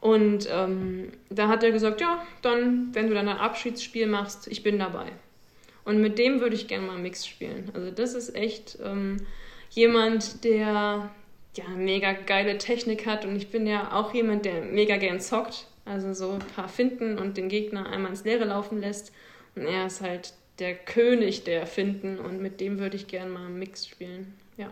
Und 0.01 0.47
ähm, 0.51 1.11
da 1.29 1.47
hat 1.47 1.63
er 1.63 1.71
gesagt, 1.71 2.01
ja, 2.01 2.21
dann, 2.41 2.89
wenn 2.93 3.07
du 3.07 3.13
dann 3.13 3.27
ein 3.27 3.37
Abschiedsspiel 3.37 4.07
machst, 4.07 4.47
ich 4.47 4.61
bin 4.61 4.77
dabei. 4.77 5.07
Und 5.83 6.01
mit 6.01 6.17
dem 6.17 6.41
würde 6.41 6.55
ich 6.55 6.67
gerne 6.67 6.85
mal 6.87 6.97
Mix 6.97 7.25
spielen. 7.27 7.71
Also 7.73 7.91
das 7.91 8.13
ist 8.15 8.35
echt 8.35 8.77
ähm, 8.83 9.17
jemand, 9.69 10.43
der 10.43 11.09
ja 11.55 11.67
mega 11.75 12.13
geile 12.13 12.57
Technik 12.57 13.05
hat. 13.05 13.25
Und 13.25 13.35
ich 13.35 13.49
bin 13.49 13.65
ja 13.67 13.91
auch 13.93 14.13
jemand, 14.13 14.45
der 14.45 14.61
mega 14.61 14.97
gern 14.97 15.19
zockt. 15.19 15.67
Also 15.85 16.13
so 16.13 16.31
ein 16.31 16.39
paar 16.39 16.67
Finden 16.67 17.17
und 17.19 17.37
den 17.37 17.47
Gegner 17.47 17.87
einmal 17.89 18.11
ins 18.11 18.23
Leere 18.23 18.45
laufen 18.45 18.79
lässt. 18.79 19.11
Und 19.55 19.63
er 19.67 19.85
ist 19.85 20.01
halt 20.01 20.33
der 20.59 20.73
König 20.75 21.43
der 21.43 21.67
Finden 21.67 22.17
und 22.19 22.41
mit 22.41 22.59
dem 22.59 22.79
würde 22.79 22.95
ich 22.95 23.07
gerne 23.07 23.29
mal 23.29 23.49
Mix 23.49 23.87
spielen. 23.87 24.33
Ja. 24.57 24.69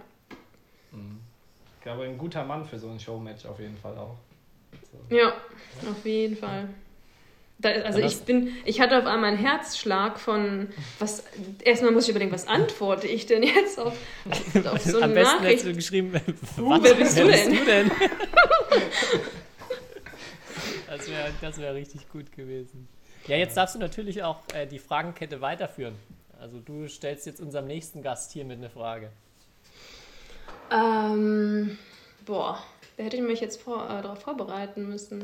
Ich 0.91 1.83
glaube, 1.83 2.03
ein 2.03 2.17
guter 2.17 2.43
Mann 2.45 2.65
für 2.65 2.79
so 2.79 2.89
ein 2.89 2.99
Showmatch 2.99 3.45
auf 3.45 3.59
jeden 3.59 3.77
Fall 3.77 3.97
auch. 3.97 4.15
So. 4.91 5.15
Ja, 5.15 5.33
auf 5.89 6.05
jeden 6.05 6.37
Fall. 6.37 6.69
Da, 7.59 7.69
also 7.69 7.99
Ja, 7.99 8.07
ich 8.07 8.21
bin, 8.21 8.49
ich 8.65 8.81
hatte 8.81 8.97
auf 8.97 9.05
einmal 9.05 9.29
einen 9.31 9.37
Herzschlag 9.37 10.19
von 10.19 10.69
was. 10.99 11.23
Erstmal 11.63 11.91
muss 11.91 12.05
ich 12.05 12.09
überlegen, 12.09 12.31
was 12.31 12.47
antworte 12.47 13.07
ich 13.07 13.25
denn 13.25 13.43
jetzt 13.43 13.79
auf, 13.79 13.93
auf 14.65 14.81
so 14.81 14.97
eine 14.97 15.05
Am 15.05 15.13
besten 15.13 15.35
Nachricht? 15.35 15.43
hättest 15.51 15.65
du 15.67 15.73
geschrieben, 15.73 16.11
Uh, 16.57 16.79
wer 16.81 16.93
bist 16.95 17.17
du 17.19 17.27
denn? 17.27 17.51
du 17.53 17.65
denn? 17.65 17.91
das 21.23 21.41
wäre 21.41 21.51
das 21.51 21.59
wär 21.59 21.73
richtig 21.75 22.09
gut 22.09 22.31
gewesen. 22.31 22.87
Ja, 23.27 23.37
jetzt 23.37 23.55
darfst 23.55 23.75
du 23.75 23.79
natürlich 23.79 24.23
auch 24.23 24.39
äh, 24.53 24.65
die 24.65 24.79
Fragenkette 24.79 25.41
weiterführen. 25.41 25.95
Also 26.39 26.59
du 26.59 26.87
stellst 26.87 27.25
jetzt 27.25 27.39
unserem 27.39 27.67
nächsten 27.67 28.01
Gast 28.01 28.31
hier 28.31 28.43
mit 28.43 28.57
eine 28.57 28.69
Frage. 28.69 29.09
Ähm, 30.71 31.77
boah, 32.25 32.61
da 32.97 33.03
hätte 33.03 33.17
ich 33.17 33.23
mich 33.23 33.39
jetzt 33.39 33.61
vor, 33.61 33.85
äh, 33.85 34.01
darauf 34.01 34.19
vorbereiten 34.19 34.87
müssen. 34.87 35.23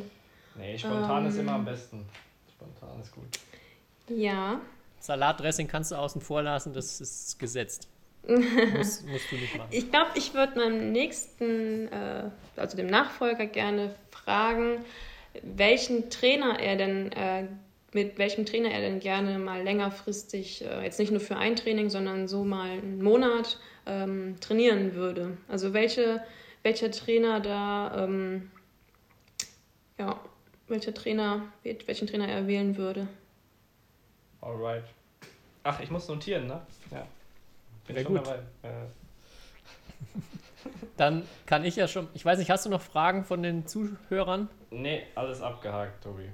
Nee, 0.56 0.78
spontan 0.78 1.26
ist 1.26 1.36
Ähm. 1.36 1.42
immer 1.42 1.54
am 1.54 1.66
besten. 1.66 2.06
Spontan 2.56 3.02
ist 3.02 3.12
gut. 3.12 3.28
Ja. 4.08 4.60
Salatdressing 5.00 5.68
kannst 5.68 5.92
du 5.92 5.96
außen 5.96 6.22
vor 6.22 6.42
lassen, 6.42 6.74
das 6.74 7.00
ist 7.00 7.40
gesetzt. 7.40 7.88
Muss, 8.28 9.02
musst 9.04 9.32
du 9.32 9.36
nicht 9.36 9.58
machen. 9.58 9.70
Ich 9.72 9.90
glaube, 9.90 10.12
ich 10.16 10.34
würde 10.34 10.60
meinem 10.60 10.92
nächsten, 10.92 11.88
äh, 11.88 12.30
also 12.58 12.76
dem 12.76 12.88
Nachfolger 12.88 13.46
gerne 13.46 13.96
fragen, 14.12 14.84
welchen 15.44 16.10
Trainer 16.10 16.60
er 16.60 16.76
denn, 16.76 17.12
äh, 17.12 17.48
mit 17.94 18.18
welchem 18.18 18.46
Trainer 18.46 18.70
er 18.72 18.82
denn 18.82 19.00
gerne 19.00 19.40
mal 19.40 19.64
längerfristig, 19.64 20.64
äh, 20.64 20.84
jetzt 20.84 21.00
nicht 21.00 21.12
nur 21.12 21.20
für 21.22 21.38
ein 21.38 21.56
Training, 21.56 21.90
sondern 21.90 22.28
so 22.28 22.44
mal 22.44 22.70
einen 22.70 23.02
Monat 23.02 23.58
ähm, 23.86 24.36
trainieren 24.40 24.94
würde. 24.94 25.38
Also 25.48 25.74
welche, 25.74 26.24
welcher 26.64 26.92
Trainer 26.92 27.40
da, 27.40 28.04
ähm, 28.04 28.52
ja, 29.98 30.20
welcher 30.68 30.94
Trainer, 30.94 31.52
welchen 31.64 32.08
Trainer 32.08 32.28
er 32.28 32.48
wählen 32.48 32.78
würde. 32.78 33.08
Alright. 34.42 34.86
Ach, 35.64 35.80
ich 35.82 35.92
muss 35.92 36.08
notieren, 36.08 36.48
ne? 36.48 36.62
Ja. 36.92 37.06
Bin 37.86 37.96
Wär 37.96 38.04
schon 38.04 38.16
gut. 38.16 38.26
dabei. 38.26 38.38
Äh, 38.64 38.70
Dann 40.98 41.24
kann 41.46 41.66
ich 41.66 41.76
ja 41.76 41.88
schon, 41.88 42.08
ich 42.14 42.24
weiß 42.24 42.40
nicht, 42.40 42.50
hast 42.50 42.66
du 42.66 42.70
noch 42.70 42.82
Fragen 42.82 43.26
von 43.26 43.44
den 43.44 43.68
Zuhörern? 43.68 44.50
Nee, 44.72 45.04
alles 45.16 45.42
abgehakt, 45.42 46.04
Tobi. 46.04 46.30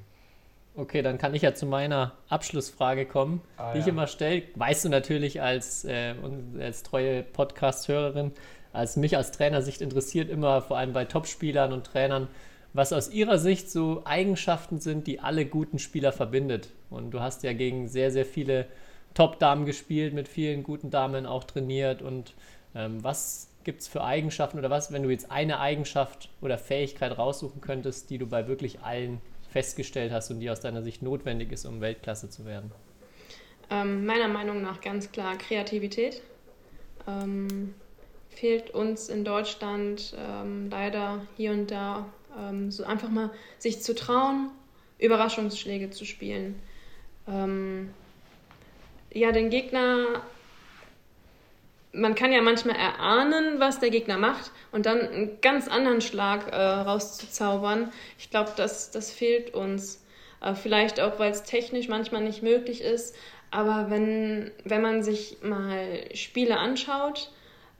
Okay, 0.77 1.01
dann 1.01 1.17
kann 1.17 1.33
ich 1.33 1.41
ja 1.41 1.53
zu 1.53 1.65
meiner 1.65 2.11
Abschlussfrage 2.27 3.05
kommen, 3.05 3.41
Ah, 3.57 3.71
die 3.73 3.79
ich 3.79 3.85
ja. 3.85 3.93
immer 3.93 4.07
stelle. 4.07 4.43
Weißt 4.55 4.83
du 4.83 4.89
natürlich 4.89 5.41
als, 5.41 5.85
äh, 5.85 6.15
als 6.59 6.83
treue 6.83 7.23
Podcast-Hörerin, 7.23 8.33
als 8.73 8.97
mich 8.97 9.15
als 9.15 9.31
Trainersicht 9.31 9.79
interessiert 9.79 10.29
immer 10.29 10.61
vor 10.61 10.77
allem 10.77 10.91
bei 10.91 11.05
Topspielern 11.05 11.71
und 11.71 11.85
Trainern, 11.85 12.27
was 12.73 12.91
aus 12.91 13.09
ihrer 13.09 13.37
Sicht 13.37 13.71
so 13.71 14.01
Eigenschaften 14.03 14.81
sind, 14.81 15.07
die 15.07 15.21
alle 15.21 15.45
guten 15.45 15.79
Spieler 15.79 16.11
verbindet. 16.11 16.67
Und 16.89 17.11
du 17.11 17.21
hast 17.21 17.43
ja 17.43 17.53
gegen 17.53 17.87
sehr, 17.87 18.11
sehr 18.11 18.25
viele 18.25 18.65
Top-Damen 19.13 19.65
gespielt, 19.65 20.13
mit 20.13 20.27
vielen 20.27 20.63
guten 20.63 20.89
Damen 20.89 21.25
auch 21.25 21.45
trainiert. 21.45 22.01
Und 22.01 22.33
ähm, 22.75 23.01
was 23.01 23.47
gibt 23.65 23.81
es 23.81 23.87
für 23.89 24.03
Eigenschaften 24.03 24.57
oder 24.57 24.69
was, 24.69 24.93
wenn 24.93 25.03
du 25.03 25.09
jetzt 25.09 25.31
eine 25.31 25.59
Eigenschaft 25.59 26.29
oder 26.39 26.57
Fähigkeit 26.57 27.17
raussuchen 27.17 27.59
könntest, 27.59 28.09
die 28.09 28.17
du 28.17 28.27
bei 28.27 28.47
wirklich 28.47 28.81
allen 28.81 29.19
festgestellt 29.51 30.11
hast 30.13 30.31
und 30.31 30.39
die 30.39 30.49
aus 30.49 30.61
deiner 30.61 30.83
Sicht 30.83 31.01
notwendig 31.01 31.51
ist, 31.51 31.65
um 31.65 31.81
Weltklasse 31.81 32.29
zu 32.29 32.45
werden? 32.45 32.71
Ähm, 33.69 34.05
meiner 34.05 34.27
Meinung 34.27 34.61
nach 34.61 34.79
ganz 34.79 35.11
klar 35.11 35.37
Kreativität. 35.37 36.21
Ähm, 37.07 37.73
fehlt 38.29 38.71
uns 38.71 39.09
in 39.09 39.25
Deutschland 39.25 40.15
ähm, 40.17 40.69
leider 40.69 41.25
hier 41.35 41.51
und 41.51 41.71
da 41.71 42.05
ähm, 42.37 42.71
so 42.71 42.83
einfach 42.83 43.09
mal 43.09 43.31
sich 43.57 43.81
zu 43.81 43.95
trauen, 43.95 44.51
Überraschungsschläge 44.99 45.89
zu 45.89 46.05
spielen. 46.05 46.61
Ähm, 47.27 47.89
ja, 49.11 49.31
den 49.31 49.49
Gegner, 49.49 50.21
man 51.95 52.15
kann 52.15 52.31
ja 52.31 52.41
manchmal 52.41 52.75
erahnen, 52.75 53.59
was 53.59 53.79
der 53.79 53.89
Gegner 53.89 54.17
macht 54.17 54.51
und 54.71 54.85
dann 54.85 54.99
einen 54.99 55.41
ganz 55.41 55.67
anderen 55.67 56.01
Schlag 56.01 56.51
äh, 56.51 56.55
rauszuzaubern. 56.55 57.91
Ich 58.17 58.29
glaube, 58.29 58.51
das, 58.55 58.91
das 58.91 59.11
fehlt 59.11 59.53
uns. 59.53 60.03
Äh, 60.41 60.55
vielleicht 60.55 60.99
auch, 60.99 61.19
weil 61.19 61.31
es 61.31 61.43
technisch 61.43 61.87
manchmal 61.87 62.21
nicht 62.21 62.43
möglich 62.43 62.81
ist. 62.81 63.15
Aber 63.51 63.89
wenn, 63.89 64.51
wenn 64.63 64.81
man 64.81 65.03
sich 65.03 65.37
mal 65.41 66.05
Spiele 66.13 66.57
anschaut 66.57 67.31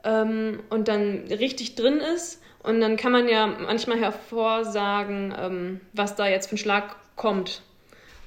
ähm, 0.03 0.63
und 0.69 0.87
dann 0.87 1.25
richtig 1.29 1.75
drin 1.75 1.99
ist, 1.99 2.41
und 2.65 2.81
dann 2.81 2.97
kann 2.97 3.11
man 3.11 3.29
ja 3.29 3.45
manchmal 3.45 3.99
hervorsagen, 3.99 5.35
ähm, 5.39 5.81
was 5.93 6.15
da 6.15 6.27
jetzt 6.27 6.47
für 6.47 6.55
ein 6.55 6.57
Schlag 6.57 6.95
kommt. 7.15 7.61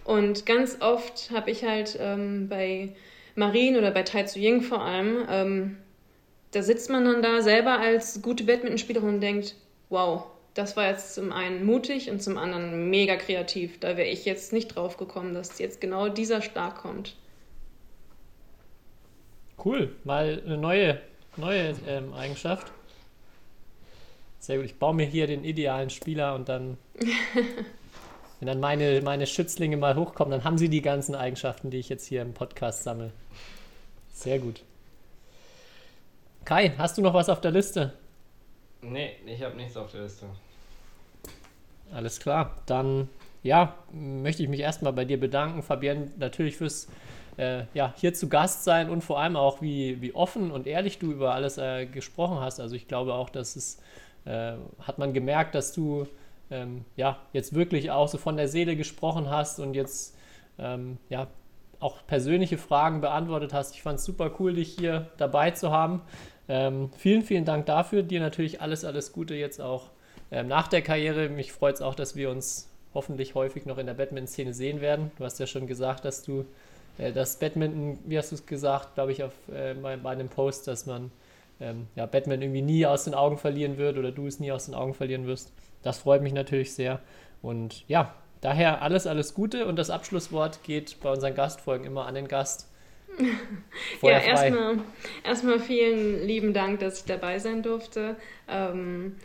Und 0.04 0.46
ganz 0.46 0.80
oft 0.80 1.32
habe 1.32 1.50
ich 1.50 1.64
halt 1.64 1.98
ähm, 2.00 2.48
bei 2.48 2.94
Marien 3.38 3.76
oder 3.76 3.90
bei 3.90 4.02
Tai 4.02 4.24
Tzu 4.24 4.38
Ying 4.38 4.62
vor 4.62 4.82
allem, 4.82 5.24
ähm, 5.30 5.76
da 6.50 6.62
sitzt 6.62 6.90
man 6.90 7.04
dann 7.04 7.22
da 7.22 7.40
selber 7.42 7.78
als 7.78 8.20
gute 8.22 8.44
Badmintonspielerin 8.44 9.08
und 9.08 9.20
denkt, 9.20 9.54
wow, 9.88 10.24
das 10.54 10.76
war 10.76 10.88
jetzt 10.88 11.14
zum 11.14 11.32
einen 11.32 11.64
mutig 11.64 12.10
und 12.10 12.22
zum 12.22 12.36
anderen 12.36 12.90
mega 12.90 13.16
kreativ. 13.16 13.78
Da 13.78 13.96
wäre 13.96 14.08
ich 14.08 14.24
jetzt 14.24 14.52
nicht 14.52 14.74
drauf 14.74 14.96
gekommen, 14.96 15.34
dass 15.34 15.58
jetzt 15.58 15.80
genau 15.80 16.08
dieser 16.08 16.42
Schlag 16.42 16.78
kommt. 16.78 17.14
Cool, 19.64 19.94
mal 20.04 20.42
eine 20.44 20.56
neue, 20.56 21.00
neue 21.36 21.74
ähm, 21.86 22.12
Eigenschaft. 22.14 22.72
Sehr 24.40 24.56
gut, 24.56 24.66
ich 24.66 24.76
baue 24.76 24.94
mir 24.94 25.06
hier 25.06 25.26
den 25.26 25.44
idealen 25.44 25.90
Spieler 25.90 26.34
und 26.34 26.48
dann, 26.48 26.78
wenn 28.38 28.46
dann 28.46 28.60
meine, 28.60 29.00
meine 29.02 29.26
Schützlinge 29.26 29.76
mal 29.76 29.96
hochkommen, 29.96 30.30
dann 30.30 30.44
haben 30.44 30.58
sie 30.58 30.68
die 30.68 30.82
ganzen 30.82 31.14
Eigenschaften, 31.14 31.70
die 31.70 31.78
ich 31.78 31.88
jetzt 31.88 32.06
hier 32.06 32.22
im 32.22 32.34
Podcast 32.34 32.84
sammle. 32.84 33.12
Sehr 34.12 34.38
gut. 34.38 34.62
Kai, 36.44 36.72
hast 36.78 36.98
du 36.98 37.02
noch 37.02 37.14
was 37.14 37.28
auf 37.28 37.40
der 37.40 37.50
Liste? 37.50 37.92
Nee, 38.80 39.16
ich 39.26 39.42
habe 39.42 39.56
nichts 39.56 39.76
auf 39.76 39.90
der 39.90 40.02
Liste. 40.02 40.26
Alles 41.92 42.20
klar. 42.20 42.56
Dann, 42.66 43.08
ja, 43.42 43.74
möchte 43.92 44.42
ich 44.42 44.48
mich 44.48 44.60
erstmal 44.60 44.92
bei 44.92 45.04
dir 45.04 45.18
bedanken, 45.18 45.62
Fabienne, 45.62 46.12
natürlich 46.16 46.56
fürs 46.56 46.88
äh, 47.38 47.64
ja, 47.72 47.94
hier 47.96 48.14
zu 48.14 48.28
Gast 48.28 48.64
sein 48.64 48.90
und 48.90 49.02
vor 49.02 49.20
allem 49.20 49.36
auch, 49.36 49.62
wie, 49.62 50.00
wie 50.02 50.14
offen 50.14 50.50
und 50.50 50.66
ehrlich 50.66 50.98
du 50.98 51.12
über 51.12 51.34
alles 51.34 51.56
äh, 51.56 51.86
gesprochen 51.86 52.40
hast. 52.40 52.60
Also 52.60 52.74
ich 52.74 52.88
glaube 52.88 53.14
auch, 53.14 53.30
dass 53.30 53.56
es, 53.56 53.78
äh, 54.24 54.54
hat 54.80 54.98
man 54.98 55.12
gemerkt, 55.12 55.54
dass 55.54 55.72
du 55.72 56.06
ähm, 56.50 56.84
ja, 56.96 57.18
jetzt 57.32 57.54
wirklich 57.54 57.90
auch 57.90 58.08
so 58.08 58.18
von 58.18 58.36
der 58.36 58.48
Seele 58.48 58.76
gesprochen 58.76 59.30
hast 59.30 59.60
und 59.60 59.74
jetzt 59.74 60.16
ähm, 60.58 60.98
ja, 61.08 61.28
auch 61.80 62.06
persönliche 62.06 62.58
Fragen 62.58 63.00
beantwortet 63.00 63.52
hast. 63.52 63.74
Ich 63.74 63.82
fand 63.82 63.98
es 63.98 64.04
super 64.04 64.32
cool, 64.38 64.54
dich 64.54 64.74
hier 64.78 65.08
dabei 65.16 65.50
zu 65.52 65.70
haben. 65.70 66.02
Ähm, 66.48 66.90
vielen, 66.96 67.22
vielen 67.22 67.44
Dank 67.44 67.66
dafür. 67.66 68.02
Dir 68.02 68.20
natürlich 68.20 68.60
alles, 68.60 68.84
alles 68.84 69.12
Gute 69.12 69.34
jetzt 69.34 69.60
auch 69.60 69.90
ähm, 70.30 70.48
nach 70.48 70.68
der 70.68 70.82
Karriere. 70.82 71.28
Mich 71.28 71.52
freut 71.52 71.76
es 71.76 71.82
auch, 71.82 71.94
dass 71.94 72.16
wir 72.16 72.30
uns 72.30 72.68
hoffentlich 72.94 73.34
häufig 73.34 73.66
noch 73.66 73.78
in 73.78 73.86
der 73.86 73.94
Badminton-Szene 73.94 74.54
sehen 74.54 74.80
werden. 74.80 75.10
Du 75.18 75.24
hast 75.24 75.38
ja 75.38 75.46
schon 75.46 75.66
gesagt, 75.66 76.04
dass 76.04 76.22
du 76.22 76.46
äh, 76.96 77.12
das 77.12 77.38
Badminton, 77.38 77.98
wie 78.06 78.18
hast 78.18 78.32
du 78.32 78.36
es 78.36 78.46
gesagt, 78.46 78.94
glaube 78.94 79.12
ich, 79.12 79.22
auf, 79.22 79.32
äh, 79.52 79.74
bei, 79.74 79.96
bei 79.96 80.10
einem 80.10 80.28
Post, 80.28 80.66
dass 80.66 80.86
man 80.86 81.10
ähm, 81.60 81.86
ja, 81.96 82.06
Batman 82.06 82.40
irgendwie 82.42 82.62
nie 82.62 82.86
aus 82.86 83.04
den 83.04 83.14
Augen 83.14 83.38
verlieren 83.38 83.78
wird 83.78 83.98
oder 83.98 84.12
du 84.12 84.26
es 84.26 84.40
nie 84.40 84.52
aus 84.52 84.66
den 84.66 84.74
Augen 84.74 84.94
verlieren 84.94 85.26
wirst. 85.26 85.52
Das 85.82 85.98
freut 85.98 86.22
mich 86.22 86.32
natürlich 86.32 86.74
sehr. 86.74 87.00
Und 87.42 87.86
ja, 87.88 88.14
daher 88.40 88.82
alles, 88.82 89.06
alles 89.06 89.34
Gute 89.34 89.66
und 89.66 89.76
das 89.76 89.90
Abschlusswort 89.90 90.62
geht 90.62 91.00
bei 91.00 91.10
unseren 91.10 91.34
Gastfolgen 91.34 91.84
immer 91.84 92.06
an 92.06 92.14
den 92.14 92.28
Gast. 92.28 92.68
ja, 94.02 94.18
erstmal 94.18 94.78
erstmal 95.24 95.58
vielen 95.58 96.24
lieben 96.26 96.52
Dank, 96.52 96.80
dass 96.80 97.00
ich 97.00 97.04
dabei 97.04 97.38
sein 97.38 97.62
durfte. 97.62 98.16
Ähm, 98.48 99.16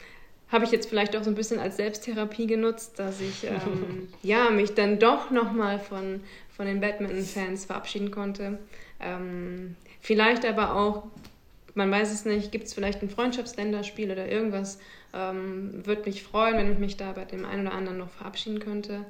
habe 0.53 0.65
ich 0.65 0.71
jetzt 0.71 0.88
vielleicht 0.88 1.15
auch 1.15 1.23
so 1.23 1.31
ein 1.31 1.35
bisschen 1.35 1.59
als 1.59 1.77
Selbsttherapie 1.77 2.45
genutzt, 2.45 2.99
dass 2.99 3.19
ich 3.21 3.43
ähm, 3.43 4.07
ja, 4.21 4.51
mich 4.51 4.75
dann 4.75 4.99
doch 4.99 5.31
nochmal 5.31 5.80
von, 5.80 6.21
von 6.55 6.67
den 6.67 6.80
Badminton-Fans 6.80 7.65
verabschieden 7.65 8.11
konnte. 8.11 8.59
Ähm, 8.99 9.75
vielleicht 9.99 10.45
aber 10.45 10.75
auch, 10.75 11.03
man 11.75 11.91
weiß 11.91 12.13
es 12.13 12.25
nicht, 12.25 12.51
gibt 12.51 12.65
es 12.65 12.73
vielleicht 12.73 13.01
ein 13.01 13.09
Freundschaftsländerspiel 13.09 14.11
oder 14.11 14.27
irgendwas. 14.27 14.79
Ähm, 15.13 15.85
Würde 15.85 16.03
mich 16.05 16.23
freuen, 16.23 16.57
wenn 16.57 16.71
ich 16.71 16.79
mich 16.79 16.97
da 16.97 17.11
bei 17.13 17.25
dem 17.25 17.45
einen 17.45 17.67
oder 17.67 17.75
anderen 17.75 17.97
noch 17.97 18.09
verabschieden 18.09 18.59
könnte. 18.59 19.05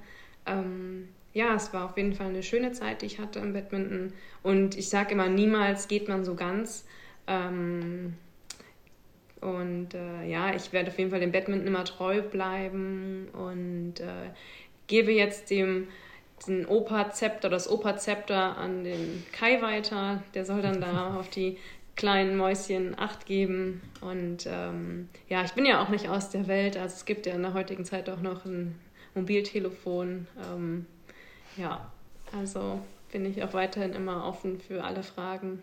Ähm, 0.45 1.10
ja, 1.34 1.56
es 1.56 1.73
war 1.73 1.85
auf 1.85 1.98
jeden 1.98 2.14
Fall 2.14 2.27
eine 2.27 2.44
schöne 2.44 2.72
Zeit, 2.72 3.02
die 3.02 3.07
ich 3.07 3.19
hatte 3.19 3.40
im 3.40 3.53
Badminton. 3.53 4.14
Und 4.44 4.77
ich 4.77 4.90
sage 4.90 5.14
immer, 5.14 5.27
niemals 5.27 5.88
geht 5.88 6.07
man 6.07 6.23
so 6.23 6.35
ganz. 6.35 6.85
Ähm, 7.27 8.14
und 9.41 9.94
äh, 9.94 10.26
ja, 10.26 10.53
ich 10.56 10.72
werde 10.72 10.90
auf 10.90 10.98
jeden 10.98 11.11
Fall 11.11 11.19
dem 11.19 11.31
Badminton 11.31 11.68
immer 11.68 11.84
treu 11.84 12.22
bleiben 12.22 13.27
und 13.34 13.99
äh, 13.99 14.30
gebe 14.88 15.11
jetzt 15.11 15.49
dem 15.49 15.88
den 16.48 16.65
Opa-Zepter, 16.65 17.49
das 17.49 17.69
Opa-Zepter 17.69 18.57
an 18.57 18.84
den 18.84 19.23
Kai 19.31 19.61
weiter. 19.61 20.23
Der 20.34 20.45
soll 20.45 20.61
dann 20.61 20.81
da 20.81 21.15
auf 21.19 21.30
die 21.30 21.57
kleinen 21.95 22.38
Mäuschen 22.38 22.98
Acht 22.98 23.26
geben. 23.26 23.82
Und 24.02 24.48
ähm, 24.48 25.10
ja, 25.30 25.44
ich 25.44 25.53
bin 25.53 25.65
ja 25.65 25.84
auch 25.84 25.90
nicht 25.90 26.10
aus 26.10 26.30
der 26.30 26.48
Welt. 26.48 26.78
Also 26.78 26.95
es 26.95 27.06
gibt 27.06 27.26
ja 27.26 27.34
in 27.34 27.41
der 27.44 27.53
heutigen 27.53 27.86
Zeit 27.86 28.10
auch 28.10 28.22
noch 28.22 28.45
ein 28.45 28.80
Mobiltelefon. 29.15 30.28
Ähm, 30.52 30.86
ja, 31.57 31.91
also 32.32 32.82
bin 33.11 33.26
ich 33.26 33.44
auch 33.44 33.53
weiterhin 33.53 33.94
immer 33.94 34.26
offen 34.26 34.60
für 34.60 34.84
alle 34.84 35.03
Fragen. 35.03 35.61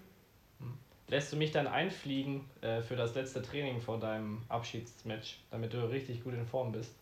Lässt 1.09 1.32
du 1.32 1.36
mich 1.36 1.51
dann 1.51 1.66
einfliegen 1.66 2.48
äh, 2.61 2.82
für 2.82 2.94
das 2.94 3.16
letzte 3.16 3.43
Training 3.43 3.81
vor 3.81 3.98
deinem 3.98 4.43
Abschiedsmatch, 4.48 5.40
damit 5.51 5.73
du 5.73 5.78
richtig 5.90 6.23
gut 6.23 6.35
in 6.35 6.47
Form 6.47 6.70
bist? 6.70 6.94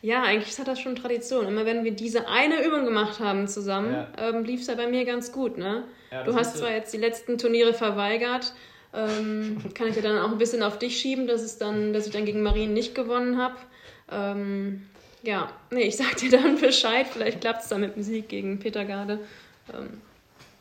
Ja, 0.00 0.22
eigentlich 0.22 0.58
hat 0.58 0.68
das 0.68 0.80
schon 0.80 0.96
Tradition. 0.96 1.46
Immer 1.46 1.64
wenn 1.66 1.84
wir 1.84 1.92
diese 1.92 2.28
eine 2.28 2.64
Übung 2.64 2.84
gemacht 2.84 3.20
haben 3.20 3.46
zusammen, 3.48 3.92
ja. 3.92 4.08
ähm, 4.18 4.44
lief 4.44 4.60
es 4.60 4.66
ja 4.66 4.74
bei 4.74 4.86
mir 4.86 5.04
ganz 5.04 5.32
gut. 5.32 5.58
Ne? 5.58 5.84
Ja, 6.10 6.24
du 6.24 6.34
hast 6.34 6.58
zwar 6.58 6.70
jetzt 6.70 6.92
die 6.92 6.98
letzten 6.98 7.38
Turniere 7.38 7.72
verweigert, 7.72 8.52
ähm, 8.94 9.58
kann 9.74 9.88
ich 9.88 9.96
ja 9.96 10.02
dann 10.02 10.18
auch 10.18 10.30
ein 10.30 10.38
bisschen 10.38 10.62
auf 10.62 10.78
dich 10.78 10.98
schieben, 10.98 11.26
dass, 11.26 11.42
es 11.42 11.58
dann, 11.58 11.92
dass 11.92 12.06
ich 12.06 12.12
dann 12.12 12.24
gegen 12.24 12.42
Marien 12.42 12.72
nicht 12.72 12.94
gewonnen 12.94 13.38
habe. 13.38 13.56
Ähm, 14.10 14.86
ja, 15.22 15.48
nee, 15.70 15.82
ich 15.82 15.96
sag 15.96 16.16
dir 16.16 16.30
dann 16.30 16.56
Bescheid. 16.60 17.06
Vielleicht 17.06 17.40
klappt 17.40 17.62
es 17.62 17.68
dann 17.68 17.80
mit 17.80 17.96
dem 17.96 18.02
Sieg 18.02 18.28
gegen 18.28 18.58
Peter 18.58 18.84
Garde. 18.84 19.20
Ähm, 19.72 20.00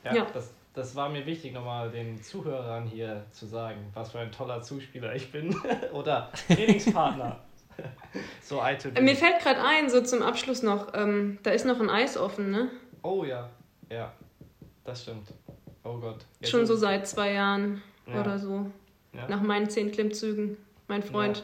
ja, 0.03 0.15
ja. 0.15 0.27
Das, 0.33 0.51
das 0.73 0.95
war 0.95 1.09
mir 1.09 1.25
wichtig, 1.25 1.53
nochmal 1.53 1.89
den 1.91 2.21
Zuhörern 2.21 2.85
hier 2.85 3.25
zu 3.31 3.45
sagen, 3.45 3.91
was 3.93 4.11
für 4.11 4.19
ein 4.19 4.31
toller 4.31 4.61
Zuspieler 4.61 5.15
ich 5.15 5.31
bin. 5.31 5.55
Oder 5.93 6.31
Trainingspartner. 6.47 7.39
so 8.41 8.59
alte. 8.59 8.91
Mir 9.01 9.15
fällt 9.15 9.39
gerade 9.39 9.63
ein, 9.63 9.89
so 9.89 10.01
zum 10.01 10.21
Abschluss 10.21 10.63
noch, 10.63 10.93
ähm, 10.93 11.39
da 11.43 11.51
ist 11.51 11.65
noch 11.65 11.79
ein 11.79 11.89
Eis 11.89 12.17
offen, 12.17 12.51
ne? 12.51 12.69
Oh 13.03 13.23
ja, 13.23 13.49
ja, 13.89 14.11
das 14.83 15.03
stimmt. 15.03 15.27
Oh 15.83 15.97
Gott. 15.97 16.25
Jetzt 16.39 16.51
Schon 16.51 16.65
so 16.65 16.75
seit 16.75 17.07
zwei 17.07 17.33
Jahren 17.33 17.81
ja. 18.05 18.21
oder 18.21 18.37
so. 18.37 18.69
Ja. 19.13 19.27
Nach 19.27 19.41
meinen 19.41 19.69
zehn 19.69 19.91
Klimmzügen, 19.91 20.57
mein 20.87 21.03
Freund. 21.03 21.39
Ja, 21.39 21.43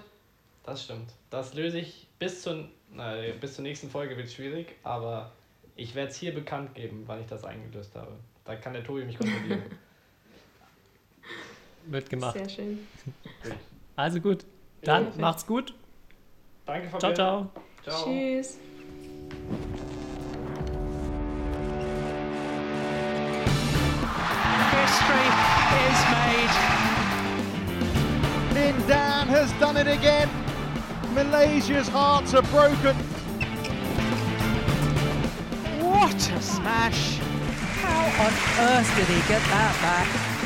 das 0.64 0.84
stimmt. 0.84 1.14
Das 1.30 1.54
löse 1.54 1.80
ich 1.80 2.08
bis, 2.20 2.42
zu, 2.42 2.68
na, 2.92 3.16
bis 3.40 3.56
zur 3.56 3.64
nächsten 3.64 3.90
Folge 3.90 4.16
wird 4.16 4.32
schwierig, 4.32 4.76
aber 4.84 5.32
ich 5.76 5.96
werde 5.96 6.12
es 6.12 6.18
hier 6.18 6.34
bekannt 6.34 6.76
geben, 6.76 7.04
weil 7.08 7.22
ich 7.22 7.28
das 7.28 7.44
eingelöst 7.44 7.96
habe. 7.96 8.14
Da 8.46 8.56
kann 8.56 8.74
der 8.74 8.84
Tobi 8.84 9.04
mich 9.04 9.18
kontrollieren. 9.18 9.64
Wird 11.90 12.10
gemacht. 12.10 12.34
Sehr 12.34 12.50
schön. 12.50 12.80
Also 13.96 14.20
gut, 14.20 14.46
dann 14.82 15.12
macht's 15.20 15.46
gut. 15.46 15.74
Danke, 16.68 16.90
Fabian. 16.90 17.00
Ciao, 17.00 17.14
ciao. 17.14 17.50
Ciao. 17.86 18.04
Tschüss. 18.04 18.58
History 24.76 25.28
is 25.88 26.00
made. 26.12 26.56
Lin 28.54 28.88
Dan 28.88 29.28
has 29.28 29.52
done 29.62 29.78
it 29.78 29.88
again. 29.88 30.30
Malaysia's 31.14 31.88
hearts 31.88 32.34
are 32.34 32.44
broken. 32.44 32.96
What 35.80 36.14
a 36.32 36.42
smash! 36.42 37.18
How 37.82 38.04
on 38.26 38.34
earth 38.68 38.96
did 38.98 39.08
he 39.08 39.20
get 39.30 39.42
that 39.42 39.74
back? 39.82 40.37